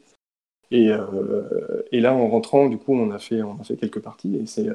Et, 0.70 0.90
euh, 0.90 1.82
et, 1.92 2.00
là, 2.00 2.14
en 2.14 2.28
rentrant, 2.28 2.68
du 2.68 2.78
coup, 2.78 2.94
on 2.94 3.10
a 3.10 3.18
fait, 3.18 3.42
on 3.42 3.58
a 3.60 3.64
fait 3.64 3.76
quelques 3.76 4.00
parties 4.00 4.36
et 4.36 4.46
c'est, 4.46 4.68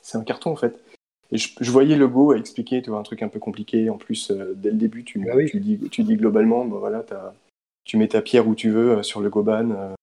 c'est 0.00 0.18
un 0.18 0.24
carton 0.24 0.50
en 0.50 0.56
fait. 0.56 0.80
Et 1.30 1.38
je, 1.38 1.50
je, 1.60 1.70
voyais 1.70 1.96
le 1.96 2.08
Go 2.08 2.32
à 2.32 2.36
expliquer, 2.36 2.82
tu 2.82 2.90
vois, 2.90 2.98
un 2.98 3.04
truc 3.04 3.22
un 3.22 3.28
peu 3.28 3.38
compliqué. 3.38 3.88
En 3.90 3.96
plus, 3.96 4.30
euh, 4.30 4.52
dès 4.56 4.70
le 4.70 4.76
début, 4.76 5.04
tu, 5.04 5.24
ah 5.30 5.36
oui. 5.36 5.48
tu, 5.48 5.60
dis, 5.60 5.78
tu 5.90 6.02
dis 6.02 6.16
globalement, 6.16 6.64
bah, 6.64 6.76
voilà, 6.78 7.04
tu 7.84 7.96
mets 7.96 8.08
ta 8.08 8.22
pierre 8.22 8.46
où 8.48 8.54
tu 8.54 8.70
veux 8.70 8.98
euh, 8.98 9.02
sur 9.02 9.20
le 9.20 9.30
Goban. 9.30 9.94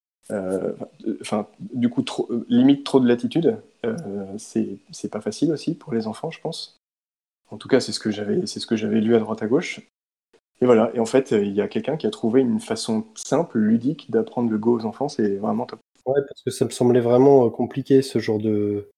Enfin, 1.21 1.47
du 1.59 1.89
coup, 1.89 2.03
trop, 2.03 2.30
limite 2.47 2.84
trop 2.86 2.99
de 2.99 3.07
latitude. 3.07 3.57
c'est, 4.38 4.77
c'est 4.91 5.11
pas 5.11 5.21
facile 5.21 5.51
aussi 5.51 5.75
pour 5.75 5.93
les 5.93 6.07
enfants, 6.07 6.32
je 6.32 6.39
pense. 6.39 6.80
En 7.51 7.57
tout 7.57 7.67
cas, 7.67 7.80
c'est 7.80 7.91
ce 7.91 7.99
que 7.99 8.11
j'avais, 8.11 8.45
c'est 8.45 8.59
ce 8.59 8.67
que 8.67 8.75
j'avais 8.75 9.01
lu 9.01 9.15
à 9.15 9.19
droite 9.19 9.41
à 9.41 9.47
gauche. 9.47 9.82
Et 10.62 10.66
voilà, 10.66 10.91
et 10.93 10.99
en 10.99 11.05
fait, 11.05 11.32
il 11.32 11.53
y 11.53 11.62
a 11.62 11.68
quelqu'un 11.68 11.95
qui 11.95 12.05
a 12.05 12.10
trouvé 12.10 12.41
une 12.41 12.60
façon 12.60 13.05
simple, 13.16 13.60
ludique 13.60 14.12
d'apprendre 14.12 14.49
le 14.49 14.57
Go 14.57 14.78
aux 14.78 14.86
enfants, 14.86 15.07
c'est 15.07 15.38
vraiment 15.38 15.66
top. 15.66 15.80
Ouais, 16.05 16.22
parce 16.28 16.41
que 16.43 16.51
ça 16.51 16.66
me 16.66 16.70
semblait 16.70 16.99
vraiment 16.99 17.49
compliqué 17.49 18.01
ce 18.01 18.20
genre 18.20 18.39
de, 18.39 18.89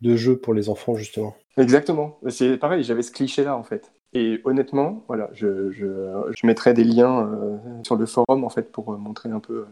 de 0.00 0.16
jeu 0.16 0.36
pour 0.36 0.54
les 0.54 0.68
enfants, 0.68 0.94
justement. 0.96 1.36
Exactement, 1.56 2.18
c'est 2.28 2.56
pareil, 2.56 2.82
j'avais 2.82 3.02
ce 3.02 3.12
cliché-là 3.12 3.56
en 3.56 3.62
fait. 3.62 3.92
Et 4.12 4.40
honnêtement, 4.44 5.04
voilà, 5.08 5.30
je, 5.32 5.70
je, 5.70 5.86
je 6.30 6.46
mettrai 6.46 6.72
des 6.74 6.84
liens 6.84 7.28
euh, 7.28 7.58
sur 7.84 7.96
le 7.96 8.06
forum 8.06 8.44
en 8.44 8.48
fait 8.48 8.70
pour 8.70 8.96
montrer 8.98 9.28
un 9.30 9.40
peu 9.40 9.66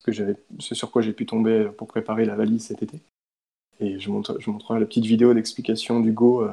ce, 0.00 0.06
que 0.06 0.12
j'avais, 0.12 0.36
ce 0.58 0.74
sur 0.74 0.90
quoi 0.90 1.02
j'ai 1.02 1.12
pu 1.12 1.26
tomber 1.26 1.68
pour 1.76 1.88
préparer 1.88 2.24
la 2.24 2.36
valise 2.36 2.66
cet 2.66 2.82
été. 2.82 3.00
Et 3.80 3.98
je, 3.98 4.10
montre, 4.10 4.36
je 4.38 4.50
montrerai 4.50 4.80
la 4.80 4.86
petite 4.86 5.04
vidéo 5.04 5.34
d'explication 5.34 6.00
du 6.00 6.12
Go 6.12 6.42
euh, 6.42 6.52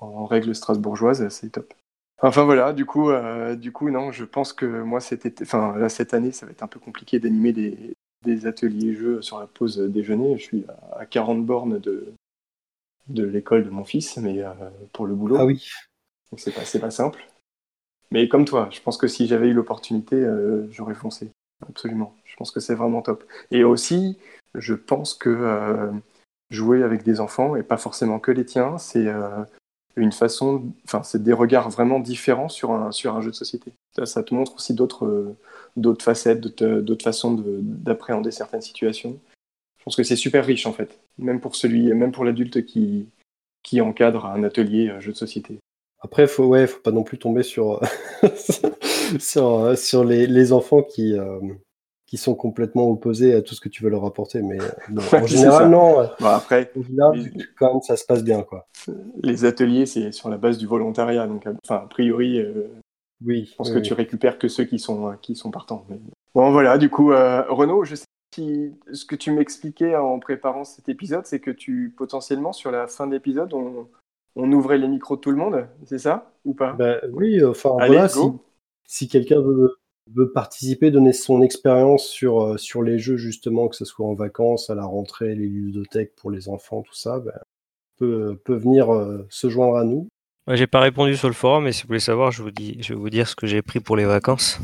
en 0.00 0.24
règle 0.24 0.54
strasbourgeoise, 0.54 1.28
c'est 1.28 1.50
top. 1.50 1.72
Enfin 2.24 2.44
voilà, 2.44 2.72
du 2.72 2.86
coup, 2.86 3.10
euh, 3.10 3.56
du 3.56 3.72
coup, 3.72 3.90
non, 3.90 4.12
je 4.12 4.24
pense 4.24 4.52
que 4.52 4.64
moi, 4.64 5.00
cet 5.00 5.42
enfin, 5.42 5.76
là, 5.76 5.88
cette 5.88 6.14
année, 6.14 6.30
ça 6.30 6.46
va 6.46 6.52
être 6.52 6.62
un 6.62 6.68
peu 6.68 6.78
compliqué 6.78 7.18
d'animer 7.18 7.52
des, 7.52 7.96
des, 8.24 8.46
ateliers 8.46 8.94
jeux 8.94 9.20
sur 9.22 9.40
la 9.40 9.48
pause 9.48 9.78
déjeuner. 9.78 10.38
Je 10.38 10.42
suis 10.42 10.64
à 10.96 11.04
40 11.04 11.44
bornes 11.44 11.80
de, 11.80 12.14
de 13.08 13.24
l'école 13.24 13.64
de 13.64 13.70
mon 13.70 13.84
fils, 13.84 14.16
mais 14.18 14.42
euh, 14.42 14.52
pour 14.92 15.06
le 15.06 15.14
boulot. 15.14 15.36
Ah 15.38 15.44
oui. 15.44 15.68
Donc 16.30 16.40
c'est 16.40 16.52
pas, 16.52 16.62
pas 16.80 16.90
simple. 16.90 17.26
Mais 18.10 18.28
comme 18.28 18.44
toi, 18.44 18.68
je 18.70 18.80
pense 18.80 18.98
que 18.98 19.08
si 19.08 19.26
j'avais 19.26 19.48
eu 19.48 19.54
l'opportunité, 19.54 20.16
euh, 20.16 20.70
j'aurais 20.70 20.94
foncé. 20.94 21.32
Absolument. 21.68 22.14
Je 22.24 22.36
pense 22.36 22.50
que 22.50 22.60
c'est 22.60 22.74
vraiment 22.74 23.02
top. 23.02 23.24
Et 23.50 23.64
aussi, 23.64 24.18
je 24.54 24.74
pense 24.74 25.14
que 25.14 25.28
euh, 25.28 25.90
jouer 26.50 26.82
avec 26.82 27.02
des 27.02 27.20
enfants, 27.20 27.56
et 27.56 27.62
pas 27.62 27.76
forcément 27.78 28.18
que 28.18 28.30
les 28.30 28.44
tiens, 28.44 28.78
c'est 28.78 29.06
une 29.96 30.12
façon, 30.12 30.72
enfin, 30.84 31.02
c'est 31.02 31.22
des 31.22 31.32
regards 31.32 31.70
vraiment 31.70 32.00
différents 32.00 32.48
sur 32.48 32.72
un, 32.72 32.92
sur 32.92 33.14
un 33.14 33.20
jeu 33.20 33.30
de 33.30 33.36
société. 33.36 33.72
Ça, 34.04 34.22
te 34.22 34.34
montre 34.34 34.54
aussi 34.54 34.74
d'autres, 34.74 35.34
d'autres 35.76 36.04
facettes, 36.04 36.40
d'autres 36.40 37.04
façons 37.04 37.34
d'appréhender 37.34 38.30
certaines 38.30 38.62
situations. 38.62 39.18
Je 39.78 39.84
pense 39.84 39.96
que 39.96 40.04
c'est 40.04 40.16
super 40.16 40.46
riche 40.46 40.66
en 40.66 40.72
fait, 40.72 41.00
même 41.18 41.40
pour 41.40 41.56
celui, 41.56 41.92
même 41.92 42.12
pour 42.12 42.24
l'adulte 42.24 42.64
qui, 42.64 43.08
qui 43.62 43.80
encadre 43.80 44.26
un 44.26 44.44
atelier 44.44 44.90
un 44.90 45.00
jeu 45.00 45.12
de 45.12 45.16
société. 45.16 45.58
Après, 46.00 46.26
faut, 46.26 46.46
ouais, 46.46 46.66
faut 46.66 46.80
pas 46.80 46.90
non 46.90 47.04
plus 47.04 47.18
tomber 47.18 47.42
sur, 47.42 47.80
sur, 49.18 49.78
sur 49.78 50.04
les, 50.04 50.26
les, 50.26 50.52
enfants 50.52 50.82
qui, 50.82 51.16
euh, 51.16 51.38
qui 52.12 52.18
sont 52.18 52.34
complètement 52.34 52.90
opposés 52.90 53.32
à 53.32 53.40
tout 53.40 53.54
ce 53.54 53.60
que 53.62 53.70
tu 53.70 53.82
veux 53.82 53.88
leur 53.88 54.04
apporter. 54.04 54.42
Mais 54.42 54.58
bon, 54.90 55.00
en 55.14 55.26
général, 55.26 55.70
non. 55.70 56.10
Bon, 56.20 56.26
après, 56.26 56.70
les... 56.76 57.32
quand 57.58 57.72
même, 57.72 57.80
ça 57.80 57.96
se 57.96 58.04
passe 58.04 58.22
bien. 58.22 58.42
Quoi. 58.42 58.68
Les 59.22 59.46
ateliers, 59.46 59.86
c'est 59.86 60.12
sur 60.12 60.28
la 60.28 60.36
base 60.36 60.58
du 60.58 60.66
volontariat. 60.66 61.26
Donc, 61.26 61.46
enfin, 61.64 61.76
a 61.76 61.86
priori, 61.86 62.38
euh, 62.38 62.68
oui, 63.24 63.48
je 63.50 63.56
pense 63.56 63.68
oui, 63.68 63.76
que 63.76 63.78
oui. 63.78 63.86
tu 63.86 63.94
récupères 63.94 64.38
que 64.38 64.46
ceux 64.48 64.64
qui 64.64 64.78
sont, 64.78 65.16
qui 65.22 65.34
sont 65.34 65.50
partants. 65.50 65.86
Mais... 65.88 65.96
Bon, 66.34 66.52
voilà, 66.52 66.76
du 66.76 66.90
coup, 66.90 67.12
euh, 67.12 67.44
Renaud, 67.48 67.84
je 67.84 67.94
sais 67.94 68.04
si 68.34 68.74
ce 68.92 69.06
que 69.06 69.16
tu 69.16 69.30
m'expliquais 69.30 69.96
en 69.96 70.18
préparant 70.18 70.64
cet 70.64 70.90
épisode, 70.90 71.24
c'est 71.24 71.40
que 71.40 71.50
tu, 71.50 71.94
potentiellement, 71.96 72.52
sur 72.52 72.70
la 72.70 72.88
fin 72.88 73.06
de 73.06 73.12
l'épisode, 73.12 73.54
on, 73.54 73.88
on 74.36 74.52
ouvrait 74.52 74.76
les 74.76 74.88
micros 74.88 75.16
de 75.16 75.22
tout 75.22 75.30
le 75.30 75.38
monde, 75.38 75.66
c'est 75.86 75.98
ça 75.98 76.30
ou 76.44 76.52
pas? 76.52 76.74
Bah, 76.74 76.96
Oui, 77.14 77.42
enfin 77.42 77.70
Allez, 77.80 77.94
voilà, 77.94 78.12
go. 78.12 78.38
si, 78.84 79.04
si 79.04 79.08
quelqu'un 79.08 79.40
veut, 79.40 79.78
veut, 80.14 80.32
participer, 80.32 80.90
donner 80.90 81.12
son 81.12 81.42
expérience 81.42 82.06
sur, 82.06 82.42
euh, 82.42 82.56
sur 82.56 82.82
les 82.82 82.98
jeux, 82.98 83.16
justement, 83.16 83.68
que 83.68 83.76
ce 83.76 83.84
soit 83.84 84.06
en 84.06 84.14
vacances, 84.14 84.70
à 84.70 84.74
la 84.74 84.84
rentrée, 84.84 85.34
les 85.34 85.46
ludothèques 85.46 86.14
pour 86.16 86.30
les 86.30 86.48
enfants, 86.48 86.82
tout 86.82 86.94
ça, 86.94 87.18
bah, 87.20 87.42
peut, 87.98 88.40
peut 88.44 88.56
venir 88.56 88.92
euh, 88.92 89.26
se 89.30 89.48
joindre 89.48 89.76
à 89.76 89.84
nous. 89.84 90.08
Ouais, 90.46 90.56
j'ai 90.56 90.66
pas 90.66 90.80
répondu 90.80 91.16
sur 91.16 91.28
le 91.28 91.34
forum, 91.34 91.64
mais 91.64 91.72
si 91.72 91.82
vous 91.82 91.88
voulez 91.88 92.00
savoir, 92.00 92.32
je, 92.32 92.42
vous 92.42 92.50
dis, 92.50 92.76
je 92.82 92.94
vais 92.94 92.98
vous 92.98 93.10
dire 93.10 93.28
ce 93.28 93.36
que 93.36 93.46
j'ai 93.46 93.62
pris 93.62 93.80
pour 93.80 93.96
les 93.96 94.04
vacances. 94.04 94.58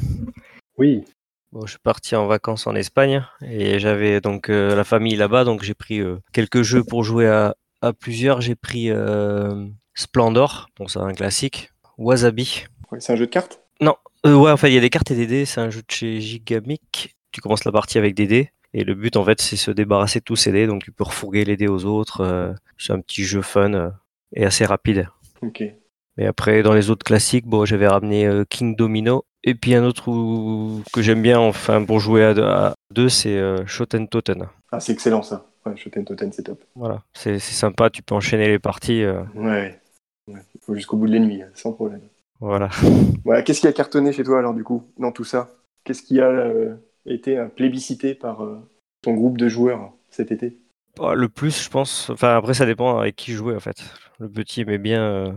Oui. 0.77 1.05
Bon, 1.53 1.65
je 1.65 1.71
suis 1.71 1.79
parti 1.79 2.15
en 2.15 2.27
vacances 2.27 2.67
en 2.67 2.75
Espagne 2.75 3.25
et 3.43 3.79
j'avais 3.79 4.21
donc 4.21 4.51
euh, 4.51 4.77
la 4.77 4.85
famille 4.85 5.17
là-bas, 5.17 5.45
donc 5.45 5.63
j'ai 5.63 5.73
pris 5.73 6.01
euh, 6.01 6.19
quelques 6.33 6.61
jeux 6.61 6.85
pour 6.85 7.05
jouer 7.05 7.27
à, 7.27 7.57
à 7.81 7.95
plusieurs. 7.95 8.43
J'ai 8.43 8.55
pris 8.55 8.91
euh, 8.91 9.67
Splendor, 9.95 10.69
bon 10.77 10.89
c'est 10.89 10.99
un 10.99 11.15
classique, 11.15 11.71
Wasabi. 11.97 12.65
Ouais, 12.93 13.01
c'est 13.01 13.15
un 13.15 13.17
jeu 13.17 13.25
de 13.25 13.31
cartes? 13.31 13.63
Non, 13.81 13.97
euh, 14.29 14.37
ouais, 14.37 14.51
en 14.51 14.57
fait 14.57 14.69
il 14.71 14.75
y 14.75 14.79
a 14.79 14.81
des 14.81 14.91
cartes 14.91 15.11
et 15.11 15.15
des 15.15 15.27
dés. 15.27 15.45
C'est 15.45 15.61
un 15.61 15.71
jeu 15.71 15.81
de 15.81 15.91
chez 15.91 16.21
Gigamic. 16.21 17.17
Tu 17.33 17.41
commences 17.41 17.65
la 17.65 17.73
partie 17.73 17.99
avec 17.99 18.15
des 18.15 18.27
dés 18.27 18.51
et 18.75 18.85
le 18.85 18.95
but 18.95 19.17
en 19.17 19.25
fait 19.25 19.41
c'est 19.41 19.57
se 19.57 19.71
débarrasser 19.71 20.19
de 20.21 20.25
tous 20.25 20.37
ces 20.37 20.53
dés, 20.53 20.67
donc 20.67 20.83
tu 20.85 20.93
peux 20.93 21.05
refourguer 21.05 21.45
les 21.45 21.57
dés 21.57 21.69
aux 21.69 21.85
autres. 21.85 22.21
euh, 22.23 22.53
c'est 22.79 22.93
un 22.93 23.01
petit 23.01 23.25
jeu 23.25 23.43
fun 23.43 23.73
euh, 23.75 23.91
et 24.35 24.45
assez 24.45 24.65
rapide. 24.65 25.09
Ok. 25.43 25.63
Et 26.21 26.27
après, 26.27 26.65
dans 26.65 26.73
les 26.73 26.91
autres 26.91 27.05
classiques, 27.05 27.47
bon, 27.47 27.65
j'avais 27.65 27.87
ramené 27.87 28.27
euh, 28.27 28.45
King 28.49 28.75
Domino. 28.75 29.25
Et 29.45 29.55
puis 29.55 29.75
un 29.77 29.85
autre 29.85 30.09
où, 30.09 30.83
que 30.93 31.01
j'aime 31.01 31.23
bien, 31.23 31.39
enfin, 31.39 31.85
pour 31.85 32.01
jouer 32.01 32.25
à 32.25 32.75
deux, 32.93 33.09
c'est 33.09 33.41
Shoten 33.67 34.09
Toten. 34.09 34.49
Ah, 34.73 34.81
c'est 34.81 34.93
excellent 34.93 35.23
ça. 35.23 35.47
Ouais, 35.65 35.77
Shoten 35.77 36.05
Toten, 36.05 36.33
c'est 36.33 36.43
top. 36.43 36.61
Voilà, 36.75 37.05
c'est 37.13 37.39
sympa, 37.39 37.89
tu 37.89 38.03
peux 38.03 38.17
enchaîner 38.17 38.49
les 38.49 38.59
parties. 38.59 39.05
euh, 39.05 39.23
Ouais. 39.37 39.81
ouais. 40.27 40.41
Jusqu'au 40.75 40.97
bout 40.97 41.07
de 41.07 41.13
l'ennemi, 41.13 41.43
sans 41.55 41.73
problème. 41.73 42.01
Voilà. 42.41 42.71
Voilà. 43.25 43.43
Qu'est-ce 43.43 43.61
qui 43.61 43.67
a 43.67 43.73
cartonné 43.73 44.13
chez 44.13 44.25
toi 44.25 44.39
alors, 44.39 44.55
du 44.55 44.65
coup, 44.65 44.85
dans 44.99 45.13
tout 45.13 45.25
ça? 45.25 45.51
Qu'est-ce 45.85 46.03
qui 46.03 46.21
a 46.21 46.29
euh, 46.29 46.77
été 47.07 47.39
plébiscité 47.57 48.15
par 48.15 48.43
euh, 48.43 48.59
ton 49.03 49.15
groupe 49.15 49.39
de 49.39 49.49
joueurs 49.49 49.93
cet 50.11 50.33
été? 50.33 50.59
Bah, 50.97 51.15
Le 51.15 51.29
plus, 51.29 51.63
je 51.65 51.71
pense, 51.71 52.11
enfin, 52.11 52.37
après, 52.37 52.55
ça 52.55 52.67
dépend 52.67 52.99
avec 52.99 53.17
qui 53.17 53.33
jouer 53.33 53.55
en 53.55 53.61
fait. 53.61 53.83
Le 54.19 54.29
petit 54.31 54.63
aimait 54.63 54.79
bien 54.79 55.03
euh, 55.03 55.33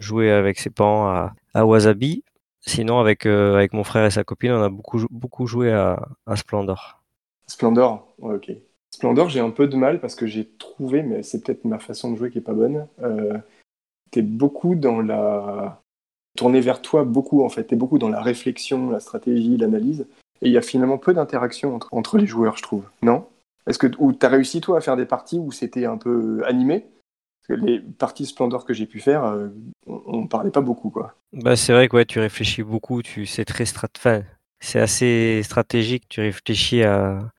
jouer 0.00 0.30
avec 0.30 0.58
ses 0.58 0.70
parents 0.70 1.08
à, 1.08 1.34
à 1.54 1.64
Wasabi. 1.66 2.24
Sinon, 2.66 2.98
avec, 2.98 3.26
avec 3.26 3.72
mon 3.74 3.84
frère 3.84 4.06
et 4.06 4.10
sa 4.10 4.24
copine, 4.24 4.52
on 4.52 4.62
a 4.62 4.70
beaucoup, 4.70 4.98
jou- 4.98 5.08
beaucoup 5.10 5.46
joué 5.46 5.70
à, 5.72 6.08
à 6.26 6.36
Splendor. 6.36 7.02
Splendor? 7.46 8.14
Ouais, 8.18 8.34
ok. 8.36 8.52
Splendor, 8.90 9.28
j'ai 9.28 9.40
un 9.40 9.50
peu 9.50 9.66
de 9.66 9.76
mal 9.76 10.00
parce 10.00 10.14
que 10.14 10.26
j'ai 10.26 10.48
trouvé, 10.56 11.02
mais 11.02 11.22
c'est 11.22 11.42
peut-être 11.42 11.64
ma 11.64 11.78
façon 11.78 12.12
de 12.12 12.16
jouer 12.16 12.30
qui 12.30 12.38
est 12.38 12.40
pas 12.40 12.52
bonne. 12.54 12.86
T'es 14.10 14.22
beaucoup 14.22 14.74
dans 14.76 15.00
la. 15.00 15.83
Tourné 16.36 16.60
vers 16.60 16.82
toi, 16.82 17.04
beaucoup 17.04 17.44
en 17.44 17.48
fait. 17.48 17.64
T'es 17.64 17.76
beaucoup 17.76 17.98
dans 17.98 18.08
la 18.08 18.20
réflexion, 18.20 18.90
la 18.90 19.00
stratégie, 19.00 19.56
l'analyse. 19.56 20.06
Et 20.42 20.48
il 20.48 20.52
y 20.52 20.58
a 20.58 20.62
finalement 20.62 20.98
peu 20.98 21.14
d'interaction 21.14 21.78
entre, 21.92 22.18
les 22.18 22.26
joueurs, 22.26 22.56
je 22.56 22.62
trouve. 22.62 22.84
Non? 23.02 23.26
Est-ce 23.66 23.78
que 23.78 23.86
ou 23.98 24.12
t'as 24.12 24.28
réussi 24.28 24.60
toi 24.60 24.78
à 24.78 24.80
faire 24.80 24.96
des 24.96 25.06
parties 25.06 25.38
où 25.38 25.52
c'était 25.52 25.86
un 25.86 25.96
peu 25.96 26.42
animé? 26.44 26.86
Parce 27.46 27.60
que 27.60 27.66
les 27.66 27.80
parties 27.80 28.26
Splendor 28.26 28.64
que 28.64 28.74
j'ai 28.74 28.86
pu 28.86 29.00
faire, 29.00 29.24
euh, 29.24 29.48
on, 29.86 30.02
on 30.06 30.26
parlait 30.26 30.50
pas 30.50 30.60
beaucoup, 30.60 30.90
quoi. 30.90 31.14
Bah, 31.32 31.56
c'est 31.56 31.72
vrai 31.72 31.88
que 31.88 32.02
tu 32.04 32.18
réfléchis 32.18 32.62
beaucoup, 32.62 33.02
tu 33.02 33.26
c'est 33.26 33.44
très 33.44 33.64
strat... 33.64 33.88
c'est 34.60 34.80
assez 34.80 35.42
stratégique, 35.42 36.08
tu 36.08 36.20
réfléchis 36.20 36.82
à, 36.82 37.30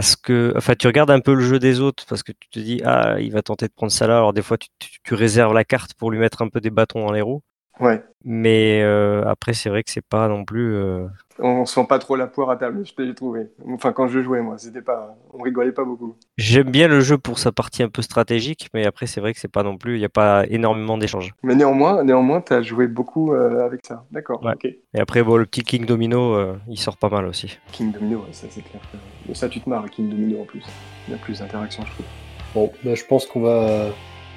ce 0.00 0.16
que. 0.16 0.52
Enfin, 0.56 0.74
tu 0.74 0.86
regardes 0.86 1.10
un 1.10 1.20
peu 1.20 1.34
le 1.34 1.40
jeu 1.40 1.58
des 1.58 1.80
autres 1.80 2.04
parce 2.08 2.22
que 2.22 2.32
tu 2.32 2.48
te 2.48 2.58
dis, 2.58 2.82
ah, 2.84 3.20
il 3.20 3.32
va 3.32 3.42
tenter 3.42 3.66
de 3.66 3.72
prendre 3.72 3.92
ça 3.92 4.06
là. 4.06 4.16
Alors, 4.18 4.32
des 4.32 4.42
fois, 4.42 4.58
tu, 4.58 4.68
tu 5.02 5.14
réserves 5.14 5.54
la 5.54 5.64
carte 5.64 5.94
pour 5.94 6.10
lui 6.10 6.18
mettre 6.18 6.42
un 6.42 6.48
peu 6.48 6.60
des 6.60 6.70
bâtons 6.70 7.04
dans 7.06 7.12
les 7.12 7.20
roues. 7.20 7.42
Ouais. 7.80 8.02
Mais 8.24 8.80
euh, 8.82 9.24
après, 9.26 9.52
c'est 9.52 9.68
vrai 9.68 9.82
que 9.82 9.90
c'est 9.90 10.04
pas 10.06 10.28
non 10.28 10.44
plus. 10.44 10.74
euh, 10.76 11.06
On 11.40 11.66
sent 11.66 11.84
pas 11.88 11.98
trop 11.98 12.14
la 12.16 12.26
poire 12.26 12.48
à 12.50 12.56
table, 12.56 12.86
je 12.86 12.94
t'ai 12.94 13.12
trouvé. 13.14 13.48
Enfin, 13.72 13.92
quand 13.92 14.06
je 14.08 14.22
jouais, 14.22 14.40
moi, 14.40 14.56
c'était 14.58 14.80
pas. 14.80 15.16
On 15.32 15.42
rigolait 15.42 15.72
pas 15.72 15.84
beaucoup. 15.84 16.14
J'aime 16.38 16.70
bien 16.70 16.86
le 16.88 17.00
jeu 17.00 17.18
pour 17.18 17.38
sa 17.38 17.50
partie 17.52 17.82
un 17.82 17.88
peu 17.88 18.00
stratégique, 18.00 18.68
mais 18.72 18.86
après, 18.86 19.06
c'est 19.06 19.20
vrai 19.20 19.34
que 19.34 19.40
c'est 19.40 19.50
pas 19.50 19.62
non 19.64 19.76
plus. 19.76 19.96
Il 19.96 19.98
n'y 19.98 20.04
a 20.04 20.08
pas 20.10 20.44
énormément 20.48 20.96
d'échanges. 20.96 21.34
Mais 21.42 21.54
néanmoins, 21.56 22.04
néanmoins, 22.04 22.40
t'as 22.40 22.62
joué 22.62 22.86
beaucoup 22.86 23.32
euh, 23.34 23.66
avec 23.66 23.80
ça. 23.84 24.04
D'accord, 24.12 24.42
Ouais. 24.44 24.52
ok. 24.54 24.64
Et 24.66 25.00
après, 25.00 25.22
bon, 25.22 25.36
le 25.36 25.44
petit 25.44 25.62
King 25.62 25.84
Domino, 25.84 26.34
euh, 26.34 26.56
il 26.68 26.78
sort 26.78 26.96
pas 26.96 27.08
mal 27.08 27.26
aussi. 27.26 27.58
King 27.72 27.90
Domino, 27.92 28.20
ouais, 28.20 28.32
ça 28.32 28.46
c'est 28.48 28.62
clair. 28.62 28.80
Mais 29.28 29.34
ça, 29.34 29.48
tu 29.48 29.60
te 29.60 29.68
marres, 29.68 29.90
King 29.90 30.08
Domino 30.08 30.40
en 30.42 30.44
plus. 30.44 30.62
Il 31.08 31.10
y 31.12 31.14
a 31.14 31.18
plus 31.18 31.40
d'interaction, 31.40 31.82
je 31.84 31.90
trouve. 31.92 32.06
Bon, 32.54 32.72
bah, 32.84 32.94
je 32.94 33.04
pense 33.04 33.26
qu'on 33.26 33.40
va, 33.40 33.86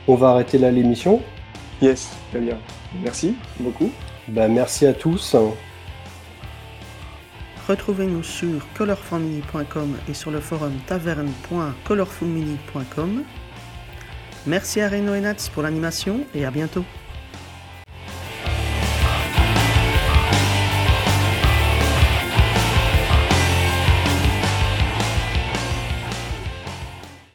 on 0.08 0.16
va 0.16 0.30
arrêter 0.32 0.58
là 0.58 0.72
l'émission. 0.72 1.22
Yes, 1.80 2.18
très 2.32 2.40
bien. 2.40 2.58
Merci 3.02 3.36
beaucoup. 3.60 3.92
Bah, 4.28 4.48
merci 4.48 4.86
à 4.86 4.94
tous. 4.94 5.36
Retrouvez-nous 7.68 8.24
sur 8.24 8.66
colorfulmini.com 8.78 9.98
et 10.08 10.14
sur 10.14 10.32
le 10.32 10.40
forum 10.40 10.72
taverne.colorfulmini.com. 10.88 13.24
Merci 14.46 14.80
à 14.80 14.88
Reno 14.88 15.16
et 15.16 15.20
Nats 15.20 15.50
pour 15.54 15.64
l'animation 15.64 16.22
et 16.34 16.46
à 16.46 16.52
bientôt. 16.52 16.86